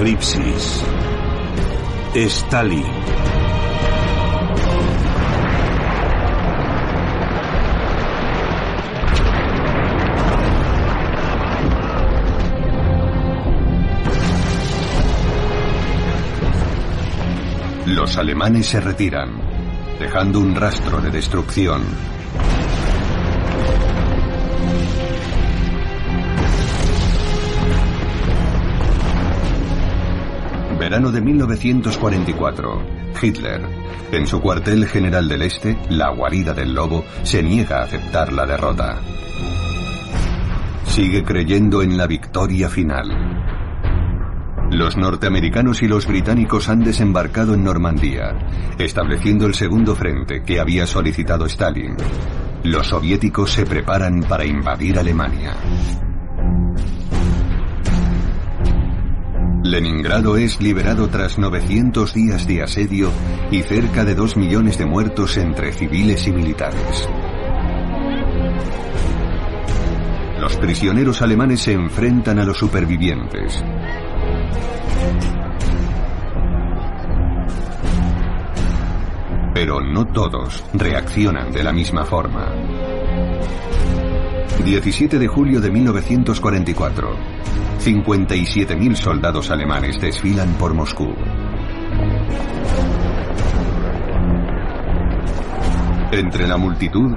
Apocalipsis. 0.00 0.82
Stalin. 2.14 2.84
Los 17.84 18.16
alemanes 18.16 18.68
se 18.68 18.80
retiran, 18.80 19.28
dejando 19.98 20.40
un 20.40 20.54
rastro 20.54 21.02
de 21.02 21.10
destrucción. 21.10 21.82
Verano 31.00 31.12
de 31.12 31.22
1944. 31.22 32.82
Hitler, 33.22 33.62
en 34.12 34.26
su 34.26 34.38
cuartel 34.38 34.86
general 34.86 35.30
del 35.30 35.40
Este, 35.40 35.78
la 35.88 36.10
guarida 36.10 36.52
del 36.52 36.74
lobo, 36.74 37.06
se 37.22 37.42
niega 37.42 37.78
a 37.78 37.84
aceptar 37.84 38.30
la 38.34 38.44
derrota. 38.44 39.00
Sigue 40.84 41.24
creyendo 41.24 41.80
en 41.80 41.96
la 41.96 42.06
victoria 42.06 42.68
final. 42.68 43.08
Los 44.72 44.98
norteamericanos 44.98 45.80
y 45.80 45.88
los 45.88 46.06
británicos 46.06 46.68
han 46.68 46.80
desembarcado 46.80 47.54
en 47.54 47.64
Normandía, 47.64 48.36
estableciendo 48.78 49.46
el 49.46 49.54
segundo 49.54 49.96
frente 49.96 50.42
que 50.42 50.60
había 50.60 50.86
solicitado 50.86 51.46
Stalin. 51.46 51.96
Los 52.64 52.88
soviéticos 52.88 53.52
se 53.52 53.64
preparan 53.64 54.20
para 54.20 54.44
invadir 54.44 54.98
Alemania. 54.98 55.54
Leningrado 59.70 60.36
es 60.36 60.60
liberado 60.60 61.06
tras 61.06 61.38
900 61.38 62.12
días 62.12 62.44
de 62.44 62.60
asedio 62.60 63.12
y 63.52 63.62
cerca 63.62 64.04
de 64.04 64.16
2 64.16 64.36
millones 64.36 64.76
de 64.78 64.84
muertos 64.84 65.36
entre 65.36 65.72
civiles 65.72 66.26
y 66.26 66.32
militares. 66.32 67.08
Los 70.40 70.56
prisioneros 70.56 71.22
alemanes 71.22 71.60
se 71.60 71.72
enfrentan 71.72 72.40
a 72.40 72.44
los 72.44 72.58
supervivientes. 72.58 73.62
Pero 79.54 79.80
no 79.80 80.04
todos 80.08 80.64
reaccionan 80.72 81.52
de 81.52 81.62
la 81.62 81.72
misma 81.72 82.04
forma. 82.04 82.48
17 84.64 85.18
de 85.18 85.28
julio 85.28 85.60
de 85.60 85.70
1944. 85.70 87.39
57.000 87.80 88.94
soldados 88.94 89.50
alemanes 89.50 89.98
desfilan 89.98 90.52
por 90.58 90.74
Moscú. 90.74 91.14
Entre 96.12 96.46
la 96.46 96.58
multitud, 96.58 97.10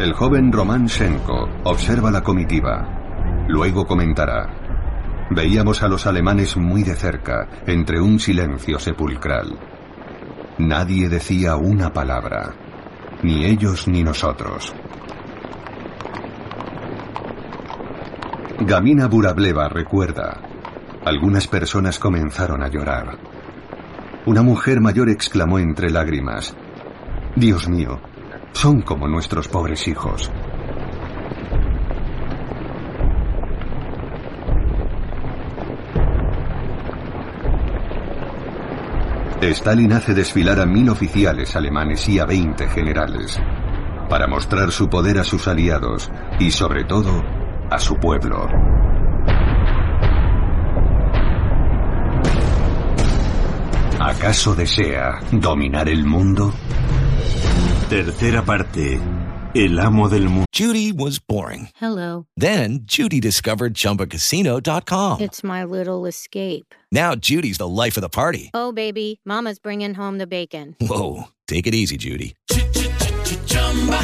el 0.00 0.12
joven 0.14 0.50
Roman 0.50 0.88
Schenko 0.88 1.48
observa 1.62 2.10
la 2.10 2.22
comitiva. 2.22 3.46
Luego 3.46 3.86
comentará. 3.86 5.28
Veíamos 5.30 5.84
a 5.84 5.88
los 5.88 6.04
alemanes 6.06 6.56
muy 6.56 6.82
de 6.82 6.96
cerca, 6.96 7.46
entre 7.66 8.00
un 8.00 8.18
silencio 8.18 8.80
sepulcral. 8.80 9.56
Nadie 10.58 11.08
decía 11.08 11.54
una 11.54 11.92
palabra, 11.92 12.54
ni 13.22 13.44
ellos 13.44 13.86
ni 13.86 14.02
nosotros. 14.02 14.74
Gamina 18.60 19.06
Burableva 19.06 19.68
recuerda. 19.68 20.40
Algunas 21.04 21.46
personas 21.46 22.00
comenzaron 22.00 22.60
a 22.64 22.68
llorar. 22.68 23.16
Una 24.26 24.42
mujer 24.42 24.80
mayor 24.80 25.08
exclamó 25.08 25.60
entre 25.60 25.90
lágrimas, 25.90 26.56
Dios 27.36 27.68
mío, 27.68 28.00
son 28.52 28.82
como 28.82 29.06
nuestros 29.06 29.46
pobres 29.46 29.86
hijos. 29.86 30.28
Stalin 39.40 39.92
hace 39.92 40.14
desfilar 40.14 40.58
a 40.58 40.66
mil 40.66 40.90
oficiales 40.90 41.54
alemanes 41.54 42.08
y 42.08 42.18
a 42.18 42.26
veinte 42.26 42.66
generales, 42.66 43.40
para 44.08 44.26
mostrar 44.26 44.72
su 44.72 44.88
poder 44.88 45.20
a 45.20 45.24
sus 45.24 45.46
aliados 45.46 46.10
y 46.40 46.50
sobre 46.50 46.84
todo 46.84 47.37
a 47.70 47.78
su 47.78 47.96
pueblo. 47.96 48.48
¿Acaso 54.00 54.54
desea 54.54 55.20
dominar 55.32 55.88
el 55.88 56.04
mundo? 56.04 56.52
Tercera 57.88 58.42
parte. 58.44 59.00
El 59.54 59.78
amo 59.80 60.08
del 60.08 60.28
mundo. 60.28 60.44
Judy 60.54 60.92
was 60.92 61.18
boring. 61.18 61.68
Hello. 61.80 62.26
Then 62.36 62.80
Judy 62.84 63.20
discovered 63.20 63.74
ChumbaCasino.com. 63.74 65.20
It's 65.20 65.42
my 65.42 65.64
little 65.64 66.06
escape. 66.06 66.74
Now 66.92 67.14
Judy's 67.14 67.58
the 67.58 67.66
life 67.68 67.96
of 67.96 68.02
the 68.02 68.08
party. 68.08 68.50
Oh, 68.54 68.72
baby, 68.72 69.20
Mama's 69.24 69.58
bringing 69.58 69.94
home 69.94 70.18
the 70.18 70.26
bacon. 70.26 70.76
Whoa, 70.80 71.24
take 71.46 71.66
it 71.66 71.74
easy, 71.74 71.96
Judy. 71.96 72.34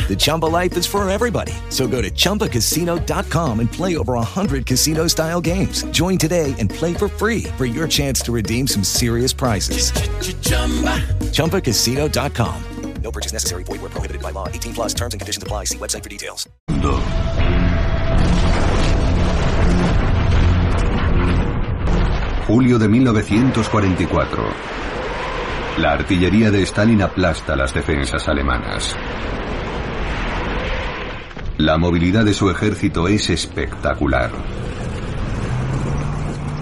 The 0.09 0.17
Chumba 0.17 0.47
life 0.47 0.77
is 0.77 0.87
for 0.87 1.09
everybody. 1.09 1.53
So 1.71 1.89
go 1.89 2.03
to 2.03 2.11
ChumbaCasino.com 2.11 3.61
and 3.61 3.73
play 3.73 3.97
over 3.97 4.13
100 4.15 4.67
casino 4.67 5.07
style 5.09 5.41
games. 5.41 5.85
Join 5.85 6.19
today 6.19 6.55
and 6.59 6.69
play 6.69 6.93
for 6.95 7.09
free 7.09 7.45
for 7.57 7.65
your 7.65 7.89
chance 7.89 8.21
to 8.23 8.33
redeem 8.33 8.67
some 8.67 8.85
serious 8.85 9.33
prizes. 9.33 9.91
ChumbaCasino.com. 11.33 12.65
No 13.03 13.11
purchase 13.13 13.33
necessary. 13.33 13.65
Void 13.65 13.83
where 13.83 13.91
prohibited 13.91 14.23
by 14.23 14.31
law. 14.31 14.49
18 14.49 14.75
plus 14.75 14.95
terms 14.95 15.15
and 15.15 15.21
conditions 15.21 15.43
apply. 15.43 15.65
See 15.65 15.79
website 15.79 16.03
for 16.03 16.09
details. 16.09 16.49
No. 16.69 17.01
Julio 22.47 22.79
de 22.79 22.89
1944. 22.89 24.43
La 25.79 25.93
artillería 25.93 26.51
de 26.51 26.63
Stalin 26.63 27.03
aplasta 27.03 27.57
las 27.57 27.75
defensas 27.75 28.29
alemanas. 28.29 28.97
La 31.59 31.79
movilidad 31.79 32.25
de 32.25 32.35
su 32.35 32.51
ejército 32.51 33.07
es 33.07 33.31
espectacular. 33.31 34.33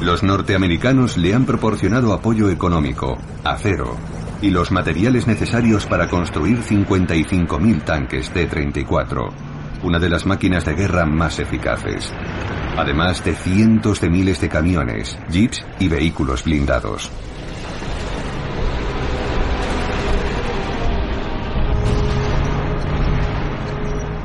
Los 0.03 0.23
norteamericanos 0.23 1.17
le 1.17 1.33
han 1.33 1.47
proporcionado 1.47 2.13
apoyo 2.13 2.51
económico, 2.51 3.17
acero 3.43 3.97
y 4.43 4.51
los 4.51 4.71
materiales 4.71 5.27
necesarios 5.27 5.87
para 5.87 6.11
construir 6.11 6.59
55.000 6.59 7.85
tanques 7.85 8.29
T-34, 8.33 9.31
una 9.83 9.99
de 9.99 10.11
las 10.11 10.27
máquinas 10.27 10.67
de 10.67 10.75
guerra 10.75 11.07
más 11.07 11.39
eficaces, 11.39 12.13
además 12.77 13.25
de 13.25 13.35
cientos 13.35 13.99
de 13.99 14.11
miles 14.11 14.43
de 14.43 14.51
camiones, 14.51 15.17
jeeps 15.31 15.65
y 15.81 15.89
vehículos 15.89 16.45
blindados. 16.45 17.11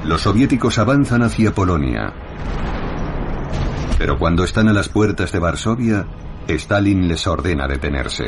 Los 0.07 0.21
soviéticos 0.21 0.79
avanzan 0.79 1.21
hacia 1.21 1.53
Polonia. 1.53 2.13
Pero 3.97 4.17
cuando 4.17 4.45
están 4.45 4.69
a 4.69 4.73
las 4.73 4.87
puertas 4.87 5.33
de 5.33 5.39
Varsovia, 5.39 6.07
Stalin 6.47 7.09
les 7.09 7.27
ordena 7.27 7.67
detenerse. 7.67 8.23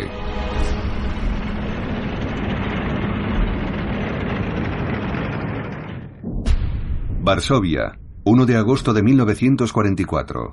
Varsovia, 7.22 7.97
1 8.26 8.45
de 8.45 8.57
agosto 8.57 8.93
de 8.93 9.01
1944. 9.01 10.51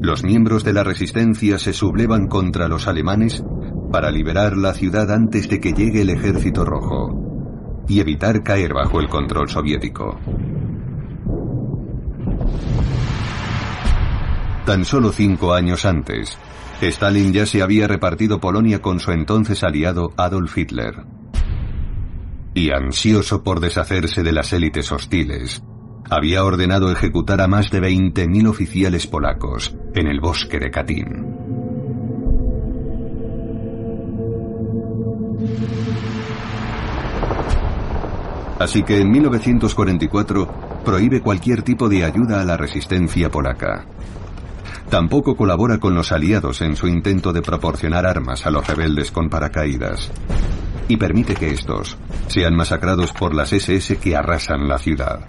Los 0.00 0.24
miembros 0.24 0.64
de 0.64 0.72
la 0.72 0.82
resistencia 0.82 1.60
se 1.60 1.72
sublevan 1.72 2.26
contra 2.26 2.66
los 2.66 2.88
alemanes 2.88 3.44
para 3.92 4.10
liberar 4.10 4.56
la 4.56 4.72
ciudad 4.74 5.12
antes 5.12 5.48
de 5.48 5.60
que 5.60 5.72
llegue 5.74 6.02
el 6.02 6.10
ejército 6.10 6.64
rojo 6.64 7.23
y 7.88 8.00
evitar 8.00 8.42
caer 8.42 8.72
bajo 8.74 9.00
el 9.00 9.08
control 9.08 9.48
soviético. 9.48 10.18
Tan 14.64 14.84
solo 14.84 15.12
cinco 15.12 15.52
años 15.52 15.84
antes, 15.84 16.38
Stalin 16.80 17.32
ya 17.32 17.46
se 17.46 17.62
había 17.62 17.86
repartido 17.86 18.40
Polonia 18.40 18.80
con 18.80 19.00
su 19.00 19.12
entonces 19.12 19.62
aliado 19.62 20.12
Adolf 20.16 20.56
Hitler. 20.56 21.04
Y 22.54 22.70
ansioso 22.70 23.42
por 23.42 23.60
deshacerse 23.60 24.22
de 24.22 24.32
las 24.32 24.52
élites 24.52 24.90
hostiles, 24.92 25.62
había 26.08 26.44
ordenado 26.44 26.90
ejecutar 26.90 27.40
a 27.40 27.48
más 27.48 27.70
de 27.70 27.80
20.000 27.80 28.48
oficiales 28.48 29.06
polacos 29.06 29.76
en 29.94 30.06
el 30.06 30.20
bosque 30.20 30.58
de 30.58 30.70
Katyn. 30.70 31.43
Así 38.58 38.82
que 38.82 39.00
en 39.00 39.10
1944 39.10 40.82
prohíbe 40.84 41.20
cualquier 41.20 41.62
tipo 41.62 41.88
de 41.88 42.04
ayuda 42.04 42.40
a 42.40 42.44
la 42.44 42.56
resistencia 42.56 43.30
polaca. 43.30 43.86
Tampoco 44.88 45.34
colabora 45.34 45.78
con 45.78 45.94
los 45.94 46.12
aliados 46.12 46.60
en 46.60 46.76
su 46.76 46.86
intento 46.86 47.32
de 47.32 47.42
proporcionar 47.42 48.06
armas 48.06 48.46
a 48.46 48.50
los 48.50 48.66
rebeldes 48.66 49.10
con 49.10 49.28
paracaídas. 49.28 50.10
Y 50.86 50.96
permite 50.96 51.34
que 51.34 51.50
estos 51.50 51.96
sean 52.28 52.54
masacrados 52.54 53.12
por 53.12 53.34
las 53.34 53.52
SS 53.52 53.96
que 53.96 54.14
arrasan 54.14 54.68
la 54.68 54.78
ciudad. 54.78 55.26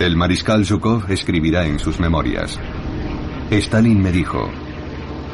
El 0.00 0.16
mariscal 0.16 0.64
Zhukov 0.64 1.10
escribirá 1.10 1.66
en 1.66 1.78
sus 1.78 2.00
memorias. 2.00 2.58
Stalin 3.50 4.02
me 4.02 4.10
dijo, 4.10 4.50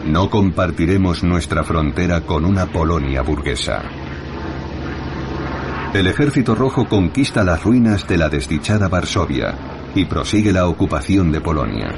no 0.07 0.29
compartiremos 0.29 1.23
nuestra 1.23 1.63
frontera 1.63 2.23
con 2.23 2.45
una 2.45 2.67
Polonia 2.67 3.23
burguesa. 3.23 3.85
El 5.95 6.09
ejército 6.09 6.57
rojo 6.57 6.89
conquista 6.89 7.45
las 7.45 7.63
ruinas 7.63 8.09
de 8.09 8.19
la 8.19 8.29
desdichada 8.29 8.89
Varsovia 8.89 9.55
y 9.95 10.05
prosigue 10.05 10.53
la 10.53 10.67
ocupación 10.67 11.31
de 11.31 11.41
Polonia. 11.41 11.95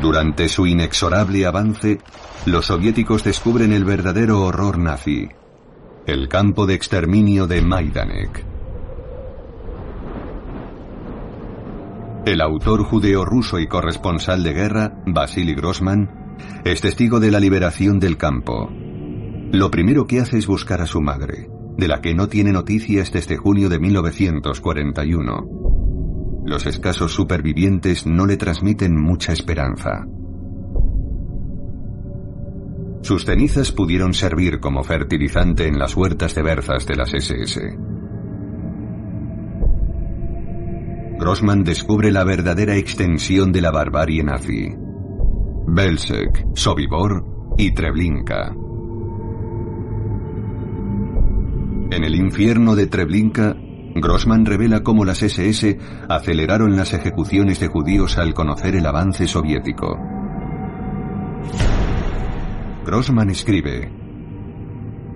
Durante 0.00 0.48
su 0.48 0.64
inexorable 0.64 1.44
avance, 1.44 1.98
los 2.46 2.66
soviéticos 2.66 3.24
descubren 3.24 3.72
el 3.72 3.84
verdadero 3.84 4.42
horror 4.42 4.78
nazi, 4.78 5.28
el 6.06 6.28
campo 6.28 6.66
de 6.66 6.74
exterminio 6.74 7.46
de 7.46 7.60
Majdanek. 7.60 8.44
El 12.24 12.40
autor 12.40 12.84
judeo-ruso 12.84 13.58
y 13.58 13.66
corresponsal 13.66 14.42
de 14.42 14.52
guerra, 14.52 15.02
Vasily 15.06 15.54
Grossman, 15.54 16.36
es 16.64 16.80
testigo 16.80 17.20
de 17.20 17.30
la 17.30 17.38
liberación 17.38 18.00
del 18.00 18.16
campo. 18.16 18.70
Lo 19.52 19.70
primero 19.70 20.06
que 20.06 20.20
hace 20.20 20.38
es 20.38 20.46
buscar 20.46 20.80
a 20.80 20.86
su 20.86 21.00
madre, 21.00 21.50
de 21.76 21.88
la 21.88 22.00
que 22.00 22.14
no 22.14 22.28
tiene 22.28 22.52
noticias 22.52 23.12
desde 23.12 23.36
junio 23.36 23.68
de 23.68 23.78
1941. 23.78 25.48
Los 26.46 26.66
escasos 26.66 27.12
supervivientes 27.12 28.06
no 28.06 28.26
le 28.26 28.36
transmiten 28.36 28.96
mucha 28.96 29.32
esperanza. 29.32 30.06
Sus 33.02 33.24
cenizas 33.24 33.72
pudieron 33.72 34.12
servir 34.12 34.60
como 34.60 34.84
fertilizante 34.84 35.66
en 35.66 35.78
las 35.78 35.96
huertas 35.96 36.34
de 36.34 36.42
berzas 36.42 36.86
de 36.86 36.96
las 36.96 37.14
SS. 37.14 37.60
Grossman 41.18 41.64
descubre 41.64 42.10
la 42.10 42.24
verdadera 42.24 42.76
extensión 42.76 43.52
de 43.52 43.60
la 43.60 43.70
barbarie 43.70 44.22
nazi. 44.22 44.74
Belzec, 45.66 46.46
Sobibor 46.54 47.54
y 47.56 47.72
Treblinka. 47.72 48.54
En 51.90 52.04
el 52.04 52.14
infierno 52.14 52.74
de 52.74 52.86
Treblinka, 52.86 53.56
Grossman 53.94 54.46
revela 54.46 54.82
cómo 54.82 55.04
las 55.04 55.22
SS 55.22 55.78
aceleraron 56.08 56.76
las 56.76 56.92
ejecuciones 56.92 57.60
de 57.60 57.68
judíos 57.68 58.16
al 58.16 58.32
conocer 58.32 58.76
el 58.76 58.86
avance 58.86 59.26
soviético. 59.26 59.98
Grossman 62.90 63.30
escribe, 63.30 63.88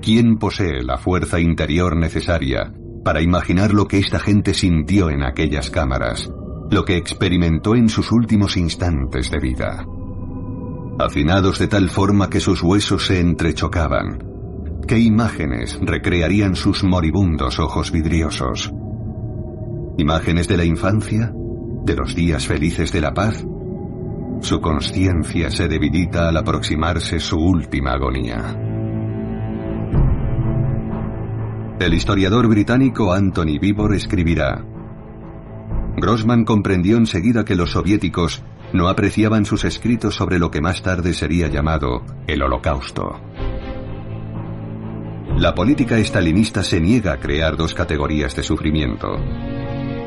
¿Quién 0.01 0.37
posee 0.37 0.85
la 0.85 0.97
fuerza 0.97 1.41
interior 1.41 1.97
necesaria 1.97 2.73
para 3.05 3.21
imaginar 3.21 3.75
lo 3.75 3.89
que 3.89 3.99
esta 3.99 4.21
gente 4.21 4.55
sintió 4.55 5.11
en 5.11 5.25
aquellas 5.25 5.71
cámaras, 5.71 6.31
lo 6.71 6.85
que 6.85 6.97
experimentó 6.97 7.75
en 7.75 7.89
sus 7.89 8.13
últimos 8.13 8.57
instantes 8.57 9.29
de 9.33 9.41
vida? 9.41 9.85
Hacinados 11.01 11.59
de 11.59 11.67
tal 11.67 11.91
forma 11.91 12.31
que 12.31 12.39
sus 12.39 12.63
huesos 12.63 13.07
se 13.07 13.19
entrechocaban, 13.19 14.21
¿Qué 14.87 15.01
imágenes 15.01 15.77
recrearían 15.83 16.55
sus 16.55 16.85
moribundos 16.85 17.59
ojos 17.59 17.91
vidriosos? 17.91 18.73
¿Imágenes 19.99 20.47
de 20.47 20.59
la 20.59 20.65
infancia? 20.65 21.33
¿De 21.85 21.97
los 21.97 22.15
días 22.15 22.47
felices 22.47 22.93
de 22.93 23.01
la 23.01 23.13
paz? 23.13 23.45
Su 24.45 24.61
conciencia 24.61 25.51
se 25.51 25.69
debilita 25.69 26.29
al 26.29 26.37
aproximarse 26.37 27.19
su 27.19 27.39
última 27.39 27.93
agonía. 27.93 28.55
El 31.81 31.95
historiador 31.95 32.47
británico 32.49 33.15
Anthony 33.15 33.59
Vibor 33.59 33.95
escribirá, 33.95 34.63
Grossman 35.97 36.45
comprendió 36.45 36.99
enseguida 36.99 37.47
que 37.47 37.57
los 37.57 37.71
soviéticos 37.71 38.43
no 38.75 38.89
apreciaban 38.89 39.47
sus 39.47 39.65
escritos 39.65 40.15
sobre 40.15 40.39
lo 40.39 40.51
que 40.51 40.61
más 40.61 40.83
tarde 40.83 41.15
sería 41.15 41.49
llamado 41.49 42.05
el 42.27 42.43
Holocausto. 42.43 43.19
La 45.39 45.55
política 45.55 45.97
estalinista 45.97 46.63
se 46.63 46.83
niega 46.83 47.15
a 47.15 47.19
crear 47.19 47.57
dos 47.57 47.73
categorías 47.73 48.37
de 48.37 48.43
sufrimiento. 48.43 49.09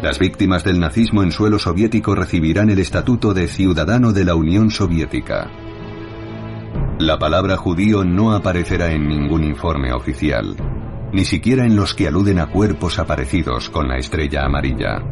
Las 0.02 0.20
víctimas 0.20 0.64
del 0.64 0.80
nazismo 0.80 1.24
en 1.24 1.32
suelo 1.32 1.58
soviético 1.58 2.14
recibirán 2.14 2.70
el 2.70 2.78
estatuto 2.78 3.34
de 3.34 3.48
ciudadano 3.48 4.14
de 4.14 4.26
la 4.26 4.36
Unión 4.36 4.70
Soviética. 4.70 5.50
La 7.00 7.18
palabra 7.18 7.58
judío 7.58 8.04
no 8.04 8.34
aparecerá 8.34 8.92
en 8.92 9.08
ningún 9.08 9.44
informe 9.44 9.92
oficial, 9.92 10.56
ni 11.12 11.26
siquiera 11.26 11.66
en 11.66 11.76
los 11.76 11.96
que 11.96 12.08
aluden 12.08 12.38
a 12.38 12.48
cuerpos 12.48 13.00
aparecidos 13.00 13.72
con 13.72 13.88
la 13.88 13.98
estrella 13.98 14.46
amarilla. 14.46 15.04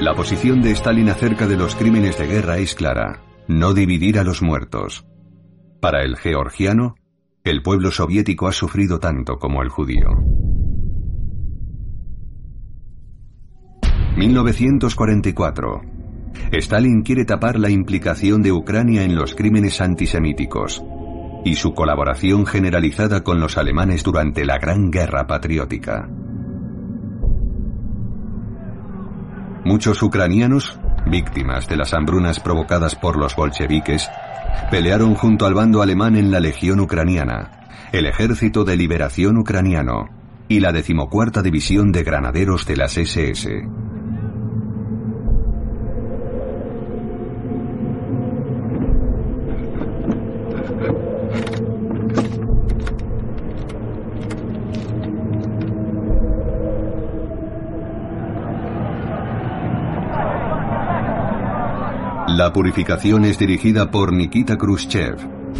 La 0.00 0.14
posición 0.14 0.62
de 0.62 0.70
Stalin 0.70 1.10
acerca 1.10 1.48
de 1.48 1.56
los 1.56 1.74
crímenes 1.74 2.16
de 2.16 2.28
guerra 2.28 2.58
es 2.58 2.76
clara, 2.76 3.24
no 3.48 3.74
dividir 3.74 4.20
a 4.20 4.24
los 4.24 4.40
muertos. 4.40 5.04
Para 5.80 6.04
el 6.04 6.16
georgiano, 6.16 6.94
el 7.50 7.62
pueblo 7.62 7.90
soviético 7.90 8.48
ha 8.48 8.52
sufrido 8.52 8.98
tanto 8.98 9.38
como 9.38 9.62
el 9.62 9.68
judío. 9.68 10.08
1944. 14.16 15.80
Stalin 16.52 17.02
quiere 17.02 17.24
tapar 17.24 17.58
la 17.58 17.70
implicación 17.70 18.42
de 18.42 18.52
Ucrania 18.52 19.04
en 19.04 19.14
los 19.14 19.34
crímenes 19.34 19.80
antisemíticos 19.80 20.82
y 21.44 21.54
su 21.54 21.72
colaboración 21.72 22.44
generalizada 22.44 23.22
con 23.22 23.40
los 23.40 23.56
alemanes 23.56 24.02
durante 24.02 24.44
la 24.44 24.58
Gran 24.58 24.90
Guerra 24.90 25.26
Patriótica. 25.26 26.08
Muchos 29.64 30.02
ucranianos, 30.02 30.80
víctimas 31.06 31.68
de 31.68 31.76
las 31.76 31.94
hambrunas 31.94 32.40
provocadas 32.40 32.96
por 32.96 33.16
los 33.16 33.36
bolcheviques, 33.36 34.10
Pelearon 34.70 35.14
junto 35.14 35.46
al 35.46 35.54
bando 35.54 35.82
alemán 35.82 36.16
en 36.16 36.30
la 36.30 36.40
Legión 36.40 36.80
Ucraniana, 36.80 37.68
el 37.92 38.06
Ejército 38.06 38.64
de 38.64 38.76
Liberación 38.76 39.38
Ucraniano 39.38 40.08
y 40.48 40.60
la 40.60 40.72
decimocuarta 40.72 41.42
División 41.42 41.92
de 41.92 42.04
Granaderos 42.04 42.66
de 42.66 42.76
las 42.76 42.96
SS. 42.96 43.66
La 62.38 62.52
purificación 62.52 63.24
es 63.24 63.36
dirigida 63.36 63.90
por 63.90 64.12
Nikita 64.12 64.56
Khrushchev, 64.56 65.16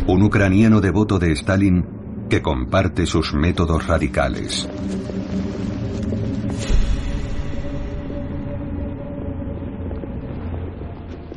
un 0.06 0.22
ucraniano 0.22 0.80
devoto 0.80 1.18
de 1.18 1.32
Stalin 1.32 1.84
que 2.30 2.40
comparte 2.40 3.05
sus 3.05 3.34
métodos 3.34 3.88
radicales. 3.88 4.68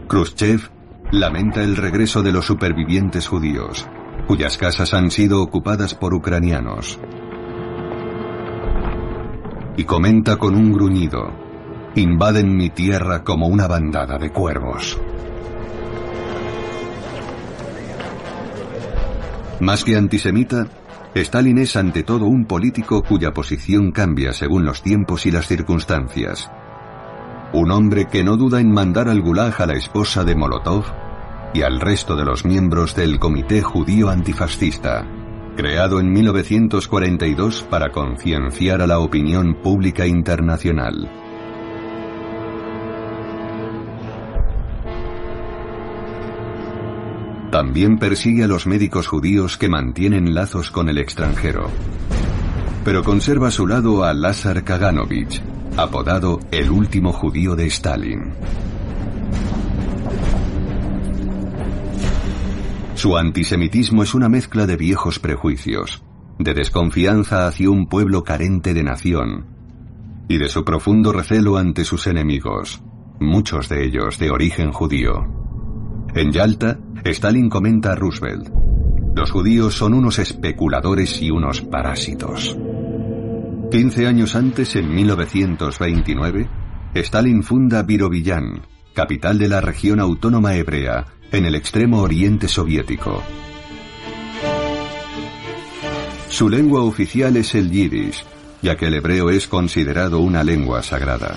Khrushchev 0.08 0.70
lamenta 1.10 1.64
el 1.64 1.76
regreso 1.76 2.22
de 2.22 2.32
los 2.32 2.46
supervivientes 2.46 3.28
judíos, 3.28 3.88
cuyas 4.28 4.60
casas 4.60 4.94
han 4.94 5.10
sido 5.10 5.42
ocupadas 5.42 5.96
por 5.96 6.14
ucranianos. 6.14 7.00
Y 9.76 9.86
comenta 9.86 10.38
con 10.38 10.54
un 10.54 10.72
gruñido, 10.72 11.34
invaden 11.96 12.56
mi 12.56 12.70
tierra 12.70 13.24
como 13.24 13.48
una 13.48 13.66
bandada 13.66 14.20
de 14.20 14.32
cuervos. 14.32 15.02
Más 19.62 19.84
que 19.84 19.96
antisemita, 19.96 20.66
Stalin 21.14 21.60
es 21.60 21.76
ante 21.76 22.02
todo 22.02 22.26
un 22.26 22.46
político 22.46 23.04
cuya 23.04 23.32
posición 23.32 23.92
cambia 23.92 24.34
según 24.34 24.66
los 24.66 24.82
tiempos 24.82 25.28
y 25.28 25.32
las 25.32 25.46
circunstancias. 25.46 26.50
Un 27.54 27.70
hombre 27.70 28.08
que 28.08 28.24
no 28.24 28.38
duda 28.38 28.60
en 28.60 28.72
mandar 28.72 29.08
al 29.08 29.22
Gulag 29.22 29.62
a 29.62 29.68
la 29.68 29.74
esposa 29.74 30.24
de 30.24 30.36
Molotov 30.36 30.86
y 31.54 31.62
al 31.62 31.80
resto 31.80 32.16
de 32.16 32.26
los 32.26 32.44
miembros 32.44 32.96
del 32.96 33.20
Comité 33.20 33.62
Judío 33.62 34.10
Antifascista, 34.10 35.06
creado 35.56 36.00
en 36.00 36.12
1942 36.12 37.62
para 37.70 37.92
concienciar 37.92 38.82
a 38.82 38.88
la 38.88 38.98
opinión 38.98 39.62
pública 39.62 40.08
internacional. 40.08 41.21
También 47.52 47.98
persigue 47.98 48.46
a 48.46 48.48
los 48.48 48.66
médicos 48.66 49.08
judíos 49.08 49.58
que 49.58 49.68
mantienen 49.68 50.34
lazos 50.34 50.72
con 50.72 50.88
el 50.88 50.98
extranjero. 50.98 51.70
Pero 52.86 53.04
conserva 53.04 53.50
a 53.50 53.52
su 53.52 53.68
lado 53.68 54.06
a 54.06 54.14
Lázar 54.14 54.64
Kaganovich, 54.64 55.42
apodado 55.76 56.40
el 56.52 56.72
último 56.72 57.12
judío 57.12 57.58
de 57.58 57.68
Stalin. 57.68 58.32
Su 62.96 63.18
antisemitismo 63.18 64.04
es 64.04 64.14
una 64.14 64.30
mezcla 64.30 64.66
de 64.66 64.78
viejos 64.78 65.20
prejuicios, 65.20 66.04
de 66.40 66.54
desconfianza 66.54 67.48
hacia 67.48 67.70
un 67.70 67.90
pueblo 67.90 68.24
carente 68.24 68.74
de 68.74 68.84
nación 68.84 69.46
y 70.30 70.38
de 70.38 70.48
su 70.48 70.64
profundo 70.64 71.12
recelo 71.12 71.58
ante 71.58 71.84
sus 71.84 72.08
enemigos, 72.08 72.82
muchos 73.20 73.68
de 73.68 73.84
ellos 73.84 74.18
de 74.20 74.32
origen 74.32 74.72
judío. 74.72 75.41
En 76.14 76.32
Yalta, 76.32 76.78
Stalin 77.06 77.50
comenta 77.50 77.94
a 77.94 77.96
Roosevelt, 77.96 78.50
los 79.16 79.32
judíos 79.32 79.76
son 79.76 79.94
unos 79.94 80.20
especuladores 80.20 81.22
y 81.22 81.32
unos 81.32 81.62
parásitos. 81.62 82.58
Quince 83.70 84.08
años 84.08 84.36
antes, 84.36 84.76
en 84.76 84.94
1929, 84.94 86.50
Stalin 86.96 87.44
funda 87.44 87.84
Virovillán, 87.84 88.62
capital 88.94 89.38
de 89.38 89.50
la 89.50 89.62
región 89.62 90.00
autónoma 90.00 90.56
hebrea, 90.56 91.08
en 91.32 91.46
el 91.46 91.56
extremo 91.56 92.02
oriente 92.02 92.48
soviético. 92.48 93.22
Su 96.28 96.50
lengua 96.50 96.84
oficial 96.84 97.36
es 97.38 97.56
el 97.56 97.70
yiddish, 97.70 98.26
ya 98.62 98.76
que 98.76 98.88
el 98.88 98.96
hebreo 98.96 99.30
es 99.30 99.48
considerado 99.48 100.20
una 100.20 100.44
lengua 100.44 100.84
sagrada. 100.84 101.36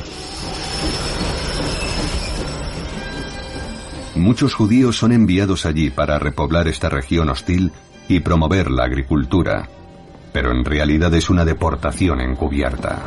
Muchos 4.16 4.54
judíos 4.54 4.96
son 4.96 5.10
enviados 5.10 5.66
allí 5.66 5.90
para 5.90 6.20
repoblar 6.20 6.68
esta 6.68 6.88
región 6.88 7.30
hostil 7.30 7.72
y 8.08 8.20
promover 8.20 8.70
la 8.70 8.84
agricultura, 8.84 9.68
pero 10.32 10.52
en 10.52 10.64
realidad 10.64 11.12
es 11.14 11.30
una 11.30 11.44
deportación 11.44 12.20
encubierta. 12.20 13.02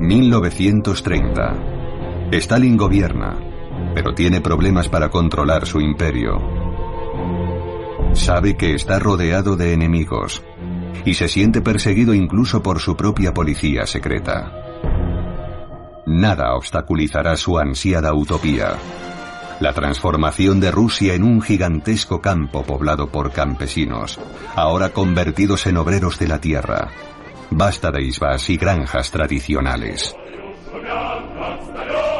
...1930... 0.00 2.32
Stalin 2.32 2.76
gobierna... 2.76 3.38
...pero 3.94 4.14
tiene 4.14 4.40
problemas 4.40 4.88
para 4.88 5.08
controlar 5.08 5.66
su 5.66 5.80
imperio... 5.80 6.53
Sabe 8.14 8.56
que 8.56 8.74
está 8.74 8.98
rodeado 8.98 9.56
de 9.56 9.72
enemigos 9.72 10.42
y 11.04 11.14
se 11.14 11.28
siente 11.28 11.60
perseguido 11.60 12.14
incluso 12.14 12.62
por 12.62 12.80
su 12.80 12.96
propia 12.96 13.34
policía 13.34 13.86
secreta. 13.86 14.52
Nada 16.06 16.54
obstaculizará 16.54 17.36
su 17.36 17.58
ansiada 17.58 18.14
utopía. 18.14 18.76
La 19.60 19.72
transformación 19.72 20.60
de 20.60 20.70
Rusia 20.70 21.14
en 21.14 21.24
un 21.24 21.42
gigantesco 21.42 22.20
campo 22.20 22.62
poblado 22.62 23.08
por 23.08 23.32
campesinos, 23.32 24.18
ahora 24.54 24.90
convertidos 24.90 25.66
en 25.66 25.76
obreros 25.76 26.18
de 26.18 26.28
la 26.28 26.40
tierra. 26.40 26.88
Basta 27.50 27.90
de 27.90 28.02
isbas 28.02 28.48
y 28.48 28.56
granjas 28.56 29.10
tradicionales. 29.10 30.14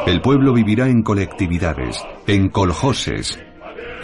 El 0.05 0.21
pueblo 0.21 0.53
vivirá 0.53 0.87
en 0.87 1.01
colectividades, 1.01 2.03
en 2.27 2.49
coljoses, 2.49 3.39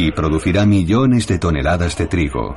y 0.08 0.12
producirá 0.12 0.66
millones 0.66 1.28
de 1.28 1.38
toneladas 1.38 1.96
de 1.98 2.08
trigo, 2.08 2.56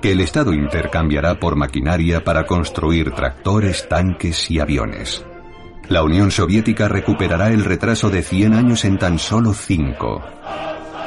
que 0.00 0.12
el 0.12 0.20
Estado 0.20 0.52
intercambiará 0.52 1.40
por 1.40 1.56
maquinaria 1.56 2.22
para 2.22 2.46
construir 2.46 3.10
tractores, 3.10 3.88
tanques 3.88 4.50
y 4.50 4.60
aviones. 4.60 5.24
La 5.88 6.02
Unión 6.02 6.30
Soviética 6.30 6.88
recuperará 6.88 7.48
el 7.48 7.64
retraso 7.64 8.10
de 8.10 8.22
100 8.22 8.54
años 8.54 8.84
en 8.84 8.96
tan 8.98 9.18
solo 9.18 9.52
5. 9.52 10.22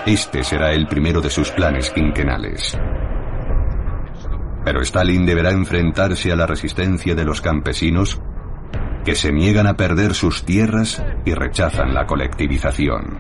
Este 0.05 0.43
será 0.43 0.73
el 0.73 0.87
primero 0.87 1.21
de 1.21 1.29
sus 1.29 1.51
planes 1.51 1.89
quinquenales. 1.89 2.77
Pero 4.65 4.81
Stalin 4.81 5.25
deberá 5.25 5.51
enfrentarse 5.51 6.31
a 6.31 6.35
la 6.35 6.45
resistencia 6.45 7.15
de 7.15 7.23
los 7.23 7.39
campesinos 7.39 8.21
que 9.05 9.15
se 9.15 9.31
niegan 9.31 9.67
a 9.67 9.75
perder 9.75 10.13
sus 10.13 10.43
tierras 10.43 11.01
y 11.23 11.33
rechazan 11.33 11.93
la 11.93 12.05
colectivización. 12.05 13.17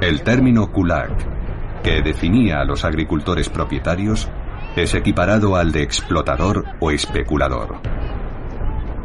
El 0.00 0.22
término 0.22 0.70
kulak, 0.70 1.82
que 1.82 2.02
definía 2.02 2.60
a 2.60 2.64
los 2.64 2.84
agricultores 2.84 3.48
propietarios, 3.48 4.28
es 4.76 4.94
equiparado 4.94 5.56
al 5.56 5.72
de 5.72 5.82
explotador 5.82 6.64
o 6.78 6.92
especulador. 6.92 7.80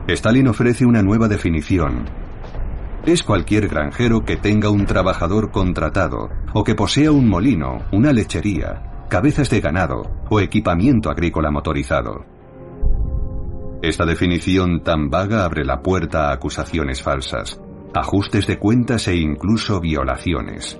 Stalin 0.08 0.50
ofrece 0.50 0.86
una 0.86 1.02
nueva 1.02 1.28
definición. 1.28 2.06
Es 3.08 3.24
cualquier 3.24 3.70
granjero 3.70 4.24
que 4.24 4.38
tenga 4.38 4.70
un 4.70 4.86
trabajador 4.86 5.50
contratado 5.50 6.30
o 6.54 6.64
que 6.64 6.76
posea 6.76 7.12
un 7.12 7.28
molino, 7.28 7.80
una 7.92 8.14
lechería, 8.14 9.08
cabezas 9.10 9.50
de 9.50 9.62
ganado 9.62 10.04
o 10.30 10.40
equipamiento 10.42 11.10
agrícola 11.10 11.50
motorizado. 11.50 12.24
Esta 13.82 14.06
definición 14.06 14.84
tan 14.84 15.10
vaga 15.10 15.44
abre 15.44 15.66
la 15.66 15.82
puerta 15.82 16.30
a 16.30 16.34
acusaciones 16.34 17.02
falsas, 17.02 17.60
ajustes 17.94 18.48
de 18.48 18.58
cuentas 18.58 19.08
e 19.08 19.16
incluso 19.16 19.80
violaciones. 19.80 20.80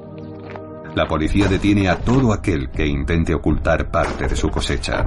La 0.96 1.08
policía 1.08 1.48
detiene 1.48 1.90
a 1.90 1.98
todo 1.98 2.34
aquel 2.34 2.70
que 2.70 2.86
intente 2.86 3.34
ocultar 3.34 3.90
parte 3.90 4.28
de 4.28 4.36
su 4.36 4.50
cosecha. 4.50 5.06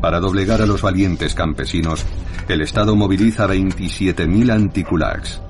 Para 0.00 0.18
doblegar 0.18 0.60
a 0.60 0.66
los 0.66 0.82
valientes 0.82 1.34
campesinos, 1.34 2.04
el 2.48 2.60
Estado 2.60 2.96
moviliza 2.96 3.46
27.000 3.46 4.52
anticulaks, 4.52 5.40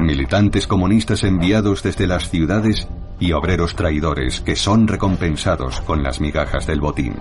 militantes 0.00 0.66
comunistas 0.66 1.22
enviados 1.22 1.82
desde 1.82 2.06
las 2.06 2.30
ciudades 2.30 2.88
y 3.18 3.32
obreros 3.32 3.76
traidores 3.76 4.40
que 4.40 4.56
son 4.56 4.88
recompensados 4.88 5.82
con 5.82 6.02
las 6.02 6.20
migajas 6.20 6.66
del 6.66 6.80
botín. 6.80 7.14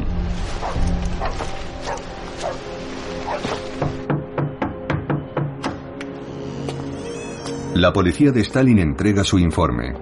La 7.79 7.93
policía 7.93 8.33
de 8.33 8.41
Stalin 8.41 8.77
entrega 8.77 9.23
su 9.23 9.39
informe. 9.39 9.93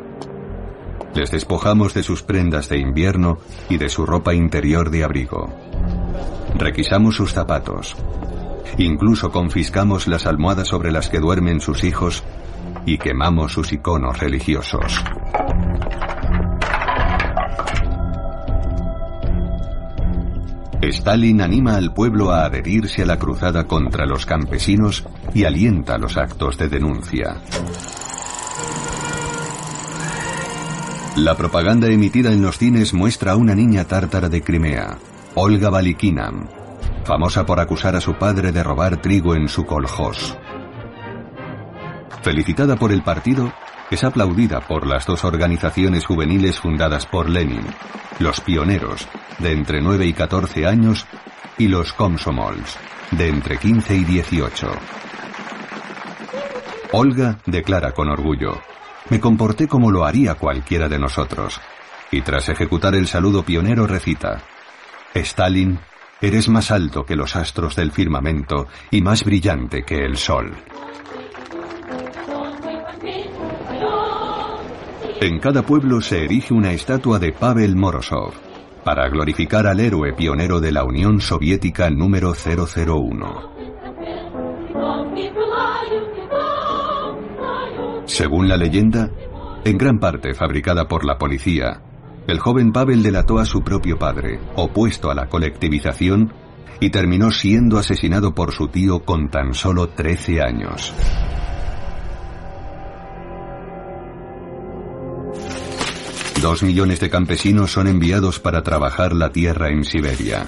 Les 1.14 1.30
despojamos 1.30 1.94
de 1.94 2.02
sus 2.02 2.24
prendas 2.24 2.70
de 2.70 2.80
invierno 2.80 3.38
y 3.70 3.78
de 3.78 3.88
su 3.88 4.04
ropa 4.04 4.34
interior 4.34 4.90
de 4.90 5.04
abrigo. 5.04 5.54
Requisamos 6.56 7.18
sus 7.18 7.34
zapatos. 7.34 7.96
Incluso 8.80 9.32
confiscamos 9.32 10.08
las 10.08 10.26
almohadas 10.26 10.70
sobre 10.70 10.92
las 10.92 11.08
que 11.10 11.20
duermen 11.20 11.62
sus 11.62 11.84
hijos 11.84 12.24
y 12.88 12.98
quemamos 12.98 13.54
sus 13.54 13.72
iconos 13.72 14.18
religiosos. 14.18 15.04
Stalin 20.88 21.42
anima 21.42 21.76
al 21.76 21.94
pueblo 21.94 22.32
a 22.32 22.46
adherirse 22.46 23.04
a 23.04 23.06
la 23.06 23.18
cruzada 23.18 23.66
contra 23.66 24.06
los 24.06 24.26
campesinos 24.26 25.06
y 25.34 25.44
alienta 25.44 25.98
los 25.98 26.18
actos 26.18 26.58
de 26.58 26.70
denuncia. 26.70 27.42
La 31.18 31.36
propaganda 31.36 31.88
emitida 31.88 32.32
en 32.32 32.42
los 32.42 32.58
cines 32.58 32.94
muestra 32.94 33.32
a 33.32 33.36
una 33.36 33.56
niña 33.56 33.86
tártara 33.86 34.30
de 34.30 34.42
Crimea, 34.42 34.98
Olga 35.34 35.70
Balikina, 35.70 36.32
famosa 37.06 37.46
por 37.46 37.60
acusar 37.60 37.96
a 37.96 38.02
su 38.02 38.16
padre 38.16 38.52
de 38.52 38.64
robar 38.64 39.02
trigo 39.02 39.34
en 39.34 39.48
su 39.48 39.66
koljós. 39.66 40.38
Felicitada 42.22 42.76
por 42.76 42.92
el 42.92 43.02
partido, 43.04 43.52
es 43.90 44.04
aplaudida 44.04 44.62
por 44.62 44.86
las 44.86 45.06
dos 45.06 45.24
organizaciones 45.24 46.06
juveniles 46.06 46.60
fundadas 46.60 47.06
por 47.06 47.30
Lenin, 47.30 47.66
los 48.20 48.42
pioneros, 48.42 49.08
de 49.40 49.52
entre 49.52 49.82
9 49.82 50.06
y 50.06 50.14
14 50.14 50.66
años, 50.66 51.06
y 51.58 51.68
los 51.68 51.94
Komsomols, 51.94 52.78
de 53.12 53.30
entre 53.30 53.58
15 53.58 53.96
y 53.96 54.04
18. 54.04 54.72
Olga 56.92 57.40
declara 57.46 57.92
con 57.94 58.10
orgullo, 58.10 58.62
me 59.10 59.20
comporté 59.20 59.68
como 59.68 59.92
lo 59.92 60.06
haría 60.06 60.36
cualquiera 60.36 60.90
de 60.90 61.00
nosotros, 61.00 61.60
y 62.12 62.22
tras 62.22 62.50
ejecutar 62.50 62.96
el 62.96 63.08
saludo 63.08 63.44
pionero 63.44 63.88
recita, 63.88 64.42
Stalin, 65.14 65.80
eres 66.22 66.50
más 66.50 66.72
alto 66.72 67.06
que 67.06 67.16
los 67.16 67.36
astros 67.36 67.76
del 67.76 67.92
firmamento 67.92 68.68
y 68.92 69.02
más 69.02 69.24
brillante 69.24 69.84
que 69.84 69.98
el 69.98 70.18
sol. 70.18 70.54
En 75.20 75.40
cada 75.40 75.64
pueblo 75.64 76.00
se 76.00 76.26
erige 76.26 76.54
una 76.54 76.74
estatua 76.74 77.18
de 77.18 77.32
Pavel 77.32 77.76
Morozov 77.76 78.34
para 78.84 79.10
glorificar 79.10 79.66
al 79.66 79.80
héroe 79.80 80.14
pionero 80.14 80.60
de 80.60 80.72
la 80.72 80.84
Unión 80.84 81.20
Soviética 81.22 81.90
número 81.90 82.34
001. 82.34 83.58
Según 88.06 88.48
la 88.48 88.58
leyenda, 88.58 89.10
en 89.66 89.78
gran 89.78 89.98
parte 89.98 90.36
fabricada 90.36 90.88
por 90.88 91.04
la 91.04 91.18
policía, 91.18 91.82
el 92.28 92.40
joven 92.40 92.72
Pavel 92.72 93.02
delató 93.02 93.40
a 93.40 93.46
su 93.46 93.64
propio 93.64 93.98
padre, 93.98 94.40
opuesto 94.56 95.10
a 95.10 95.16
la 95.16 95.28
colectivización, 95.28 96.32
y 96.80 96.92
terminó 96.92 97.32
siendo 97.32 97.80
asesinado 97.80 98.36
por 98.36 98.52
su 98.52 98.68
tío 98.68 99.00
con 99.00 99.30
tan 99.30 99.56
solo 99.56 99.88
13 99.90 100.42
años. 100.42 100.94
Dos 106.42 106.62
millones 106.62 107.00
de 107.00 107.10
campesinos 107.10 107.72
son 107.72 107.88
enviados 107.88 108.40
para 108.40 108.62
trabajar 108.62 109.14
la 109.14 109.32
tierra 109.32 109.70
en 109.70 109.84
Siberia. 109.84 110.46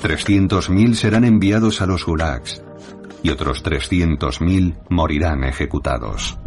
300.000 0.00 0.94
serán 0.94 1.24
enviados 1.24 1.82
a 1.82 1.86
los 1.86 2.06
gulags 2.06 2.62
y 3.24 3.30
otros 3.30 3.64
300.000 3.64 4.76
morirán 4.88 5.42
ejecutados. 5.42 6.38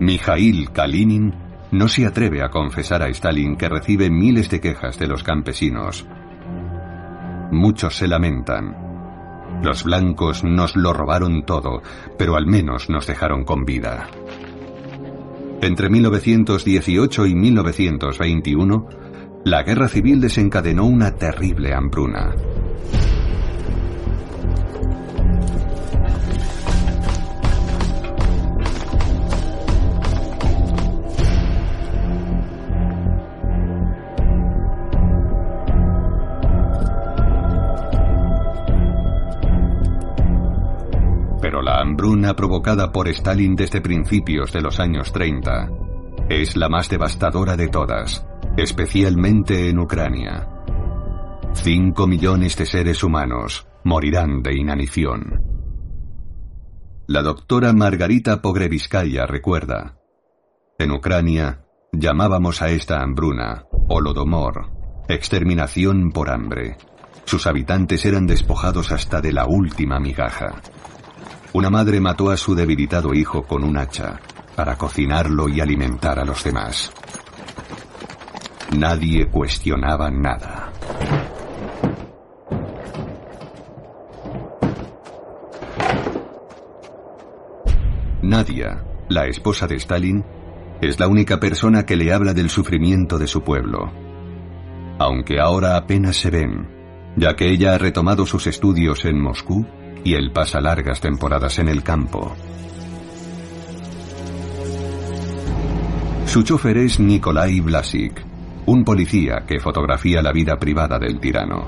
Mikhail 0.00 0.72
Kalinin 0.72 1.34
no 1.70 1.88
se 1.88 2.04
atreve 2.04 2.42
a 2.42 2.50
confesar 2.50 3.02
a 3.02 3.08
Stalin 3.08 3.56
que 3.56 3.68
recibe 3.68 4.10
miles 4.10 4.50
de 4.50 4.60
quejas 4.60 4.98
de 4.98 5.06
los 5.06 5.22
campesinos 5.22 6.04
Muchos 7.50 7.96
se 7.96 8.08
lamentan. 8.08 8.86
Los 9.62 9.84
blancos 9.84 10.44
nos 10.44 10.76
lo 10.76 10.92
robaron 10.92 11.44
todo, 11.44 11.82
pero 12.18 12.36
al 12.36 12.46
menos 12.46 12.90
nos 12.90 13.06
dejaron 13.06 13.44
con 13.44 13.64
vida. 13.64 14.08
Entre 15.62 15.88
1918 15.88 17.26
y 17.26 17.34
1921, 17.34 18.88
la 19.44 19.62
guerra 19.62 19.88
civil 19.88 20.20
desencadenó 20.20 20.84
una 20.84 21.12
terrible 21.12 21.72
hambruna. 21.72 22.34
Hambruna 41.96 42.36
provocada 42.36 42.92
por 42.92 43.08
Stalin 43.08 43.56
desde 43.56 43.80
principios 43.80 44.52
de 44.52 44.60
los 44.60 44.80
años 44.80 45.12
30 45.12 45.70
es 46.28 46.54
la 46.54 46.68
más 46.68 46.90
devastadora 46.90 47.56
de 47.56 47.68
todas, 47.68 48.26
especialmente 48.58 49.70
en 49.70 49.78
Ucrania. 49.78 50.46
Cinco 51.54 52.06
millones 52.06 52.54
de 52.58 52.66
seres 52.66 53.02
humanos 53.02 53.66
morirán 53.82 54.42
de 54.42 54.58
inanición. 54.58 55.42
La 57.06 57.22
doctora 57.22 57.72
Margarita 57.72 58.42
Pogreviskaya 58.42 59.24
recuerda, 59.24 59.96
en 60.78 60.90
Ucrania 60.90 61.64
llamábamos 61.92 62.60
a 62.60 62.68
esta 62.68 63.00
hambruna 63.00 63.64
Holodomor, 63.88 64.70
exterminación 65.08 66.12
por 66.12 66.28
hambre. 66.28 66.76
Sus 67.24 67.46
habitantes 67.46 68.04
eran 68.04 68.26
despojados 68.26 68.92
hasta 68.92 69.22
de 69.22 69.32
la 69.32 69.46
última 69.46 69.98
migaja. 69.98 70.60
Una 71.56 71.70
madre 71.70 72.02
mató 72.02 72.28
a 72.28 72.36
su 72.36 72.54
debilitado 72.54 73.14
hijo 73.14 73.42
con 73.44 73.64
un 73.64 73.78
hacha 73.78 74.20
para 74.54 74.76
cocinarlo 74.76 75.48
y 75.48 75.58
alimentar 75.58 76.18
a 76.18 76.24
los 76.26 76.44
demás. 76.44 76.92
Nadie 78.76 79.26
cuestionaba 79.30 80.10
nada. 80.10 80.70
Nadia, 88.20 88.84
la 89.08 89.24
esposa 89.26 89.66
de 89.66 89.76
Stalin, 89.76 90.22
es 90.82 91.00
la 91.00 91.08
única 91.08 91.40
persona 91.40 91.86
que 91.86 91.96
le 91.96 92.12
habla 92.12 92.34
del 92.34 92.50
sufrimiento 92.50 93.18
de 93.18 93.28
su 93.28 93.42
pueblo. 93.42 93.90
Aunque 94.98 95.40
ahora 95.40 95.78
apenas 95.78 96.16
se 96.16 96.28
ven, 96.28 96.68
ya 97.16 97.34
que 97.34 97.50
ella 97.50 97.74
ha 97.74 97.78
retomado 97.78 98.26
sus 98.26 98.46
estudios 98.46 99.06
en 99.06 99.18
Moscú 99.18 99.66
y 100.06 100.14
él 100.14 100.30
pasa 100.30 100.60
largas 100.60 101.00
temporadas 101.00 101.58
en 101.58 101.66
el 101.66 101.82
campo. 101.82 102.32
Su 106.26 106.44
chofer 106.44 106.76
es 106.76 107.00
Nikolai 107.00 107.58
Blasik, 107.58 108.24
un 108.66 108.84
policía 108.84 109.42
que 109.44 109.58
fotografía 109.58 110.22
la 110.22 110.30
vida 110.30 110.54
privada 110.60 111.00
del 111.00 111.18
tirano. 111.18 111.64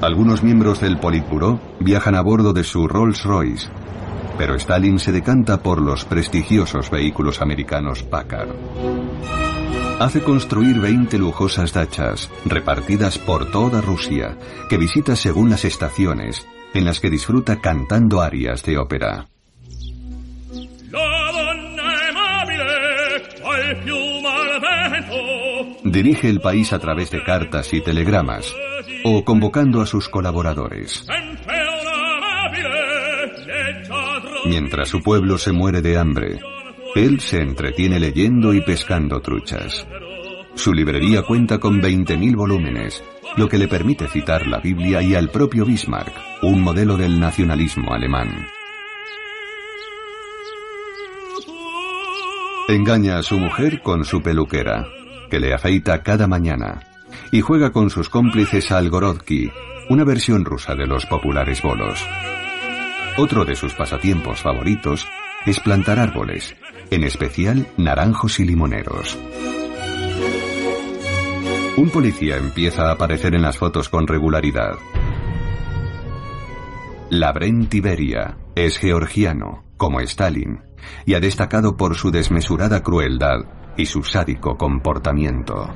Algunos 0.00 0.42
miembros 0.42 0.80
del 0.80 0.96
Politburo 0.96 1.60
viajan 1.80 2.14
a 2.14 2.22
bordo 2.22 2.54
de 2.54 2.64
su 2.64 2.88
Rolls 2.88 3.24
Royce, 3.24 3.68
pero 4.38 4.54
Stalin 4.54 4.98
se 4.98 5.12
decanta 5.12 5.62
por 5.62 5.82
los 5.82 6.06
prestigiosos 6.06 6.90
vehículos 6.90 7.42
americanos 7.42 8.04
Packard. 8.04 9.47
Hace 9.98 10.22
construir 10.22 10.78
20 10.78 11.18
lujosas 11.18 11.72
dachas, 11.72 12.30
repartidas 12.44 13.18
por 13.18 13.50
toda 13.50 13.80
Rusia, 13.80 14.38
que 14.68 14.78
visita 14.78 15.16
según 15.16 15.50
las 15.50 15.64
estaciones, 15.64 16.46
en 16.72 16.84
las 16.84 17.00
que 17.00 17.10
disfruta 17.10 17.60
cantando 17.60 18.20
arias 18.20 18.62
de 18.62 18.78
ópera. 18.78 19.26
Dirige 25.82 26.28
el 26.28 26.40
país 26.40 26.72
a 26.72 26.78
través 26.78 27.10
de 27.10 27.24
cartas 27.24 27.74
y 27.74 27.80
telegramas, 27.80 28.54
o 29.04 29.24
convocando 29.24 29.80
a 29.80 29.86
sus 29.86 30.08
colaboradores. 30.08 31.04
Mientras 34.44 34.88
su 34.88 35.02
pueblo 35.02 35.38
se 35.38 35.50
muere 35.50 35.82
de 35.82 35.98
hambre, 35.98 36.38
él 36.94 37.20
se 37.20 37.40
entretiene 37.40 38.00
leyendo 38.00 38.54
y 38.54 38.60
pescando 38.60 39.20
truchas. 39.20 39.86
Su 40.54 40.72
librería 40.72 41.22
cuenta 41.22 41.58
con 41.58 41.80
20.000 41.80 42.34
volúmenes, 42.34 43.02
lo 43.36 43.48
que 43.48 43.58
le 43.58 43.68
permite 43.68 44.08
citar 44.08 44.46
la 44.46 44.58
Biblia 44.58 45.00
y 45.02 45.14
al 45.14 45.30
propio 45.30 45.64
Bismarck, 45.64 46.12
un 46.42 46.60
modelo 46.60 46.96
del 46.96 47.20
nacionalismo 47.20 47.92
alemán. 47.92 48.48
Engaña 52.68 53.18
a 53.18 53.22
su 53.22 53.38
mujer 53.38 53.80
con 53.82 54.04
su 54.04 54.20
peluquera, 54.20 54.86
que 55.30 55.40
le 55.40 55.54
afeita 55.54 56.02
cada 56.02 56.26
mañana, 56.26 56.80
y 57.30 57.40
juega 57.40 57.70
con 57.70 57.90
sus 57.90 58.08
cómplices 58.08 58.72
al 58.72 58.90
Gorodki, 58.90 59.50
una 59.88 60.04
versión 60.04 60.44
rusa 60.44 60.74
de 60.74 60.86
los 60.86 61.06
populares 61.06 61.62
bolos. 61.62 62.04
Otro 63.16 63.44
de 63.44 63.56
sus 63.56 63.74
pasatiempos 63.74 64.40
favoritos 64.40 65.06
es 65.46 65.60
plantar 65.60 65.98
árboles, 65.98 66.54
en 66.90 67.04
especial 67.04 67.66
naranjos 67.76 68.40
y 68.40 68.44
limoneros. 68.44 69.18
Un 71.76 71.90
policía 71.90 72.36
empieza 72.36 72.88
a 72.88 72.92
aparecer 72.92 73.34
en 73.34 73.42
las 73.42 73.56
fotos 73.58 73.88
con 73.88 74.06
regularidad. 74.06 74.72
Labren 77.10 77.68
Tiberia 77.68 78.36
es 78.54 78.78
georgiano, 78.78 79.64
como 79.76 80.00
Stalin, 80.00 80.60
y 81.06 81.14
ha 81.14 81.20
destacado 81.20 81.76
por 81.76 81.94
su 81.94 82.10
desmesurada 82.10 82.82
crueldad 82.82 83.38
y 83.76 83.86
su 83.86 84.02
sádico 84.02 84.56
comportamiento. 84.56 85.68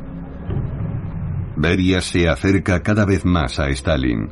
Beria 1.57 2.01
se 2.01 2.29
acerca 2.29 2.81
cada 2.81 3.05
vez 3.05 3.25
más 3.25 3.61
a 3.61 3.69
Stalin, 3.69 4.29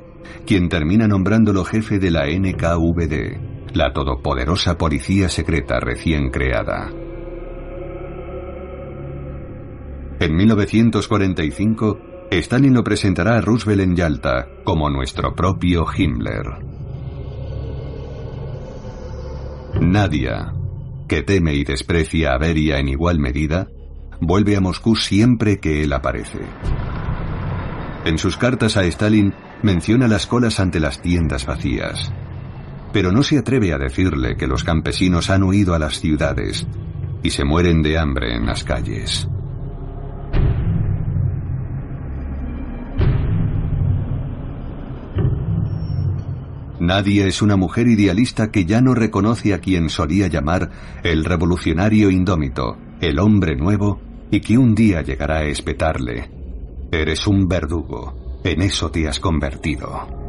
quien 0.47 0.69
termina 0.69 1.07
nombrándolo 1.07 1.65
jefe 1.65 1.99
de 1.99 2.11
la 2.11 2.27
NKVD, 2.27 3.50
la 3.75 3.93
todopoderosa 3.93 4.77
policía 4.77 5.29
secreta 5.29 5.81
recién 5.81 6.31
creada. 6.31 6.91
En 10.19 10.37
1945, 10.37 11.99
Stalin 12.31 12.75
lo 12.75 12.85
presentará 12.85 13.39
a 13.39 13.41
Roosevelt 13.41 13.83
en 13.83 13.97
Yalta 13.97 14.47
como 14.65 14.91
nuestro 14.91 15.35
propio 15.35 15.87
Himmler. 15.97 16.47
Nadia, 19.81 20.53
que 21.09 21.23
teme 21.23 21.55
y 21.55 21.65
desprecia 21.65 22.35
a 22.35 22.39
Beria 22.39 22.79
en 22.79 22.89
igual 22.89 23.19
medida, 23.19 23.69
vuelve 24.21 24.57
a 24.57 24.61
Moscú 24.61 24.95
siempre 24.95 25.59
que 25.59 25.83
él 25.83 25.93
aparece. 25.93 26.41
En 28.05 28.19
sus 28.19 28.37
cartas 28.37 28.77
a 28.77 28.85
Stalin 28.85 29.35
menciona 29.63 30.09
las 30.09 30.27
colas 30.27 30.61
ante 30.61 30.81
las 30.81 31.01
tiendas 31.03 31.47
vacías, 31.47 32.13
pero 32.93 33.13
no 33.13 33.23
se 33.23 33.39
atreve 33.39 33.73
a 33.73 33.79
decirle 33.79 34.37
que 34.37 34.47
los 34.47 34.65
campesinos 34.65 35.31
han 35.31 35.43
huido 35.43 35.75
a 35.75 35.79
las 35.79 36.01
ciudades 36.01 36.67
y 37.23 37.31
se 37.31 37.45
mueren 37.45 37.83
de 37.83 37.99
hambre 37.99 38.35
en 38.35 38.47
las 38.47 38.65
calles. 38.65 39.29
Nadie 46.81 47.27
es 47.27 47.43
una 47.43 47.57
mujer 47.57 47.89
idealista 47.89 48.51
que 48.51 48.65
ya 48.65 48.81
no 48.81 48.95
reconoce 48.95 49.53
a 49.53 49.61
quien 49.61 49.91
solía 49.91 50.29
llamar 50.29 50.71
el 51.05 51.27
revolucionario 51.27 52.11
indómito, 52.11 52.79
el 53.03 53.19
hombre 53.19 53.55
nuevo, 53.55 54.01
y 54.31 54.41
que 54.41 54.57
un 54.57 54.75
día 54.75 55.03
llegará 55.03 55.39
a 55.39 55.45
espetarle. 55.45 56.31
Eres 56.91 57.27
un 57.27 57.47
verdugo, 57.47 58.41
en 58.45 58.63
eso 58.63 58.91
te 58.91 59.07
has 59.07 59.21
convertido. 59.21 60.21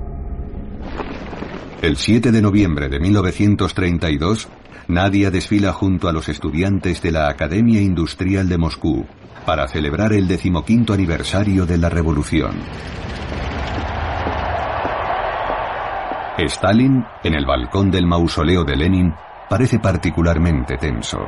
El 1.82 1.98
7 1.98 2.32
de 2.32 2.44
noviembre 2.44 2.90
de 2.90 3.00
1932, 3.00 4.48
Nadia 4.88 5.32
desfila 5.32 5.74
junto 5.74 6.08
a 6.08 6.14
los 6.14 6.30
estudiantes 6.30 7.02
de 7.02 7.12
la 7.12 7.28
Academia 7.28 7.82
Industrial 7.82 8.48
de 8.48 8.60
Moscú 8.60 9.08
para 9.48 9.68
celebrar 9.68 10.14
el 10.14 10.28
decimoquinto 10.28 10.94
aniversario 10.94 11.66
de 11.66 11.80
la 11.80 11.90
revolución. 11.90 12.52
Stalin, 16.38 17.04
en 17.24 17.34
el 17.34 17.48
balcón 17.48 17.90
del 17.90 18.06
mausoleo 18.06 18.64
de 18.64 18.76
Lenin, 18.76 19.14
parece 19.50 19.80
particularmente 19.80 20.78
tenso. 20.78 21.26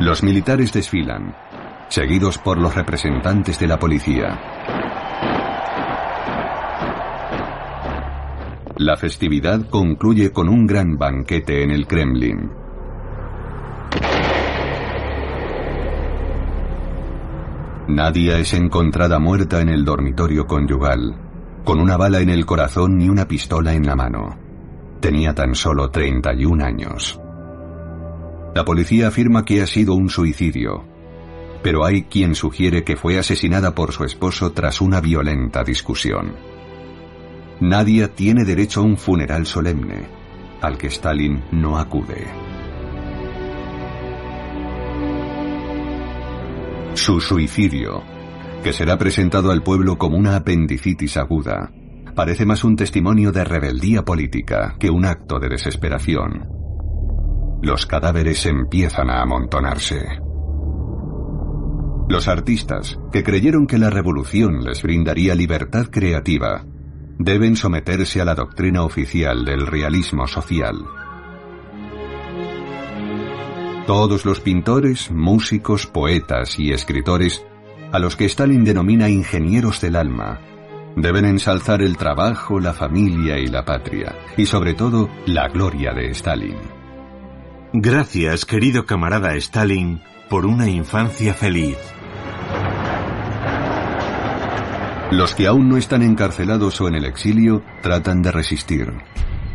Los 0.00 0.24
militares 0.24 0.72
desfilan, 0.72 1.36
seguidos 1.94 2.38
por 2.38 2.58
los 2.58 2.74
representantes 2.74 3.56
de 3.60 3.68
la 3.68 3.78
policía. 3.78 4.36
La 8.78 8.96
festividad 8.96 9.68
concluye 9.70 10.32
con 10.32 10.48
un 10.48 10.66
gran 10.66 10.98
banquete 10.98 11.62
en 11.62 11.70
el 11.70 11.86
Kremlin. 11.86 12.50
Nadia 17.86 18.38
es 18.38 18.54
encontrada 18.54 19.20
muerta 19.20 19.60
en 19.60 19.68
el 19.68 19.84
dormitorio 19.84 20.46
conyugal, 20.48 21.14
con 21.64 21.78
una 21.78 21.96
bala 21.96 22.18
en 22.18 22.30
el 22.30 22.44
corazón 22.44 23.00
y 23.00 23.08
una 23.08 23.28
pistola 23.28 23.72
en 23.72 23.86
la 23.86 23.94
mano. 23.94 24.36
Tenía 24.98 25.32
tan 25.32 25.54
solo 25.54 25.92
31 25.92 26.64
años. 26.64 27.20
La 28.52 28.64
policía 28.64 29.08
afirma 29.08 29.44
que 29.44 29.62
ha 29.62 29.66
sido 29.68 29.94
un 29.94 30.08
suicidio, 30.08 30.92
pero 31.64 31.82
hay 31.86 32.02
quien 32.02 32.34
sugiere 32.34 32.84
que 32.84 32.94
fue 32.94 33.18
asesinada 33.18 33.74
por 33.74 33.92
su 33.92 34.04
esposo 34.04 34.52
tras 34.52 34.82
una 34.82 35.00
violenta 35.00 35.64
discusión. 35.64 36.36
Nadia 37.58 38.14
tiene 38.14 38.44
derecho 38.44 38.80
a 38.80 38.82
un 38.82 38.98
funeral 38.98 39.46
solemne, 39.46 40.06
al 40.60 40.76
que 40.76 40.88
Stalin 40.88 41.42
no 41.52 41.78
acude. 41.78 42.26
Su 46.92 47.18
suicidio, 47.18 48.02
que 48.62 48.74
será 48.74 48.98
presentado 48.98 49.50
al 49.50 49.62
pueblo 49.62 49.96
como 49.96 50.18
una 50.18 50.36
apendicitis 50.36 51.16
aguda, 51.16 51.72
parece 52.14 52.44
más 52.44 52.62
un 52.62 52.76
testimonio 52.76 53.32
de 53.32 53.42
rebeldía 53.42 54.04
política 54.04 54.76
que 54.78 54.90
un 54.90 55.06
acto 55.06 55.38
de 55.40 55.48
desesperación. 55.48 56.46
Los 57.62 57.86
cadáveres 57.86 58.44
empiezan 58.44 59.08
a 59.08 59.22
amontonarse. 59.22 60.23
Los 62.08 62.28
artistas, 62.28 62.98
que 63.12 63.22
creyeron 63.22 63.66
que 63.66 63.78
la 63.78 63.88
revolución 63.88 64.62
les 64.62 64.82
brindaría 64.82 65.34
libertad 65.34 65.86
creativa, 65.90 66.64
deben 67.18 67.56
someterse 67.56 68.20
a 68.20 68.26
la 68.26 68.34
doctrina 68.34 68.82
oficial 68.82 69.44
del 69.44 69.66
realismo 69.66 70.26
social. 70.26 70.84
Todos 73.86 74.26
los 74.26 74.40
pintores, 74.40 75.10
músicos, 75.10 75.86
poetas 75.86 76.58
y 76.58 76.72
escritores, 76.72 77.44
a 77.90 77.98
los 77.98 78.16
que 78.16 78.26
Stalin 78.26 78.64
denomina 78.64 79.08
ingenieros 79.08 79.80
del 79.80 79.96
alma, 79.96 80.40
deben 80.96 81.24
ensalzar 81.24 81.80
el 81.80 81.96
trabajo, 81.96 82.60
la 82.60 82.74
familia 82.74 83.38
y 83.38 83.46
la 83.46 83.64
patria, 83.64 84.14
y 84.36 84.44
sobre 84.44 84.74
todo 84.74 85.08
la 85.26 85.48
gloria 85.48 85.92
de 85.94 86.10
Stalin. 86.10 86.56
Gracias, 87.72 88.44
querido 88.44 88.84
camarada 88.84 89.34
Stalin, 89.36 90.00
por 90.28 90.46
una 90.46 90.68
infancia 90.68 91.34
feliz. 91.34 91.76
Los 95.10 95.34
que 95.34 95.46
aún 95.46 95.68
no 95.68 95.76
están 95.76 96.02
encarcelados 96.02 96.80
o 96.80 96.88
en 96.88 96.96
el 96.96 97.04
exilio 97.04 97.62
tratan 97.82 98.22
de 98.22 98.32
resistir. 98.32 98.92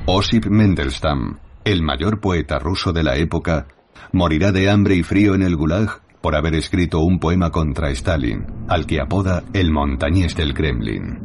Osip 0.05 0.45
Mendelstam, 0.45 1.39
el 1.65 1.81
mayor 1.81 2.19
poeta 2.21 2.59
ruso 2.59 2.93
de 2.93 3.03
la 3.03 3.17
época, 3.17 3.67
morirá 4.13 4.51
de 4.51 4.69
hambre 4.69 4.95
y 4.95 5.03
frío 5.03 5.35
en 5.35 5.41
el 5.41 5.55
Gulag 5.55 6.01
por 6.21 6.35
haber 6.35 6.55
escrito 6.55 6.99
un 6.99 7.19
poema 7.19 7.49
contra 7.51 7.89
Stalin, 7.91 8.45
al 8.67 8.85
que 8.85 9.01
apoda 9.01 9.43
el 9.53 9.71
montañés 9.71 10.35
del 10.35 10.53
Kremlin. 10.53 11.19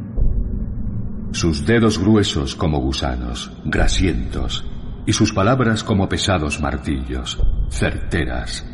Sus 1.31 1.65
dedos 1.65 1.99
gruesos 1.99 2.55
como 2.55 2.79
gusanos, 2.79 3.51
grasientos, 3.65 4.65
y 5.05 5.13
sus 5.13 5.33
palabras 5.33 5.83
como 5.83 6.07
pesados 6.07 6.61
martillos, 6.61 7.41
certeras. 7.69 8.65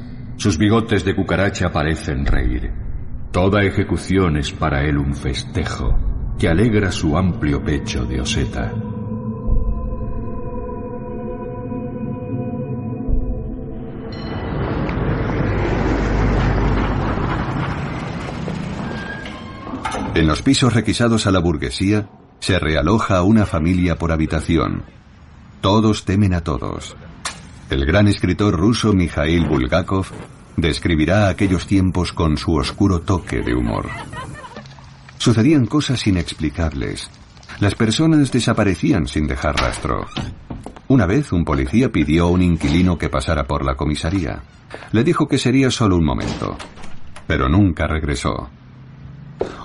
Sus 0.41 0.57
bigotes 0.57 1.05
de 1.05 1.15
cucaracha 1.15 1.71
parecen 1.71 2.25
reír. 2.25 2.71
Toda 3.31 3.63
ejecución 3.63 4.37
es 4.37 4.51
para 4.51 4.83
él 4.83 4.97
un 4.97 5.13
festejo 5.13 5.99
que 6.39 6.49
alegra 6.49 6.91
su 6.91 7.15
amplio 7.15 7.63
pecho 7.63 8.05
de 8.05 8.21
oseta. 8.21 8.73
En 20.15 20.25
los 20.25 20.41
pisos 20.41 20.73
requisados 20.73 21.27
a 21.27 21.31
la 21.31 21.37
burguesía, 21.37 22.09
se 22.39 22.57
realoja 22.57 23.21
una 23.21 23.45
familia 23.45 23.99
por 23.99 24.11
habitación. 24.11 24.85
Todos 25.61 26.03
temen 26.03 26.33
a 26.33 26.41
todos. 26.41 26.97
El 27.71 27.85
gran 27.85 28.09
escritor 28.09 28.53
ruso 28.59 28.91
Mikhail 28.91 29.47
Bulgakov 29.47 30.05
describirá 30.57 31.29
aquellos 31.29 31.65
tiempos 31.65 32.11
con 32.11 32.35
su 32.35 32.53
oscuro 32.53 32.99
toque 32.99 33.41
de 33.41 33.55
humor. 33.55 33.87
Sucedían 35.17 35.65
cosas 35.67 36.05
inexplicables. 36.05 37.09
Las 37.61 37.75
personas 37.75 38.29
desaparecían 38.29 39.07
sin 39.07 39.25
dejar 39.25 39.55
rastro. 39.55 40.05
Una 40.89 41.05
vez 41.05 41.31
un 41.31 41.45
policía 41.45 41.89
pidió 41.89 42.25
a 42.25 42.29
un 42.31 42.41
inquilino 42.41 42.97
que 42.97 43.07
pasara 43.07 43.45
por 43.45 43.63
la 43.63 43.75
comisaría. 43.75 44.43
Le 44.91 45.05
dijo 45.05 45.29
que 45.29 45.37
sería 45.37 45.71
solo 45.71 45.95
un 45.95 46.03
momento, 46.03 46.57
pero 47.25 47.47
nunca 47.47 47.87
regresó. 47.87 48.49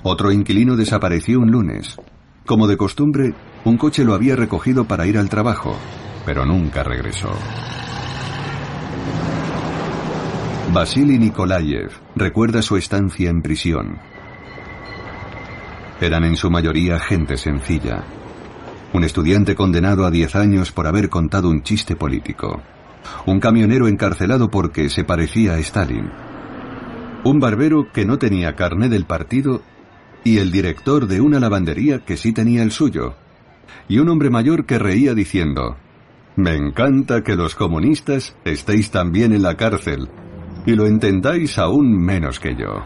Otro 0.04 0.30
inquilino 0.30 0.76
desapareció 0.76 1.40
un 1.40 1.50
lunes. 1.50 1.96
Como 2.44 2.68
de 2.68 2.76
costumbre, 2.76 3.34
un 3.64 3.76
coche 3.76 4.04
lo 4.04 4.14
había 4.14 4.36
recogido 4.36 4.84
para 4.84 5.08
ir 5.08 5.18
al 5.18 5.28
trabajo, 5.28 5.76
pero 6.24 6.46
nunca 6.46 6.84
regresó. 6.84 7.32
Vasily 10.72 11.16
Nikolayev 11.18 11.90
recuerda 12.16 12.60
su 12.60 12.76
estancia 12.76 13.30
en 13.30 13.40
prisión. 13.40 13.98
Eran 16.00 16.24
en 16.24 16.36
su 16.36 16.50
mayoría 16.50 16.98
gente 16.98 17.36
sencilla. 17.36 18.02
Un 18.92 19.04
estudiante 19.04 19.54
condenado 19.54 20.04
a 20.04 20.10
10 20.10 20.34
años 20.34 20.72
por 20.72 20.88
haber 20.88 21.08
contado 21.08 21.48
un 21.48 21.62
chiste 21.62 21.94
político. 21.94 22.62
Un 23.26 23.38
camionero 23.38 23.86
encarcelado 23.86 24.50
porque 24.50 24.90
se 24.90 25.04
parecía 25.04 25.54
a 25.54 25.58
Stalin. 25.60 26.10
Un 27.24 27.38
barbero 27.38 27.92
que 27.92 28.04
no 28.04 28.18
tenía 28.18 28.56
carné 28.56 28.88
del 28.88 29.06
partido 29.06 29.62
y 30.24 30.38
el 30.38 30.50
director 30.50 31.06
de 31.06 31.20
una 31.20 31.38
lavandería 31.38 32.00
que 32.04 32.16
sí 32.16 32.32
tenía 32.32 32.64
el 32.64 32.72
suyo. 32.72 33.14
Y 33.88 33.98
un 33.98 34.08
hombre 34.08 34.30
mayor 34.30 34.66
que 34.66 34.80
reía 34.80 35.14
diciendo, 35.14 35.76
Me 36.34 36.56
encanta 36.56 37.22
que 37.22 37.36
los 37.36 37.54
comunistas 37.54 38.36
estéis 38.44 38.90
también 38.90 39.32
en 39.32 39.42
la 39.42 39.56
cárcel 39.56 40.10
y 40.66 40.74
lo 40.74 40.86
entendáis 40.86 41.58
aún 41.58 41.96
menos 41.96 42.40
que 42.40 42.54
yo. 42.54 42.82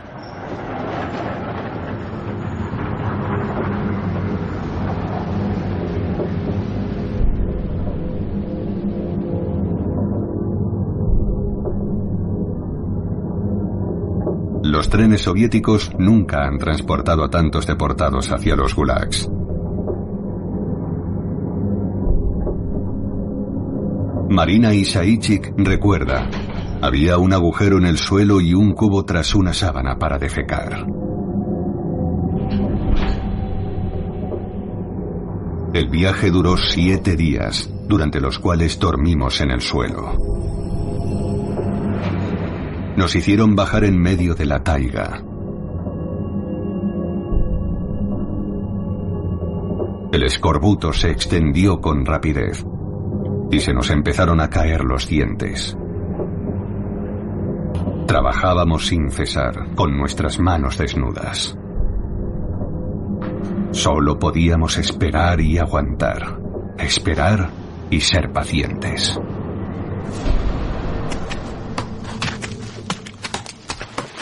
Los 14.63 14.89
trenes 14.89 15.23
soviéticos 15.23 15.91
nunca 15.99 16.47
han 16.47 16.59
transportado 16.59 17.25
a 17.25 17.31
tantos 17.31 17.67
deportados 17.67 18.31
hacia 18.31 18.55
los 18.55 18.75
gulags. 18.75 19.29
Marina 24.31 24.73
Isaichik 24.73 25.55
recuerda, 25.57 26.31
había 26.83 27.19
un 27.19 27.33
agujero 27.33 27.79
en 27.79 27.85
el 27.85 27.99
suelo 27.99 28.41
y 28.41 28.55
un 28.55 28.73
cubo 28.73 29.05
tras 29.05 29.35
una 29.35 29.53
sábana 29.53 29.97
para 29.97 30.19
defecar. 30.19 30.87
El 35.73 35.89
viaje 35.89 36.31
duró 36.31 36.57
siete 36.57 37.17
días, 37.17 37.71
durante 37.87 38.21
los 38.21 38.39
cuales 38.39 38.79
dormimos 38.79 39.41
en 39.41 39.51
el 39.51 39.61
suelo. 39.61 40.17
Nos 42.97 43.15
hicieron 43.15 43.55
bajar 43.55 43.85
en 43.85 43.97
medio 43.97 44.35
de 44.35 44.47
la 44.47 44.63
taiga. 44.63 45.23
El 50.13 50.25
escorbuto 50.25 50.93
se 50.93 51.11
extendió 51.11 51.81
con 51.81 52.05
rapidez 52.05 52.65
y 53.53 53.61
se 53.61 53.73
nos 53.73 53.91
empezaron 53.91 54.41
a 54.41 54.51
caer 54.51 54.83
los 54.83 55.07
dientes. 55.07 55.77
Trabajábamos 58.11 58.89
sin 58.89 59.09
cesar, 59.13 59.73
con 59.77 59.97
nuestras 59.97 60.41
manos 60.41 60.77
desnudas. 60.77 61.57
Solo 63.71 64.19
podíamos 64.19 64.79
esperar 64.79 65.41
y 65.41 65.59
aguantar, 65.59 66.41
esperar 66.77 67.51
y 67.89 68.01
ser 68.01 68.33
pacientes. 68.33 69.17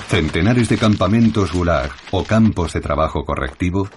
Centenares 0.09 0.69
de 0.69 0.77
campamentos 0.77 1.51
gulag 1.51 1.89
o 2.11 2.25
campos 2.25 2.75
de 2.75 2.83
trabajo 2.83 3.25
correctivo 3.25 3.89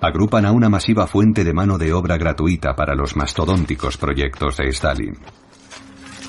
agrupan 0.00 0.46
a 0.46 0.52
una 0.52 0.68
masiva 0.68 1.08
fuente 1.08 1.42
de 1.42 1.52
mano 1.52 1.78
de 1.78 1.92
obra 1.92 2.16
gratuita 2.16 2.76
para 2.76 2.94
los 2.94 3.16
mastodónticos 3.16 3.96
proyectos 3.96 4.58
de 4.58 4.68
Stalin 4.68 5.14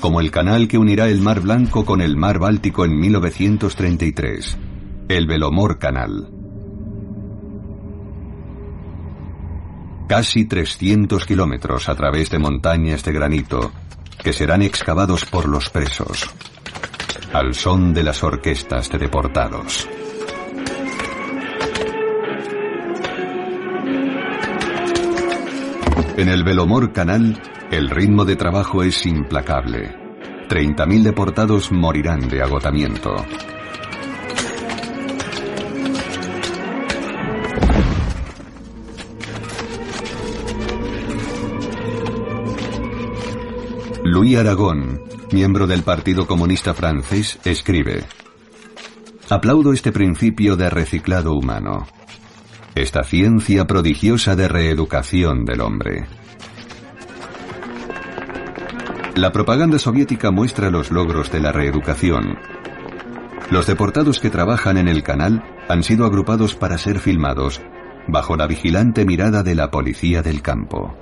como 0.04 0.20
el 0.20 0.30
canal 0.30 0.68
que 0.68 0.76
unirá 0.76 1.08
el 1.08 1.22
Mar 1.22 1.40
Blanco 1.40 1.86
con 1.86 2.02
el 2.02 2.14
Mar 2.14 2.38
Báltico 2.38 2.84
en 2.84 2.94
1933, 2.94 4.58
el 5.08 5.26
Velomor 5.26 5.78
Canal. 5.78 6.28
Casi 10.06 10.44
300 10.44 11.24
kilómetros 11.24 11.88
a 11.88 11.94
través 11.94 12.28
de 12.28 12.38
montañas 12.38 13.02
de 13.02 13.12
granito 13.12 13.72
que 14.22 14.34
serán 14.34 14.60
excavados 14.60 15.24
por 15.24 15.48
los 15.48 15.70
presos, 15.70 16.30
al 17.32 17.54
son 17.54 17.94
de 17.94 18.02
las 18.02 18.22
orquestas 18.22 18.90
de 18.90 18.98
deportados. 18.98 19.88
En 26.18 26.28
el 26.28 26.44
Velomor 26.44 26.92
Canal 26.92 27.40
el 27.76 27.90
ritmo 27.90 28.24
de 28.24 28.36
trabajo 28.36 28.84
es 28.84 29.04
implacable. 29.04 29.96
30.000 30.48 31.02
deportados 31.02 31.72
morirán 31.72 32.28
de 32.28 32.40
agotamiento. 32.40 33.16
Louis 44.04 44.36
Aragón, 44.36 45.00
miembro 45.32 45.66
del 45.66 45.82
Partido 45.82 46.28
Comunista 46.28 46.74
Francés, 46.74 47.40
escribe, 47.44 48.04
Aplaudo 49.28 49.72
este 49.72 49.90
principio 49.90 50.54
de 50.54 50.70
reciclado 50.70 51.32
humano, 51.32 51.88
esta 52.76 53.02
ciencia 53.02 53.64
prodigiosa 53.64 54.36
de 54.36 54.46
reeducación 54.46 55.44
del 55.44 55.60
hombre. 55.60 56.23
La 59.16 59.30
propaganda 59.30 59.78
soviética 59.78 60.32
muestra 60.32 60.70
los 60.70 60.90
logros 60.90 61.30
de 61.30 61.38
la 61.38 61.52
reeducación. 61.52 62.36
Los 63.48 63.66
deportados 63.66 64.18
que 64.18 64.28
trabajan 64.28 64.76
en 64.76 64.88
el 64.88 65.04
canal 65.04 65.44
han 65.68 65.84
sido 65.84 66.04
agrupados 66.04 66.56
para 66.56 66.78
ser 66.78 66.98
filmados 66.98 67.60
bajo 68.08 68.36
la 68.36 68.48
vigilante 68.48 69.04
mirada 69.04 69.44
de 69.44 69.54
la 69.54 69.70
policía 69.70 70.20
del 70.20 70.42
campo. 70.42 70.96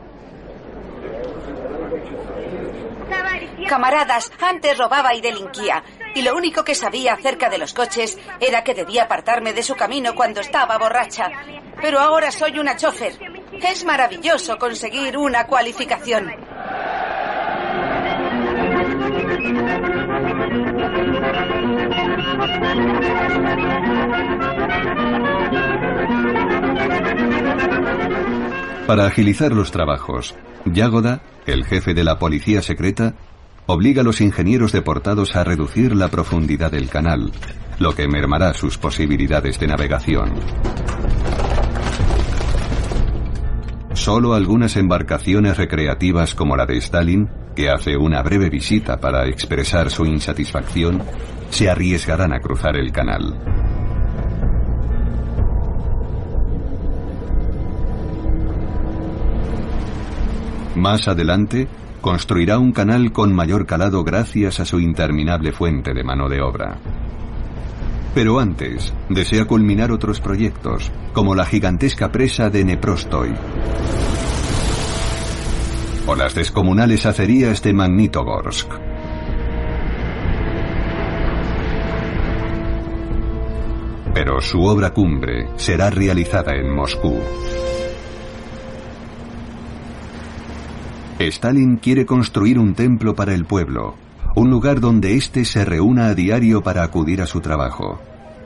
Camaradas, 3.66 4.30
antes 4.40 4.76
robaba 4.76 5.14
y 5.14 5.22
delinquía. 5.22 5.82
Y 6.14 6.20
lo 6.20 6.36
único 6.36 6.62
que 6.62 6.74
sabía 6.74 7.14
acerca 7.14 7.48
de 7.48 7.56
los 7.56 7.72
coches 7.72 8.18
era 8.38 8.62
que 8.62 8.74
debía 8.74 9.04
apartarme 9.04 9.54
de 9.54 9.62
su 9.62 9.74
camino 9.74 10.14
cuando 10.14 10.42
estaba 10.42 10.76
borracha. 10.76 11.30
Pero 11.80 11.98
ahora 11.98 12.30
soy 12.30 12.58
una 12.58 12.76
chofer. 12.76 13.18
Es 13.62 13.86
maravilloso 13.86 14.58
conseguir 14.58 15.16
una 15.16 15.46
cualificación. 15.46 16.30
Para 28.86 29.06
agilizar 29.06 29.52
los 29.52 29.70
trabajos, 29.70 30.34
Yagoda, 30.66 31.22
el 31.46 31.64
jefe 31.64 31.94
de 31.94 32.04
la 32.04 32.18
policía 32.18 32.60
secreta, 32.62 33.14
obliga 33.66 34.02
a 34.02 34.04
los 34.04 34.20
ingenieros 34.20 34.72
deportados 34.72 35.34
a 35.36 35.44
reducir 35.44 35.94
la 35.94 36.08
profundidad 36.08 36.70
del 36.70 36.88
canal, 36.88 37.32
lo 37.78 37.94
que 37.94 38.06
mermará 38.08 38.52
sus 38.54 38.78
posibilidades 38.78 39.58
de 39.58 39.66
navegación. 39.68 40.34
Solo 44.02 44.34
algunas 44.34 44.74
embarcaciones 44.74 45.56
recreativas 45.56 46.34
como 46.34 46.56
la 46.56 46.66
de 46.66 46.76
Stalin, 46.78 47.28
que 47.54 47.70
hace 47.70 47.96
una 47.96 48.20
breve 48.20 48.50
visita 48.50 48.98
para 48.98 49.28
expresar 49.28 49.90
su 49.90 50.04
insatisfacción, 50.04 51.00
se 51.50 51.70
arriesgarán 51.70 52.32
a 52.32 52.40
cruzar 52.40 52.76
el 52.76 52.90
canal. 52.90 53.38
Más 60.74 61.06
adelante, 61.06 61.68
construirá 62.00 62.58
un 62.58 62.72
canal 62.72 63.12
con 63.12 63.32
mayor 63.32 63.66
calado 63.66 64.02
gracias 64.02 64.58
a 64.58 64.64
su 64.64 64.80
interminable 64.80 65.52
fuente 65.52 65.94
de 65.94 66.02
mano 66.02 66.28
de 66.28 66.42
obra. 66.42 66.76
Pero 68.14 68.38
antes, 68.38 68.92
desea 69.08 69.46
culminar 69.46 69.90
otros 69.90 70.20
proyectos, 70.20 70.90
como 71.12 71.34
la 71.34 71.46
gigantesca 71.46 72.12
presa 72.12 72.50
de 72.50 72.64
Neprostoy 72.64 73.34
o 76.06 76.14
las 76.16 76.34
descomunales 76.34 77.06
acerías 77.06 77.62
de 77.62 77.72
Magnitogorsk. 77.72 78.68
Pero 84.14 84.40
su 84.40 84.62
obra 84.62 84.90
cumbre 84.92 85.48
será 85.56 85.90
realizada 85.90 86.54
en 86.54 86.74
Moscú. 86.74 87.18
Stalin 91.18 91.76
quiere 91.76 92.04
construir 92.04 92.58
un 92.58 92.74
templo 92.74 93.14
para 93.14 93.32
el 93.32 93.44
pueblo, 93.44 93.94
un 94.34 94.50
lugar 94.50 94.80
donde 94.80 95.14
éste 95.14 95.44
se 95.44 95.64
reúna 95.64 96.06
a 96.06 96.14
diario 96.14 96.62
para 96.62 96.82
acudir 96.82 97.20
a 97.22 97.26
su 97.26 97.40
trabajo. 97.40 98.00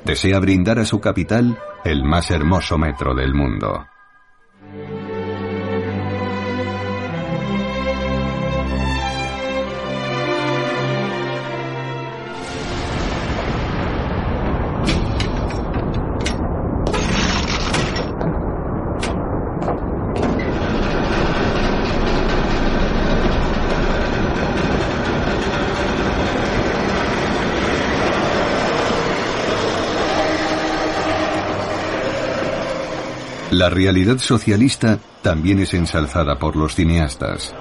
Desea 0.05 0.39
brindar 0.39 0.79
a 0.79 0.85
su 0.85 1.01
capital 1.01 1.59
el 1.85 2.05
más 2.05 2.31
hermoso 2.31 2.79
metro 2.79 3.15
del 3.15 3.35
mundo. 3.35 3.87
La 33.57 33.71
realidad 33.71 34.19
socialista 34.19 34.99
también 35.23 35.61
es 35.61 35.73
ensalzada 35.73 36.39
por 36.39 36.57
los 36.57 36.75
cineastas. 36.75 37.55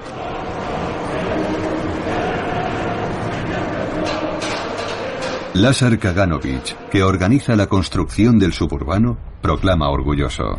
Lázar 5.54 5.98
Kaganovich, 5.98 6.76
que 6.90 7.02
organiza 7.02 7.56
la 7.56 7.66
construcción 7.66 8.38
del 8.38 8.52
suburbano, 8.52 9.16
proclama 9.40 9.88
orgulloso. 9.88 10.58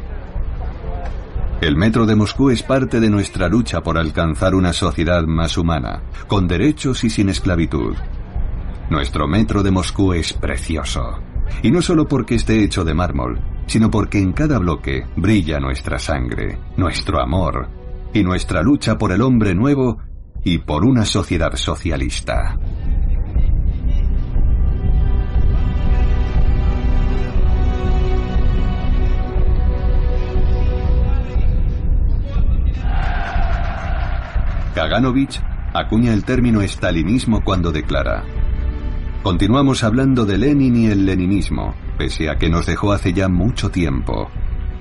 El 1.62 1.78
metro 1.78 2.08
de 2.08 2.16
Moscú 2.16 2.50
es 2.50 2.64
parte 2.64 3.00
de 3.00 3.12
nuestra 3.12 3.48
lucha 3.48 3.82
por 3.82 4.00
alcanzar 4.00 4.56
una 4.56 4.74
sociedad 4.74 5.22
más 5.28 5.56
humana, 5.56 6.02
con 6.26 6.48
derechos 6.48 7.04
y 7.04 7.12
sin 7.12 7.30
esclavitud. 7.30 7.96
Nuestro 8.90 9.28
metro 9.28 9.62
de 9.62 9.70
Moscú 9.70 10.14
es 10.14 10.34
precioso. 10.34 11.27
Y 11.64 11.72
no 11.72 11.82
solo 11.82 12.08
porque 12.08 12.36
esté 12.36 12.64
hecho 12.64 12.84
de 12.84 12.94
mármol, 12.94 13.40
sino 13.68 13.92
porque 13.92 14.20
en 14.20 14.34
cada 14.34 14.60
bloque 14.60 15.04
brilla 15.16 15.60
nuestra 15.60 16.00
sangre, 16.00 16.58
nuestro 16.78 17.22
amor 17.22 17.70
y 18.14 18.24
nuestra 18.24 18.62
lucha 18.62 18.98
por 18.98 19.12
el 19.12 19.22
hombre 19.22 19.54
nuevo 19.54 20.00
y 20.44 20.60
por 20.60 20.86
una 20.86 21.06
sociedad 21.06 21.54
socialista. 21.56 22.58
Kaganovich 34.74 35.42
acuña 35.74 36.14
el 36.14 36.24
término 36.24 36.62
estalinismo 36.62 37.44
cuando 37.44 37.72
declara 37.72 38.24
Continuamos 39.28 39.84
hablando 39.84 40.26
de 40.26 40.38
Lenin 40.38 40.74
y 40.78 40.86
el 40.86 41.06
leninismo, 41.06 41.76
pese 41.98 42.30
a 42.30 42.38
que 42.38 42.50
nos 42.50 42.66
dejó 42.66 42.94
hace 42.94 43.12
ya 43.12 43.28
mucho 43.28 43.70
tiempo. 43.70 44.30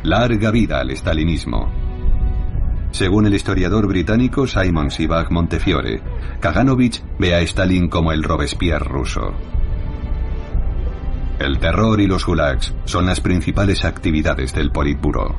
Larga 0.05 0.52
vida 0.52 0.78
al 0.78 0.91
estalinismo. 0.91 1.68
Según 2.92 3.26
el 3.26 3.34
historiador 3.34 3.89
británico 3.89 4.47
Simon 4.47 4.92
Sibach 4.92 5.33
Montefiore, 5.33 6.00
Kaganovich 6.39 7.02
ve 7.18 7.34
a 7.34 7.41
Stalin 7.41 7.89
como 7.89 8.12
el 8.12 8.23
Robespierre 8.23 8.86
ruso. 8.86 9.34
El 11.41 11.58
terror 11.58 12.00
y 12.00 12.07
los 12.07 12.25
gulags 12.25 12.73
son 12.84 13.07
las 13.07 13.20
principales 13.20 13.84
actividades 13.84 14.55
del 14.55 14.70
Politburo. 14.70 15.34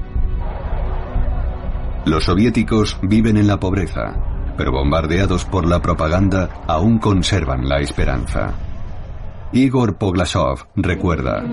Los 2.06 2.26
soviéticos 2.26 3.00
viven 3.04 3.38
en 3.38 3.48
la 3.48 3.58
pobreza, 3.58 4.54
pero 4.58 4.74
bombardeados 4.74 5.46
por 5.46 5.66
la 5.66 5.82
propaganda 5.82 6.50
aún 6.68 7.00
conservan 7.00 7.70
la 7.70 7.80
esperanza. 7.80 8.67
Igor 9.54 9.98
Poglasov 9.98 10.68
recuerda. 10.76 11.44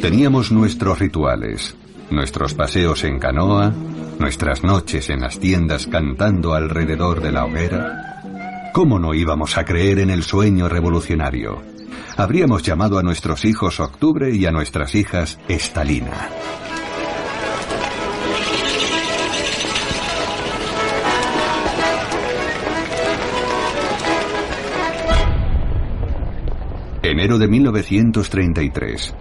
Teníamos 0.00 0.50
nuestros 0.50 0.98
rituales, 0.98 1.76
nuestros 2.10 2.54
paseos 2.54 3.04
en 3.04 3.18
canoa, 3.18 3.72
nuestras 4.18 4.62
noches 4.62 5.10
en 5.10 5.20
las 5.20 5.38
tiendas 5.38 5.86
cantando 5.86 6.54
alrededor 6.54 7.20
de 7.20 7.32
la 7.32 7.44
hoguera. 7.44 8.70
¿Cómo 8.72 8.98
no 8.98 9.14
íbamos 9.14 9.58
a 9.58 9.64
creer 9.64 9.98
en 9.98 10.10
el 10.10 10.22
sueño 10.22 10.68
revolucionario? 10.68 11.62
Habríamos 12.16 12.62
llamado 12.62 12.98
a 12.98 13.02
nuestros 13.02 13.44
hijos 13.44 13.78
Octubre 13.80 14.34
y 14.34 14.46
a 14.46 14.50
nuestras 14.50 14.94
hijas 14.94 15.38
Estalina. 15.48 16.30
Enero 27.24 27.38
de 27.38 27.48
1933. 27.48 29.14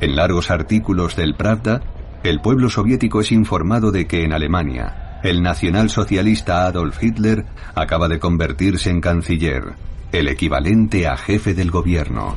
En 0.00 0.16
largos 0.16 0.50
artículos 0.50 1.14
del 1.14 1.34
Pravda, 1.34 1.82
el 2.22 2.40
pueblo 2.40 2.70
soviético 2.70 3.20
es 3.20 3.32
informado 3.32 3.92
de 3.92 4.06
que 4.06 4.24
en 4.24 4.32
Alemania, 4.32 5.20
el 5.22 5.42
nacionalsocialista 5.42 6.64
Adolf 6.64 7.02
Hitler 7.02 7.44
acaba 7.74 8.08
de 8.08 8.18
convertirse 8.18 8.88
en 8.88 9.02
canciller, 9.02 9.74
el 10.10 10.28
equivalente 10.28 11.06
a 11.06 11.18
jefe 11.18 11.52
del 11.52 11.70
gobierno. 11.70 12.34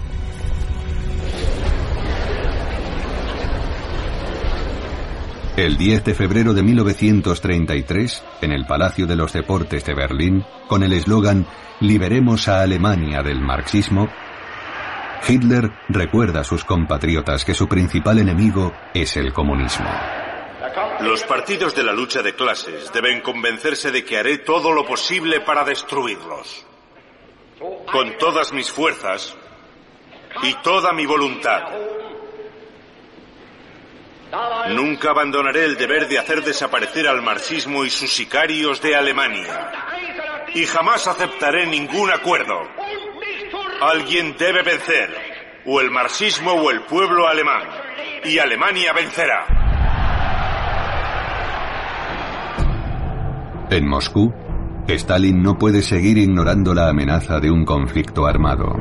El 5.56 5.78
10 5.78 6.04
de 6.04 6.16
febrero 6.16 6.54
de 6.54 6.64
1933, 6.64 8.24
en 8.42 8.52
el 8.52 8.66
Palacio 8.66 9.08
de 9.08 9.16
los 9.16 9.32
Deportes 9.32 9.86
de 9.86 9.94
Berlín, 9.94 10.44
con 10.68 10.84
el 10.84 10.92
eslogan 10.92 11.46
Liberemos 11.80 12.48
a 12.50 12.62
Alemania 12.62 13.24
del 13.24 13.40
marxismo, 13.40 14.10
Hitler 15.28 15.72
recuerda 15.90 16.42
a 16.42 16.44
sus 16.44 16.66
compatriotas 16.66 17.46
que 17.46 17.54
su 17.54 17.68
principal 17.68 18.20
enemigo 18.20 18.74
es 18.94 19.16
el 19.16 19.32
comunismo. 19.32 19.90
Los 21.00 21.24
partidos 21.24 21.76
de 21.76 21.84
la 21.84 21.94
lucha 21.94 22.22
de 22.22 22.36
clases 22.36 22.92
deben 22.92 23.22
convencerse 23.22 23.92
de 23.92 24.04
que 24.04 24.18
haré 24.18 24.40
todo 24.40 24.72
lo 24.72 24.86
posible 24.86 25.42
para 25.42 25.64
destruirlos. 25.64 26.66
Con 27.92 28.18
todas 28.18 28.54
mis 28.54 28.70
fuerzas 28.70 29.36
y 30.42 30.54
toda 30.56 30.94
mi 30.94 31.06
voluntad. 31.06 31.64
Nunca 34.70 35.12
abandonaré 35.12 35.66
el 35.66 35.78
deber 35.78 36.08
de 36.08 36.18
hacer 36.20 36.44
desaparecer 36.44 37.08
al 37.08 37.22
marxismo 37.22 37.86
y 37.86 37.90
sus 37.90 38.12
sicarios 38.12 38.82
de 38.82 38.96
Alemania. 38.96 39.72
Y 40.56 40.66
jamás 40.66 41.08
aceptaré 41.08 41.68
ningún 41.68 42.12
acuerdo. 42.12 42.62
Alguien 43.86 44.34
debe 44.40 44.64
vencer, 44.64 45.10
o 45.66 45.82
el 45.82 45.92
marxismo 45.92 46.54
o 46.54 46.72
el 46.72 46.84
pueblo 46.84 47.28
alemán. 47.28 47.64
Y 48.24 48.40
Alemania 48.40 48.94
vencerá. 48.94 49.46
En 53.70 53.86
Moscú, 53.86 54.34
Stalin 54.88 55.44
no 55.44 55.58
puede 55.58 55.82
seguir 55.82 56.18
ignorando 56.18 56.74
la 56.74 56.88
amenaza 56.88 57.42
de 57.42 57.52
un 57.52 57.66
conflicto 57.66 58.26
armado. 58.26 58.74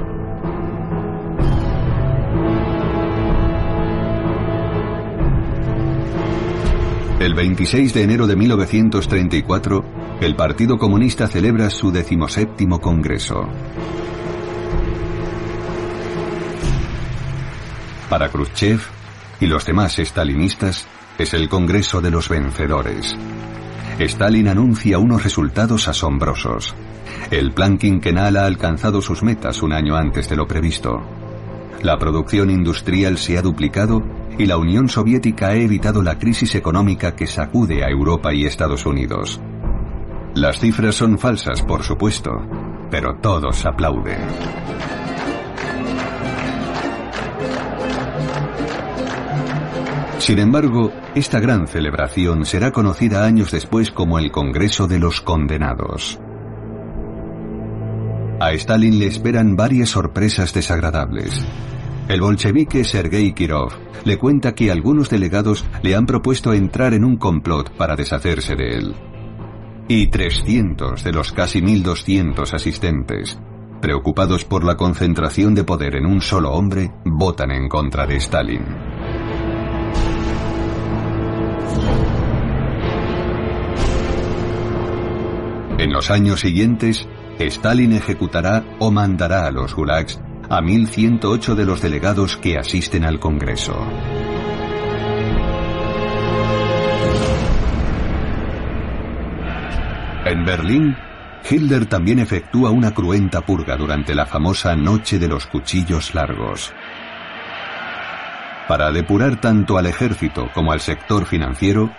El 7.18 7.34
26 7.34 7.92
de 7.92 8.02
enero 8.04 8.28
de 8.28 8.36
1934, 8.36 9.84
el 10.20 10.36
Partido 10.36 10.78
Comunista 10.78 11.26
celebra 11.26 11.70
su 11.70 11.90
decimoséptimo 11.90 12.78
Congreso. 12.80 13.48
Para 18.12 18.28
Khrushchev 18.28 18.78
y 19.40 19.46
los 19.46 19.64
demás 19.64 19.96
stalinistas, 19.96 20.86
es 21.16 21.32
el 21.32 21.48
Congreso 21.48 22.02
de 22.02 22.10
los 22.10 22.28
Vencedores. 22.28 23.16
Stalin 23.98 24.48
anuncia 24.48 24.98
unos 24.98 25.24
resultados 25.24 25.88
asombrosos. 25.88 26.74
El 27.30 27.52
plan 27.52 27.78
quinquenal 27.78 28.36
ha 28.36 28.44
alcanzado 28.44 29.00
sus 29.00 29.22
metas 29.22 29.62
un 29.62 29.72
año 29.72 29.96
antes 29.96 30.28
de 30.28 30.36
lo 30.36 30.46
previsto. 30.46 31.00
La 31.80 31.98
producción 31.98 32.50
industrial 32.50 33.16
se 33.16 33.38
ha 33.38 33.40
duplicado 33.40 34.02
y 34.38 34.44
la 34.44 34.58
Unión 34.58 34.90
Soviética 34.90 35.46
ha 35.46 35.54
evitado 35.54 36.02
la 36.02 36.18
crisis 36.18 36.54
económica 36.54 37.16
que 37.16 37.26
sacude 37.26 37.82
a 37.82 37.88
Europa 37.88 38.34
y 38.34 38.44
Estados 38.44 38.84
Unidos. 38.84 39.40
Las 40.34 40.60
cifras 40.60 40.96
son 40.96 41.18
falsas, 41.18 41.62
por 41.62 41.82
supuesto, 41.82 42.30
pero 42.90 43.16
todos 43.22 43.64
aplauden. 43.64 45.01
Sin 50.22 50.38
embargo, 50.38 50.92
esta 51.16 51.40
gran 51.40 51.66
celebración 51.66 52.46
será 52.46 52.70
conocida 52.70 53.24
años 53.24 53.50
después 53.50 53.90
como 53.90 54.20
el 54.20 54.30
Congreso 54.30 54.86
de 54.86 55.00
los 55.00 55.20
Condenados. 55.20 56.20
A 58.38 58.52
Stalin 58.52 59.00
le 59.00 59.08
esperan 59.08 59.56
varias 59.56 59.88
sorpresas 59.88 60.54
desagradables. 60.54 61.44
El 62.06 62.20
bolchevique 62.20 62.84
Sergei 62.84 63.32
Kirov 63.34 63.72
le 64.04 64.16
cuenta 64.16 64.54
que 64.54 64.70
algunos 64.70 65.10
delegados 65.10 65.64
le 65.82 65.96
han 65.96 66.06
propuesto 66.06 66.52
entrar 66.52 66.94
en 66.94 67.04
un 67.04 67.16
complot 67.16 67.76
para 67.76 67.96
deshacerse 67.96 68.54
de 68.54 68.76
él. 68.76 68.94
Y 69.88 70.06
300 70.06 71.02
de 71.02 71.12
los 71.12 71.32
casi 71.32 71.62
1200 71.62 72.54
asistentes, 72.54 73.40
preocupados 73.80 74.44
por 74.44 74.62
la 74.62 74.76
concentración 74.76 75.56
de 75.56 75.64
poder 75.64 75.96
en 75.96 76.06
un 76.06 76.20
solo 76.20 76.52
hombre, 76.52 76.92
votan 77.04 77.50
en 77.50 77.68
contra 77.68 78.06
de 78.06 78.14
Stalin. 78.18 79.01
En 85.78 85.92
los 85.92 86.10
años 86.10 86.40
siguientes, 86.40 87.08
Stalin 87.38 87.92
ejecutará 87.92 88.64
o 88.78 88.90
mandará 88.90 89.46
a 89.46 89.50
los 89.50 89.74
gulags 89.74 90.20
a 90.48 90.60
1.108 90.60 91.54
de 91.54 91.64
los 91.64 91.80
delegados 91.80 92.36
que 92.36 92.58
asisten 92.58 93.04
al 93.04 93.18
Congreso. 93.18 93.74
En 100.24 100.44
Berlín, 100.44 100.96
Hitler 101.50 101.86
también 101.86 102.18
efectúa 102.18 102.70
una 102.70 102.94
cruenta 102.94 103.40
purga 103.40 103.76
durante 103.76 104.14
la 104.14 104.26
famosa 104.26 104.76
Noche 104.76 105.18
de 105.18 105.28
los 105.28 105.46
Cuchillos 105.46 106.14
Largos. 106.14 106.72
Para 108.68 108.92
depurar 108.92 109.40
tanto 109.40 109.76
al 109.76 109.86
ejército 109.86 110.48
como 110.54 110.72
al 110.72 110.80
sector 110.80 111.26
financiero, 111.26 111.90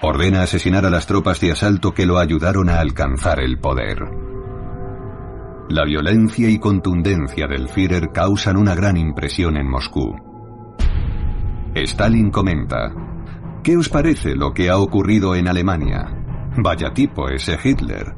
ordena 0.00 0.42
asesinar 0.42 0.86
a 0.86 0.90
las 0.90 1.06
tropas 1.06 1.40
de 1.40 1.52
asalto 1.52 1.92
que 1.92 2.06
lo 2.06 2.18
ayudaron 2.18 2.68
a 2.68 2.80
alcanzar 2.80 3.40
el 3.40 3.58
poder. 3.58 3.98
La 5.68 5.84
violencia 5.84 6.48
y 6.48 6.58
contundencia 6.58 7.46
del 7.46 7.68
Führer 7.68 8.10
causan 8.12 8.56
una 8.56 8.74
gran 8.74 8.96
impresión 8.96 9.56
en 9.56 9.68
Moscú. 9.68 10.16
Stalin 11.74 12.30
comenta, 12.30 12.92
¿qué 13.62 13.76
os 13.76 13.88
parece 13.88 14.34
lo 14.34 14.52
que 14.54 14.70
ha 14.70 14.78
ocurrido 14.78 15.34
en 15.34 15.46
Alemania? 15.46 16.08
Vaya 16.56 16.92
tipo 16.94 17.28
ese 17.28 17.58
Hitler. 17.62 18.14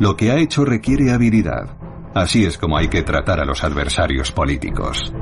Lo 0.00 0.16
que 0.16 0.30
ha 0.30 0.36
hecho 0.36 0.64
requiere 0.64 1.12
habilidad. 1.12 1.76
Así 2.14 2.44
es 2.44 2.58
como 2.58 2.76
hay 2.76 2.88
que 2.88 3.02
tratar 3.02 3.40
a 3.40 3.44
los 3.44 3.64
adversarios 3.64 4.30
políticos. 4.30 5.12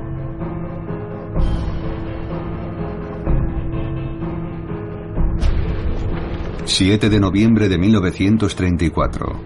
...7 6.70 7.08
de 7.08 7.18
noviembre 7.18 7.68
de 7.68 7.78
1934... 7.78 9.40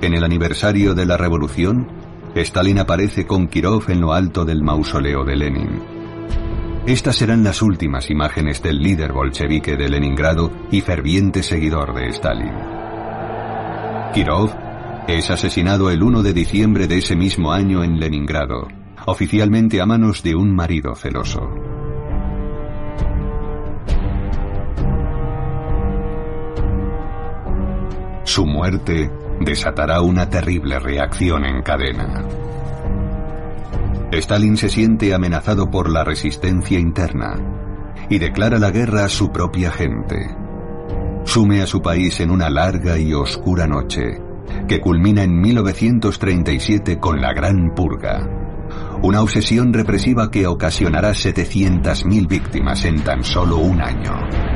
En 0.00 0.14
el 0.14 0.22
aniversario 0.22 0.94
de 0.94 1.04
la 1.04 1.16
revolución, 1.16 1.88
Stalin 2.36 2.78
aparece 2.78 3.26
con 3.26 3.48
Kirov 3.48 3.90
en 3.90 4.00
lo 4.00 4.12
alto 4.12 4.44
del 4.44 4.62
mausoleo 4.62 5.24
de 5.24 5.36
Lenin. 5.36 5.82
Estas 6.86 7.16
serán 7.16 7.42
las 7.42 7.62
últimas 7.62 8.10
imágenes 8.10 8.62
del 8.62 8.78
líder 8.78 9.12
bolchevique 9.12 9.76
de 9.76 9.88
Leningrado 9.88 10.52
y 10.70 10.82
ferviente 10.82 11.42
seguidor 11.42 11.94
de 11.94 12.06
Stalin. 12.10 12.54
Kirov 14.14 14.54
es 15.08 15.30
asesinado 15.30 15.90
el 15.90 16.00
1 16.00 16.22
de 16.22 16.32
diciembre 16.32 16.86
de 16.86 16.98
ese 16.98 17.16
mismo 17.16 17.52
año 17.52 17.82
en 17.82 17.98
Leningrado, 17.98 18.68
oficialmente 19.06 19.80
a 19.80 19.86
manos 19.86 20.22
de 20.22 20.36
un 20.36 20.54
marido 20.54 20.94
celoso. 20.94 21.50
Su 28.32 28.46
muerte 28.46 29.10
desatará 29.40 30.00
una 30.00 30.30
terrible 30.30 30.78
reacción 30.78 31.44
en 31.44 31.60
cadena. 31.60 32.24
Stalin 34.10 34.56
se 34.56 34.70
siente 34.70 35.12
amenazado 35.12 35.70
por 35.70 35.90
la 35.90 36.02
resistencia 36.02 36.78
interna 36.78 37.34
y 38.08 38.18
declara 38.18 38.58
la 38.58 38.70
guerra 38.70 39.04
a 39.04 39.10
su 39.10 39.30
propia 39.30 39.70
gente. 39.70 40.34
Sume 41.24 41.60
a 41.60 41.66
su 41.66 41.82
país 41.82 42.20
en 42.20 42.30
una 42.30 42.48
larga 42.48 42.98
y 42.98 43.12
oscura 43.12 43.66
noche, 43.66 44.22
que 44.66 44.80
culmina 44.80 45.24
en 45.24 45.38
1937 45.38 46.98
con 46.98 47.20
la 47.20 47.34
Gran 47.34 47.74
Purga, 47.74 48.26
una 49.02 49.20
obsesión 49.20 49.74
represiva 49.74 50.30
que 50.30 50.46
ocasionará 50.46 51.10
700.000 51.10 52.26
víctimas 52.26 52.86
en 52.86 53.04
tan 53.04 53.24
solo 53.24 53.58
un 53.58 53.82
año. 53.82 54.51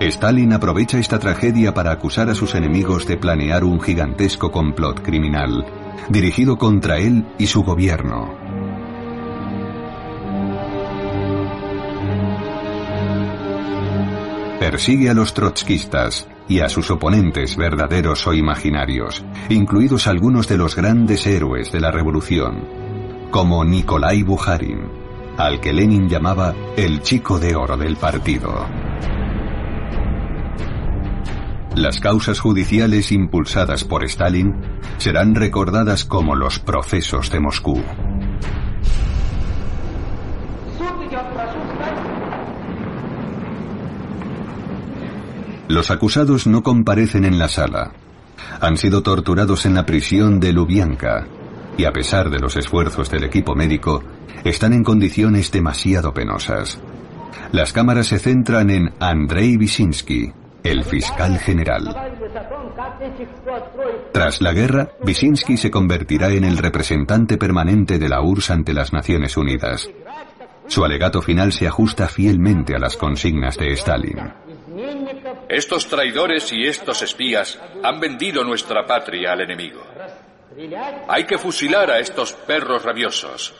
Stalin 0.00 0.54
aprovecha 0.54 0.98
esta 0.98 1.18
tragedia 1.18 1.74
para 1.74 1.92
acusar 1.92 2.30
a 2.30 2.34
sus 2.34 2.54
enemigos 2.54 3.06
de 3.06 3.18
planear 3.18 3.64
un 3.64 3.78
gigantesco 3.82 4.50
complot 4.50 5.02
criminal, 5.02 5.66
dirigido 6.08 6.56
contra 6.56 6.96
él 6.96 7.26
y 7.38 7.46
su 7.46 7.62
gobierno. 7.62 8.34
Persigue 14.58 15.10
a 15.10 15.14
los 15.14 15.34
trotskistas 15.34 16.26
y 16.48 16.60
a 16.60 16.70
sus 16.70 16.90
oponentes 16.90 17.56
verdaderos 17.56 18.26
o 18.26 18.32
imaginarios, 18.32 19.22
incluidos 19.50 20.06
algunos 20.06 20.48
de 20.48 20.56
los 20.56 20.76
grandes 20.76 21.26
héroes 21.26 21.72
de 21.72 21.80
la 21.80 21.90
revolución, 21.90 22.66
como 23.30 23.66
Nikolai 23.66 24.22
Bukharin, 24.22 24.80
al 25.36 25.60
que 25.60 25.74
Lenin 25.74 26.08
llamaba 26.08 26.54
el 26.74 27.02
chico 27.02 27.38
de 27.38 27.54
oro 27.54 27.76
del 27.76 27.96
partido. 27.96 28.66
Las 31.74 32.00
causas 32.00 32.40
judiciales 32.40 33.12
impulsadas 33.12 33.84
por 33.84 34.04
Stalin 34.04 34.54
serán 34.98 35.34
recordadas 35.34 36.04
como 36.04 36.34
los 36.34 36.58
procesos 36.58 37.30
de 37.30 37.40
Moscú. 37.40 37.82
Los 45.68 45.90
acusados 45.90 46.46
no 46.46 46.62
comparecen 46.62 47.24
en 47.24 47.38
la 47.38 47.48
sala. 47.48 47.92
Han 48.60 48.76
sido 48.76 49.02
torturados 49.02 49.66
en 49.66 49.74
la 49.74 49.86
prisión 49.86 50.40
de 50.40 50.52
Lubyanka 50.52 51.26
y 51.80 51.84
a 51.86 51.92
pesar 51.92 52.28
de 52.28 52.38
los 52.38 52.56
esfuerzos 52.56 53.10
del 53.10 53.24
equipo 53.24 53.54
médico, 53.54 54.02
están 54.44 54.72
en 54.72 54.84
condiciones 54.84 55.50
demasiado 55.50 56.12
penosas. 56.12 56.78
Las 57.52 57.72
cámaras 57.72 58.08
se 58.08 58.18
centran 58.18 58.68
en 58.68 58.92
Andrei 59.00 59.56
Wyszynski, 59.56 60.32
el 60.62 60.84
fiscal 60.84 61.38
general. 61.38 61.94
Tras 64.12 64.40
la 64.40 64.52
guerra, 64.52 64.88
Wyszynski 65.02 65.56
se 65.56 65.70
convertirá 65.70 66.28
en 66.28 66.44
el 66.44 66.58
representante 66.58 67.38
permanente 67.38 67.98
de 67.98 68.08
la 68.08 68.22
URSS 68.22 68.50
ante 68.50 68.74
las 68.74 68.92
Naciones 68.92 69.36
Unidas. 69.36 69.88
Su 70.66 70.84
alegato 70.84 71.20
final 71.22 71.52
se 71.52 71.66
ajusta 71.66 72.06
fielmente 72.06 72.74
a 72.74 72.78
las 72.78 72.96
consignas 72.96 73.56
de 73.56 73.72
Stalin. 73.72 74.32
Estos 75.48 75.88
traidores 75.88 76.52
y 76.52 76.66
estos 76.66 77.02
espías 77.02 77.58
han 77.82 77.98
vendido 77.98 78.44
nuestra 78.44 78.86
patria 78.86 79.32
al 79.32 79.40
enemigo. 79.40 79.82
Hay 81.08 81.24
que 81.24 81.38
fusilar 81.38 81.90
a 81.90 81.98
estos 81.98 82.32
perros 82.32 82.84
rabiosos. 82.84 83.54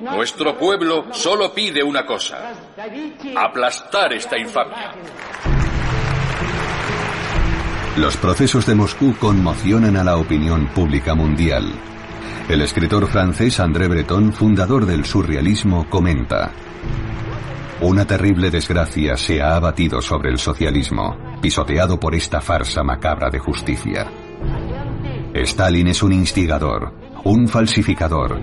Nuestro 0.00 0.56
pueblo 0.56 1.12
solo 1.12 1.52
pide 1.52 1.82
una 1.82 2.04
cosa, 2.06 2.52
aplastar 3.36 4.12
esta 4.14 4.38
infamia. 4.38 4.92
Los 7.96 8.18
procesos 8.18 8.66
de 8.66 8.74
Moscú 8.74 9.14
conmocionan 9.18 9.96
a 9.96 10.04
la 10.04 10.18
opinión 10.18 10.66
pública 10.66 11.14
mundial. 11.14 11.72
El 12.46 12.60
escritor 12.60 13.06
francés 13.06 13.58
André 13.58 13.88
Breton, 13.88 14.34
fundador 14.34 14.84
del 14.84 15.06
surrealismo, 15.06 15.88
comenta, 15.88 16.52
Una 17.80 18.06
terrible 18.06 18.50
desgracia 18.50 19.16
se 19.16 19.40
ha 19.40 19.56
abatido 19.56 20.02
sobre 20.02 20.30
el 20.30 20.38
socialismo, 20.38 21.16
pisoteado 21.40 21.98
por 21.98 22.14
esta 22.14 22.42
farsa 22.42 22.82
macabra 22.82 23.30
de 23.30 23.38
justicia. 23.38 24.06
Stalin 25.32 25.88
es 25.88 26.02
un 26.02 26.12
instigador, 26.12 26.92
un 27.24 27.48
falsificador 27.48 28.38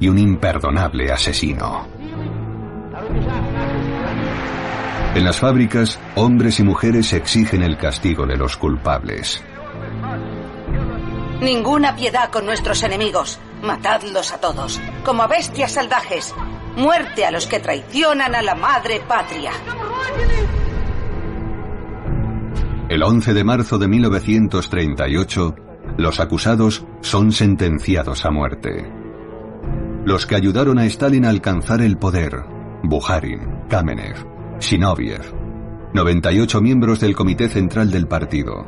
y 0.00 0.08
un 0.08 0.18
imperdonable 0.18 1.12
asesino. 1.12 1.86
En 5.16 5.24
las 5.24 5.40
fábricas, 5.40 5.98
hombres 6.14 6.60
y 6.60 6.62
mujeres 6.62 7.14
exigen 7.14 7.62
el 7.62 7.78
castigo 7.78 8.26
de 8.26 8.36
los 8.36 8.58
culpables. 8.58 9.42
Ninguna 11.40 11.96
piedad 11.96 12.30
con 12.30 12.44
nuestros 12.44 12.82
enemigos. 12.82 13.38
Matadlos 13.62 14.34
a 14.34 14.40
todos, 14.42 14.78
como 15.06 15.22
a 15.22 15.26
bestias 15.26 15.72
salvajes. 15.72 16.34
Muerte 16.76 17.24
a 17.24 17.30
los 17.30 17.46
que 17.46 17.60
traicionan 17.60 18.34
a 18.34 18.42
la 18.42 18.54
madre 18.56 19.00
patria. 19.08 19.52
El 22.90 23.02
11 23.02 23.32
de 23.32 23.42
marzo 23.42 23.78
de 23.78 23.88
1938, 23.88 25.54
los 25.96 26.20
acusados 26.20 26.84
son 27.00 27.32
sentenciados 27.32 28.26
a 28.26 28.30
muerte. 28.30 28.92
Los 30.04 30.26
que 30.26 30.36
ayudaron 30.36 30.78
a 30.78 30.84
Stalin 30.84 31.24
a 31.24 31.30
alcanzar 31.30 31.80
el 31.80 31.96
poder, 31.96 32.34
Bukharin, 32.82 33.64
Kamenev, 33.70 34.35
Shinoviev, 34.58 35.34
98 35.92 36.60
miembros 36.60 37.00
del 37.00 37.14
Comité 37.14 37.48
Central 37.48 37.90
del 37.90 38.06
Partido, 38.06 38.66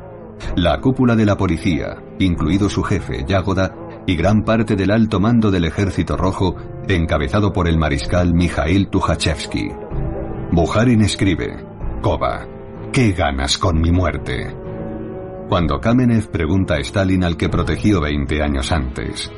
la 0.54 0.80
cúpula 0.80 1.16
de 1.16 1.24
la 1.24 1.36
policía, 1.36 1.96
incluido 2.18 2.68
su 2.68 2.82
jefe, 2.82 3.24
Yagoda, 3.26 3.74
y 4.06 4.16
gran 4.16 4.44
parte 4.44 4.76
del 4.76 4.90
alto 4.90 5.18
mando 5.18 5.50
del 5.50 5.64
Ejército 5.64 6.16
Rojo, 6.16 6.56
encabezado 6.88 7.52
por 7.52 7.68
el 7.68 7.78
mariscal 7.78 8.34
Mikhail 8.34 8.88
Tukhachevsky. 8.88 9.70
Bukharin 10.52 11.02
escribe, 11.02 11.56
Koba, 12.02 12.46
¿qué 12.92 13.12
ganas 13.12 13.58
con 13.58 13.80
mi 13.80 13.90
muerte? 13.90 14.54
Cuando 15.48 15.80
Kamenev 15.80 16.30
pregunta 16.30 16.74
a 16.74 16.80
Stalin 16.80 17.24
al 17.24 17.36
que 17.36 17.48
protegió 17.48 18.00
20 18.02 18.42
años 18.42 18.72
antes, 18.72 19.32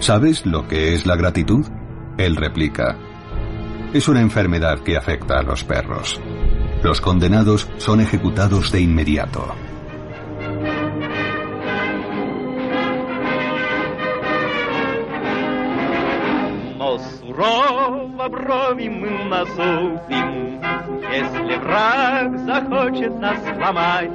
¿sabes 0.00 0.44
lo 0.46 0.66
que 0.66 0.94
es 0.94 1.06
la 1.06 1.14
gratitud? 1.14 1.64
Él 2.18 2.36
replica, 2.36 2.98
es 3.93 4.07
una 4.07 4.21
enfermedad 4.21 4.79
que 4.79 4.97
afecta 4.97 5.39
a 5.39 5.43
los 5.43 5.63
perros. 5.63 6.19
Los 6.83 7.01
condenados 7.01 7.67
son 7.77 8.01
ejecutados 8.01 8.71
de 8.71 8.81
inmediato. 8.81 9.55
Но 16.77 16.99
сурово 16.99 18.29
брови 18.29 18.89
мы 18.89 19.25
насупим, 19.25 20.61
Если 21.11 21.55
враг 21.57 22.37
захочет 22.39 23.19
нас 23.19 23.37
сломать. 23.55 24.11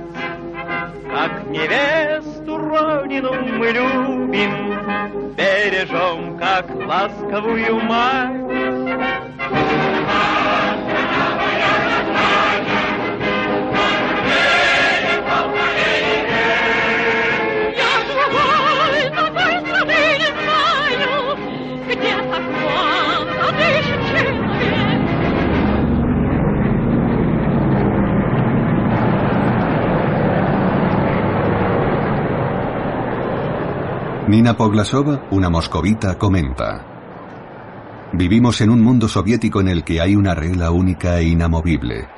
Как 1.06 1.45
невесту 1.48 2.58
родину 2.58 3.34
мы 3.34 3.67
любим, 3.67 5.34
Бережем, 5.35 6.38
как 6.38 6.69
ласковую 6.76 7.80
мать. 7.82 8.48
Nina 34.28 34.58
Poglasova, 34.58 35.28
una 35.32 35.50
moscovita, 35.50 36.18
comenta. 36.18 36.84
Vivimos 38.12 38.60
en 38.60 38.70
un 38.70 38.82
mundo 38.82 39.08
soviético 39.08 39.62
en 39.62 39.70
el 39.70 39.86
que 39.86 40.02
hay 40.02 40.18
una 40.18 40.36
regla 40.36 40.70
única 40.72 41.18
e 41.18 41.30
inamovible. 41.30 42.10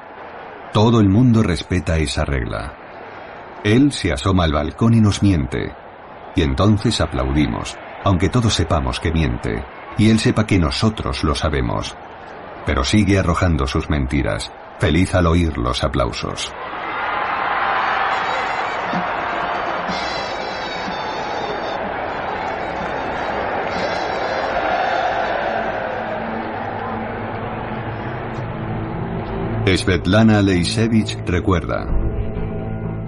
Todo 0.74 1.02
el 1.02 1.08
mundo 1.08 1.44
respeta 1.44 1.98
esa 1.98 2.26
regla. 2.26 2.74
Él 3.64 3.92
se 3.92 4.12
asoma 4.12 4.46
al 4.46 4.54
balcón 4.54 4.96
y 4.96 5.02
nos 5.02 5.22
miente. 5.22 5.72
Y 6.36 6.42
entonces 6.42 7.00
aplaudimos, 7.00 7.78
aunque 8.04 8.30
todos 8.30 8.56
sepamos 8.56 9.00
que 9.00 9.12
miente, 9.12 9.64
y 10.00 10.10
él 10.10 10.18
sepa 10.18 10.48
que 10.48 10.58
nosotros 10.58 11.24
lo 11.24 11.36
sabemos. 11.36 11.96
Pero 12.66 12.84
sigue 12.84 13.20
arrojando 13.20 13.68
sus 13.68 13.88
mentiras, 13.88 14.52
feliz 14.80 15.14
al 15.14 15.28
oír 15.28 15.60
los 15.60 15.84
aplausos. 15.84 16.52
Svetlana 29.78 30.42
Leisevich 30.42 31.18
recuerda. 31.26 31.86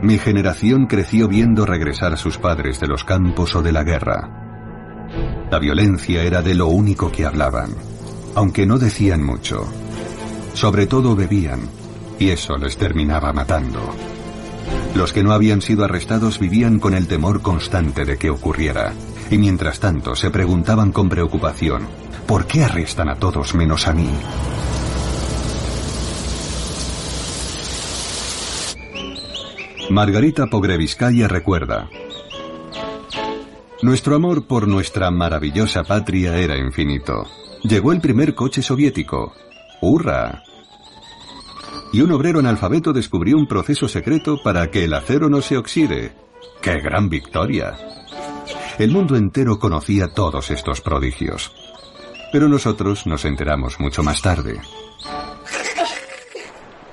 Mi 0.02 0.18
generación 0.18 0.86
creció 0.86 1.28
viendo 1.28 1.66
regresar 1.66 2.14
a 2.14 2.18
sus 2.18 2.38
padres 2.38 2.80
de 2.80 2.88
los 2.88 3.04
campos 3.04 3.56
o 3.56 3.62
de 3.62 3.72
la 3.72 3.84
guerra. 3.84 5.48
La 5.50 5.60
violencia 5.60 6.24
era 6.24 6.42
de 6.42 6.56
lo 6.56 6.68
único 6.68 7.12
que 7.12 7.26
hablaban, 7.26 7.72
aunque 8.36 8.66
no 8.66 8.78
decían 8.78 9.24
mucho. 9.24 9.68
Sobre 10.54 10.88
todo 10.88 11.16
bebían, 11.16 11.62
y 12.20 12.30
eso 12.30 12.58
les 12.58 12.78
terminaba 12.78 13.34
matando. 13.34 13.96
Los 14.96 15.14
que 15.14 15.24
no 15.24 15.32
habían 15.34 15.62
sido 15.62 15.84
arrestados 15.84 16.40
vivían 16.40 16.80
con 16.80 16.94
el 16.94 17.08
temor 17.08 17.42
constante 17.42 18.06
de 18.06 18.18
que 18.18 18.30
ocurriera, 18.30 18.94
y 19.30 19.38
mientras 19.38 19.80
tanto 19.80 20.16
se 20.16 20.30
preguntaban 20.30 20.92
con 20.92 21.10
preocupación, 21.10 21.88
¿por 22.28 22.46
qué 22.46 22.64
arrestan 22.64 23.10
a 23.10 23.16
todos 23.16 23.56
menos 23.56 23.88
a 23.88 23.94
mí? 23.94 24.10
Margarita 29.92 30.48
Pogreviskaya 30.48 31.28
recuerda. 31.28 31.90
Nuestro 33.82 34.16
amor 34.16 34.48
por 34.48 34.66
nuestra 34.66 35.12
maravillosa 35.12 35.84
patria 35.84 36.38
era 36.38 36.58
infinito. 36.58 37.28
Llegó 37.64 37.92
el 37.92 38.00
primer 38.00 38.34
coche 38.34 38.62
soviético. 38.62 39.34
¡Hurra! 39.82 40.44
Y 41.92 42.00
un 42.00 42.12
obrero 42.14 42.40
analfabeto 42.40 42.94
descubrió 42.94 43.38
un 43.38 43.48
proceso 43.48 43.90
secreto 43.90 44.42
para 44.42 44.72
que 44.72 44.86
el 44.86 44.94
acero 44.94 45.30
no 45.30 45.42
se 45.42 45.58
oxide. 45.58 46.14
¡Qué 46.62 46.80
gran 46.80 47.10
victoria! 47.10 47.78
El 48.80 48.92
mundo 48.92 49.18
entero 49.18 49.60
conocía 49.60 50.08
todos 50.14 50.52
estos 50.52 50.80
prodigios. 50.80 51.52
Pero 52.32 52.48
nosotros 52.48 53.06
nos 53.08 53.26
enteramos 53.26 53.78
mucho 53.82 54.04
más 54.04 54.22
tarde. 54.22 54.62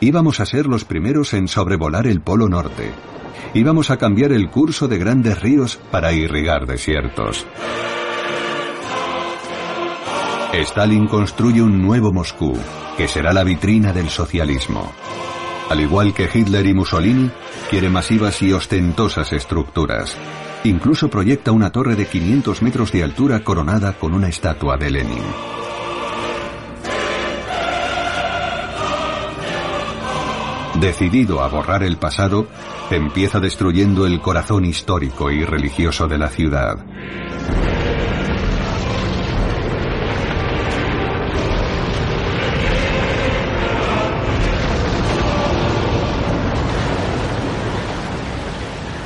Íbamos 0.01 0.39
a 0.39 0.47
ser 0.47 0.67
los 0.67 0.85
primeros 0.85 1.35
en 1.35 1.49
sobrevolar 1.49 2.07
el 2.07 2.21
Polo 2.21 2.49
Norte. 2.49 2.93
Íbamos 3.55 3.91
a 3.91 3.97
cambiar 3.97 4.31
el 4.31 4.49
curso 4.49 4.87
de 4.87 4.99
grandes 4.99 5.41
ríos 5.41 5.79
para 5.91 6.13
irrigar 6.13 6.67
desiertos. 6.67 7.47
Stalin 10.53 11.07
construye 11.09 11.63
un 11.63 11.83
nuevo 11.83 12.13
Moscú, 12.13 12.57
que 12.97 13.09
será 13.09 13.33
la 13.33 13.45
vitrina 13.45 13.93
del 13.93 14.09
socialismo. 14.09 14.93
Al 15.69 15.81
igual 15.81 16.15
que 16.15 16.29
Hitler 16.33 16.67
y 16.67 16.75
Mussolini, 16.75 17.31
quiere 17.69 17.91
masivas 17.91 18.41
y 18.43 18.53
ostentosas 18.53 19.33
estructuras. 19.33 20.17
Incluso 20.65 21.11
proyecta 21.11 21.53
una 21.53 21.71
torre 21.71 21.97
de 21.97 22.07
500 22.07 22.63
metros 22.63 22.93
de 22.93 23.03
altura 23.03 23.45
coronada 23.45 23.93
con 23.95 24.15
una 24.15 24.29
estatua 24.29 24.77
de 24.77 24.91
Lenin. 24.91 25.68
Decidido 30.81 31.43
a 31.43 31.49
borrar 31.49 31.83
el 31.83 31.97
pasado, 31.97 32.47
empieza 32.89 33.41
destruyendo 33.41 34.07
el 34.07 34.21
corazón 34.21 34.65
histórico 34.65 35.29
y 35.29 35.45
religioso 35.45 36.07
de 36.07 36.19
la 36.19 36.29
ciudad. 36.29 36.79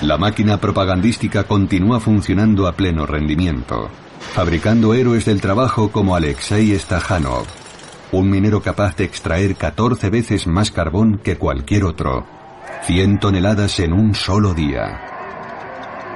La 0.02 0.18
máquina 0.18 0.59
propagandística 0.59 1.44
continúa 1.44 2.01
funcionando 2.01 2.67
a 2.67 2.73
pleno 2.73 3.07
rendimiento, 3.07 3.89
fabricando 4.34 4.92
héroes 4.92 5.25
del 5.25 5.41
trabajo 5.41 5.91
como 5.91 6.17
Alexei 6.17 6.78
Stajanov, 6.78 7.47
un 8.12 8.28
minero 8.28 8.60
capaz 8.60 8.94
de 8.97 9.05
extraer 9.05 9.57
14 9.57 10.10
veces 10.10 10.47
más 10.47 10.70
carbón 10.70 11.18
que 11.18 11.36
cualquier 11.36 11.84
otro, 11.84 12.26
100 12.84 13.18
toneladas 13.18 13.81
en 13.81 13.94
un 13.94 14.15
solo 14.15 14.52
día. 14.52 15.00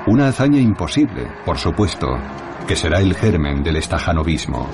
Una 0.06 0.28
hazaña 0.28 0.60
imposible, 0.60 1.26
por 1.46 1.56
supuesto, 1.56 2.06
que 2.68 2.76
será 2.76 3.00
el 3.00 3.14
germen 3.14 3.62
del 3.62 3.76
estajanovismo. 3.76 4.68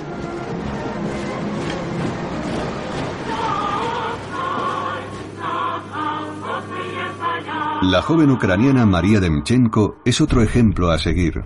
La 7.83 8.01
joven 8.01 8.31
ucraniana 8.31 8.85
María 8.85 9.19
Demchenko 9.21 10.01
es 10.03 10.19
otro 10.19 10.41
ejemplo 10.41 10.91
a 10.91 10.99
seguir. 10.99 11.43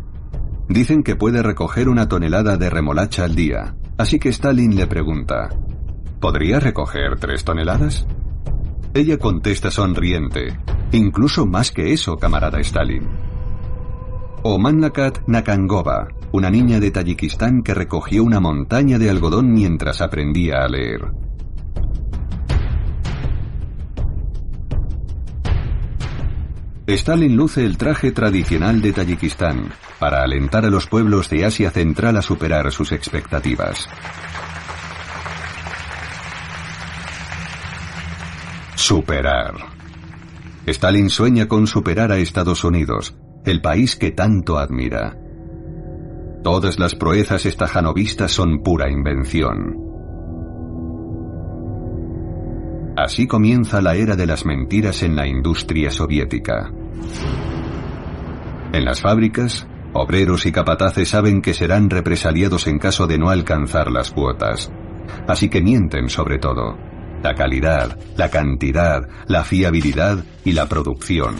Dicen 0.69 1.03
que 1.03 1.15
puede 1.15 1.43
recoger 1.43 1.87
una 1.87 2.07
tonelada 2.07 2.57
de 2.57 2.69
remolacha 2.69 3.23
al 3.23 3.35
día, 3.35 3.75
así 3.97 4.19
que 4.19 4.29
Stalin 4.29 4.75
le 4.75 4.87
pregunta, 4.87 5.49
¿podría 6.19 6.59
recoger 6.59 7.19
tres 7.19 7.43
toneladas? 7.43 8.07
Ella 8.93 9.17
contesta 9.17 9.69
sonriente, 9.71 10.57
incluso 10.91 11.45
más 11.45 11.71
que 11.71 11.93
eso, 11.93 12.17
camarada 12.17 12.59
Stalin. 12.59 13.07
O 14.43 14.57
Manlakat 14.57 15.27
Nakangova, 15.27 16.07
una 16.31 16.49
niña 16.49 16.79
de 16.79 16.91
Tayikistán 16.91 17.61
que 17.63 17.73
recogió 17.73 18.23
una 18.23 18.39
montaña 18.39 18.97
de 18.97 19.09
algodón 19.09 19.51
mientras 19.51 20.01
aprendía 20.01 20.63
a 20.63 20.67
leer. 20.67 21.01
Stalin 26.87 27.35
luce 27.35 27.65
el 27.65 27.77
traje 27.77 28.11
tradicional 28.11 28.81
de 28.81 28.93
Tayikistán 28.93 29.69
para 29.99 30.23
alentar 30.23 30.65
a 30.65 30.69
los 30.69 30.87
pueblos 30.87 31.29
de 31.29 31.45
Asia 31.45 31.71
Central 31.71 32.17
a 32.17 32.21
superar 32.21 32.71
sus 32.71 32.91
expectativas. 32.91 33.89
Superar. 38.75 39.55
Stalin 40.65 41.09
sueña 41.09 41.47
con 41.47 41.65
superar 41.65 42.11
a 42.11 42.17
Estados 42.17 42.63
Unidos, 42.63 43.15
el 43.45 43.61
país 43.61 43.95
que 43.95 44.11
tanto 44.11 44.57
admira. 44.57 45.17
Todas 46.43 46.79
las 46.79 46.95
proezas 46.95 47.45
estajanovistas 47.45 48.31
son 48.31 48.61
pura 48.63 48.89
invención. 48.89 49.87
Así 52.95 53.27
comienza 53.27 53.81
la 53.81 53.95
era 53.95 54.15
de 54.15 54.25
las 54.25 54.45
mentiras 54.45 55.03
en 55.03 55.15
la 55.15 55.27
industria 55.27 55.91
soviética. 55.91 56.71
En 58.73 58.85
las 58.85 59.01
fábricas, 59.01 59.67
obreros 59.97 60.45
y 60.45 60.51
capataces 60.51 61.09
saben 61.09 61.41
que 61.41 61.53
serán 61.53 61.89
represaliados 61.89 62.67
en 62.67 62.79
caso 62.79 63.07
de 63.07 63.17
no 63.17 63.29
alcanzar 63.29 63.91
las 63.91 64.11
cuotas. 64.11 64.71
Así 65.27 65.49
que 65.49 65.61
mienten 65.61 66.09
sobre 66.09 66.37
todo. 66.37 66.77
La 67.23 67.33
calidad, 67.33 67.97
la 68.15 68.29
cantidad, 68.29 69.07
la 69.27 69.43
fiabilidad 69.43 70.23
y 70.45 70.51
la 70.51 70.67
producción. 70.67 71.35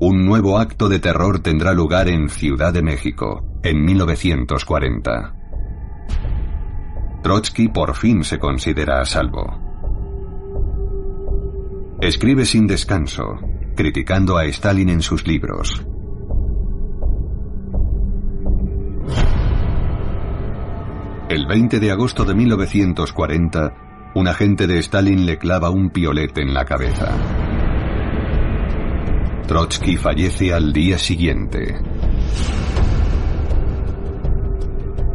Un 0.00 0.24
nuevo 0.24 0.58
acto 0.58 0.88
de 0.88 0.98
terror 0.98 1.40
tendrá 1.40 1.74
lugar 1.74 2.08
en 2.08 2.30
Ciudad 2.30 2.72
de 2.72 2.82
México, 2.82 3.44
en 3.62 3.84
1940. 3.84 5.34
Trotsky 7.22 7.68
por 7.68 7.94
fin 7.94 8.24
se 8.24 8.38
considera 8.38 9.02
a 9.02 9.04
salvo. 9.04 9.70
Escribe 12.00 12.46
sin 12.46 12.66
descanso, 12.66 13.38
criticando 13.80 14.36
a 14.36 14.44
Stalin 14.44 14.90
en 14.90 15.00
sus 15.00 15.26
libros. 15.26 15.82
El 21.30 21.46
20 21.46 21.80
de 21.80 21.90
agosto 21.90 22.26
de 22.26 22.34
1940, 22.34 24.12
un 24.16 24.28
agente 24.28 24.66
de 24.66 24.80
Stalin 24.80 25.24
le 25.24 25.38
clava 25.38 25.70
un 25.70 25.88
piolete 25.88 26.42
en 26.42 26.52
la 26.52 26.66
cabeza. 26.66 27.06
Trotsky 29.48 29.96
fallece 29.96 30.52
al 30.52 30.74
día 30.74 30.98
siguiente. 30.98 31.80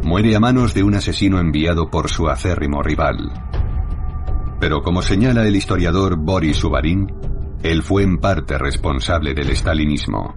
Muere 0.02 0.34
a 0.34 0.40
manos 0.40 0.74
de 0.74 0.82
un 0.82 0.96
asesino 0.96 1.38
enviado 1.38 1.88
por 1.88 2.10
su 2.10 2.26
acérrimo 2.26 2.82
rival. 2.82 3.32
Pero 4.58 4.82
como 4.82 5.02
señala 5.02 5.46
el 5.46 5.54
historiador 5.54 6.16
Boris 6.16 6.56
Subarin, 6.56 7.06
él 7.70 7.82
fue 7.82 8.02
en 8.02 8.18
parte 8.18 8.58
responsable 8.58 9.34
del 9.34 9.54
stalinismo. 9.56 10.36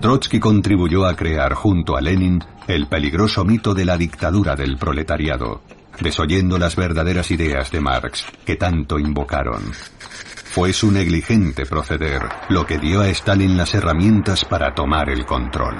Trotsky 0.00 0.38
contribuyó 0.38 1.06
a 1.06 1.16
crear 1.16 1.54
junto 1.54 1.96
a 1.96 2.00
Lenin 2.00 2.38
el 2.68 2.86
peligroso 2.86 3.44
mito 3.44 3.74
de 3.74 3.84
la 3.84 3.96
dictadura 3.96 4.54
del 4.54 4.76
proletariado, 4.76 5.62
desoyendo 6.00 6.58
las 6.58 6.76
verdaderas 6.76 7.30
ideas 7.30 7.70
de 7.72 7.80
Marx 7.80 8.24
que 8.44 8.56
tanto 8.56 8.98
invocaron. 8.98 9.62
Fue 10.44 10.72
su 10.72 10.90
negligente 10.92 11.66
proceder 11.66 12.22
lo 12.48 12.64
que 12.66 12.78
dio 12.78 13.00
a 13.00 13.08
Stalin 13.08 13.56
las 13.56 13.74
herramientas 13.74 14.44
para 14.44 14.74
tomar 14.74 15.10
el 15.10 15.26
control. 15.26 15.76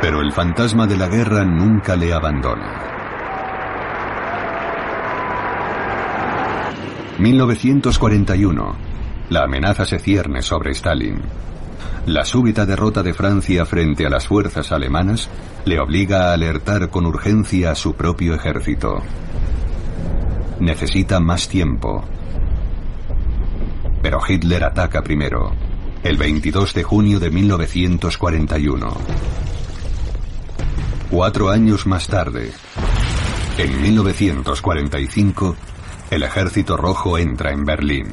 Pero 0.00 0.20
el 0.20 0.32
fantasma 0.32 0.86
de 0.86 0.96
la 0.96 1.08
guerra 1.08 1.44
nunca 1.44 1.96
le 1.96 2.12
abandona. 2.12 2.88
1941. 7.18 8.76
La 9.30 9.42
amenaza 9.42 9.84
se 9.84 9.98
cierne 9.98 10.40
sobre 10.40 10.70
Stalin. 10.70 11.20
La 12.06 12.24
súbita 12.24 12.64
derrota 12.64 13.02
de 13.02 13.12
Francia 13.12 13.66
frente 13.66 14.06
a 14.06 14.08
las 14.08 14.28
fuerzas 14.28 14.70
alemanas 14.70 15.28
le 15.64 15.80
obliga 15.80 16.30
a 16.30 16.32
alertar 16.32 16.90
con 16.90 17.04
urgencia 17.04 17.72
a 17.72 17.74
su 17.74 17.94
propio 17.94 18.34
ejército. 18.34 19.02
Necesita 20.60 21.18
más 21.18 21.48
tiempo. 21.48 22.04
Pero 24.00 24.20
Hitler 24.26 24.64
ataca 24.64 25.02
primero, 25.02 25.52
el 26.04 26.16
22 26.16 26.72
de 26.72 26.82
junio 26.84 27.18
de 27.18 27.30
1941. 27.30 29.47
Cuatro 31.10 31.48
años 31.48 31.86
más 31.86 32.06
tarde, 32.06 32.52
en 33.56 33.80
1945, 33.80 35.56
el 36.10 36.22
ejército 36.22 36.76
rojo 36.76 37.16
entra 37.16 37.50
en 37.50 37.64
Berlín. 37.64 38.12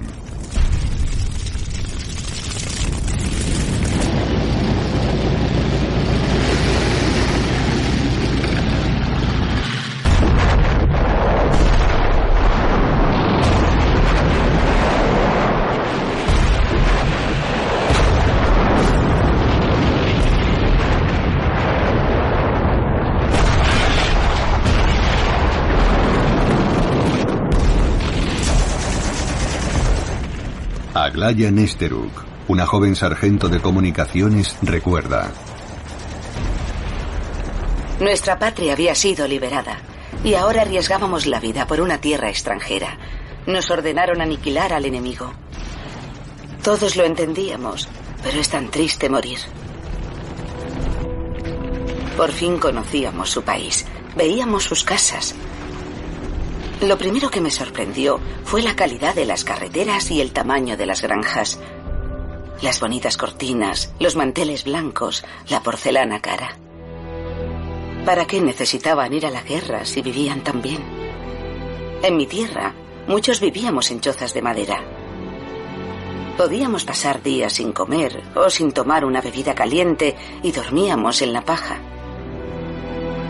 Aglaya 31.15 31.49
Nesteruk, 31.49 32.11
una 32.49 32.65
joven 32.65 32.93
sargento 32.93 33.47
de 33.47 33.61
comunicaciones, 33.61 34.57
recuerda. 34.61 35.31
Nuestra 38.01 38.37
patria 38.37 38.73
había 38.73 38.93
sido 38.95 39.25
liberada 39.25 39.77
y 40.25 40.33
ahora 40.33 40.63
arriesgábamos 40.63 41.25
la 41.25 41.39
vida 41.39 41.67
por 41.67 41.79
una 41.79 42.01
tierra 42.01 42.27
extranjera. 42.27 42.97
Nos 43.47 43.71
ordenaron 43.71 44.19
aniquilar 44.19 44.73
al 44.73 44.83
enemigo. 44.83 45.31
Todos 46.61 46.97
lo 46.97 47.05
entendíamos, 47.05 47.87
pero 48.21 48.41
es 48.41 48.49
tan 48.49 48.69
triste 48.69 49.07
morir. 49.07 49.39
Por 52.17 52.33
fin 52.33 52.57
conocíamos 52.57 53.29
su 53.29 53.41
país, 53.41 53.85
veíamos 54.17 54.65
sus 54.65 54.83
casas. 54.83 55.33
Lo 56.81 56.97
primero 56.97 57.29
que 57.29 57.41
me 57.41 57.51
sorprendió 57.51 58.19
fue 58.43 58.61
la 58.61 58.75
calidad 58.75 59.15
de 59.15 59.25
las 59.25 59.43
carreteras 59.43 60.11
y 60.11 60.19
el 60.19 60.33
tamaño 60.33 60.75
de 60.75 60.85
las 60.85 61.01
granjas. 61.01 61.59
Las 62.61 62.79
bonitas 62.79 63.17
cortinas, 63.17 63.93
los 63.99 64.15
manteles 64.15 64.65
blancos, 64.65 65.23
la 65.49 65.61
porcelana 65.61 66.21
cara. 66.21 66.57
¿Para 68.05 68.27
qué 68.27 68.41
necesitaban 68.41 69.13
ir 69.13 69.25
a 69.25 69.31
la 69.31 69.41
guerra 69.41 69.85
si 69.85 70.01
vivían 70.01 70.41
tan 70.41 70.61
bien? 70.61 70.83
En 72.03 72.17
mi 72.17 72.27
tierra, 72.27 72.73
muchos 73.07 73.39
vivíamos 73.39 73.89
en 73.89 74.01
chozas 74.01 74.33
de 74.33 74.41
madera. 74.41 74.83
Podíamos 76.37 76.83
pasar 76.83 77.23
días 77.23 77.53
sin 77.53 77.71
comer 77.71 78.21
o 78.35 78.49
sin 78.49 78.73
tomar 78.73 79.05
una 79.05 79.21
bebida 79.21 79.55
caliente 79.55 80.15
y 80.43 80.51
dormíamos 80.51 81.21
en 81.21 81.31
la 81.31 81.41
paja. 81.41 81.79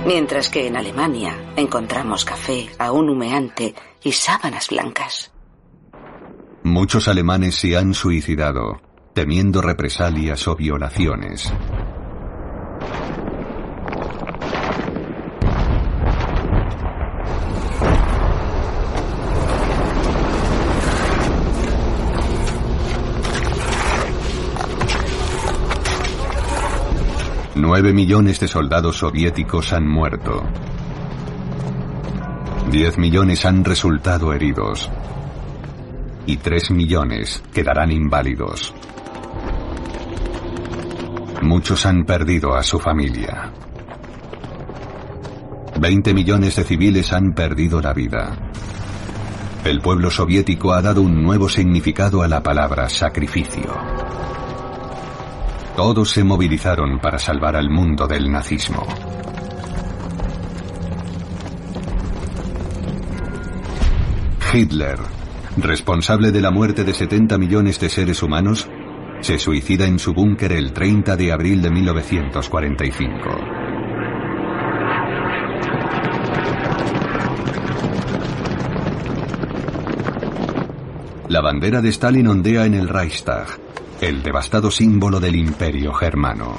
Mientras 0.06 0.50
que 0.50 0.67
en 0.67 0.75
Alemania 0.75 1.53
encontramos 1.56 2.25
café 2.25 2.69
aún 2.77 3.09
humeante 3.09 3.74
y 4.03 4.11
sábanas 4.11 4.69
blancas. 4.69 5.32
Muchos 6.64 7.08
alemanes 7.08 7.56
se 7.56 7.75
han 7.75 7.93
suicidado 7.93 8.82
temiendo 9.14 9.61
represalias 9.61 10.48
o 10.48 10.56
violaciones. 10.56 11.51
Nueve 27.58 27.93
millones 27.93 28.42
de 28.42 28.50
soldados 28.50 28.98
soviéticos 28.98 29.72
han 29.72 29.88
muerto. 29.88 30.43
Diez 32.69 32.98
millones 32.98 33.45
han 33.45 33.64
resultado 33.64 34.34
heridos. 34.34 34.90
Y 36.25 36.35
tres 36.35 36.69
millones 36.69 37.42
quedarán 37.53 37.93
inválidos. 37.93 38.74
Muchos 41.43 41.85
han 41.85 42.03
perdido 42.03 42.56
a 42.56 42.61
su 42.61 42.77
familia. 42.77 43.53
20 45.80 46.14
millones 46.14 46.58
de 46.58 46.64
civiles 46.66 47.14
han 47.14 47.34
perdido 47.34 47.82
la 47.82 47.93
vida. 47.93 48.51
El 49.64 49.80
pueblo 49.80 50.11
soviético 50.11 50.74
ha 50.74 50.82
dado 50.82 51.01
un 51.01 51.24
nuevo 51.24 51.48
significado 51.48 52.22
a 52.22 52.27
la 52.27 52.43
palabra 52.43 52.90
sacrificio. 52.90 54.15
Todos 55.76 56.10
se 56.10 56.24
movilizaron 56.24 57.00
para 57.00 57.20
salvar 57.20 57.58
al 57.58 57.70
mundo 57.70 58.08
del 58.08 58.32
nazismo. 58.32 58.88
Hitler, 64.54 64.98
responsable 65.58 66.32
de 66.32 66.40
la 66.40 66.50
muerte 66.50 66.86
de 66.86 66.94
70 66.94 67.38
millones 67.38 67.78
de 67.82 67.90
seres 67.90 68.24
humanos, 68.24 68.70
se 69.20 69.38
suicida 69.38 69.86
en 69.86 70.00
su 70.00 70.14
búnker 70.14 70.54
el 70.54 70.72
30 70.72 71.18
de 71.18 71.34
abril 71.34 71.62
de 71.62 71.70
1945. 71.70 73.66
La 81.28 81.42
bandera 81.42 81.82
de 81.82 81.90
Stalin 81.90 82.28
ondea 82.28 82.66
en 82.66 82.76
el 82.76 82.88
Reichstag, 82.88 83.65
el 84.06 84.22
devastado 84.22 84.69
símbolo 84.69 85.19
del 85.19 85.35
imperio 85.35 85.92
germano. 85.92 86.58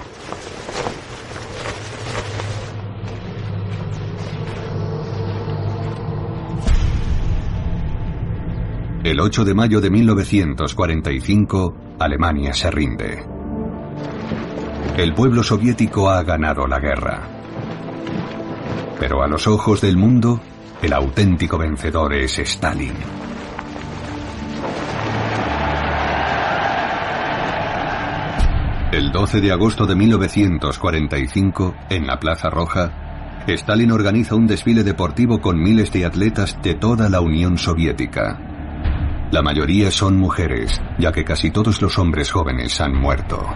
El 9.05 9.21
8 9.21 9.45
de 9.45 9.55
mayo 9.55 9.81
de 9.81 9.91
1945, 9.91 11.77
Alemania 12.01 12.53
se 12.53 12.69
rinde. 12.73 13.25
El 14.97 15.15
pueblo 15.15 15.45
soviético 15.45 16.11
ha 16.11 16.25
ganado 16.25 16.67
la 16.67 16.81
guerra. 16.81 17.29
Pero 18.99 19.23
a 19.23 19.29
los 19.29 19.47
ojos 19.47 19.81
del 19.81 19.97
mundo, 19.97 20.41
el 20.83 20.93
auténtico 20.93 21.59
vencedor 21.59 22.13
es 22.15 22.41
Stalin. 22.41 23.26
El 28.97 29.13
12 29.13 29.43
de 29.43 29.53
agosto 29.53 29.85
de 29.85 29.95
1945, 29.95 31.75
en 31.91 32.07
la 32.07 32.19
Plaza 32.19 32.49
Roja, 32.49 33.45
Stalin 33.47 33.93
organiza 33.93 34.37
un 34.37 34.47
desfile 34.47 34.85
deportivo 34.85 35.39
con 35.43 35.63
miles 35.63 35.93
de 35.93 36.07
atletas 36.07 36.57
de 36.63 36.73
toda 36.73 37.11
la 37.11 37.21
Unión 37.21 37.59
Soviética. 37.59 38.41
La 39.31 39.43
mayoría 39.43 39.91
son 39.91 40.17
mujeres, 40.17 40.81
ya 40.99 41.13
que 41.13 41.25
casi 41.25 41.51
todos 41.51 41.83
los 41.83 41.99
hombres 41.99 42.31
jóvenes 42.31 42.81
han 42.81 42.95
muerto. 42.95 43.47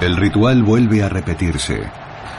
El 0.00 0.16
ritual 0.16 0.62
vuelve 0.62 1.02
a 1.02 1.10
repetirse. 1.10 1.82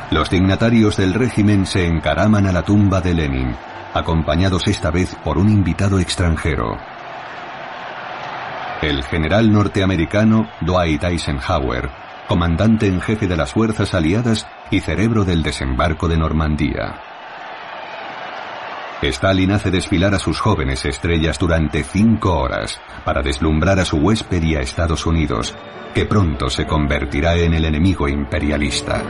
Los 0.10 0.32
dignatarios 0.32 0.98
del 0.98 1.14
régimen 1.14 1.68
se 1.68 1.86
encaraman 1.86 2.48
a 2.48 2.52
la 2.52 2.64
tumba 2.64 3.02
de 3.02 3.14
Lenin, 3.14 3.56
acompañados 3.94 4.68
esta 4.68 4.90
vez 4.90 5.16
por 5.24 5.38
un 5.38 5.48
invitado 5.48 6.00
extranjero. 6.00 6.80
El 8.82 9.04
general 9.04 9.52
norteamericano 9.54 10.50
Dwight 10.62 11.04
Eisenhower, 11.04 11.92
comandante 12.28 12.88
en 12.88 13.00
jefe 13.00 13.28
de 13.28 13.38
las 13.38 13.52
fuerzas 13.52 13.94
aliadas 13.94 14.48
y 14.72 14.80
cerebro 14.80 15.24
del 15.24 15.44
desembarco 15.44 16.08
de 16.08 16.18
Normandía. 16.18 17.11
Stalin 19.10 19.52
hace 19.52 19.72
desfilar 19.72 20.14
a 20.14 20.20
sus 20.20 20.40
jóvenes 20.40 20.86
estrellas 20.86 21.40
durante 21.40 21.84
cinco 21.84 22.38
horas 22.38 22.80
para 23.04 23.22
deslumbrar 23.22 23.80
a 23.80 23.86
su 23.86 23.98
huésped 23.98 24.44
y 24.44 24.56
a 24.56 24.62
Estados 24.62 25.06
Unidos, 25.06 25.56
que 25.94 26.06
pronto 26.06 26.50
se 26.50 26.66
convertirá 26.66 27.36
en 27.36 27.54
el 27.54 27.66
enemigo 27.66 28.08
imperialista. 28.08 29.04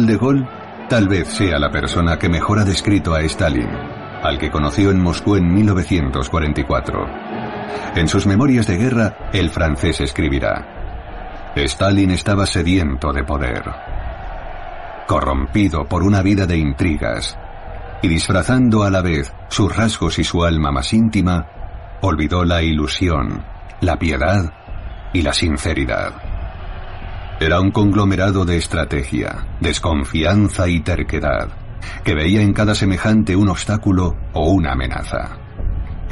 De 0.00 0.16
Gaulle 0.16 0.48
tal 0.88 1.06
vez 1.06 1.28
sea 1.28 1.58
la 1.58 1.70
persona 1.70 2.18
que 2.18 2.28
mejor 2.28 2.58
ha 2.58 2.64
descrito 2.64 3.14
a 3.14 3.20
Stalin, 3.22 3.68
al 4.22 4.38
que 4.38 4.50
conoció 4.50 4.90
en 4.90 5.00
Moscú 5.00 5.36
en 5.36 5.52
1944. 5.52 7.06
En 7.96 8.08
sus 8.08 8.26
memorias 8.26 8.66
de 8.66 8.78
guerra, 8.78 9.30
el 9.32 9.50
francés 9.50 10.00
escribirá, 10.00 11.52
Stalin 11.54 12.10
estaba 12.10 12.46
sediento 12.46 13.12
de 13.12 13.22
poder, 13.22 13.62
corrompido 15.06 15.84
por 15.84 16.02
una 16.02 16.22
vida 16.22 16.46
de 16.46 16.56
intrigas, 16.56 17.38
y 18.00 18.08
disfrazando 18.08 18.84
a 18.84 18.90
la 18.90 19.02
vez 19.02 19.32
sus 19.48 19.74
rasgos 19.74 20.18
y 20.18 20.24
su 20.24 20.42
alma 20.42 20.72
más 20.72 20.92
íntima, 20.94 21.46
olvidó 22.00 22.44
la 22.44 22.62
ilusión, 22.62 23.44
la 23.80 23.98
piedad 23.98 24.52
y 25.12 25.22
la 25.22 25.34
sinceridad. 25.34 26.31
Era 27.44 27.60
un 27.60 27.72
conglomerado 27.72 28.44
de 28.44 28.56
estrategia, 28.56 29.48
desconfianza 29.60 30.68
y 30.68 30.78
terquedad, 30.78 31.48
que 32.04 32.14
veía 32.14 32.40
en 32.40 32.52
cada 32.52 32.72
semejante 32.76 33.34
un 33.34 33.48
obstáculo 33.48 34.16
o 34.32 34.52
una 34.52 34.74
amenaza. 34.74 35.38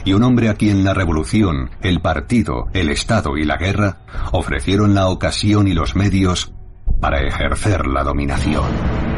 y 0.04 0.12
un 0.14 0.24
hombre 0.24 0.48
a 0.48 0.54
quien 0.54 0.82
la 0.82 0.92
revolución, 0.92 1.70
el 1.82 2.00
partido, 2.00 2.66
el 2.72 2.88
Estado 2.88 3.36
y 3.36 3.44
la 3.44 3.58
guerra 3.58 3.98
ofrecieron 4.32 4.92
la 4.92 5.06
ocasión 5.08 5.68
y 5.68 5.72
los 5.72 5.94
medios 5.94 6.52
para 7.00 7.20
ejercer 7.20 7.86
la 7.86 8.02
dominación. 8.02 9.09